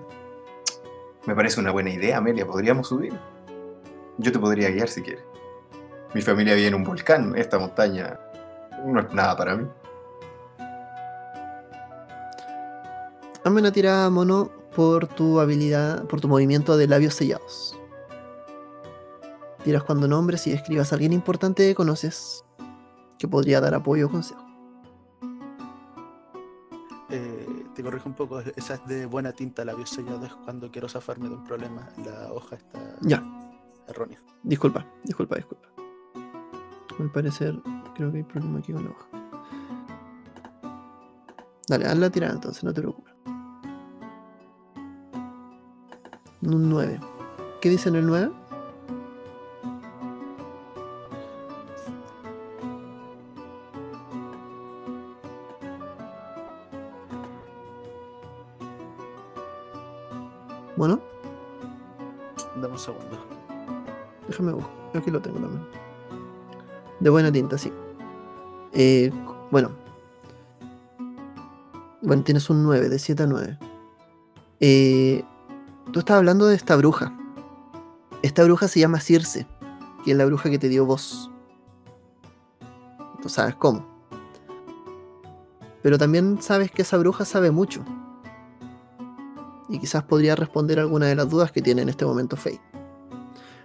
Me 1.26 1.34
parece 1.34 1.60
una 1.60 1.70
buena 1.70 1.90
idea, 1.90 2.16
Amelia. 2.16 2.46
Podríamos 2.46 2.88
subir. 2.88 3.12
Yo 4.16 4.32
te 4.32 4.38
podría 4.38 4.70
guiar 4.70 4.88
si 4.88 5.02
quieres. 5.02 5.22
Mi 6.14 6.22
familia 6.22 6.54
vive 6.54 6.68
en 6.68 6.74
un 6.74 6.84
volcán. 6.84 7.34
Esta 7.36 7.58
montaña 7.58 8.18
no 8.84 9.00
es 9.00 9.12
nada 9.12 9.36
para 9.36 9.56
mí. 9.56 9.68
Hazme 13.44 13.60
una 13.60 13.72
tirada, 13.72 14.10
mono, 14.10 14.50
por 14.74 15.06
tu 15.06 15.38
habilidad, 15.40 16.04
por 16.06 16.20
tu 16.20 16.28
movimiento 16.28 16.76
de 16.76 16.88
labios 16.88 17.14
sellados. 17.14 17.77
Tiras 19.68 19.82
cuando 19.84 20.08
nombres 20.08 20.46
y 20.46 20.50
describas 20.50 20.90
a 20.92 20.94
alguien 20.94 21.12
importante 21.12 21.62
que 21.68 21.74
conoces. 21.74 22.42
que 23.18 23.28
podría 23.28 23.60
dar 23.60 23.74
apoyo 23.74 24.06
o 24.06 24.10
consejo. 24.10 24.40
Eh, 27.10 27.64
te 27.74 27.82
corrijo 27.82 28.08
un 28.08 28.14
poco, 28.14 28.38
esa 28.56 28.74
es 28.76 28.86
de 28.86 29.04
buena 29.04 29.32
tinta, 29.32 29.62
labios 29.66 29.90
sellados 29.90 30.24
es 30.28 30.34
cuando 30.36 30.70
quiero 30.70 30.88
zafarme 30.88 31.28
de 31.28 31.34
un 31.34 31.44
problema. 31.44 31.86
La 32.02 32.32
hoja 32.32 32.56
está 32.56 32.78
Ya, 33.02 33.22
errónea. 33.88 34.22
disculpa, 34.42 34.86
disculpa, 35.04 35.36
disculpa. 35.36 35.68
Al 36.98 37.12
parecer, 37.12 37.60
creo 37.94 38.10
que 38.10 38.16
hay 38.18 38.24
problema 38.24 38.60
aquí 38.60 38.72
con 38.72 38.84
la 38.84 38.90
hoja. 38.92 39.08
Dale, 41.68 41.84
haz 41.84 41.98
la 41.98 42.08
tirada 42.08 42.32
entonces, 42.32 42.64
no 42.64 42.72
te 42.72 42.80
preocupes. 42.80 43.12
Un 46.40 46.70
9. 46.70 47.00
¿Qué 47.60 47.68
dice 47.68 47.90
en 47.90 47.96
el 47.96 48.06
9? 48.06 48.32
Aquí 64.98 65.10
lo 65.10 65.20
tengo 65.20 65.38
también. 65.38 65.64
De 67.00 67.10
buena 67.10 67.30
tinta, 67.30 67.56
sí. 67.56 67.72
Eh, 68.72 69.12
bueno. 69.50 69.70
Bueno, 72.02 72.22
tienes 72.24 72.50
un 72.50 72.62
9, 72.64 72.88
de 72.88 72.98
7 72.98 73.22
a 73.22 73.26
9. 73.26 73.58
Eh, 74.60 75.24
tú 75.92 76.00
estás 76.00 76.16
hablando 76.16 76.46
de 76.46 76.56
esta 76.56 76.76
bruja. 76.76 77.16
Esta 78.22 78.42
bruja 78.44 78.66
se 78.66 78.80
llama 78.80 79.00
Circe, 79.00 79.46
que 80.04 80.12
es 80.12 80.16
la 80.16 80.26
bruja 80.26 80.50
que 80.50 80.58
te 80.58 80.68
dio 80.68 80.84
voz. 80.84 81.30
Tú 83.22 83.28
sabes 83.28 83.54
cómo. 83.54 83.86
Pero 85.82 85.98
también 85.98 86.42
sabes 86.42 86.72
que 86.72 86.82
esa 86.82 86.98
bruja 86.98 87.24
sabe 87.24 87.52
mucho. 87.52 87.84
Y 89.68 89.78
quizás 89.78 90.02
podría 90.02 90.34
responder 90.34 90.80
alguna 90.80 91.06
de 91.06 91.14
las 91.14 91.28
dudas 91.30 91.52
que 91.52 91.62
tiene 91.62 91.82
en 91.82 91.88
este 91.88 92.04
momento 92.04 92.36
Faye. 92.36 92.60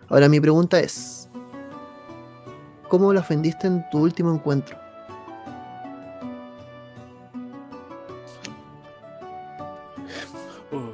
Ahora 0.09 0.29
mi 0.29 0.39
pregunta 0.39 0.79
es, 0.79 1.22
¿cómo 2.93 3.11
la 3.11 3.21
ofendiste 3.21 3.65
en 3.65 3.89
tu 3.89 4.03
último 4.03 4.31
encuentro? 4.31 4.77
Uh, 10.71 10.91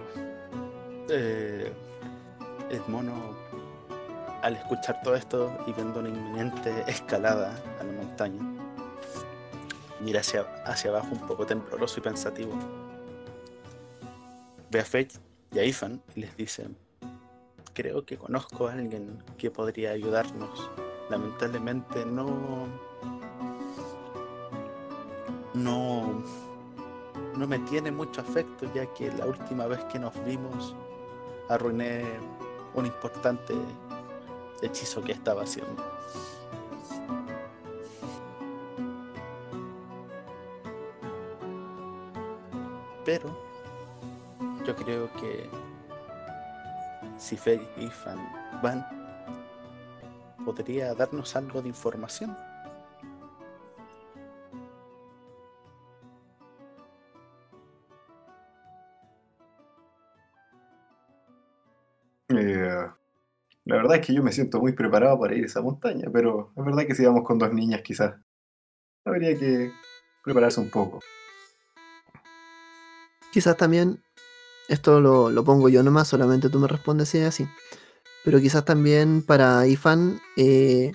mono, 2.88 3.36
al 4.42 4.56
escuchar 4.56 5.02
todo 5.04 5.16
esto 5.16 5.52
y 5.68 5.74
viendo 5.74 6.00
una 6.00 6.08
inminente 6.08 6.86
escalada 6.88 7.54
a 7.82 7.84
la 7.84 7.92
montaña, 7.92 8.42
mira 10.00 10.22
hacia, 10.22 10.44
hacia 10.66 10.92
abajo 10.92 11.10
un 11.12 11.28
poco 11.28 11.46
tembloroso 11.46 12.00
y 12.00 12.04
pensativo. 12.04 12.54
Ve 14.72 14.80
a 14.80 14.86
Fate 14.86 15.20
y 15.52 15.60
a 15.60 15.66
Ifan 15.66 16.02
y 16.16 16.22
les 16.22 16.38
dice, 16.38 16.70
creo 17.74 18.06
que 18.06 18.18
conozco 18.18 18.70
a 18.70 18.72
alguien 18.72 19.22
que 19.38 19.52
podría 19.52 19.92
ayudarnos. 19.92 20.70
Lamentablemente 21.10 22.06
no... 22.06 22.68
No 25.54 26.24
no 27.40 27.48
me 27.48 27.58
tiene 27.60 27.90
mucho 27.90 28.20
afecto 28.20 28.70
ya 28.74 28.86
que 28.88 29.10
la 29.14 29.26
última 29.26 29.66
vez 29.66 29.82
que 29.86 29.98
nos 29.98 30.14
vimos 30.26 30.76
arruiné 31.48 32.04
un 32.74 32.86
importante 32.86 33.56
hechizo 34.62 35.02
que 35.02 35.14
estaba 35.14 35.44
haciendo. 35.44 35.82
Pero 43.06 43.30
yo 44.68 44.76
creo 44.76 45.10
que 45.14 45.50
si 47.18 47.38
Faye 47.38 47.68
y 47.78 47.88
Fan 47.88 48.20
van, 48.62 48.86
podría 50.46 50.94
darnos 50.94 51.36
algo 51.36 51.62
de 51.62 51.70
información. 51.70 52.36
Eh, 62.30 62.88
la 63.66 63.76
verdad 63.76 63.98
es 63.98 64.06
que 64.06 64.14
yo 64.14 64.24
me 64.24 64.32
siento 64.32 64.60
muy 64.60 64.74
preparado 64.74 65.20
para 65.20 65.36
ir 65.36 65.44
a 65.44 65.48
esa 65.48 65.62
montaña, 65.62 66.10
pero 66.12 66.52
es 66.56 66.64
verdad 66.64 66.86
que 66.86 66.96
si 66.96 67.06
vamos 67.06 67.24
con 67.24 67.38
dos 67.38 67.54
niñas 67.54 67.82
quizás 67.82 68.16
habría 69.06 69.38
que 69.38 69.72
prepararse 70.24 70.60
un 70.60 70.70
poco. 70.70 71.00
Quizás 73.32 73.58
también, 73.58 74.02
esto 74.68 75.00
lo, 75.02 75.30
lo 75.30 75.44
pongo 75.44 75.70
yo 75.70 75.84
nomás, 75.84 76.08
solamente 76.08 76.50
tú 76.50 76.60
me 76.60 76.68
respondes 76.68 77.10
si 77.10 77.20
es 77.20 77.28
así. 77.28 77.48
Pero 78.24 78.40
quizás 78.40 78.66
también 78.66 79.22
para 79.22 79.66
Ifan, 79.68 80.22
eh, 80.36 80.92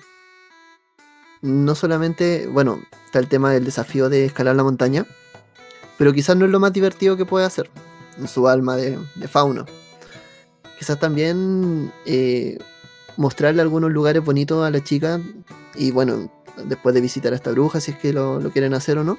no 1.41 1.75
solamente, 1.75 2.47
bueno, 2.47 2.81
está 3.05 3.19
el 3.19 3.27
tema 3.27 3.51
del 3.51 3.65
desafío 3.65 4.09
de 4.09 4.25
escalar 4.25 4.55
la 4.55 4.63
montaña, 4.63 5.05
pero 5.97 6.13
quizás 6.13 6.35
no 6.35 6.45
es 6.45 6.51
lo 6.51 6.59
más 6.59 6.73
divertido 6.73 7.17
que 7.17 7.25
puede 7.25 7.45
hacer 7.45 7.69
en 8.17 8.27
su 8.27 8.47
alma 8.47 8.75
de, 8.75 8.99
de 9.15 9.27
fauno. 9.27 9.65
Quizás 10.77 10.99
también 10.99 11.91
eh, 12.05 12.57
mostrarle 13.17 13.61
algunos 13.61 13.91
lugares 13.91 14.23
bonitos 14.23 14.65
a 14.65 14.71
la 14.71 14.83
chica 14.83 15.21
y 15.75 15.91
bueno, 15.91 16.31
después 16.65 16.95
de 16.95 17.01
visitar 17.01 17.33
a 17.33 17.35
esta 17.35 17.51
bruja, 17.51 17.79
si 17.79 17.91
es 17.91 17.97
que 17.97 18.13
lo, 18.13 18.39
quieren 18.51 18.73
hacer 18.73 18.97
o 18.97 19.03
no, 19.03 19.17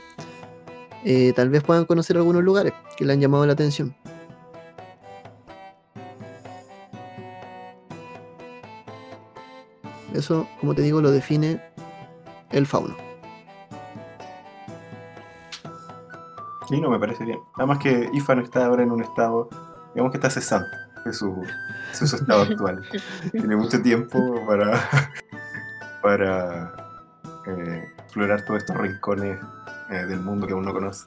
eh, 1.05 1.33
tal 1.35 1.51
vez 1.51 1.63
puedan 1.63 1.85
conocer 1.85 2.17
algunos 2.17 2.43
lugares 2.43 2.73
que 2.97 3.05
le 3.05 3.13
han 3.13 3.21
llamado 3.21 3.47
la 3.47 3.53
atención. 3.53 3.95
Eso, 10.17 10.49
como 10.61 10.75
te 10.75 10.83
digo, 10.83 11.01
lo 11.01 11.11
define 11.11 11.63
el 12.51 12.67
fauno. 12.67 12.97
Y 16.71 16.81
no 16.81 16.91
me 16.91 16.99
parece 16.99 17.25
bien. 17.25 17.39
Además 17.57 17.79
que 17.79 18.11
Ifan 18.13 18.41
está 18.41 18.67
ahora 18.67 18.83
en 18.83 18.91
un 18.91 19.03
estado, 19.03 19.49
digamos 19.95 20.11
que 20.11 20.19
está 20.19 20.31
cesante 20.31 20.77
de 21.05 21.13
su, 21.13 21.47
estado 21.93 22.43
actual. 22.51 22.83
Tiene 23.31 23.57
mucho 23.57 23.81
tiempo 23.81 24.19
para, 24.47 24.89
para 26.03 26.75
eh, 27.47 27.85
explorar 27.99 28.45
todos 28.45 28.61
estos 28.61 28.77
rincones 28.77 29.39
eh, 29.91 30.07
del 30.07 30.21
mundo 30.21 30.47
que 30.47 30.55
aún 30.55 30.65
no 30.65 30.73
conoce. 30.73 31.07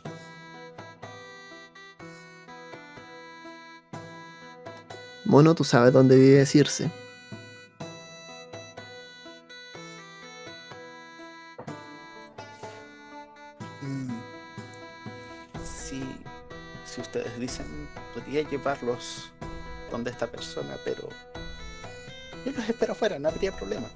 Mono, 5.26 5.54
tú 5.54 5.64
sabes 5.64 5.94
dónde 5.94 6.16
vive 6.16 6.46
Circe. 6.46 6.90
Dicen, 17.50 17.88
podría 18.14 18.48
llevarlos 18.48 19.32
donde 19.90 20.12
esta 20.12 20.28
persona, 20.28 20.78
pero 20.86 21.10
yo 22.46 22.52
los 22.52 22.70
espero 22.70 22.94
afuera, 22.94 23.18
no 23.18 23.30
habría 23.30 23.52
problema. 23.52 23.88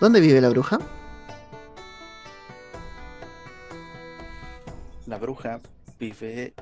¿Dónde 0.00 0.20
vive 0.20 0.40
la 0.40 0.50
bruja? 0.50 0.78
La 5.06 5.18
bruja 5.18 5.60
vive 5.98 6.52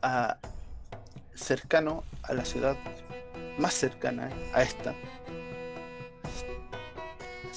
a- 0.00 0.38
cercano 1.34 2.04
a 2.22 2.32
la 2.34 2.44
ciudad 2.44 2.76
más 3.58 3.74
cercana 3.74 4.30
a 4.54 4.62
esta, 4.62 4.94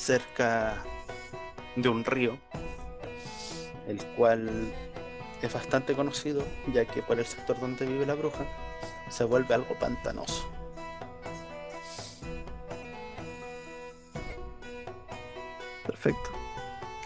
cerca 0.05 0.75
de 1.75 1.89
un 1.89 2.05
río, 2.05 2.37
el 3.87 3.97
cual 4.15 4.71
es 5.41 5.51
bastante 5.51 5.95
conocido, 5.95 6.43
ya 6.71 6.85
que 6.85 7.01
por 7.01 7.17
el 7.17 7.25
sector 7.25 7.59
donde 7.59 7.87
vive 7.87 8.05
la 8.05 8.13
bruja 8.13 8.45
se 9.09 9.23
vuelve 9.23 9.55
algo 9.55 9.73
pantanoso. 9.79 10.47
Perfecto. 15.87 16.29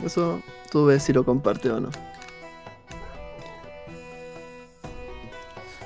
Eso 0.03 0.41
tú 0.69 0.85
ves 0.85 1.03
si 1.03 1.13
lo 1.13 1.23
comparte 1.23 1.71
o 1.71 1.79
no. 1.79 1.89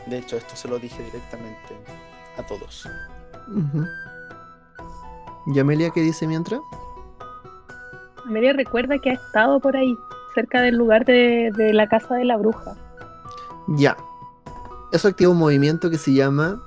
De 0.07 0.18
hecho, 0.18 0.38
esto 0.38 0.56
se 0.56 0.68
lo 0.68 0.80
dije 0.80 1.03
directamente 1.03 1.77
a 2.38 2.44
todos. 2.44 2.88
¿Y 5.45 5.60
Amelia 5.60 5.91
qué 5.91 6.02
dice 6.02 6.26
mientras? 6.26 6.60
Amelia 8.34 8.53
recuerda 8.53 8.97
que 8.97 9.11
ha 9.11 9.14
estado 9.14 9.60
por 9.60 9.77
ahí, 9.77 9.95
cerca 10.34 10.60
del 10.64 10.76
lugar 10.76 11.05
de, 11.05 11.51
de 11.55 11.72
la 11.72 11.88
casa 11.88 12.15
de 12.15 12.26
la 12.26 12.35
bruja. 12.35 12.76
Ya. 13.68 13.95
eso 14.91 15.07
activa 15.07 15.30
un 15.31 15.38
movimiento 15.38 15.91
que 15.91 15.99
se 15.99 16.14
llama. 16.14 16.60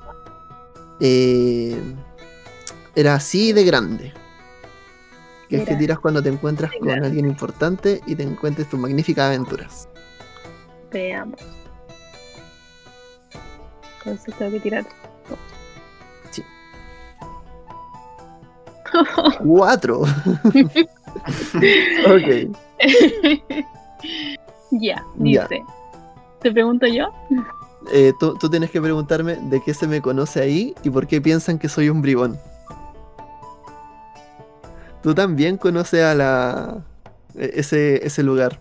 eh, 1.00 1.76
era 2.94 3.14
así 3.14 3.52
de 3.52 3.64
grande. 3.64 4.14
Que 5.48 5.56
es 5.58 5.68
que 5.68 5.74
tiras 5.74 5.98
cuando 5.98 6.22
te 6.22 6.28
encuentras 6.28 6.70
con 6.78 6.86
grande. 6.88 7.08
alguien 7.08 7.26
importante 7.26 8.00
y 8.06 8.14
te 8.14 8.22
encuentres 8.22 8.68
tus 8.68 8.78
magníficas 8.78 9.26
aventuras. 9.26 9.88
Veamos. 10.92 11.40
Entonces 13.98 14.34
tengo 14.36 14.52
que 14.52 14.60
tirar. 14.60 14.84
Sí. 16.30 16.44
¡Cuatro! 19.44 20.04
ok. 22.06 22.56
ya, 24.70 25.04
Ya. 25.20 25.42
dice. 25.48 25.62
¿Te 26.40 26.52
pregunto 26.52 26.86
yo? 26.86 27.06
Eh, 27.92 28.12
tú, 28.20 28.36
tú 28.38 28.50
tienes 28.50 28.70
que 28.70 28.80
preguntarme 28.80 29.36
de 29.36 29.62
qué 29.62 29.72
se 29.74 29.86
me 29.86 30.00
conoce 30.02 30.40
ahí 30.40 30.74
y 30.82 30.90
por 30.90 31.06
qué 31.06 31.20
piensan 31.20 31.58
que 31.58 31.68
soy 31.68 31.88
un 31.88 32.02
bribón. 32.02 32.38
Tú 35.02 35.14
también 35.14 35.56
conoces 35.56 36.02
a 36.02 36.14
la 36.14 36.84
e- 37.36 37.52
ese, 37.54 38.04
ese 38.06 38.22
lugar. 38.22 38.60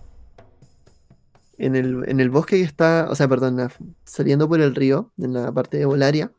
En 1.58 1.76
el, 1.76 2.04
en 2.10 2.20
el 2.20 2.30
bosque 2.30 2.58
que 2.58 2.64
está, 2.64 3.08
o 3.10 3.16
sea, 3.16 3.28
perdón, 3.28 3.58
la- 3.58 3.72
saliendo 4.04 4.48
por 4.48 4.62
el 4.62 4.76
río, 4.76 5.12
en 5.18 5.34
la 5.34 5.52
parte 5.52 5.78
de 5.78 5.86
Volaria, 5.86 6.32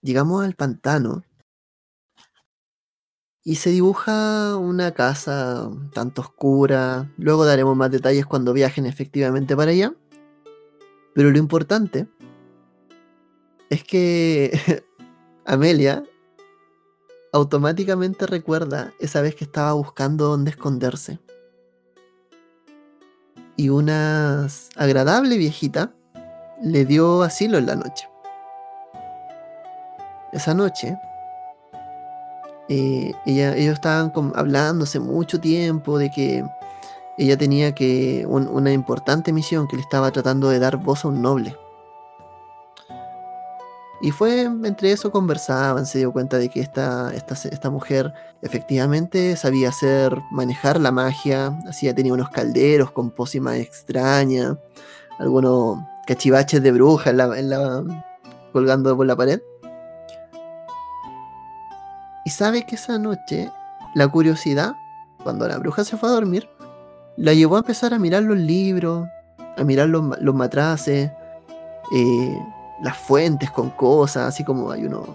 llegamos 0.00 0.44
al 0.44 0.54
pantano 0.54 1.24
y 3.44 3.56
se 3.56 3.70
dibuja 3.70 4.56
una 4.56 4.92
casa 4.92 5.68
tanto 5.92 6.22
oscura. 6.22 7.10
Luego 7.16 7.44
daremos 7.44 7.76
más 7.76 7.90
detalles 7.90 8.26
cuando 8.26 8.52
viajen 8.52 8.86
efectivamente 8.86 9.56
para 9.56 9.72
allá. 9.72 9.94
Pero 11.14 11.30
lo 11.30 11.38
importante 11.38 12.06
es 13.68 13.82
que 13.84 14.84
Amelia 15.44 16.04
automáticamente 17.32 18.26
recuerda 18.26 18.92
esa 19.00 19.22
vez 19.22 19.34
que 19.34 19.44
estaba 19.44 19.72
buscando 19.72 20.28
dónde 20.28 20.50
esconderse. 20.50 21.18
Y 23.56 23.70
una 23.70 24.46
agradable 24.76 25.36
viejita 25.36 25.94
le 26.62 26.84
dio 26.84 27.22
asilo 27.22 27.58
en 27.58 27.66
la 27.66 27.76
noche. 27.76 28.08
Esa 30.32 30.54
noche, 30.54 30.96
eh, 32.68 33.12
ella, 33.26 33.56
ellos 33.56 33.74
estaban 33.74 34.12
hablando 34.34 34.84
hace 34.84 35.00
mucho 35.00 35.40
tiempo 35.40 35.98
de 35.98 36.10
que 36.10 36.44
ella 37.18 37.36
tenía 37.36 37.74
que 37.74 38.24
un- 38.26 38.48
una 38.48 38.72
importante 38.72 39.32
misión 39.32 39.68
que 39.68 39.76
le 39.76 39.82
estaba 39.82 40.10
tratando 40.10 40.48
de 40.48 40.58
dar 40.58 40.76
voz 40.78 41.04
a 41.04 41.08
un 41.08 41.20
noble. 41.22 41.56
Y 44.00 44.10
fue 44.10 44.42
entre 44.42 44.90
eso 44.90 45.12
conversaban, 45.12 45.86
se 45.86 45.98
dio 45.98 46.12
cuenta 46.12 46.36
de 46.38 46.48
que 46.48 46.60
esta, 46.60 47.14
esta, 47.14 47.34
esta 47.48 47.70
mujer 47.70 48.12
efectivamente 48.40 49.36
sabía 49.36 49.68
hacer, 49.68 50.18
manejar 50.32 50.80
la 50.80 50.90
magia, 50.90 51.56
ya 51.80 51.94
tenía 51.94 52.12
unos 52.12 52.28
calderos 52.30 52.90
con 52.90 53.10
pócimas 53.12 53.58
extrañas, 53.58 54.56
algunos 55.20 55.78
cachivaches 56.08 56.60
de 56.64 56.72
bruja 56.72 57.10
en 57.10 57.16
la, 57.18 57.38
en 57.38 57.50
la- 57.50 57.84
colgando 58.52 58.96
por 58.96 59.06
la 59.06 59.14
pared. 59.14 59.40
Y 62.24 62.30
sabe 62.30 62.64
que 62.64 62.76
esa 62.76 62.98
noche 62.98 63.50
la 63.94 64.08
curiosidad, 64.08 64.74
cuando 65.22 65.46
la 65.46 65.58
bruja 65.58 65.84
se 65.84 65.96
fue 65.96 66.08
a 66.08 66.12
dormir, 66.12 66.48
la 67.16 67.34
llevó 67.34 67.56
a 67.56 67.60
empezar 67.60 67.92
a 67.92 67.98
mirar 67.98 68.22
los 68.22 68.38
libros, 68.38 69.08
a 69.56 69.64
mirar 69.64 69.88
los, 69.88 70.18
los 70.20 70.34
matraces, 70.34 71.10
eh, 71.94 72.38
las 72.82 72.96
fuentes 72.96 73.50
con 73.50 73.70
cosas, 73.70 74.28
así 74.28 74.44
como 74.44 74.70
hay 74.70 74.86
uno, 74.86 75.14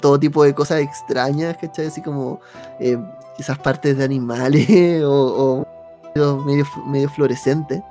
todo 0.00 0.18
tipo 0.18 0.44
de 0.44 0.54
cosas 0.54 0.80
extrañas, 0.80 1.56
¿cachai? 1.56 1.86
Así 1.86 2.02
como 2.02 2.40
eh, 2.78 2.98
esas 3.38 3.58
partes 3.58 3.96
de 3.96 4.04
animales 4.04 4.68
o, 5.04 5.64
o 6.14 6.44
medio, 6.44 6.66
medio 6.86 7.08
fluorescente. 7.08 7.82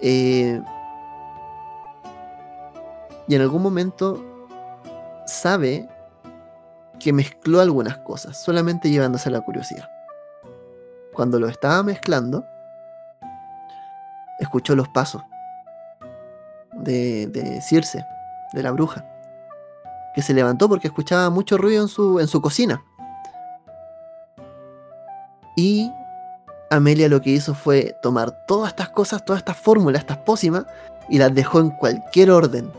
Eh, 0.00 0.60
y 3.26 3.34
en 3.34 3.42
algún 3.42 3.62
momento 3.62 4.24
sabe 5.26 5.88
que 6.98 7.12
mezcló 7.12 7.60
algunas 7.60 7.98
cosas, 7.98 8.36
solamente 8.36 8.90
llevándose 8.90 9.30
la 9.30 9.40
curiosidad. 9.40 9.88
Cuando 11.12 11.40
lo 11.40 11.48
estaba 11.48 11.82
mezclando, 11.82 12.44
escuchó 14.38 14.74
los 14.76 14.88
pasos 14.88 15.22
de, 16.72 17.26
de 17.26 17.60
Circe, 17.60 18.04
de 18.52 18.62
la 18.62 18.70
bruja, 18.70 19.04
que 20.14 20.22
se 20.22 20.34
levantó 20.34 20.68
porque 20.68 20.88
escuchaba 20.88 21.30
mucho 21.30 21.58
ruido 21.58 21.82
en 21.82 21.88
su, 21.88 22.20
en 22.20 22.28
su 22.28 22.40
cocina. 22.40 22.82
Y 25.56 25.92
Amelia 26.70 27.08
lo 27.08 27.20
que 27.20 27.30
hizo 27.30 27.54
fue 27.54 27.96
tomar 28.02 28.30
todas 28.46 28.68
estas 28.68 28.90
cosas, 28.90 29.24
todas 29.24 29.40
estas 29.40 29.56
fórmulas, 29.56 30.00
estas 30.02 30.18
pócimas, 30.18 30.66
y 31.08 31.18
las 31.18 31.34
dejó 31.34 31.60
en 31.60 31.70
cualquier 31.70 32.30
orden. 32.30 32.70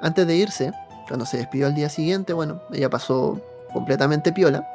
Antes 0.00 0.26
de 0.26 0.36
irse, 0.36 0.72
cuando 1.06 1.26
se 1.26 1.38
despidió 1.38 1.66
al 1.66 1.74
día 1.74 1.88
siguiente, 1.88 2.32
bueno, 2.32 2.60
ella 2.72 2.90
pasó 2.90 3.40
completamente 3.72 4.32
piola. 4.32 4.66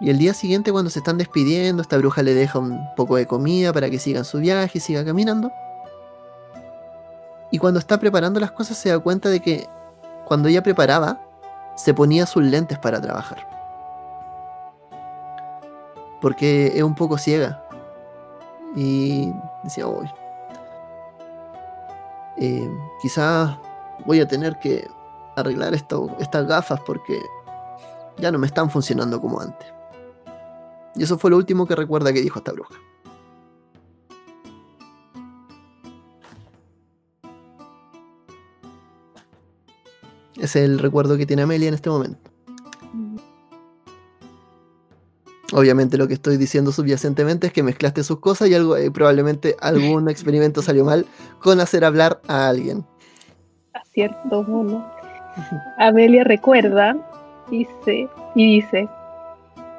Y 0.00 0.10
el 0.10 0.18
día 0.18 0.34
siguiente, 0.34 0.72
cuando 0.72 0.90
se 0.90 0.98
están 0.98 1.18
despidiendo, 1.18 1.80
esta 1.80 1.96
bruja 1.96 2.22
le 2.22 2.34
deja 2.34 2.58
un 2.58 2.94
poco 2.94 3.16
de 3.16 3.26
comida 3.26 3.72
para 3.72 3.88
que 3.88 3.98
sigan 3.98 4.24
su 4.24 4.38
viaje 4.38 4.78
y 4.78 4.80
siga 4.80 5.04
caminando. 5.04 5.50
Y 7.50 7.58
cuando 7.58 7.78
está 7.78 7.98
preparando 7.98 8.40
las 8.40 8.50
cosas, 8.50 8.76
se 8.76 8.90
da 8.90 8.98
cuenta 8.98 9.28
de 9.28 9.40
que 9.40 9.66
cuando 10.24 10.48
ella 10.48 10.62
preparaba, 10.62 11.20
se 11.76 11.94
ponía 11.94 12.26
sus 12.26 12.42
lentes 12.42 12.78
para 12.78 13.00
trabajar. 13.00 13.46
Porque 16.20 16.72
es 16.74 16.82
un 16.82 16.94
poco 16.94 17.16
ciega. 17.16 17.62
Y 18.74 19.32
decía, 19.62 19.86
uy. 19.86 20.10
eh, 22.36 22.68
quizás 23.00 23.56
voy 24.06 24.20
a 24.20 24.28
tener 24.28 24.58
que 24.58 24.86
arreglar 25.36 25.74
estas 25.74 26.46
gafas 26.46 26.80
porque 26.86 27.20
ya 28.18 28.30
no 28.30 28.38
me 28.38 28.46
están 28.46 28.70
funcionando 28.70 29.20
como 29.20 29.40
antes. 29.40 29.66
Y 30.96 31.02
eso 31.02 31.18
fue 31.18 31.30
lo 31.30 31.36
último 31.36 31.66
que 31.66 31.74
recuerda 31.74 32.12
que 32.12 32.22
dijo 32.22 32.38
esta 32.38 32.52
bruja. 32.52 32.74
Es 40.36 40.56
el 40.56 40.78
recuerdo 40.78 41.16
que 41.16 41.26
tiene 41.26 41.42
Amelia 41.42 41.68
en 41.68 41.74
este 41.74 41.90
momento. 41.90 42.30
Obviamente 45.52 45.96
lo 45.96 46.08
que 46.08 46.14
estoy 46.14 46.36
diciendo 46.36 46.72
subyacentemente 46.72 47.46
es 47.46 47.52
que 47.52 47.62
mezclaste 47.62 48.02
sus 48.02 48.18
cosas 48.18 48.48
y 48.48 48.54
eh, 48.54 48.90
probablemente 48.92 49.56
algún 49.60 50.08
experimento 50.08 50.62
salió 50.62 50.84
mal 50.84 51.06
con 51.38 51.60
hacer 51.60 51.84
hablar 51.84 52.20
a 52.26 52.48
alguien. 52.48 52.84
Cierto 53.94 54.42
mono. 54.42 54.84
Amelia 55.78 56.24
recuerda 56.24 56.96
dice, 57.48 58.08
y 58.34 58.60
dice: 58.60 58.88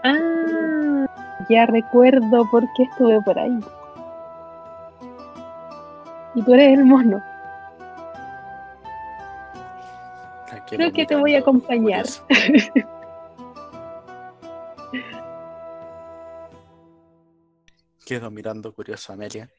Ah, 0.03 1.05
ya 1.49 1.65
recuerdo 1.65 2.49
por 2.49 2.63
qué 2.75 2.83
estuve 2.83 3.21
por 3.21 3.37
ahí. 3.37 3.59
Y 6.33 6.41
tú 6.43 6.53
eres 6.53 6.79
el 6.79 6.85
mono. 6.85 7.21
Creo 10.67 10.91
que 10.91 11.05
te 11.05 11.15
voy 11.15 11.35
a 11.35 11.39
acompañar. 11.39 12.05
Quedo 18.05 18.31
mirando 18.31 18.73
curioso 18.73 19.11
a 19.11 19.15
Amelia 19.15 19.49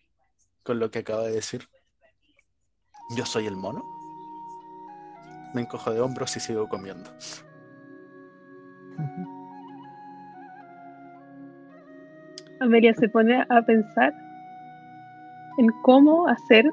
con 0.63 0.79
lo 0.79 0.91
que 0.91 1.01
acaba 1.01 1.23
de 1.25 1.33
decir. 1.33 1.69
¿Yo 3.17 3.25
soy 3.25 3.47
el 3.47 3.57
mono? 3.57 3.96
Me 5.55 5.63
encojo 5.63 5.93
de 5.93 6.01
hombros 6.01 6.37
y 6.37 6.41
sigo 6.41 6.69
comiendo. 6.69 7.11
Amelia 12.61 12.95
se 12.95 13.09
pone 13.09 13.45
a 13.49 13.63
pensar 13.63 14.15
en 15.59 15.69
cómo 15.83 16.27
hacer 16.29 16.71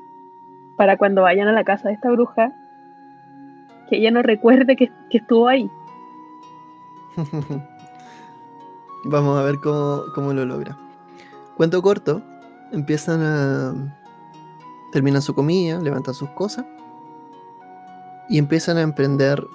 para 0.77 0.97
cuando 0.97 1.21
vayan 1.21 1.47
a 1.47 1.53
la 1.53 1.63
casa 1.63 1.89
de 1.89 1.95
esta 1.95 2.11
bruja 2.11 2.51
que 3.89 3.97
ella 3.97 4.11
no 4.11 4.21
recuerde 4.21 4.75
que, 4.75 4.91
que 5.09 5.17
estuvo 5.17 5.47
ahí. 5.47 5.69
Vamos 9.05 9.37
a 9.37 9.43
ver 9.43 9.59
cómo, 9.61 10.03
cómo 10.15 10.33
lo 10.33 10.45
logra. 10.45 10.77
Cuento 11.57 11.81
corto, 11.81 12.23
empiezan 12.71 13.21
a... 13.21 13.73
terminan 14.91 15.21
su 15.21 15.35
comida, 15.35 15.79
levantan 15.79 16.13
sus 16.13 16.29
cosas 16.31 16.65
y 18.34 18.39
empiezan 18.39 18.77
a 18.77 18.81
emprender 18.81 19.45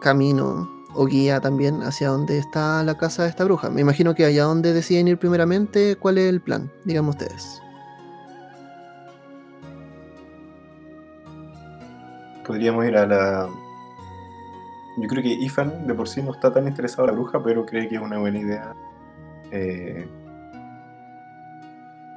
camino 0.00 0.66
o 0.94 1.04
guía 1.04 1.42
también 1.42 1.82
hacia 1.82 2.08
dónde 2.08 2.38
está 2.38 2.82
la 2.82 2.96
casa 2.96 3.24
de 3.24 3.28
esta 3.28 3.44
bruja. 3.44 3.68
Me 3.68 3.82
imagino 3.82 4.14
que 4.14 4.24
allá 4.24 4.44
donde 4.44 4.72
deciden 4.72 5.08
ir 5.08 5.18
primeramente, 5.18 5.94
¿cuál 5.96 6.16
es 6.16 6.30
el 6.30 6.40
plan? 6.40 6.72
Díganme 6.86 7.10
ustedes. 7.10 7.60
Podríamos 12.46 12.86
ir 12.86 12.96
a 12.96 13.04
la. 13.04 13.48
Yo 14.96 15.06
creo 15.06 15.22
que 15.22 15.28
Ifan 15.28 15.86
de 15.86 15.92
por 15.92 16.08
sí 16.08 16.22
no 16.22 16.32
está 16.32 16.50
tan 16.50 16.66
interesado 16.66 17.06
en 17.06 17.14
la 17.14 17.20
bruja, 17.20 17.42
pero 17.44 17.66
cree 17.66 17.90
que 17.90 17.96
es 17.96 18.00
una 18.00 18.16
buena 18.16 18.38
idea 18.38 18.74
eh, 19.50 20.08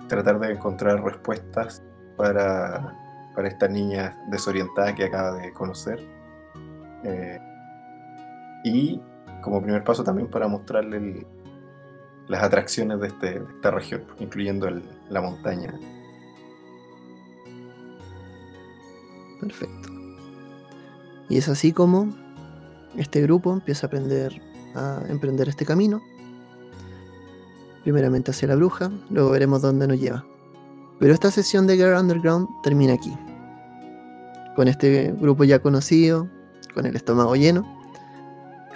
tratar 0.08 0.40
de 0.40 0.54
encontrar 0.54 1.04
respuestas 1.04 1.84
para, 2.16 2.96
para 3.36 3.48
esta 3.48 3.68
niña 3.68 4.18
desorientada 4.30 4.94
que 4.96 5.06
acaba 5.06 5.34
de 5.38 5.52
conocer. 5.54 6.00
Eh, 7.04 7.40
y 8.64 9.02
como 9.44 9.62
primer 9.62 9.84
paso 9.84 10.04
también 10.04 10.30
para 10.30 10.48
mostrarle 10.48 11.26
las 12.28 12.44
atracciones 12.44 13.00
de, 13.00 13.08
este- 13.08 13.40
de 13.40 13.54
esta 13.56 13.72
región, 13.72 14.04
incluyendo 14.20 14.68
el- 14.68 14.84
la 15.10 15.22
montaña. 15.22 15.74
Perfecto. 19.40 19.90
Y 21.30 21.38
es 21.38 21.50
así 21.50 21.72
como 21.74 22.14
este 22.96 23.22
grupo 23.22 23.54
empieza 23.54 23.86
a 23.86 23.88
aprender 23.88 24.42
a 24.76 25.02
emprender 25.10 25.50
este 25.50 25.66
camino. 25.66 26.02
Primeramente 27.84 28.32
hacia 28.32 28.48
la 28.48 28.56
bruja, 28.56 28.92
luego 29.10 29.32
veremos 29.32 29.62
dónde 29.62 29.88
nos 29.88 30.00
lleva. 30.00 30.24
Pero 31.02 31.16
esta 31.16 31.32
sesión 31.32 31.66
de 31.66 31.78
Girl 31.78 31.98
Underground 31.98 32.48
termina 32.62 32.94
aquí. 32.94 33.12
Con 34.56 34.68
este 34.68 35.12
grupo 35.20 35.44
ya 35.44 35.58
conocido, 35.58 36.30
con 36.76 36.86
el 36.86 36.96
estómago 36.96 37.36
lleno, 37.36 37.66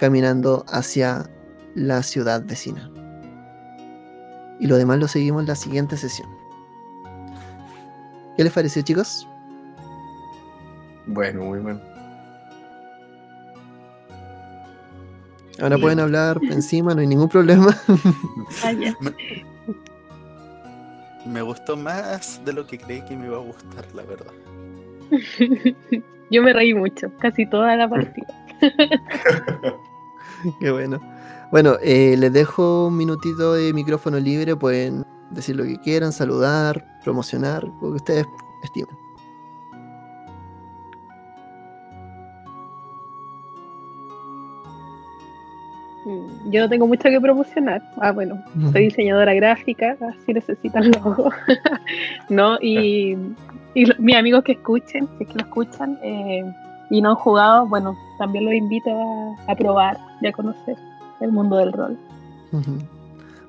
caminando 0.00 0.64
hacia 0.66 1.30
la 1.76 2.02
ciudad 2.02 2.42
vecina. 2.44 2.90
Y 4.58 4.66
lo 4.66 4.76
demás 4.76 4.98
lo 4.98 5.06
seguimos 5.06 5.42
en 5.42 5.46
la 5.46 5.54
siguiente 5.54 5.96
sesión. 5.96 6.28
¿Qué 8.36 8.42
les 8.42 8.52
pareció, 8.52 8.82
chicos? 8.82 9.28
Bueno, 11.06 11.44
muy 11.44 11.60
bien. 11.60 11.80
Ahora 15.60 15.76
Bien. 15.76 15.80
pueden 15.80 16.00
hablar 16.00 16.40
encima, 16.50 16.92
no 16.92 17.02
hay 17.02 17.06
ningún 17.06 17.28
problema. 17.28 17.74
Me 21.26 21.42
gustó 21.42 21.76
más 21.76 22.40
de 22.44 22.52
lo 22.52 22.66
que 22.66 22.78
creí 22.78 23.02
que 23.02 23.16
me 23.16 23.26
iba 23.26 23.36
a 23.36 23.40
gustar, 23.40 23.84
la 23.94 24.02
verdad. 24.04 24.32
Yo 26.30 26.42
me 26.42 26.52
reí 26.52 26.74
mucho, 26.74 27.10
casi 27.18 27.46
toda 27.46 27.76
la 27.76 27.88
partida. 27.88 28.26
Qué 30.60 30.70
bueno. 30.70 31.00
Bueno, 31.50 31.76
eh, 31.82 32.16
les 32.18 32.32
dejo 32.32 32.88
un 32.88 32.96
minutito 32.96 33.54
de 33.54 33.72
micrófono 33.72 34.18
libre. 34.18 34.56
Pueden 34.56 35.04
decir 35.30 35.56
lo 35.56 35.64
que 35.64 35.78
quieran, 35.78 36.12
saludar, 36.12 36.84
promocionar, 37.04 37.64
lo 37.64 37.90
que 37.90 37.96
ustedes 37.96 38.26
estimen. 38.62 39.05
Yo 46.50 46.60
no 46.60 46.68
tengo 46.68 46.86
mucho 46.86 47.04
que 47.08 47.20
promocionar. 47.20 47.82
Ah, 48.00 48.12
bueno, 48.12 48.42
soy 48.72 48.84
diseñadora 48.84 49.34
gráfica, 49.34 49.96
así 50.00 50.32
necesitan 50.32 50.90
logo. 51.04 51.30
¿No? 52.28 52.56
Y, 52.60 53.16
y 53.74 53.84
mis 53.98 54.16
amigos 54.16 54.44
que 54.44 54.52
escuchen, 54.52 55.08
si 55.18 55.24
es 55.24 55.28
que 55.30 55.34
lo 55.34 55.40
escuchan, 55.44 55.98
eh, 56.02 56.44
y 56.90 57.02
no 57.02 57.10
han 57.10 57.16
jugado, 57.16 57.66
bueno, 57.66 57.96
también 58.18 58.44
los 58.44 58.54
invito 58.54 58.90
a, 58.90 59.52
a 59.52 59.56
probar 59.56 59.98
y 60.20 60.28
a 60.28 60.32
conocer 60.32 60.76
el 61.20 61.32
mundo 61.32 61.56
del 61.56 61.72
rol. 61.72 61.98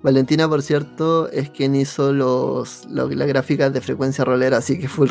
Valentina, 0.01 0.47
por 0.49 0.61
cierto, 0.63 1.29
es 1.29 1.49
quien 1.51 1.75
hizo 1.75 2.11
los, 2.13 2.85
lo- 2.89 3.09
las 3.09 3.27
gráficas 3.27 3.71
de 3.73 3.81
frecuencia 3.81 4.25
rolera, 4.25 4.57
así 4.57 4.79
que 4.79 4.87
full. 4.87 5.09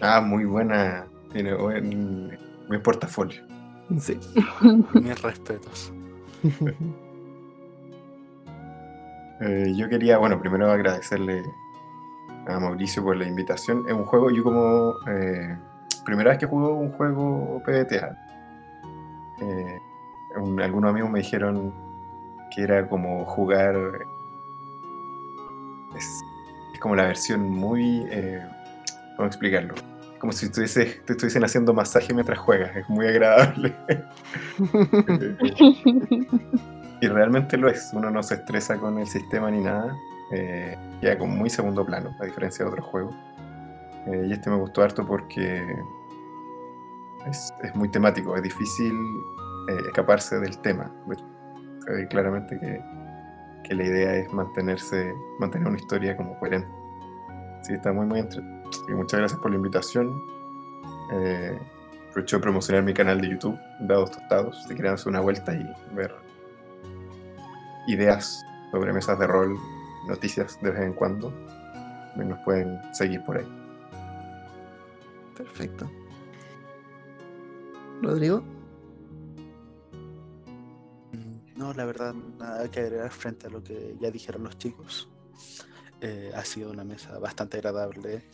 Ah, 0.00 0.20
muy 0.20 0.44
buena. 0.44 1.06
Tiene 1.32 1.54
buen, 1.54 2.36
buen 2.68 2.82
portafolio. 2.82 3.42
Sí. 3.98 4.18
Mis 4.94 5.22
respetos. 5.22 5.92
Eh, 9.42 9.72
yo 9.74 9.88
quería, 9.88 10.18
bueno, 10.18 10.38
primero 10.38 10.70
agradecerle 10.70 11.42
a 12.46 12.60
Mauricio 12.60 13.02
por 13.02 13.16
la 13.16 13.26
invitación. 13.26 13.84
Es 13.88 13.94
un 13.94 14.04
juego, 14.04 14.30
yo 14.30 14.44
como 14.44 14.92
eh, 15.08 15.56
primera 16.04 16.28
vez 16.30 16.38
que 16.40 16.44
juego 16.46 16.74
un 16.74 16.92
juego 16.92 17.62
PBTA. 17.64 18.18
Eh, 19.40 19.78
un- 20.36 20.60
algunos 20.60 20.90
amigos 20.90 21.10
me 21.10 21.20
dijeron 21.20 21.72
que 22.54 22.64
era 22.64 22.86
como 22.86 23.24
jugar. 23.24 23.76
Es, 25.96 26.20
es 26.74 26.80
como 26.80 26.94
la 26.94 27.04
versión 27.06 27.48
muy. 27.48 28.04
eh, 28.10 28.46
¿Cómo 29.16 29.26
explicarlo? 29.26 29.74
Como 30.20 30.32
si 30.32 30.46
estuviese- 30.46 31.00
te 31.06 31.12
estuviesen 31.14 31.42
haciendo 31.44 31.72
masaje 31.74 32.12
mientras 32.14 32.38
juegas. 32.38 32.76
Es 32.76 32.88
muy 32.88 33.06
agradable. 33.06 33.74
Y 37.02 37.08
realmente 37.08 37.56
lo 37.56 37.70
es, 37.70 37.90
uno 37.94 38.10
no 38.10 38.22
se 38.22 38.34
estresa 38.34 38.76
con 38.76 38.98
el 38.98 39.06
sistema 39.06 39.50
ni 39.50 39.60
nada, 39.62 39.96
eh, 40.32 40.76
queda 41.00 41.16
como 41.16 41.34
muy 41.34 41.48
segundo 41.48 41.82
plano, 41.86 42.14
a 42.20 42.26
diferencia 42.26 42.62
de 42.62 42.70
otros 42.70 42.84
juegos. 42.84 43.14
Eh, 44.06 44.26
y 44.28 44.32
este 44.34 44.50
me 44.50 44.56
gustó 44.56 44.82
harto 44.82 45.06
porque 45.06 45.64
es, 47.26 47.54
es 47.62 47.74
muy 47.74 47.88
temático, 47.90 48.36
es 48.36 48.42
difícil 48.42 48.92
eh, 49.70 49.78
escaparse 49.86 50.38
del 50.40 50.58
tema. 50.58 50.92
Se 51.86 51.90
ve 51.90 52.06
claramente 52.08 52.58
que, 52.60 52.82
que 53.64 53.74
la 53.74 53.84
idea 53.84 54.16
es 54.16 54.30
mantenerse, 54.34 55.14
mantener 55.38 55.68
una 55.68 55.78
historia 55.78 56.14
como 56.18 56.38
coherente. 56.38 56.68
Sí, 57.62 57.72
está 57.72 57.94
muy, 57.94 58.04
muy 58.04 58.20
entretenido. 58.20 58.59
Y 58.88 58.92
muchas 58.92 59.20
gracias 59.20 59.40
por 59.40 59.50
la 59.50 59.56
invitación. 59.56 60.22
Eh, 61.12 61.58
aprovecho 62.08 62.36
de 62.36 62.42
promocionar 62.42 62.82
mi 62.82 62.94
canal 62.94 63.20
de 63.20 63.30
YouTube, 63.30 63.58
Dados 63.80 64.10
Tostados, 64.10 64.62
si 64.64 64.74
quieren 64.74 64.94
hacer 64.94 65.08
una 65.08 65.20
vuelta 65.20 65.54
y 65.54 65.94
ver 65.94 66.14
ideas 67.86 68.44
sobre 68.70 68.92
mesas 68.92 69.18
de 69.18 69.26
rol, 69.26 69.56
noticias 70.06 70.58
de 70.62 70.70
vez 70.70 70.80
en 70.82 70.92
cuando, 70.92 71.32
nos 72.16 72.38
pueden 72.40 72.78
seguir 72.94 73.22
por 73.24 73.38
ahí. 73.38 73.46
Perfecto. 75.36 75.90
Rodrigo. 78.02 78.42
Mm, 81.12 81.58
No, 81.58 81.72
la 81.72 81.84
verdad, 81.84 82.14
nada 82.38 82.70
que 82.70 82.80
agregar 82.80 83.10
frente 83.10 83.46
a 83.46 83.50
lo 83.50 83.62
que 83.62 83.96
ya 84.00 84.10
dijeron 84.10 84.44
los 84.44 84.56
chicos. 84.58 85.09
Eh, 86.02 86.32
ha 86.34 86.44
sido 86.44 86.70
una 86.70 86.82
mesa 86.84 87.18
bastante 87.18 87.58
agradable 87.58 88.24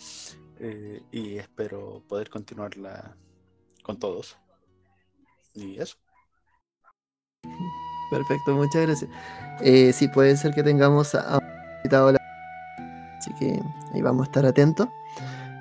eh, 0.60 1.02
y 1.10 1.36
espero 1.38 2.02
poder 2.08 2.30
continuarla 2.30 3.16
con 3.82 3.98
todos. 3.98 4.36
Y 5.54 5.80
eso. 5.80 5.96
Perfecto, 8.10 8.54
muchas 8.54 8.82
gracias. 8.82 9.10
Eh, 9.60 9.92
sí, 9.92 10.08
puede 10.08 10.36
ser 10.36 10.54
que 10.54 10.62
tengamos 10.62 11.14
a 11.14 11.40
la- 11.90 12.18
Así 13.18 13.32
que 13.38 13.60
ahí 13.94 14.02
vamos 14.02 14.22
a 14.26 14.30
estar 14.30 14.46
atentos. 14.46 14.88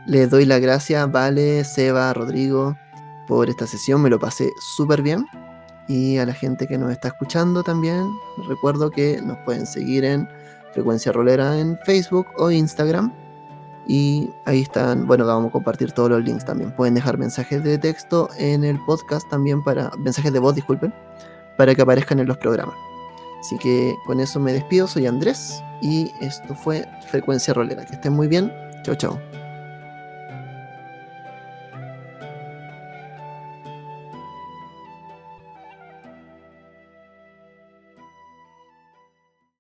Les 0.06 0.30
doy 0.30 0.46
las 0.46 0.60
gracias, 0.62 1.12
Vale, 1.12 1.64
Seba, 1.64 2.14
Rodrigo, 2.14 2.76
por 3.28 3.50
esta 3.50 3.66
sesión. 3.66 4.02
Me 4.02 4.10
lo 4.10 4.20
pasé 4.20 4.52
súper 4.76 5.02
bien. 5.02 5.26
Y 5.88 6.18
a 6.18 6.26
la 6.26 6.34
gente 6.34 6.68
que 6.68 6.78
nos 6.78 6.92
está 6.92 7.08
escuchando 7.10 7.64
también, 7.64 8.08
recuerdo 8.48 8.92
que 8.92 9.22
nos 9.24 9.38
pueden 9.40 9.66
seguir 9.68 10.04
en 10.04 10.28
Frecuencia 10.76 11.14
Rolera 11.14 11.58
en 11.58 11.80
Facebook 11.86 12.28
o 12.38 12.52
Instagram. 12.52 13.12
Y 13.88 14.30
ahí 14.46 14.62
están, 14.62 15.08
bueno, 15.08 15.26
vamos 15.26 15.50
a 15.50 15.52
compartir 15.52 15.92
todos 15.94 16.10
los 16.10 16.24
links 16.24 16.44
también. 16.44 16.72
Pueden 16.76 16.96
dejar 16.96 17.18
mensajes 17.18 17.64
de 17.64 17.78
texto 17.78 18.30
en 18.38 18.64
el 18.64 18.78
podcast 18.86 19.28
también 19.30 19.64
para, 19.64 19.90
mensajes 19.98 20.34
de 20.34 20.40
voz, 20.40 20.54
disculpen, 20.54 20.94
para 21.58 21.74
que 21.74 21.82
aparezcan 21.82 22.20
en 22.20 22.28
los 22.28 22.38
programas. 22.38 22.76
Así 23.40 23.58
que 23.58 23.96
con 24.06 24.20
eso 24.20 24.40
me 24.40 24.54
despido, 24.54 24.88
soy 24.88 25.06
Andrés 25.08 25.64
y 25.82 26.12
esto 26.20 26.56
fue 26.56 26.86
Frecuencia 27.10 27.54
Rolera. 27.54 27.86
Que 27.86 27.94
estén 27.94 28.14
muy 28.14 28.28
bien, 28.28 28.52
chao 28.84 28.96
chao. 28.96 29.45